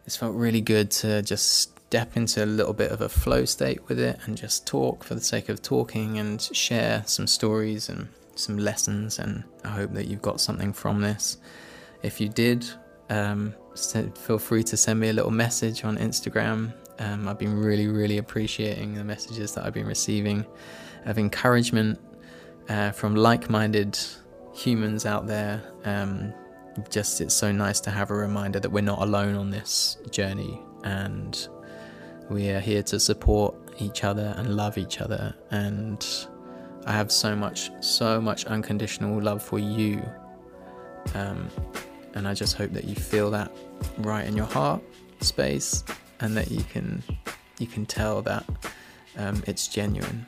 it's 0.07 0.17
felt 0.17 0.35
really 0.35 0.61
good 0.61 0.91
to 0.93 1.23
just 1.23 1.77
step 1.89 2.17
into 2.17 2.45
a 2.45 2.47
little 2.47 2.73
bit 2.73 2.93
of 2.93 3.01
a 3.01 3.09
flow 3.09 3.45
state 3.45 3.89
with 3.89 3.99
it 3.99 4.19
and 4.25 4.37
just 4.37 4.67
talk 4.67 5.03
for 5.03 5.15
the 5.15 5.21
sake 5.21 5.49
of 5.49 5.61
talking 5.61 6.19
and 6.19 6.41
share 6.53 7.03
some 7.07 7.27
stories 7.27 7.89
and 7.89 8.09
some 8.37 8.59
lessons. 8.59 9.19
And 9.19 9.43
I 9.65 9.69
hope 9.69 9.93
that 9.95 10.07
you've 10.07 10.23
got 10.23 10.41
something 10.41 10.73
from 10.73 11.01
this. 11.01 11.39
If 12.03 12.21
you 12.21 12.29
did, 12.29 12.65
um, 13.11 13.55
feel 14.15 14.39
free 14.39 14.63
to 14.65 14.77
send 14.77 15.01
me 15.01 15.09
a 15.09 15.13
little 15.13 15.33
message 15.33 15.85
on 15.85 15.99
Instagram. 15.99 16.73
Um, 17.01 17.27
I've 17.27 17.39
been 17.39 17.59
really, 17.59 17.89
really 17.89 18.19
appreciating 18.19 18.95
the 18.95 19.05
messages 19.05 19.53
that 19.55 19.65
I've 19.65 19.75
been 19.75 19.87
receiving 19.87 20.47
of 21.07 21.19
encouragement 21.19 21.99
uh, 22.69 22.91
from 22.91 23.15
like 23.17 23.49
minded 23.49 23.99
humans 24.59 25.07
out 25.07 25.27
there. 25.27 25.63
Um, 25.85 26.35
just 26.91 27.21
it's 27.21 27.35
so 27.35 27.51
nice 27.53 27.81
to 27.81 27.91
have 27.91 28.11
a 28.11 28.15
reminder 28.15 28.61
that 28.61 28.71
we're 28.71 28.83
not 28.83 29.01
alone 29.01 29.35
on 29.35 29.51
this 29.51 29.99
journey 30.11 30.61
and 30.85 31.49
we 32.31 32.51
are 32.51 32.61
here 32.61 32.83
to 32.85 33.01
support 33.01 33.55
each 33.79 34.05
other 34.05 34.35
and 34.37 34.57
love 34.57 34.79
each 34.79 35.01
other. 35.01 35.35
And 35.51 36.05
I 36.87 36.93
have 36.93 37.11
so 37.11 37.35
much, 37.35 37.71
so 37.81 38.21
much 38.21 38.45
unconditional 38.47 39.21
love 39.21 39.43
for 39.43 39.59
you. 39.59 40.03
Um, 41.15 41.49
and 42.15 42.27
I 42.29 42.35
just 42.35 42.57
hope 42.57 42.73
that 42.73 42.85
you 42.85 42.95
feel 42.95 43.31
that 43.31 43.51
right 43.99 44.27
in 44.27 44.37
your 44.37 44.47
heart 44.47 44.83
space 45.21 45.85
and 46.21 46.37
that 46.37 46.51
you 46.51 46.63
can 46.65 47.03
you 47.59 47.67
can 47.67 47.87
tell 47.87 48.23
that 48.23 48.45
um, 49.17 49.43
it's 49.47 49.67
genuine 49.69 50.27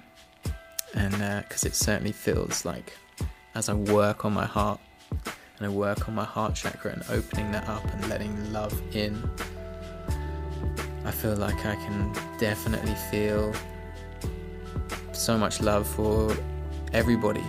and 0.94 1.12
because 1.42 1.64
uh, 1.64 1.68
it 1.68 1.74
certainly 1.74 2.12
feels 2.12 2.64
like 2.64 2.92
as 3.54 3.68
I 3.68 3.74
work 3.74 4.24
on 4.24 4.32
my 4.32 4.46
heart 4.46 4.80
and 5.10 5.66
I 5.66 5.68
work 5.68 6.08
on 6.08 6.14
my 6.14 6.24
heart 6.24 6.54
chakra 6.54 6.92
and 6.92 7.02
opening 7.10 7.52
that 7.52 7.68
up 7.68 7.84
and 7.92 8.08
letting 8.08 8.52
love 8.52 8.74
in 8.94 9.22
I 11.04 11.10
feel 11.10 11.36
like 11.36 11.64
I 11.66 11.76
can 11.76 12.12
definitely 12.38 12.94
feel 13.10 13.52
so 15.12 15.36
much 15.36 15.60
love 15.60 15.86
for 15.86 16.36
everybody 16.92 17.44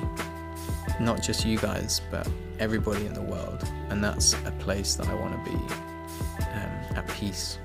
not 0.99 1.21
just 1.21 1.45
you 1.45 1.57
guys 1.57 2.01
but 2.11 2.27
everybody 2.61 3.07
in 3.07 3.13
the 3.13 3.21
world, 3.21 3.67
and 3.89 4.03
that's 4.03 4.33
a 4.45 4.51
place 4.59 4.93
that 4.93 5.07
I 5.07 5.15
want 5.15 5.33
to 5.43 5.51
be 5.51 5.57
um, 5.57 6.95
at 6.95 7.07
peace. 7.09 7.57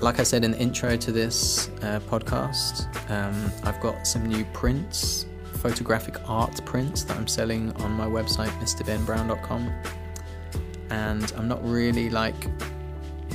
Like 0.00 0.18
I 0.18 0.24
said 0.24 0.44
in 0.44 0.50
the 0.50 0.58
intro 0.58 0.96
to 0.96 1.12
this 1.12 1.68
uh, 1.82 2.00
podcast, 2.10 2.88
um, 3.10 3.52
I've 3.62 3.80
got 3.80 4.06
some 4.06 4.26
new 4.26 4.44
prints, 4.46 5.26
photographic 5.64 6.16
art 6.28 6.62
prints 6.66 7.04
that 7.04 7.16
I'm 7.16 7.26
selling 7.26 7.72
on 7.76 7.90
my 7.92 8.04
website, 8.04 8.50
mrbenbrown.com. 8.60 9.72
And 10.90 11.32
I'm 11.38 11.48
not 11.48 11.66
really 11.66 12.10
like 12.10 12.36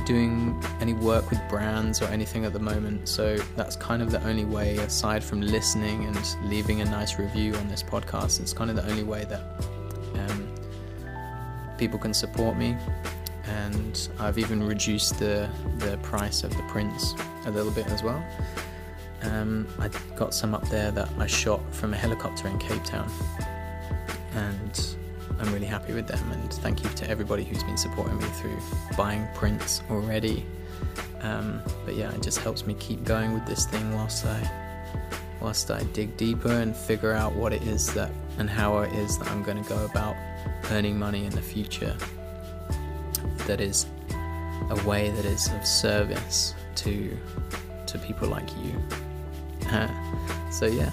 doing 0.06 0.64
any 0.80 0.94
work 0.94 1.32
with 1.32 1.42
brands 1.50 2.04
or 2.04 2.06
anything 2.06 2.46
at 2.46 2.54
the 2.54 2.60
moment, 2.60 3.10
so 3.10 3.36
that's 3.56 3.76
kind 3.76 4.04
of 4.04 4.12
the 4.12 4.24
only 4.28 4.46
way, 4.46 4.78
aside 4.78 5.24
from 5.24 5.42
listening 5.42 6.06
and 6.06 6.36
leaving 6.44 6.82
a 6.82 6.86
nice 6.86 7.18
review 7.18 7.56
on 7.56 7.68
this 7.68 7.82
podcast, 7.82 8.40
it's 8.40 8.54
kind 8.54 8.70
of 8.70 8.76
the 8.76 8.88
only 8.92 9.04
way 9.04 9.26
that 9.26 9.42
um, 10.14 10.48
people 11.80 11.98
can 11.98 12.14
support 12.14 12.56
me 12.56 12.78
and 13.46 14.08
I've 14.20 14.38
even 14.38 14.62
reduced 14.62 15.18
the, 15.18 15.50
the 15.80 15.98
price 16.04 16.44
of 16.44 16.56
the 16.56 16.64
prints 16.64 17.16
a 17.48 17.52
little 17.52 17.72
bit 17.72 17.88
as 17.88 18.04
well. 18.04 18.24
Um, 19.24 19.68
I 19.80 19.90
got 20.16 20.34
some 20.34 20.56
up 20.56 20.68
there 20.70 20.92
that 20.92 21.10
I 21.18 21.28
shot 21.28 21.62
from 21.74 21.94
a 21.94 21.98
helicopter 21.98 22.48
in 22.48 22.58
Cape 22.58 22.84
Town 22.84 23.10
and 24.34 24.96
I'm 25.40 25.54
really 25.54 25.66
happy 25.66 25.94
with 25.94 26.08
them 26.08 26.32
and 26.32 26.54
thank 26.56 26.84
you 26.84 26.90
to 26.90 27.10
everybody 27.10 27.44
who's 27.44 27.64
been 27.64 27.78
supporting 27.78 28.18
me 28.18 28.26
through 28.26 28.58
buying 28.98 29.28
prints 29.36 29.82
already. 29.90 30.46
Um, 31.22 31.62
but 31.86 31.96
yeah, 31.96 32.14
it 32.14 32.22
just 32.22 32.40
helps 32.40 32.66
me 32.66 32.76
keep 32.76 33.04
going 33.04 33.34
with 33.34 33.46
this 33.46 33.66
thing 33.66 33.94
whilst 33.94 34.26
I 34.26 34.50
whilst 35.42 35.72
I 35.72 35.84
dig 35.94 36.18
deeper 36.18 36.52
and 36.52 36.76
figure 36.76 37.14
out 37.14 37.34
what 37.34 37.54
it 37.54 37.62
is 37.64 37.94
that 37.94 38.12
and 38.38 38.50
how 38.50 38.80
it 38.80 38.94
is 38.94 39.18
that 39.20 39.30
I'm 39.32 39.42
going 39.42 39.62
to 39.62 39.70
go 39.70 39.86
about 39.86 40.16
earning 40.72 41.00
money 41.00 41.26
in 41.26 41.32
the 41.32 41.42
future 41.42 41.96
that 43.48 43.62
is 43.62 43.86
a 44.70 44.88
way 44.88 45.10
that 45.12 45.26
is 45.26 45.48
of 45.54 45.66
service 45.66 46.54
to 46.76 47.18
to 47.88 47.98
people 48.00 48.28
like 48.28 48.50
you. 48.58 48.74
So 50.52 50.66
yeah, 50.66 50.92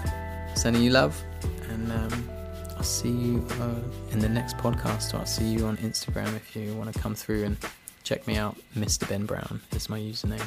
sending 0.55 0.83
you 0.83 0.91
love, 0.91 1.23
and 1.71 1.91
um, 1.93 2.29
I'll 2.77 2.83
see 2.83 3.11
you 3.11 3.47
uh, 3.61 3.81
in 4.13 4.19
the 4.19 4.29
next 4.29 4.57
podcast, 4.59 5.15
or 5.15 5.19
I'll 5.19 5.27
see 5.27 5.47
you 5.47 5.67
on 5.67 5.77
Instagram 5.79 6.37
if 6.37 6.55
you 6.55 6.75
want 6.75 6.93
to 6.93 6.99
come 7.01 7.15
through 7.15 7.45
and 7.45 7.57
check 8.03 8.27
me 8.27 8.37
out. 8.37 8.57
Mr. 8.77 9.09
Ben 9.09 9.25
Brown 9.25 9.61
is 9.73 9.89
my 9.89 9.99
username. 9.99 10.47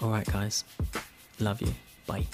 All 0.00 0.10
right, 0.10 0.26
guys, 0.26 0.64
love 1.40 1.60
you. 1.60 1.74
Bye. 2.06 2.26